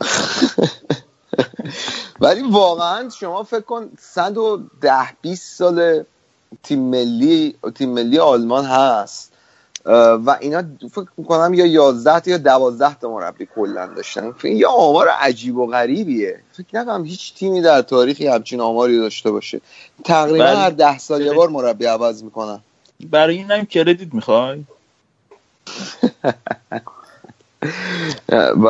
ولی 2.21 2.43
واقعا 2.51 3.09
شما 3.09 3.43
فکر 3.43 3.61
کن 3.61 3.91
110 3.99 4.93
20 5.23 5.59
سال 5.59 6.05
تیم 6.63 6.79
ملی 6.79 7.55
تیم 7.75 7.91
ملی 7.91 8.19
آلمان 8.19 8.65
هست. 8.65 9.33
و 9.87 10.37
اینا 10.41 10.63
فکر 10.91 11.07
می‌کنم 11.17 11.55
یا 11.55 11.67
11 11.67 12.31
یا 12.31 12.39
12 12.39 12.95
تا 12.95 13.11
مربی 13.11 13.49
کلا 13.55 13.87
داشتن. 13.87 14.35
این 14.43 14.57
یه 14.57 14.67
آمار 14.67 15.09
عجیب 15.09 15.57
و 15.57 15.67
غریبیه. 15.67 16.41
فکر 16.53 16.67
نکنم 16.73 17.05
هیچ 17.05 17.35
تیمی 17.35 17.61
در 17.61 17.83
تاریخی 17.83 18.27
همچین 18.27 18.61
آماری 18.61 18.99
داشته 18.99 19.31
باشه. 19.31 19.61
تقریبا 20.05 20.45
بله. 20.45 20.57
هر 20.57 20.71
ده 20.71 20.99
سال 20.99 21.23
یه 21.23 21.33
بار 21.33 21.49
مربی 21.49 21.85
عوض 21.85 22.23
می‌کنن. 22.23 22.61
برای 23.11 23.37
این 23.37 23.51
هم 23.51 23.67
کردیت 23.67 24.15
می‌خوای؟ 24.15 24.65
و 28.33 28.67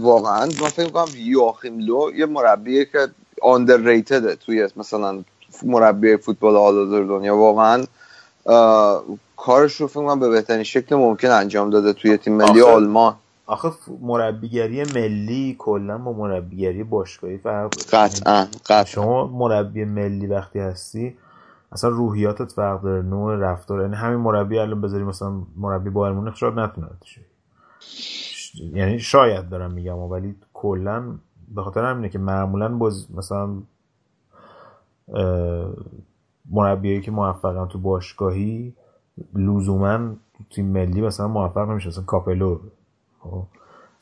واقعا 0.00 0.46
من 0.46 0.68
فکر 0.68 0.84
می‌کنم 0.84 1.08
یواخیم 1.16 1.78
لو 1.78 2.10
یه 2.14 2.26
مربیه 2.26 2.84
که 2.84 3.08
underrated 3.42 4.36
توی 4.46 4.68
مثلا 4.76 5.24
مربی 5.62 6.16
فوتبال 6.16 6.56
حال 6.56 7.06
دنیا 7.06 7.36
واقعا 7.36 7.84
کارش 9.36 9.80
رو 9.80 9.86
فکر 9.86 10.00
کنم 10.00 10.20
به 10.20 10.28
بهترین 10.28 10.62
شکل 10.62 10.96
ممکن 10.96 11.30
انجام 11.30 11.70
داده 11.70 11.92
توی 11.92 12.16
تیم 12.16 12.36
ملی 12.36 12.62
آلمان 12.62 13.14
آخه 13.46 13.70
مربیگری 14.00 14.84
ملی 14.84 15.56
کلا 15.58 15.98
با 15.98 16.12
مربیگری 16.12 16.84
باشگاهی 16.84 17.38
فرق. 17.38 17.74
قطعا 17.92 18.46
قطعا 18.66 18.84
شما 18.84 19.26
مربی 19.26 19.84
ملی 19.84 20.26
وقتی 20.26 20.58
هستی 20.58 21.16
اصلا 21.72 21.90
روحیاتت 21.90 22.52
فرق 22.52 22.82
داره 22.82 23.02
نوع 23.02 23.36
رفتار 23.36 23.80
یعنی 23.82 23.94
همین 23.94 24.18
مربی 24.18 24.58
الان 24.58 24.80
بذاری 24.80 25.04
مثلا 25.04 25.32
مربی 25.56 25.90
بایر 25.90 26.14
مونیخ 26.14 26.36
شاید 26.36 26.54
نتونه. 26.54 26.88
یعنی 28.72 28.98
شاید 28.98 29.48
دارم 29.48 29.72
میگم 29.72 29.98
ولی 29.98 30.34
کلا 30.54 31.18
به 31.54 31.62
خاطر 31.62 31.84
همینه 31.84 32.08
که 32.08 32.18
معمولا 32.18 32.68
باز 32.68 33.06
مثلا 33.14 33.62
مربیایی 36.50 37.00
که 37.00 37.10
موفقن 37.10 37.66
تو 37.66 37.78
باشگاهی 37.78 38.74
لزوما 39.34 40.14
تیم 40.50 40.66
ملی 40.66 41.00
مثلا 41.00 41.28
موفق 41.28 41.70
نمیشه 41.70 41.88
مثلا 41.88 42.04
کاپلو. 42.04 42.58
خب. 43.20 43.42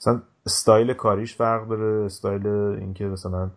مثلا 0.00 0.22
استایل 0.46 0.92
کاریش 0.92 1.36
فرق 1.36 1.68
داره. 1.68 2.04
استایل 2.04 2.46
اینکه 2.46 3.04
مثلا 3.04 3.50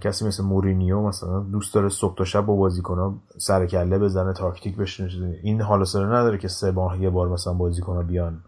کسی 0.00 0.26
مثل 0.26 0.44
مورینیو 0.44 1.00
مثلا 1.00 1.40
دوست 1.40 1.74
داره 1.74 1.88
صبح 1.88 2.16
تا 2.16 2.24
شب 2.24 2.46
با 2.46 2.56
بازیکن‌ها 2.56 3.14
سر 3.38 3.66
کله 3.66 3.98
بزنه 3.98 4.32
تاکتیک 4.32 4.76
بشینه 4.76 5.38
این 5.42 5.60
حالا 5.60 5.84
سر 5.84 6.04
نداره 6.04 6.38
که 6.38 6.48
سه 6.48 6.70
ماه 6.70 7.02
یه 7.02 7.10
بار 7.10 7.28
مثلا 7.28 7.52
بازیکن‌ها 7.52 8.02
بیان. 8.02 8.40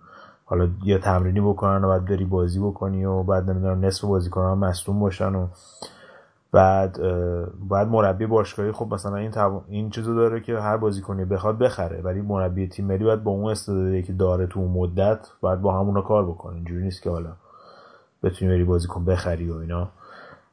حالا 0.50 0.68
یه 0.84 0.98
تمرینی 0.98 1.40
بکنن 1.40 1.84
و 1.84 1.88
بعد 1.88 2.04
بری 2.04 2.24
بازی 2.24 2.60
بکنی 2.60 3.04
و 3.04 3.22
بعد 3.22 3.50
نمی‌دونم 3.50 3.84
نصف 3.84 4.04
بازیکن‌ها 4.04 4.54
مصدوم 4.54 5.00
باشن 5.00 5.34
و 5.34 5.46
بعد 6.52 6.98
باید 7.68 7.88
مربی 7.88 8.26
باشگاهی 8.26 8.72
خب 8.72 8.94
مثلا 8.94 9.16
این 9.16 9.30
تو... 9.30 9.62
این 9.68 9.90
چیزو 9.90 10.14
داره 10.14 10.40
که 10.40 10.58
هر 10.58 10.76
بازیکنی 10.76 11.24
بخواد 11.24 11.58
بخره 11.58 12.00
ولی 12.02 12.20
مربی 12.20 12.68
تیم 12.68 12.86
ملی 12.86 13.04
باید 13.04 13.24
با 13.24 13.30
اون 13.30 13.50
استعدادی 13.50 14.02
که 14.02 14.12
داره 14.12 14.46
تو 14.46 14.60
اون 14.60 14.70
مدت 14.70 15.28
باید 15.40 15.60
با 15.60 15.80
همونا 15.80 16.00
کار 16.00 16.26
بکنه. 16.26 16.54
اینجوری 16.54 16.82
نیست 16.82 17.02
که 17.02 17.10
حالا 17.10 17.32
بتونی 18.22 18.50
بری 18.50 18.64
بازیکن 18.64 19.04
بخری 19.04 19.50
و 19.50 19.56
اینا. 19.56 19.88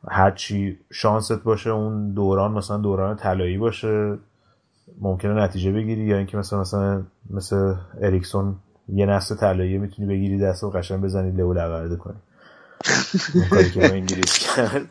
هرچی 0.07 0.80
شانست 0.91 1.43
باشه 1.43 1.69
اون 1.69 2.11
دوران 2.11 2.51
مثلا 2.51 2.77
دوران 2.77 3.15
طلایی 3.15 3.57
باشه 3.57 4.17
ممکنه 5.01 5.34
نتیجه 5.34 5.72
بگیری 5.72 6.01
یا 6.01 6.17
اینکه 6.17 6.38
مثلا 6.38 6.59
مثلا 6.59 7.03
مثل 7.30 7.76
اریکسون 8.01 8.55
یه 8.94 9.06
نسل 9.06 9.36
طلایی 9.36 9.78
می‌تونی 9.78 10.07
بگیری 10.07 10.40
دست 10.40 10.64
و 10.64 10.70
قشنگ 10.70 11.02
بزنی 11.02 11.32
لو 11.32 11.53
لورده 11.53 11.95
کنی. 11.95 12.16
اون 13.36 13.45
کاری 13.49 13.72
که 13.72 13.94
انگلیس 13.94 14.40
کرد. 14.40 14.86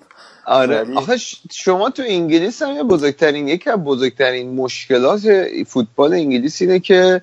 آره. 0.46 0.94
آخه 0.96 1.16
شما 1.50 1.90
تو 1.90 2.02
انگلیس 2.06 2.62
هم 2.62 2.76
یه 2.76 2.82
بزرگترین 2.82 3.48
یکی 3.48 3.70
از 3.70 3.78
بزرگترین 3.78 4.54
مشکلات 4.54 5.20
فوتبال 5.66 6.12
انگلیس 6.12 6.62
اینه 6.62 6.78
که 6.78 7.22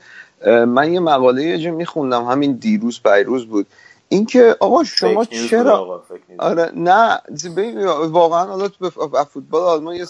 من 0.67 0.93
یه 0.93 0.99
مقاله 0.99 1.43
یه 1.43 1.57
جا 1.57 1.71
میخوندم 1.71 2.25
همین 2.25 2.53
دیروز 2.53 3.01
پیروز 3.03 3.45
بود. 3.45 3.67
اینکه 4.11 4.55
آقا 4.59 4.83
شما 4.83 5.25
چرا 5.25 5.77
آقا،. 5.77 6.01
آره 6.39 6.71
نه 6.75 7.21
واقعا 8.09 8.45
حالا 8.45 8.67
تو 8.67 8.89
فوتبال 9.33 9.61
آلمان 9.63 9.95
یه 9.95 10.05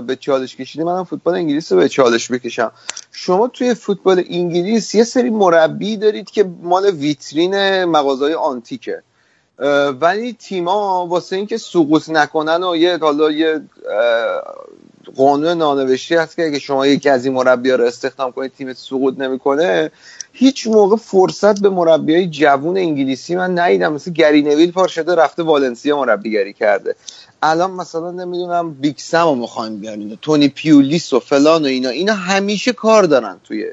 به 0.00 0.16
چالش 0.16 0.56
کشیدی 0.56 0.84
منم 0.84 1.04
فوتبال 1.04 1.34
انگلیس 1.34 1.72
رو 1.72 1.78
به 1.78 1.88
چالش 1.88 2.30
بکشم 2.30 2.72
شما 3.12 3.48
توی 3.48 3.74
فوتبال 3.74 4.24
انگلیس 4.30 4.94
یه 4.94 5.04
سری 5.04 5.30
مربی 5.30 5.96
دارید 5.96 6.30
که 6.30 6.44
مال 6.62 6.86
ویترین 6.86 7.84
مغازهای 7.84 8.34
آنتیکه 8.34 9.02
ولی 10.00 10.32
تیما 10.32 11.06
واسه 11.06 11.36
اینکه 11.36 11.58
سقوط 11.58 12.10
نکنن 12.10 12.64
و 12.64 12.76
یه 12.76 12.98
حالا 12.98 13.30
یه 13.30 13.60
قانون 15.16 15.58
نانوشته 15.58 16.20
هست 16.20 16.36
که 16.36 16.46
اگه 16.46 16.58
شما 16.58 16.86
یکی 16.86 17.08
از 17.08 17.24
این 17.24 17.34
مربی‌ها 17.34 17.76
رو 17.76 17.84
استخدام 17.84 18.32
کنید 18.32 18.52
تیم 18.58 18.72
سقوط 18.72 19.18
نمی‌کنه 19.18 19.90
هیچ 20.32 20.66
موقع 20.66 20.96
فرصت 20.96 21.60
به 21.60 21.70
مربیای 21.70 22.26
جوون 22.26 22.76
انگلیسی 22.76 23.34
من 23.34 23.58
ندیدم. 23.58 23.92
مثل 23.92 24.10
گری 24.10 24.42
نویل 24.42 24.72
پار 24.72 24.88
شده 24.88 25.14
رفته 25.14 25.42
والنسیا 25.42 25.98
مربیگری 25.98 26.52
کرده. 26.52 26.94
الان 27.42 27.70
مثلا 27.70 28.10
نمی‌دونم 28.10 28.74
بیکسم 28.74 29.24
رو 29.24 29.34
می‌خوایم 29.34 29.76
بیارین 29.76 30.18
تونی 30.22 30.48
پیولیس 30.48 31.12
و 31.12 31.20
فلان 31.20 31.62
و 31.62 31.66
اینا. 31.66 31.88
اینا 31.88 32.14
همیشه 32.14 32.72
کار 32.72 33.02
دارن 33.02 33.36
توی 33.44 33.66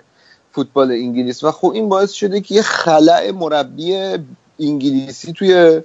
فوتبال 0.51 0.91
انگلیس. 0.91 1.43
و 1.43 1.51
خب 1.51 1.71
این 1.75 1.89
باعث 1.89 2.11
شده 2.11 2.41
که 2.41 2.55
یه 2.55 2.61
خلع 2.61 3.31
مربی 3.31 4.17
انگلیسی 4.59 5.33
توی 5.33 5.81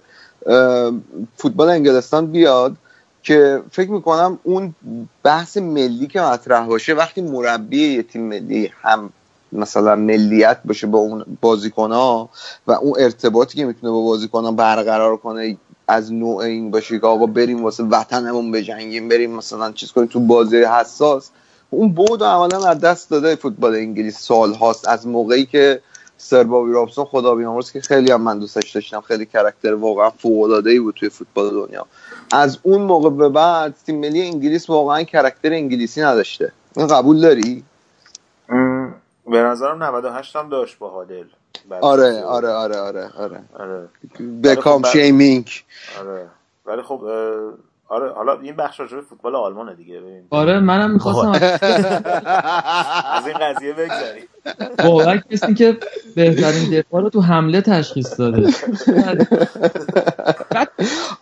فوتبال 1.37 1.69
انگلستان 1.69 2.27
بیاد 2.27 2.77
که 3.23 3.63
فکر 3.73 3.91
می‌کنم 3.91 4.39
اون 4.43 4.75
بحث 5.23 5.57
ملی 5.57 6.07
که 6.07 6.21
مطرح 6.21 6.67
باشه 6.67 6.95
وقتی 6.95 7.23
مربی 7.23 7.95
یه 7.97 8.03
تیم 8.03 8.23
ملی 8.23 8.71
هم 8.83 9.13
مثلا 9.55 9.97
ملیت 9.97 10.59
باشه 10.65 10.87
با 10.87 10.99
اون 10.99 11.25
بازیکن 11.41 11.93
ها 11.93 12.31
و 12.67 12.73
اون 12.73 12.95
ارتباطی 12.99 13.59
که 13.59 13.65
می‌تونه 13.65 13.93
با 13.93 14.03
بازیکن 14.03 14.45
ها 14.45 14.53
برقرار 14.53 15.17
کنه 15.17 15.57
از 15.89 16.13
نوع 16.13 16.37
این 16.37 16.71
باشه 16.71 16.99
که 16.99 17.07
آقا 17.07 17.27
بریم 17.27 17.65
واسه 17.65 17.85
وطنمون 17.85 18.53
بجنگیم 18.53 19.09
بریم 19.09 19.31
مثلا 19.31 19.73
چیز 19.73 19.93
کنیم. 19.93 20.07
تو 20.07 20.21
بازی 20.21 20.57
حساس 20.57 21.31
اون 21.71 21.93
بود 21.93 22.23
عملا 22.23 22.65
از 22.65 22.81
دست 22.81 23.11
داده 23.11 23.37
فوتبال 23.37 23.75
انگلیس 23.75 24.19
سال 24.19 24.55
هاست. 24.55 24.89
از 24.89 25.07
موقعی 25.07 25.47
که 25.47 25.81
سر 26.17 26.45
بابی 26.45 26.73
رابسون 26.73 27.05
خدا 27.05 27.35
بیامرز 27.35 27.73
که 27.73 27.81
خیلی 27.81 28.13
هم 28.13 28.23
من 28.23 28.39
دوستش 28.39 28.71
داشتم. 28.71 29.01
خیلی 29.01 29.27
character 29.27 29.75
واقعا 29.75 30.11
فوق 30.11 30.33
العاده 30.33 30.63
ای 30.67 30.79
بود 30.79 30.95
توی 30.95 31.09
فوتبال 31.09 31.51
دنیا. 31.51 31.87
از 32.33 32.59
اون 32.63 32.83
موقع 32.83 33.11
به 33.11 33.29
بعد 33.29 33.75
تیم 33.87 34.01
ملی 34.01 34.23
انگلیس 34.23 34.71
واقعا 34.71 35.03
character 35.03 35.53
انگلیسی 35.53 36.03
نداشته. 36.03 36.53
این 36.77 36.87
قبول 36.87 37.21
داری؟ 37.21 37.65
به 39.27 39.39
نظرم 39.43 39.83
98 39.83 40.37
هم 40.37 40.49
داشت 40.49 40.79
با 40.79 40.91
هادل 40.91 41.25
آره 41.81 42.23
آره 42.23 42.49
آره 42.49 42.77
آره 42.77 43.11
آره, 43.19 43.41
آره. 43.59 43.89
بکام 44.43 44.83
شیمینگ. 44.83 45.51
آره. 46.01 46.29
ولی 46.67 46.83
خب 46.83 47.03
آره 47.89 48.13
حالا 48.13 48.41
این 48.41 48.57
بخش 48.57 48.81
راجع 48.81 49.01
فوتبال 49.01 49.35
آلمانه 49.37 49.75
دیگه 49.75 50.01
ببین. 50.01 50.27
آره 50.31 50.61
منم 50.61 50.91
می‌خواستم 50.91 51.31
از 53.17 53.27
این 53.27 53.39
قضیه 53.39 53.73
بگذریم. 53.73 54.25
واقعا 54.85 55.17
کسی 55.17 55.55
که 55.55 55.79
بهترین 56.17 56.71
دفاع 56.81 57.03
رو 57.03 57.11
تو 57.11 57.21
حمله 57.21 57.61
تشخیص 57.61 58.21
داده. 58.21 58.49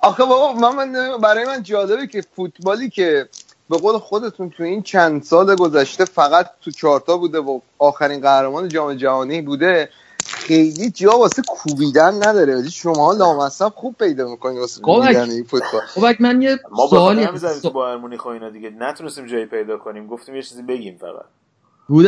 آخه 0.01 0.25
بابا 0.25 0.71
من 0.73 0.93
برای 1.19 1.45
من 1.45 1.63
جالبه 1.63 2.07
که 2.07 2.23
فوتبالی 2.37 2.91
که 2.91 3.29
به 3.73 3.79
قول 3.79 3.99
خودتون 3.99 4.51
تو 4.51 4.63
این 4.63 4.83
چند 4.83 5.23
سال 5.23 5.57
گذشته 5.57 6.05
فقط 6.05 6.47
تو 6.61 6.71
چارتا 6.71 7.17
بوده 7.17 7.39
و 7.39 7.61
آخرین 7.79 8.21
قهرمان 8.21 8.69
جام 8.69 8.95
جهانی 8.95 9.43
بوده 9.43 9.89
خیلی 10.27 10.91
جا 10.91 11.19
واسه 11.19 11.43
کوبیدن 11.49 12.15
نداره. 12.15 12.57
ولی 12.57 12.71
شما 12.71 13.13
لامصب 13.13 13.69
خوب 13.69 13.97
پیدا 13.99 14.29
می‌کنید 14.29 14.59
واسه 14.59 14.81
کوبیدن 14.81 15.31
این 15.31 15.45
فوتبال. 15.45 15.81
خب 15.81 16.23
من 16.23 16.43
یه 16.43 16.59
ما 16.71 16.87
سوالی 16.87 17.27
تو 17.63 17.71
با 17.71 17.97
مونیخ 17.97 18.27
اینا 18.27 18.51
دیگه 18.51 18.71
نتونستیم 18.71 19.27
جایی 19.27 19.47
پیدا 19.47 19.79
کنیم. 19.79 20.07
گفتیم 20.07 20.35
یه 20.37 20.43
چیزی 20.43 20.63
بگیم 20.63 20.99
فقط. 20.99 21.25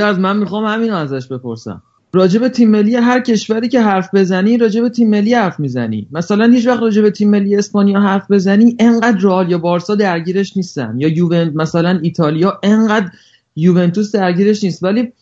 از 0.06 0.18
من 0.18 0.36
می‌خوام 0.36 0.64
همین 0.64 0.92
ازش 0.92 1.28
بپرسم. 1.28 1.82
راجب 2.14 2.48
تیم 2.48 2.70
ملی 2.70 2.96
هر 2.96 3.20
کشوری 3.20 3.68
که 3.68 3.80
حرف 3.80 4.14
بزنی 4.14 4.58
راجب 4.58 4.88
تیم 4.88 5.10
ملی 5.10 5.34
حرف 5.34 5.60
می‌زنی. 5.60 6.08
مثلا 6.12 6.52
هیچ 6.52 6.66
وقت 6.66 6.80
راجب 6.80 7.10
تیم 7.10 7.30
ملی 7.30 7.56
اسپانیا 7.56 8.00
حرف 8.00 8.30
بزنی 8.30 8.76
انقدر 8.78 9.18
رئال 9.20 9.50
یا 9.50 9.58
بارسا 9.58 9.94
درگیرش 9.94 10.56
نیستن. 10.56 10.94
یا 10.98 11.08
یوونت 11.08 11.52
مثلا 11.54 11.98
ایتالیا 12.02 12.60
انقدر 12.62 13.10
یوونتوس 13.56 14.14
درگیرش 14.14 14.64
نیست. 14.64 14.82
ولی 14.82 15.12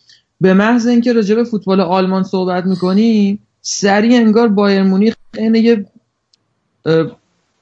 به 0.41 0.53
محض 0.53 0.87
اینکه 0.87 1.13
راجع 1.13 1.35
به 1.35 1.43
فوتبال 1.43 1.81
آلمان 1.81 2.23
صحبت 2.23 2.65
می‌کنی 2.65 3.39
سریع 3.61 4.17
انگار 4.19 4.47
بایر 4.47 4.83
مونیخ 4.83 5.15
اینه 5.37 5.59
یه 5.59 5.85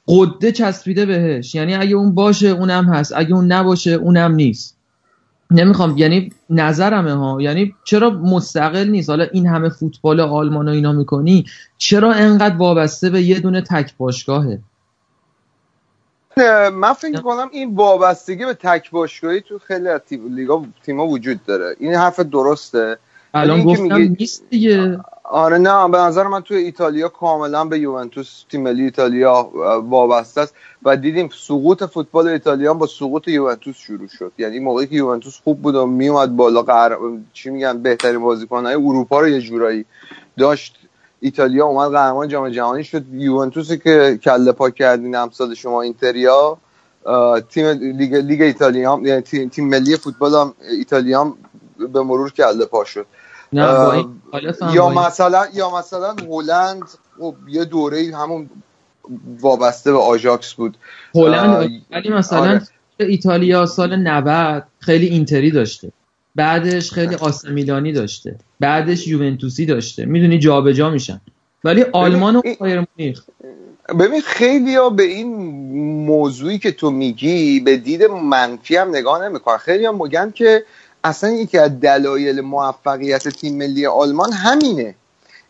قده 0.07 0.51
چسبیده 0.51 1.05
بهش. 1.05 1.55
یعنی 1.55 1.75
اگه 1.75 1.95
اون 1.95 2.13
باشه 2.13 2.47
اونم 2.47 2.85
هست. 2.85 3.13
اگه 3.15 3.33
اون 3.33 3.51
نباشه 3.51 3.91
اونم 3.91 4.35
نیست. 4.35 4.77
نمی‌خوام 5.52 5.98
یعنی 5.98 6.32
نظرمه 6.49 7.14
ها. 7.14 7.41
یعنی 7.41 7.76
چرا 7.84 8.10
مستقل 8.10 8.88
نیست؟ 8.88 9.10
حالا 9.10 9.28
این 9.32 9.48
همه 9.48 9.69
فوتبال 9.69 10.19
آلمان 10.19 10.68
و 10.68 10.72
اینا 10.72 10.91
می‌کنی 10.91 11.45
چرا 11.78 12.14
انقدر 12.14 12.56
وابسته 12.56 13.10
به 13.10 13.22
یه 13.22 13.40
دونه 13.40 13.61
تک 13.61 13.98
باشگاهه؟ 13.98 14.60
من 16.73 16.94
فکر 16.94 17.21
کنم 17.21 17.49
این 17.52 17.76
وابستگی 17.76 18.46
به 18.46 18.54
تک 18.54 18.91
باشگاهی 18.91 19.41
تو 19.41 19.60
خیلی 19.60 19.88
از 19.88 20.02
لیگا 20.30 20.65
تیما 20.84 21.07
وجود 21.07 21.46
داره. 21.46 21.76
این 21.80 21.94
حرف 21.94 22.20
درسته. 22.20 22.97
الان 23.34 23.63
گفتم 23.63 24.15
نیست 24.20 24.44
دیگه. 24.49 24.99
آره 25.31 25.57
نه 25.57 25.87
به 25.87 25.97
نظر 25.97 26.27
من 26.27 26.41
تو 26.41 26.53
ایتالیا 26.53 27.10
کاملا 27.10 27.65
به 27.65 27.79
یوونتوس 27.79 28.43
تیم 28.49 28.61
ملی 28.61 28.84
ایتالیا 28.84 29.49
وابسته 29.89 30.41
است. 30.41 30.55
و 30.84 30.97
دیدیم 30.97 31.29
سقوط 31.47 31.84
فوتبال 31.84 32.27
ایتالیا 32.27 32.73
با 32.73 32.87
سقوط 32.87 33.27
یوونتوس 33.27 33.77
شروع 33.77 34.07
شد. 34.07 34.31
یعنی 34.37 34.60
موقعی 34.60 34.87
که 34.87 34.95
یوونتوس 34.95 35.39
خوب 35.43 35.61
بود 35.61 35.76
و 35.76 35.85
میومد 35.85 36.35
بالا 36.35 36.61
قهر... 36.61 36.97
چی 37.34 37.49
میگن 37.49 37.81
بهترین 37.81 38.19
بازیکن‌های 38.19 38.76
اروپا 38.76 39.19
رو 39.19 39.27
یه 39.29 39.41
جورایی 39.41 39.85
داشت. 40.37 40.79
ایتالیا 41.19 41.65
اومد 41.65 41.91
قهرمان 41.91 42.27
جام 42.27 42.49
جهانی 42.49 42.84
شد. 42.84 43.03
یوونتوسی 43.13 43.77
که 43.77 44.19
کله 44.23 44.51
پا 44.51 44.69
کردین 44.69 45.15
امسال 45.15 45.53
شما 45.53 45.81
اینتریا 45.81 46.57
تیم 47.49 47.65
لیگ 47.68 48.15
لیگ 48.15 48.41
ایتالیا 48.41 48.99
یعنی 49.03 49.21
تیم, 49.21 49.69
ملی 49.69 49.97
فوتبال 49.97 50.34
هم 50.35 50.53
ایتالیا 50.71 51.34
به 51.93 52.01
مرور 52.01 52.31
کله 52.31 52.65
پا 52.65 52.84
شد. 52.84 53.05
یا 53.54 54.89
مثلا 54.89 55.47
یا 55.54 55.78
مثلا 55.78 56.15
هلند 56.30 56.84
خب 57.20 57.36
یه 57.47 57.65
دوره 57.65 58.18
همون 58.18 58.49
وابسته 59.41 59.91
به 59.91 59.97
آژاکس 59.97 60.54
بود. 60.54 60.78
هلند 61.15 61.84
ولی 61.91 62.10
مثلا 62.10 62.39
آره. 62.39 62.62
ایتالیا 62.99 63.65
سال 63.65 63.96
90 63.96 64.63
خیلی 64.80 65.05
اینتری 65.05 65.52
داشته. 65.52 65.91
بعدش 66.36 66.91
خیلی 66.91 67.15
آسمیلانی 67.15 67.94
داشته. 67.94 68.36
بعدش 68.60 69.07
یوونتوسی 69.07 69.65
داشته. 69.65 70.05
می‌دونی 70.05 70.39
جابجا 70.39 70.89
میشن. 70.89 71.21
ولی 71.63 71.86
آلمان 71.91 72.36
و 72.36 72.41
بایرن 72.60 72.87
مونیخ. 72.97 73.23
ببین 73.99 74.21
خیلی 74.21 74.76
ها 74.76 74.89
به 74.89 75.04
این 75.04 75.36
موضوعی 76.05 76.60
که 76.60 76.71
تو 76.71 76.91
میگی 76.91 77.60
به 77.60 77.78
دید 77.78 78.04
منفی 78.04 78.76
هم 78.76 78.89
نگاه 78.89 79.23
نمی‌کنن. 79.28 79.57
خیلی 79.57 79.86
ها 79.86 79.91
میگن 79.91 80.31
که 80.31 80.65
اصلا 81.04 81.30
یکی 81.30 81.57
از 81.57 81.80
دلایل 81.80 82.41
موفقیت 82.41 83.28
تیم 83.28 83.57
ملی 83.57 83.86
آلمان 83.86 84.34
همینه. 84.34 84.96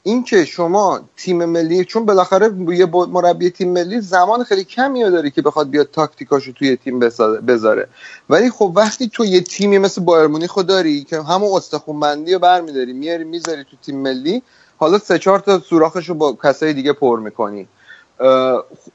اینکه 0.04 0.46
شما 0.46 1.02
تیم 1.18 1.46
ملی 1.46 1.86
چون 1.86 2.06
بالاخره 2.06 2.52
یه 2.70 2.86
مربی 2.86 3.50
تیم 3.50 3.74
ملی 3.74 4.02
زمان 4.02 4.44
خیلی 4.44 4.64
کمی 4.64 5.04
داره 5.04 5.30
که 5.30 5.42
بخواد 5.42 5.70
بیاد 5.70 5.90
تاکتیکاشو 5.92 6.52
توی 6.52 6.76
تیم 6.76 7.00
بذاره. 7.00 7.88
ولی 8.30 8.50
خب 8.50 8.74
وقتی 8.76 9.10
تو 9.10 9.26
یه 9.26 9.42
تیمی 9.42 9.78
مثل 9.78 10.02
بایر 10.02 10.28
مونیخ 10.28 10.56
داری 10.58 11.04
که 11.04 11.22
همون 11.22 11.52
استخون 11.54 12.00
بندی 12.00 12.34
رو 12.34 12.40
برمیداری 12.40 12.94
میاری 12.94 13.24
می‌ذاری 13.24 13.64
تو 13.64 13.78
تیم 13.86 13.98
ملی 13.98 14.42
حالا 14.78 14.98
سه 14.98 15.20
چهار 15.20 15.40
تا 15.40 15.60
سوراخش 15.60 16.10
رو 16.10 16.16
با 16.16 16.38
کسای 16.44 16.74
دیگه 16.74 16.94
پر 16.94 17.20
می‌کنی. 17.20 17.68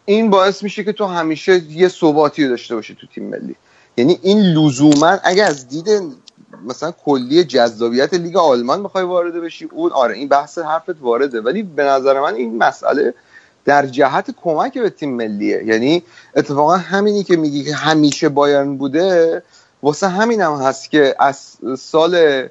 این 0.05 0.31
باعث 0.31 0.63
میشه 0.63 0.85
که 0.85 0.93
تو 0.93 1.05
همیشه 1.05 1.63
یه 1.71 1.89
ثباتی 1.89 2.45
رو 2.45 2.51
داشته 2.51 2.75
باشی 2.75 2.97
تو 3.01 3.07
تیم 3.07 3.29
ملی. 3.29 3.57
یعنی 3.97 4.19
این 4.23 4.41
لزوما 4.41 5.19
اگه 5.25 5.45
از 5.45 5.69
دید 5.69 5.89
مثلا 6.65 6.93
کلی 7.05 7.45
جذابیت 7.45 8.15
لیگ 8.15 8.37
آلمان 8.37 8.81
می‌خوای 8.81 9.05
وارد 9.05 9.35
بشی 9.35 9.69
اون 9.73 9.93
آره 9.93 10.15
این 10.15 10.29
بحث 10.29 10.59
حرفت 10.59 11.01
وارده 11.01 11.41
ولی 11.41 11.63
به 11.63 11.85
نظر 11.85 12.21
من 12.21 12.35
این 12.35 12.59
مسئله 12.59 13.15
در 13.65 13.87
جهت 13.87 14.31
کمک 14.43 14.79
به 14.79 14.91
تیم 14.91 15.17
ملیه. 15.17 15.63
یعنی 15.65 16.03
اتفاقا 16.37 16.77
همینی 16.77 17.25
که 17.25 17.37
میگی 17.37 17.65
که 17.65 17.75
همیشه 17.75 18.29
بایرن 18.29 18.77
بوده 18.77 19.43
واسه 19.83 20.09
همین 20.09 20.41
هم 20.41 20.53
هست 20.55 20.91
که 20.91 21.15
از 21.19 21.57
سال 21.79 22.43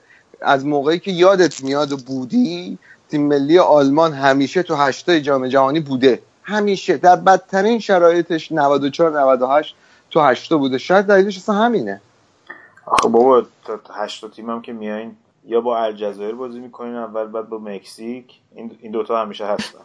از 0.41 0.65
موقعی 0.65 0.99
که 0.99 1.11
یادت 1.11 1.63
میاد 1.63 1.91
و 1.91 1.97
بودی 1.97 2.77
تیم 3.09 3.27
ملی 3.27 3.59
آلمان 3.59 4.13
همیشه 4.13 4.63
تو 4.63 4.75
هشتای 4.75 5.21
جام 5.21 5.47
جهانی 5.47 5.79
بوده. 5.79 6.19
همیشه. 6.43 6.97
در 6.97 7.15
بدترین 7.15 7.79
شرایطش 7.79 8.51
94 8.51 9.21
98 9.21 9.75
تو 10.11 10.21
هشتا 10.21 10.57
بوده. 10.57 10.77
شاید 10.77 11.05
دلیلش 11.05 11.37
اصلا 11.37 11.55
همینه. 11.55 12.01
آخه 12.87 13.09
بابا 13.09 13.45
تا 13.65 13.79
هشتا 13.93 14.29
تیم 14.29 14.49
هم 14.49 14.61
که 14.61 14.73
میایین 14.73 15.17
یا 15.45 15.61
با 15.61 15.79
الجزایر 15.79 16.35
بازی 16.35 16.59
می‌کنین 16.59 16.95
اول 16.95 17.27
بعد 17.27 17.49
با 17.49 17.57
مکزیک. 17.57 18.39
این 18.55 18.77
این 18.81 18.91
دوتا 18.91 19.21
همیشه 19.21 19.45
هستن. 19.47 19.79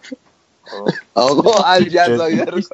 خب. 0.65 0.95
آقا 1.15 1.65
الجزایر 1.65 2.65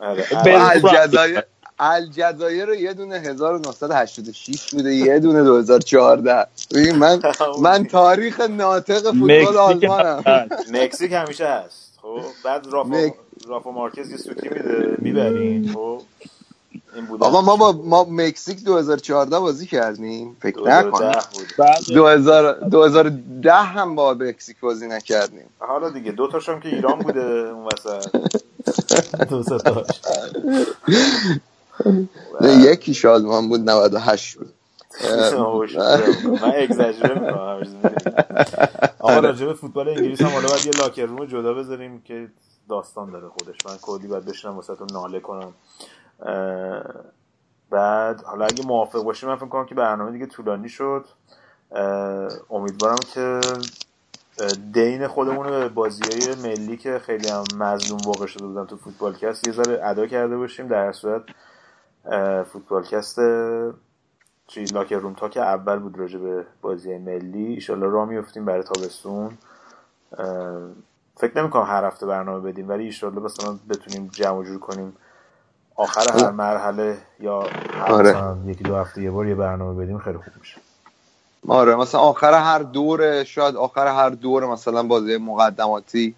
آره، 0.00 0.26
الجزایر. 0.32 1.42
الجزایر 1.80 2.68
یه 2.68 2.94
دونه 2.94 3.16
1986 3.18 4.70
بوده 4.74 4.94
یه 4.94 5.20
دونه 5.20 5.44
2014 5.44 6.46
ببین 6.74 6.96
من 6.96 7.22
من 7.62 7.84
تاریخ 7.84 8.40
ناطق 8.40 9.12
فوتبال 9.12 9.56
آلمانم. 9.58 10.24
مکزیک 10.72 11.12
همیشه 11.12 11.48
هست. 11.48 11.98
خب؟ 12.02 12.22
بعد 12.44 12.66
رافا 12.70 13.12
رافا 13.48 13.70
مارکز 13.70 14.10
یه 14.10 14.16
سوتی 14.16 14.48
میده 14.48 14.96
می‌برین 14.98 15.64
خب؟ 15.64 16.02
این 16.96 17.06
بود. 17.06 17.24
آقا 17.24 17.40
ما 17.42 17.56
با 17.56 17.72
ما 17.84 18.06
مکزیک 18.10 18.64
2014 18.64 19.38
بازی 19.40 19.66
کردیم. 19.66 20.36
فکر 20.40 20.58
نکنم 20.58 21.10
2010 21.10 21.28
بود. 21.32 21.46
بعد 21.58 21.84
2000 21.94 22.54
2010 22.70 23.52
هم 23.52 23.94
با 23.94 24.14
مکزیک 24.14 24.60
بازی 24.60 24.88
نکردیم. 24.88 25.50
حالا 25.58 25.90
دیگه 25.90 26.12
دو 26.12 26.28
تاش 26.28 26.48
هم 26.48 26.60
که 26.60 26.68
ایران 26.68 27.02
بوده 27.02 27.20
اون 27.22 27.66
وسط. 27.66 28.10
دو 29.30 29.58
تاش. 29.58 30.02
یکی 32.42 32.94
شادمان 32.94 33.48
بود 33.48 33.70
98 33.70 34.36
بود. 34.38 34.54
من 36.42 36.54
اگزاجره 36.56 37.14
می‌کنم. 37.20 37.62
آقا 39.00 39.20
راجع 39.20 39.46
به 39.46 39.54
فوتبال 39.54 39.88
انگلیس 39.88 40.24
هم 40.24 40.32
حالا 40.32 40.48
باید 40.48 40.66
یه 40.66 40.72
لاکر 40.72 41.06
روم 41.06 41.26
جدا 41.26 41.54
بذاریم 41.54 42.02
که 42.02 42.28
داستان 42.68 43.10
داره 43.10 43.28
خودش. 43.28 43.66
من 43.66 43.78
کلی 43.78 44.08
باید 44.08 44.24
بشنم 44.24 44.56
واسه 44.56 44.74
ناله 44.92 45.20
کنم. 45.20 45.54
بعد 47.70 48.22
حالا 48.24 48.44
اگه 48.44 48.66
موافق 48.66 49.02
باشیم 49.02 49.28
من 49.28 49.36
فکر 49.36 49.48
کنم 49.48 49.66
که 49.66 49.74
برنامه 49.74 50.12
دیگه 50.12 50.26
طولانی 50.26 50.68
شد. 50.68 51.04
امیدوارم 52.50 52.98
که 53.14 53.40
دین 54.72 55.06
خودمون 55.06 55.46
به 55.46 55.68
بازی 55.68 56.02
های 56.04 56.34
ملی 56.50 56.76
که 56.76 56.98
خیلی 56.98 57.28
هم 57.28 57.44
مظلوم 57.58 57.98
واقع 58.06 58.26
شده 58.26 58.46
بودن 58.46 58.66
تو 58.66 58.76
فوتبالکست 58.76 59.46
یه 59.46 59.52
ذره 59.52 59.80
ادا 59.84 60.06
کرده 60.06 60.36
باشیم 60.36 60.68
در 60.68 60.92
صورت 60.92 61.22
اه، 62.04 62.42
فوتبالکست 62.42 63.20
چی 64.46 64.64
لاکر 64.64 64.96
روم 64.96 65.14
تا 65.14 65.28
که 65.28 65.40
اول 65.40 65.78
بود 65.78 65.98
راجع 65.98 66.18
به 66.18 66.46
بازی 66.62 66.98
ملی. 66.98 67.46
ایشالله 67.46 67.86
را 67.86 68.04
میفتیم 68.04 68.44
برای 68.44 68.62
تابستون. 68.62 69.38
فکر 71.16 71.38
نمی 71.38 71.50
کنم 71.50 71.62
هر 71.62 71.84
هفته 71.84 72.06
برنامه 72.06 72.52
بدیم 72.52 72.68
ولی 72.68 72.84
ایشالله 72.84 73.20
مثلا 73.20 73.58
بتونیم 73.68 74.08
جمع 74.12 74.44
جور 74.44 74.58
کنیم 74.58 74.96
آخر 75.76 76.24
هر 76.24 76.30
مرحله 76.30 76.98
یا 77.20 77.40
هر 77.72 77.92
آره. 77.92 78.16
یکی 78.46 78.64
دو 78.64 78.76
هفته 78.76 79.02
یه 79.02 79.10
بار 79.10 79.26
یه 79.26 79.34
برنامه 79.34 79.84
بدیم 79.84 79.98
خیلی 79.98 80.16
خوب 80.16 80.32
میشه. 80.40 80.56
آره 81.48 81.76
مثلا 81.76 82.00
آخر 82.00 82.32
هر 82.32 82.58
دور 82.58 83.24
شاید 83.24 83.56
آخر 83.56 83.86
هر 83.86 84.10
دور 84.10 84.46
مثلا 84.46 84.82
بازی 84.82 85.16
مقدماتی 85.16 86.14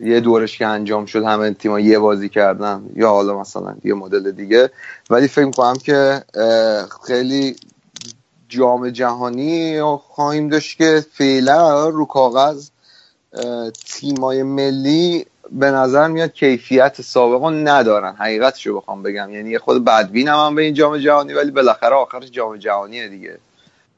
یه 0.00 0.20
دورش 0.20 0.58
که 0.58 0.66
انجام 0.66 1.06
شد 1.06 1.24
همه 1.24 1.50
تیم‌ها 1.50 1.80
یه 1.80 1.98
بازی 1.98 2.28
کردن 2.28 2.90
یا 2.96 3.08
حالا 3.08 3.40
مثلا 3.40 3.74
یه 3.84 3.94
مدل 3.94 4.30
دیگه. 4.30 4.70
ولی 5.10 5.28
فکر 5.28 5.44
می‌کنم 5.44 5.74
که 5.74 6.24
خیلی 7.06 7.56
جام 8.48 8.90
جهانی 8.90 9.82
خواهیم 9.82 10.48
داشت 10.48 10.78
که 10.78 11.04
فعلا 11.12 11.88
رو 11.88 12.04
کاغذ 12.04 12.68
تیمای 13.86 14.42
ملی 14.42 15.26
به 15.50 15.70
نظر 15.70 16.08
میاد 16.08 16.32
کیفیت 16.32 17.02
سابقا 17.02 17.50
ندارن. 17.50 18.14
حقیقتشو 18.14 18.76
بخوام 18.80 19.02
بگم. 19.02 19.30
یعنی 19.30 19.58
خود 19.58 19.84
بدبین 19.84 20.28
هم, 20.28 20.38
هم 20.38 20.54
به 20.54 20.62
این 20.62 20.74
جام 20.74 20.98
جهانی 20.98 21.32
ولی 21.32 21.50
بالاخره 21.50 21.94
آخرش 21.94 22.30
جام 22.30 22.56
جهانیه 22.56 23.08
دیگه. 23.08 23.38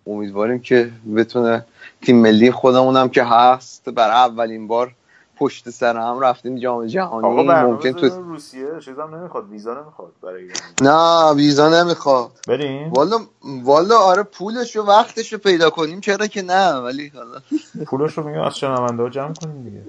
امیدواریم 0.07 0.61
که 0.61 0.91
بتونه 1.17 1.67
تیم 2.03 2.17
ملی 2.17 2.51
خودمون 2.51 2.97
هم 2.97 3.09
که 3.09 3.25
هست. 3.25 3.89
برای 3.89 4.15
اولین 4.15 4.69
بار 4.69 4.93
پشت 5.37 5.71
سر 5.71 5.97
هم 5.97 6.21
رفتیم 6.21 6.59
جام 6.59 6.87
جهانی. 6.87 7.29
ممکن 7.29 7.93
تو 7.93 8.23
روسیه. 8.23 8.67
چیزام 8.85 9.15
نمی‌خواد. 9.15 9.51
ویزا 9.51 9.75
نمی‌خواد 9.75 10.13
برای 10.23 10.49
نه 10.83 11.35
ویزا 11.35 11.83
نمی‌خواد. 11.83 12.31
بریم؟ 12.49 12.91
والا 12.91 13.19
والا 13.63 13.99
آره 13.99 14.23
پولش 14.23 14.77
و 14.77 14.83
وقتش 14.83 15.33
رو 15.33 15.39
پیدا 15.39 15.71
کنیم. 15.71 16.01
چرا 16.01 16.27
که 16.27 16.43
نه 16.43 16.73
ولی 16.73 17.13
حالا 17.15 17.41
پولش 17.87 18.19
رو 18.19 18.29
میگم 18.29 18.41
از 18.43 18.59
شنونده 18.59 19.03
ها 19.03 19.09
جمع 19.09 19.35
کنیم 19.35 19.65
دیگه. 19.65 19.83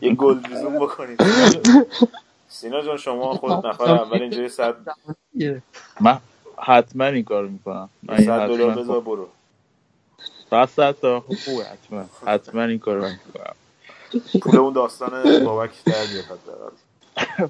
یه 0.00 0.14
گل 0.14 0.40
زوم 0.60 0.78
بکنید. 0.78 1.22
سینا 2.48 2.82
جان 2.82 2.96
شما 2.96 3.34
خود 3.34 3.66
نفر 3.66 3.84
اول 3.84 4.22
اینجا 4.22 4.42
یه 4.42 4.48
صد 4.48 4.76
من 6.00 6.18
حتما 6.58 7.04
این 7.04 7.24
کارو 7.24 7.48
می‌کنم. 7.48 7.88
من 8.02 8.14
این 8.14 8.26
صد 8.26 8.46
دلار 8.46 8.70
حتما 8.70 8.82
بذار 8.82 9.00
برو. 9.00 9.28
فقط 10.50 10.68
صد 10.68 10.92
تا 11.00 11.20
خب 11.20 11.34
خوبه 11.44 11.64
حتما. 11.64 12.04
حتما 12.26 12.62
این 12.62 12.78
کارو 12.78 13.04
می‌کنم. 13.04 13.54
پول 14.42 14.58
اون 14.58 14.72
داستان 14.72 15.44
بابک 15.44 15.84
در 15.84 16.06
بیاد. 16.06 16.40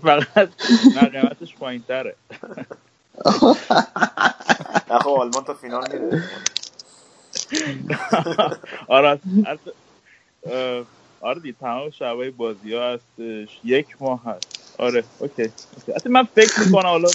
فقط 0.02 0.49
نه 0.97 1.08
قیمتش 1.08 1.57
پایین 1.57 1.83
تره 1.89 2.16
نه 4.91 4.99
خب 4.99 5.08
آلمان 5.10 5.44
تا 5.44 5.55
فینال 5.55 5.92
میره. 5.92 6.23
آره 8.89 9.21
آره 11.21 11.41
دی 11.41 11.53
تمام 11.53 11.91
شبای 11.91 12.31
بازی 12.31 12.75
ها 12.75 12.93
هستش. 12.95 13.61
یک 13.65 13.97
ماه 14.01 14.25
هست. 14.25 14.77
آره 14.79 15.05
اوکی. 15.21 15.43
حتی 15.97 16.09
من 16.11 16.25
فکر 16.25 16.61
می‌کنم 16.67 16.87
حالا 16.89 17.09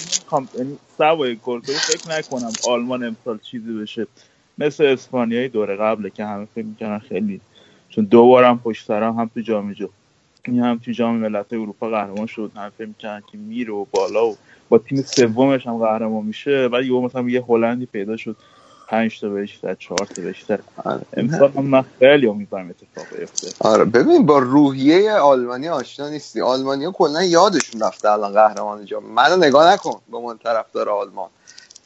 یعنی 0.54 0.78
سوای 0.98 1.36
کلتوری 1.36 1.78
فکر 1.78 2.08
نکنم 2.08 2.52
آلمان 2.62 3.04
امسال 3.04 3.38
چیزی 3.38 3.72
بشه. 3.74 4.06
مثل 4.58 4.84
اسپانیایی 4.84 5.48
دوره 5.48 5.76
قبله 5.76 6.10
که 6.10 6.24
همه 6.24 6.46
فکر 6.46 6.64
می‌کنن 6.66 6.98
خیلی 6.98 7.40
چون 7.88 8.04
دو 8.04 8.26
بارم 8.26 8.60
پشت 8.60 8.86
سرم 8.86 9.16
هم 9.20 9.30
تو 9.34 9.40
جام 9.40 9.72
جهانی 9.72 10.60
هم 10.60 10.78
تو 10.78 10.92
جام 10.92 11.16
ملت 11.16 11.52
اروپا 11.52 11.90
قهرمان 11.90 12.26
شد. 12.26 12.52
هم 12.56 12.70
فکر 12.70 12.86
می‌کنن 12.88 13.22
که 13.32 13.38
میره 13.38 13.72
و 13.72 13.84
بالا 13.84 14.26
و 14.28 14.38
با 14.68 14.78
تیم 14.78 15.02
سومش 15.02 15.66
هم 15.66 15.78
قهرمان 15.78 16.26
میشه. 16.26 16.66
ولی 16.72 16.90
مثلا 16.90 17.30
یه 17.30 17.44
هلندی 17.48 17.86
پیدا 17.86 18.16
شد. 18.16 18.36
پنج 18.90 19.20
تا 19.20 19.28
بهش 19.28 19.58
زد 19.62 19.76
چهار 19.78 19.98
تا 19.98 20.22
بهش 20.22 20.44
زد 20.48 20.62
آره. 20.84 21.00
امسال 21.16 21.52
هم 21.56 21.64
من 21.64 21.84
خیلی 21.98 22.26
امیدوارم 22.26 22.70
اتفاق 22.70 23.18
بیفته. 23.18 23.48
آره. 23.60 23.84
ببین 23.84 24.26
با 24.26 24.38
روحیه 24.38 25.12
آلمانی 25.12 25.68
آشنا 25.68 26.08
نیستی. 26.08 26.40
آلمانیا 26.40 26.90
کلا 26.90 27.22
یادشون 27.22 27.80
رفته 27.80 28.10
الان 28.10 28.32
قهرمان 28.32 28.84
جام. 28.84 29.04
منو 29.04 29.36
نگاه 29.36 29.72
نکن 29.72 30.00
به 30.12 30.18
من 30.18 30.38
طرفدار 30.38 30.88
آلمان. 30.88 31.28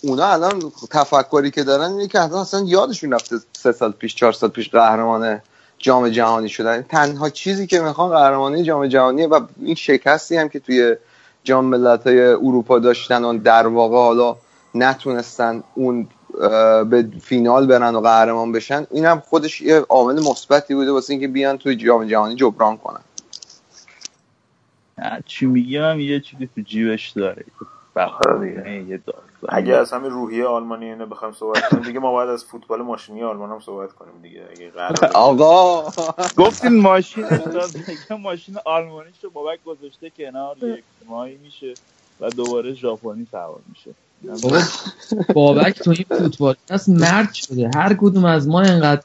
اونا 0.02 0.26
الان 0.26 0.72
تفکری 0.90 1.50
که 1.50 1.62
دارن 1.62 1.92
اینه 1.92 2.08
که 2.08 2.20
اصلا 2.20 2.60
یادشون 2.66 3.12
رفته 3.12 3.36
سه 3.52 3.72
سال 3.72 3.92
پیش 3.92 4.14
چهار 4.14 4.32
سال 4.32 4.50
پیش 4.50 4.70
قهرمان 4.70 5.40
جام 5.78 6.08
جهانی 6.08 6.48
شدن. 6.48 6.82
تنها 6.82 7.30
چیزی 7.30 7.66
که 7.66 7.80
می‌خوان 7.80 8.10
قهرمانی 8.10 8.62
جام 8.62 8.86
جهانیه 8.86 9.26
و 9.26 9.40
این 9.60 9.74
شکستی 9.74 10.36
هم 10.36 10.48
که 10.48 10.58
توی 10.58 10.96
جام 11.44 11.64
ملت‌های 11.64 12.20
اروپا 12.20 12.78
داشتن 12.78 13.24
و 13.24 13.38
در 13.38 13.66
واقع 13.66 13.96
حالا 13.96 14.36
نتونستن 14.74 15.62
اون 15.74 16.08
به 16.90 17.08
فینال 17.22 17.66
برن 17.66 17.94
و 17.94 18.00
قهرمان 18.00 18.52
بشن 18.52 18.86
این 18.90 19.04
هم 19.06 19.20
خودش 19.20 19.60
یه 19.62 19.80
عامل 19.80 20.14
مثبتی 20.30 20.74
بوده 20.74 20.92
واسه 20.92 21.12
اینکه 21.12 21.28
بیان 21.28 21.58
توی 21.58 21.76
جام 21.76 22.06
جهانی 22.06 22.34
جبران 22.36 22.76
کنن. 22.78 23.00
نه، 24.98 25.22
چی 25.26 25.46
میگم 25.46 26.00
یه 26.00 26.20
چیزی 26.20 26.48
تو 26.54 26.60
جیبش 26.60 27.10
داره. 27.10 27.46
آره 27.96 28.64
اگه 29.48 29.74
از 29.74 29.92
همین 29.92 30.10
روحیه 30.10 30.46
آلمانی 30.46 30.86
اینو 30.86 31.06
بخوایم 31.06 31.34
صحبت 31.34 31.68
کنیم 31.68 31.84
دیگه 31.84 32.00
ما 32.00 32.12
باید 32.12 32.30
از 32.30 32.44
فوتبال 32.44 32.82
ماشینی 32.82 33.22
آلمان 33.24 33.50
هم 33.50 33.60
صحبت 33.60 33.92
کنیم 33.92 34.22
دیگه 34.22 34.48
اگه 34.52 34.70
قرار 34.70 35.10
آقا! 35.14 35.92
گفتین 36.38 36.80
ماشین 36.80 37.26
ماشین 38.20 38.56
آلمانیشو 38.66 39.30
بابک 39.30 39.64
گذاشته 39.64 40.10
کنار 40.10 40.58
یک 40.58 40.84
ماهی 41.06 41.36
میشه 41.38 41.78
و 42.20 42.30
دوباره 42.30 42.74
ژاپنی 42.74 43.26
سوار 43.32 43.62
میشه. 43.68 43.94
بابا 44.42 44.68
بابک 45.34 45.80
تو 45.82 45.90
این 45.90 46.06
فوتبال 46.18 46.56
هست 46.70 46.88
مرد 46.88 47.32
شده. 47.34 47.70
هر 47.74 47.94
کدوم 47.94 48.24
از 48.24 48.48
ما 48.48 48.62
انقدر 48.62 49.02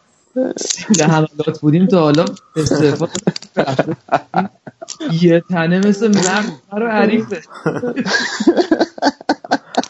سیل 0.57 1.03
حملات 1.03 1.59
بودیم 1.61 1.88
تا 1.88 1.99
حالا 2.01 2.25
استفاده 2.56 3.14
یه 5.09 5.41
تنه 5.49 5.80
مثل 5.80 6.07
مرد 6.11 6.53
رو 6.72 6.89
حریفه. 6.89 7.43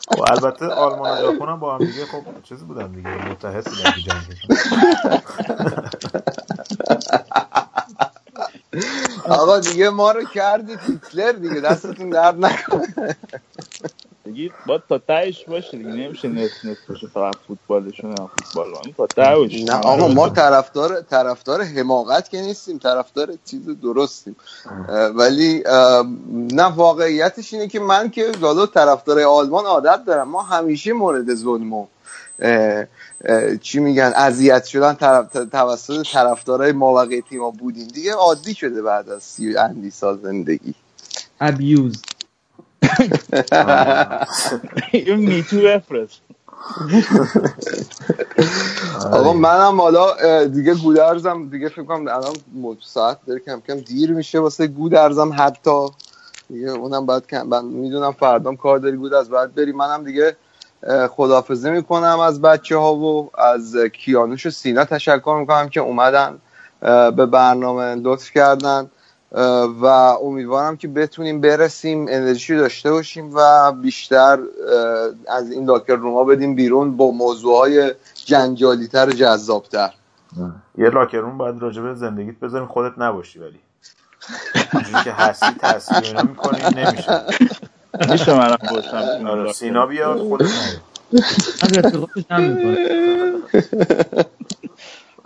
خب 0.09 0.22
البته 0.22 0.66
آلمان 0.66 1.11
و 1.11 1.17
ژاپن 1.17 1.45
هم 1.49 1.59
با 1.59 1.75
هم 1.75 1.85
دیگه 1.85 2.08
خب 2.08 2.27
چیز 2.43 2.64
بودن 2.64 2.93
دیگه 2.93 3.17
متحد 3.17 3.69
بودن 3.69 3.91
تو 3.91 4.01
جنگشون. 4.01 4.51
آقا 9.25 9.59
دیگه 9.59 9.90
ما 9.90 10.11
رو 10.11 10.25
کردید 10.25 10.83
هیتلر 10.83 11.32
دیگه 11.32 11.61
دستتون 11.61 12.11
درد 12.11 12.45
نکنه. 12.45 13.17
دیگه 14.33 14.51
باید 14.67 14.82
تا 14.90 14.98
تهش 14.98 15.45
باشه 15.48 15.77
دیگه 15.77 15.90
نمیشه 15.90 16.27
نصف 16.27 16.66
نصف 16.66 16.77
باشه 16.90 17.08
فقط 17.08 17.35
فوتبالشون 17.48 18.09
هم 18.19 18.30
فوتبال 18.38 18.67
هم. 18.67 18.93
تا 18.98 19.08
ته 19.08 19.35
باشه. 19.35 19.64
نه 19.64 19.74
آقا 19.74 20.08
ما 20.08 20.30
طرفدار 20.30 21.01
طرفدار 21.01 21.61
حماقت 21.61 22.30
که 22.30 22.41
نیستیم 22.41 22.77
طرفدار 22.77 23.33
چیز 23.45 23.61
درستیم. 23.83 24.35
ولی 25.16 25.64
نه 26.51 26.64
واقعیتش 26.64 27.53
اینه 27.53 27.67
که 27.67 27.80
من 27.80 28.09
که 28.09 28.32
حالا 28.41 28.66
طرفدار 28.66 29.19
آلمان 29.19 29.66
عادت 29.66 30.06
دارم. 30.06 30.30
ما 30.30 30.41
همیشه 30.41 30.93
مورد 30.93 31.35
ظلم 31.35 31.74
و 31.74 31.85
چی 33.61 33.80
میگن 33.80 34.14
اذیت 34.16 34.66
شدن 34.66 34.93
طرف 34.93 35.27
توسط 35.51 36.11
طرفدارای 36.14 36.72
مابقی 36.72 37.22
تیما 37.22 37.51
بودیم. 37.51 37.88
دیگه 37.88 38.14
عادی 38.14 38.53
شده 38.53 38.82
بعد 38.82 39.09
از 39.09 39.24
سی 39.24 39.58
اندی 39.58 39.91
سال 39.91 40.19
زندگی. 40.24 40.74
ابیوز 41.41 42.01
این 44.92 45.16
میتو 45.16 45.61
بفرست 45.61 46.22
آقا 49.11 49.34
منم 49.34 49.82
حالا 49.82 50.45
دیگه 50.45 50.76
گودرزم 50.76 51.50
دیگه 51.50 51.69
فکر 51.69 51.84
کنم 51.84 52.08
الان 52.08 52.35
ساعت 52.82 53.18
داره 53.27 53.40
کم 53.40 53.61
کم 53.68 53.80
دیر 53.80 54.11
میشه 54.14 54.40
واسه 54.40 54.68
گودرزم 54.68 55.32
حتی. 55.38 55.88
دیگه 56.50 56.69
اونم 56.69 57.06
باید 57.06 57.35
من 57.35 57.66
می‌دونم 57.66 58.11
فردام 58.11 58.58
کار 58.58 58.80
داری 58.80 58.98
بود 58.98 59.14
از 59.14 59.30
بعد 59.30 59.56
بری. 59.56 59.72
منم 59.72 60.03
دیگه 60.03 60.35
خدافزه 61.09 61.69
می‌کنم 61.72 62.19
از 62.19 62.42
بچه 62.42 62.77
ها 62.77 62.95
و 62.95 63.30
از 63.40 63.77
کیانوش 63.77 64.45
و 64.45 64.50
سینا. 64.50 64.85
تشکر 64.85 65.38
می‌کنم 65.40 65.69
که 65.69 65.80
اومدن 65.80 66.40
به 67.16 67.26
برنامه 67.26 67.95
لطف 67.95 68.32
کردن. 68.32 68.90
و 69.32 69.85
امیدوارم 70.24 70.77
که 70.77 70.88
بتونیم 70.88 71.41
برسیم 71.41 72.06
انرژی 72.09 72.56
داشته 72.56 72.91
باشیم 72.91 73.32
و 73.33 73.72
بیشتر 73.72 74.40
از 75.27 75.51
این 75.51 75.66
لاکر 75.66 75.95
روما 75.95 76.24
بدیم 76.24 76.56
بیرون 76.56 76.98
با 76.98 77.11
موضوعهای 77.11 77.93
جنجالیتر 78.25 79.09
و 79.09 79.11
جذابتر. 79.11 79.93
یه 80.77 80.90
لاکر 80.90 81.17
روم 81.17 81.38
باید 81.38 81.61
راجبه 81.61 81.93
زندگیت 81.93 82.40
بذاریم 82.40 82.67
خودت 82.67 82.93
نباشی 82.98 83.40
ولی. 83.40 83.59
که 85.03 85.11
هستی 85.11 85.45
اینا 86.03 86.22
می‌کنی 86.24 86.61
نمیشه. 86.75 87.24
میشه 88.09 88.33
منم 88.33 88.58
باشم 88.72 89.27
آره 89.27 89.53
سینا 89.53 89.85
بیاد 89.85 90.19
خودت 90.19 90.45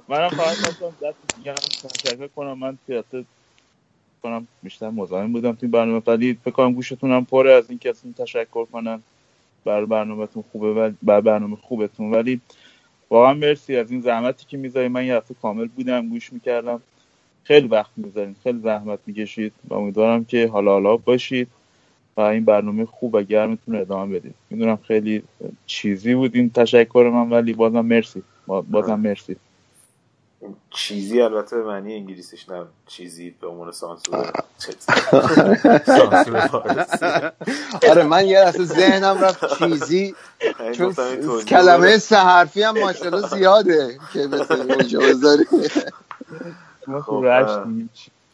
منم 0.10 0.30
فقط 0.30 0.56
خواستم 0.56 0.94
دست 1.02 1.18
دیگه 1.38 1.54
تشکر 1.54 2.28
کنم 2.28 2.60
من 2.60 2.78
پیاده 2.88 3.26
کنم 4.24 4.48
بیشتر 4.64 4.90
مزاحم 4.90 5.34
بودم 5.34 5.52
تو 5.52 5.68
برنامه. 5.68 6.02
ولی 6.08 6.38
فکر 6.44 6.52
کنم 6.52 6.74
گوشتونم 6.74 7.26
پره 7.26 7.54
از 7.54 7.70
اینکه 7.70 7.90
اصلا 7.90 8.12
تشکر 8.18 8.66
کنم 8.66 9.04
بر 9.66 9.86
برنامهتون 9.86 10.44
خوبه 10.52 10.74
و 10.74 10.92
بر 11.04 11.22
برنامه 11.22 11.56
خوبتون. 11.56 12.12
ولی 12.12 12.42
واقعا 13.10 13.34
مرسی 13.34 13.76
از 13.76 13.92
این 13.92 14.02
زحمتی 14.02 14.46
که 14.48 14.58
می‌ذاری 14.58 14.88
من 14.88 15.06
یه 15.06 15.16
هفته 15.16 15.34
کامل 15.42 15.68
بودم 15.68 16.10
گوش 16.10 16.34
می‌کردم. 16.34 16.82
خیلی 17.44 17.68
وقت 17.68 17.92
می‌ذارین 17.98 18.36
خیلی 18.44 18.60
زحمت 18.60 19.00
می‌کشید 19.06 19.54
و 19.70 19.74
امیدوارم 19.74 20.26
که 20.26 20.48
حالا 20.48 20.72
حالا 20.72 20.98
باشید 20.98 21.48
و 22.18 22.22
این 22.22 22.46
برنامه 22.46 22.86
خوب 22.86 23.16
و 23.16 23.22
گرمتون 23.22 23.76
ادامه 23.76 24.20
بدید. 24.20 24.36
می‌دونم 24.50 24.76
خیلی 24.76 25.24
چیزی 25.66 26.16
بود 26.16 26.36
این 26.36 26.50
تشکر 26.50 27.12
من 27.14 27.30
ولی 27.30 27.54
بازم 27.54 27.86
مرسی. 27.86 28.24
بازم 28.48 29.00
مرسی. 29.00 29.36
چیزی 30.70 31.22
البته 31.22 31.58
به 31.58 31.64
معنی 31.64 31.94
انگلیسیش 31.94 32.50
نه 32.50 32.66
چیزی 32.88 33.36
به 33.42 33.48
عنوان 33.48 33.72
سانسور 33.72 34.32
آره 37.90 38.04
من 38.04 38.26
یه 38.26 38.40
لحظه 38.40 38.64
ذهنم 38.64 39.18
رفت 39.24 39.58
چیزی 39.58 40.16
چون 40.72 40.94
کلمه 41.48 41.98
سه 41.98 42.18
حرفی 42.18 42.64
هم 42.64 42.80
ماشاءالله 42.80 43.28
زیاده 43.28 43.98
که 44.14 44.28
مثل 44.28 44.62
اونجا 44.72 45.00
بذاری 45.00 45.46
خب، 47.06 47.26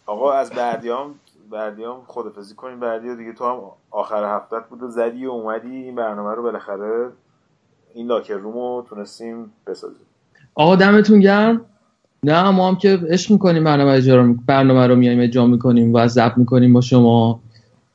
آقا 0.06 0.34
از 0.34 0.50
بردیام 0.50 1.16
بردیام 1.50 2.02
خدافزی 2.08 2.56
کنیم. 2.56 2.80
بردی 2.80 3.16
دیگه 3.16 3.34
تو 3.34 3.46
هم 3.46 3.62
آخر 3.92 4.36
هفتت 4.36 4.70
بود 4.70 4.84
و 4.84 4.88
زدی 4.88 5.26
و 5.26 5.30
اومدی. 5.32 5.76
این 5.76 5.96
برنامه 5.96 6.36
رو 6.36 6.44
بالاخره 6.44 7.10
این 7.94 8.08
locker 8.08 8.34
room 8.34 8.72
و 8.72 8.82
تونستیم 8.82 9.54
بسازیم. 9.68 10.06
آقا 10.56 10.76
دمتون 10.76 11.20
گرم. 11.20 11.66
نه 12.24 12.50
ما 12.50 12.68
هم 12.68 12.76
که 12.76 13.00
عشق 13.10 13.32
می‌کنیم 13.32 13.64
برنامه 13.64 13.92
اجرا 13.92 14.36
برنامه 14.46 14.88
رو 14.88 14.96
میایم 14.96 15.20
اجرا 15.20 15.46
می‌کنیم 15.46 15.94
و 15.94 16.08
ضبط 16.08 16.38
می‌کنیم 16.38 16.74
با 16.74 16.82
شما 16.82 17.40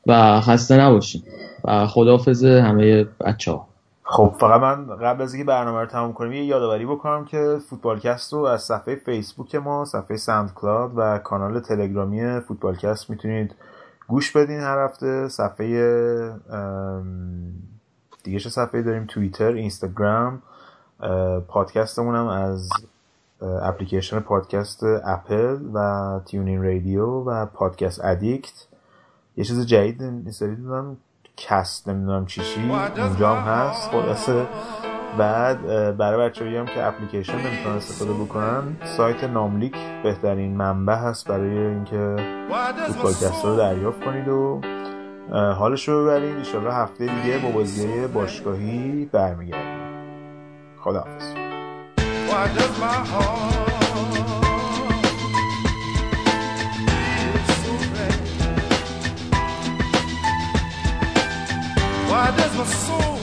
و 0.07 0.41
خسته 0.41 0.81
نباشیم 0.81 1.23
و 1.65 1.87
خداحافظ 1.87 2.45
همه 2.45 3.05
بچه 3.05 3.53
ها 3.53 3.67
خب 4.03 4.35
فقط 4.41 4.61
من 4.61 4.97
قبل 4.97 5.23
از 5.23 5.35
اینکه 5.35 5.49
برنامه 5.49 5.81
رو 5.81 5.87
تموم 5.87 6.13
کنیم 6.13 6.33
یه 6.33 6.45
یادآوری 6.45 6.87
بکنم 6.87 7.25
که 7.25 7.59
فوتبالکست 7.71 8.33
رو 8.33 8.39
از 8.39 8.63
صفحه 8.63 8.95
فیسبوک 8.95 9.55
ما 9.55 9.85
صفحه 9.85 10.17
SoundCloud 10.17 10.93
و 10.97 11.19
کانال 11.19 11.61
تلگرامی 11.61 12.41
فوتبالکست 12.41 13.11
می‌تونید 13.11 13.55
گوش 14.09 14.37
بدین 14.37 14.61
هر 14.61 14.85
هفته. 14.85 15.29
صفحه 15.29 15.67
دیگه 18.25 18.39
چه 18.39 18.51
صفحه 18.51 18.83
داریم؟ 18.83 19.07
توییتر 19.07 19.53
اینستاگرام 19.53 20.43
پادکستمون 21.49 22.15
هم 22.15 22.27
از 22.27 22.69
اپلیکیشن 23.43 24.21
پادکست 24.21 24.83
اپل 25.05 25.59
و 25.75 26.21
TuneIn 26.27 26.63
Radio 26.63 27.07
و 27.07 27.47
Podcast 27.47 28.05
Addict. 28.05 28.67
یه 29.37 29.45
چیز 29.45 29.67
جدید 29.67 30.03
این 30.03 30.31
سری 30.31 30.57
دیدم 30.57 30.97
کست 31.37 31.89
نمی‌دونم 31.89 32.27
چی 32.27 32.41
چی. 32.43 32.71
اونجا 32.97 33.35
هم 33.35 33.53
هست 33.53 33.91
خلاصه. 33.91 34.47
بعد 35.19 35.67
برای 35.97 36.29
بچه 36.29 36.45
هم 36.45 36.67
که 36.67 36.87
اپلیکیشن 36.87 37.39
نمی‌تونن 37.39 37.77
استفاده 37.77 38.13
بکنن 38.13 38.77
سایت 38.85 39.25
ناملیک 39.25 39.77
بهترین 40.03 40.57
منبع 40.57 40.95
هست 40.95 41.29
برای 41.29 41.59
اینکه 41.59 42.17
پادکست 43.03 43.45
رو 43.45 43.57
دریافت 43.57 44.05
کنید 44.05 44.29
و 44.29 44.61
حالش 45.33 45.89
رو 45.89 46.05
ببرید. 46.05 46.37
ایشالله 46.37 46.75
هفته 46.75 47.07
دیگه 47.07 47.39
با 47.39 47.51
بازی 47.51 48.07
باشگاهی 48.07 49.09
برمیگردیم. 49.13 49.85
خداحافظ. 50.81 51.44
Why 52.29 52.47
does 52.55 52.79
my 52.79 53.01
heart 53.13 53.75
so? 57.63 57.73
Why 62.11 62.27
does 62.37 62.55
my 62.57 62.65
soul 62.65 63.14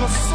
my 0.00 0.27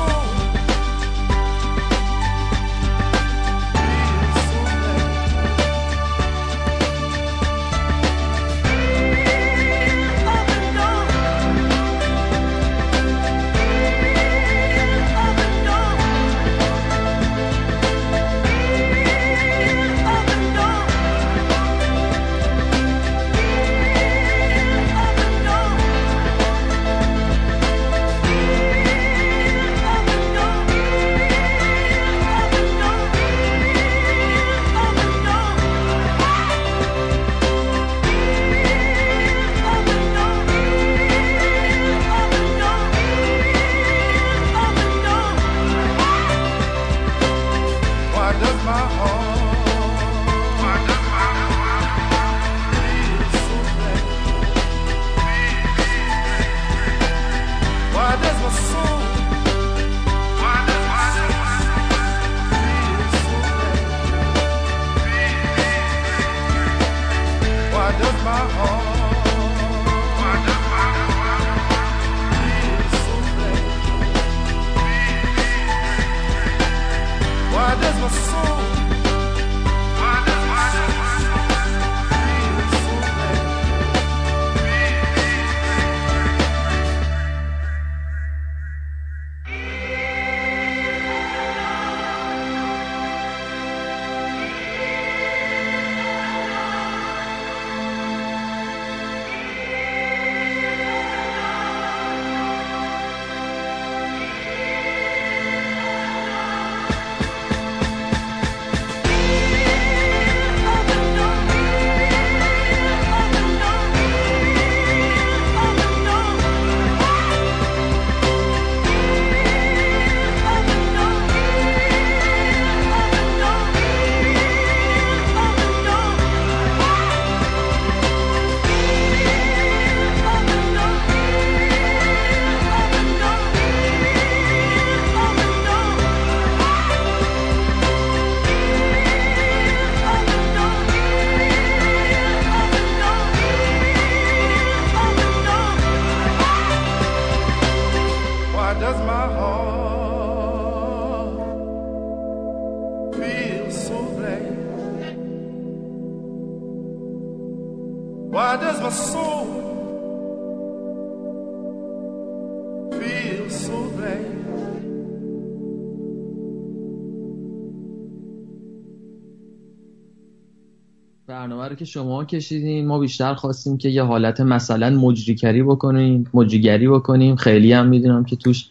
رو 171.74 171.80
که 171.80 171.86
شما 171.86 172.26
کشیدین 172.26 172.88
ما 172.88 173.00
بیشتر 173.00 173.34
خواستیم 173.34 173.78
که 173.78 173.90
یه 173.90 174.04
حالت 174.04 174.42
مثلا 174.42 174.90
مجریکری 174.90 175.64
بکنیم 175.64 176.30
مجریگری 176.34 176.88
بکنیم. 176.88 177.36
خیلی 177.36 177.74
هم 177.74 177.88
می‌دونم 177.88 178.26
که 178.26 178.36
توش 178.36 178.66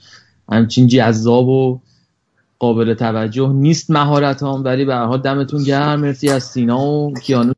همچین 0.52 0.86
جذاب 0.86 1.48
و 1.48 1.80
قابل 2.58 2.94
توجه 2.94 3.52
نیست 3.52 3.90
مهارت 3.90 4.42
هم 4.42 4.64
ولی 4.64 4.84
به 4.84 4.94
حال 4.94 5.20
دمتون 5.20 5.62
گرم. 5.62 6.00
مرسی 6.00 6.28
از 6.28 6.42
سینا 6.42 6.86
و 6.86 7.14
کیانو. 7.14 7.52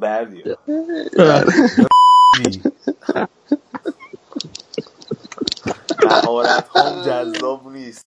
بله. 0.00 0.56
مهارت 6.04 6.64
هم 6.76 7.02
جذاب 7.06 7.72
نیست. 7.72 7.98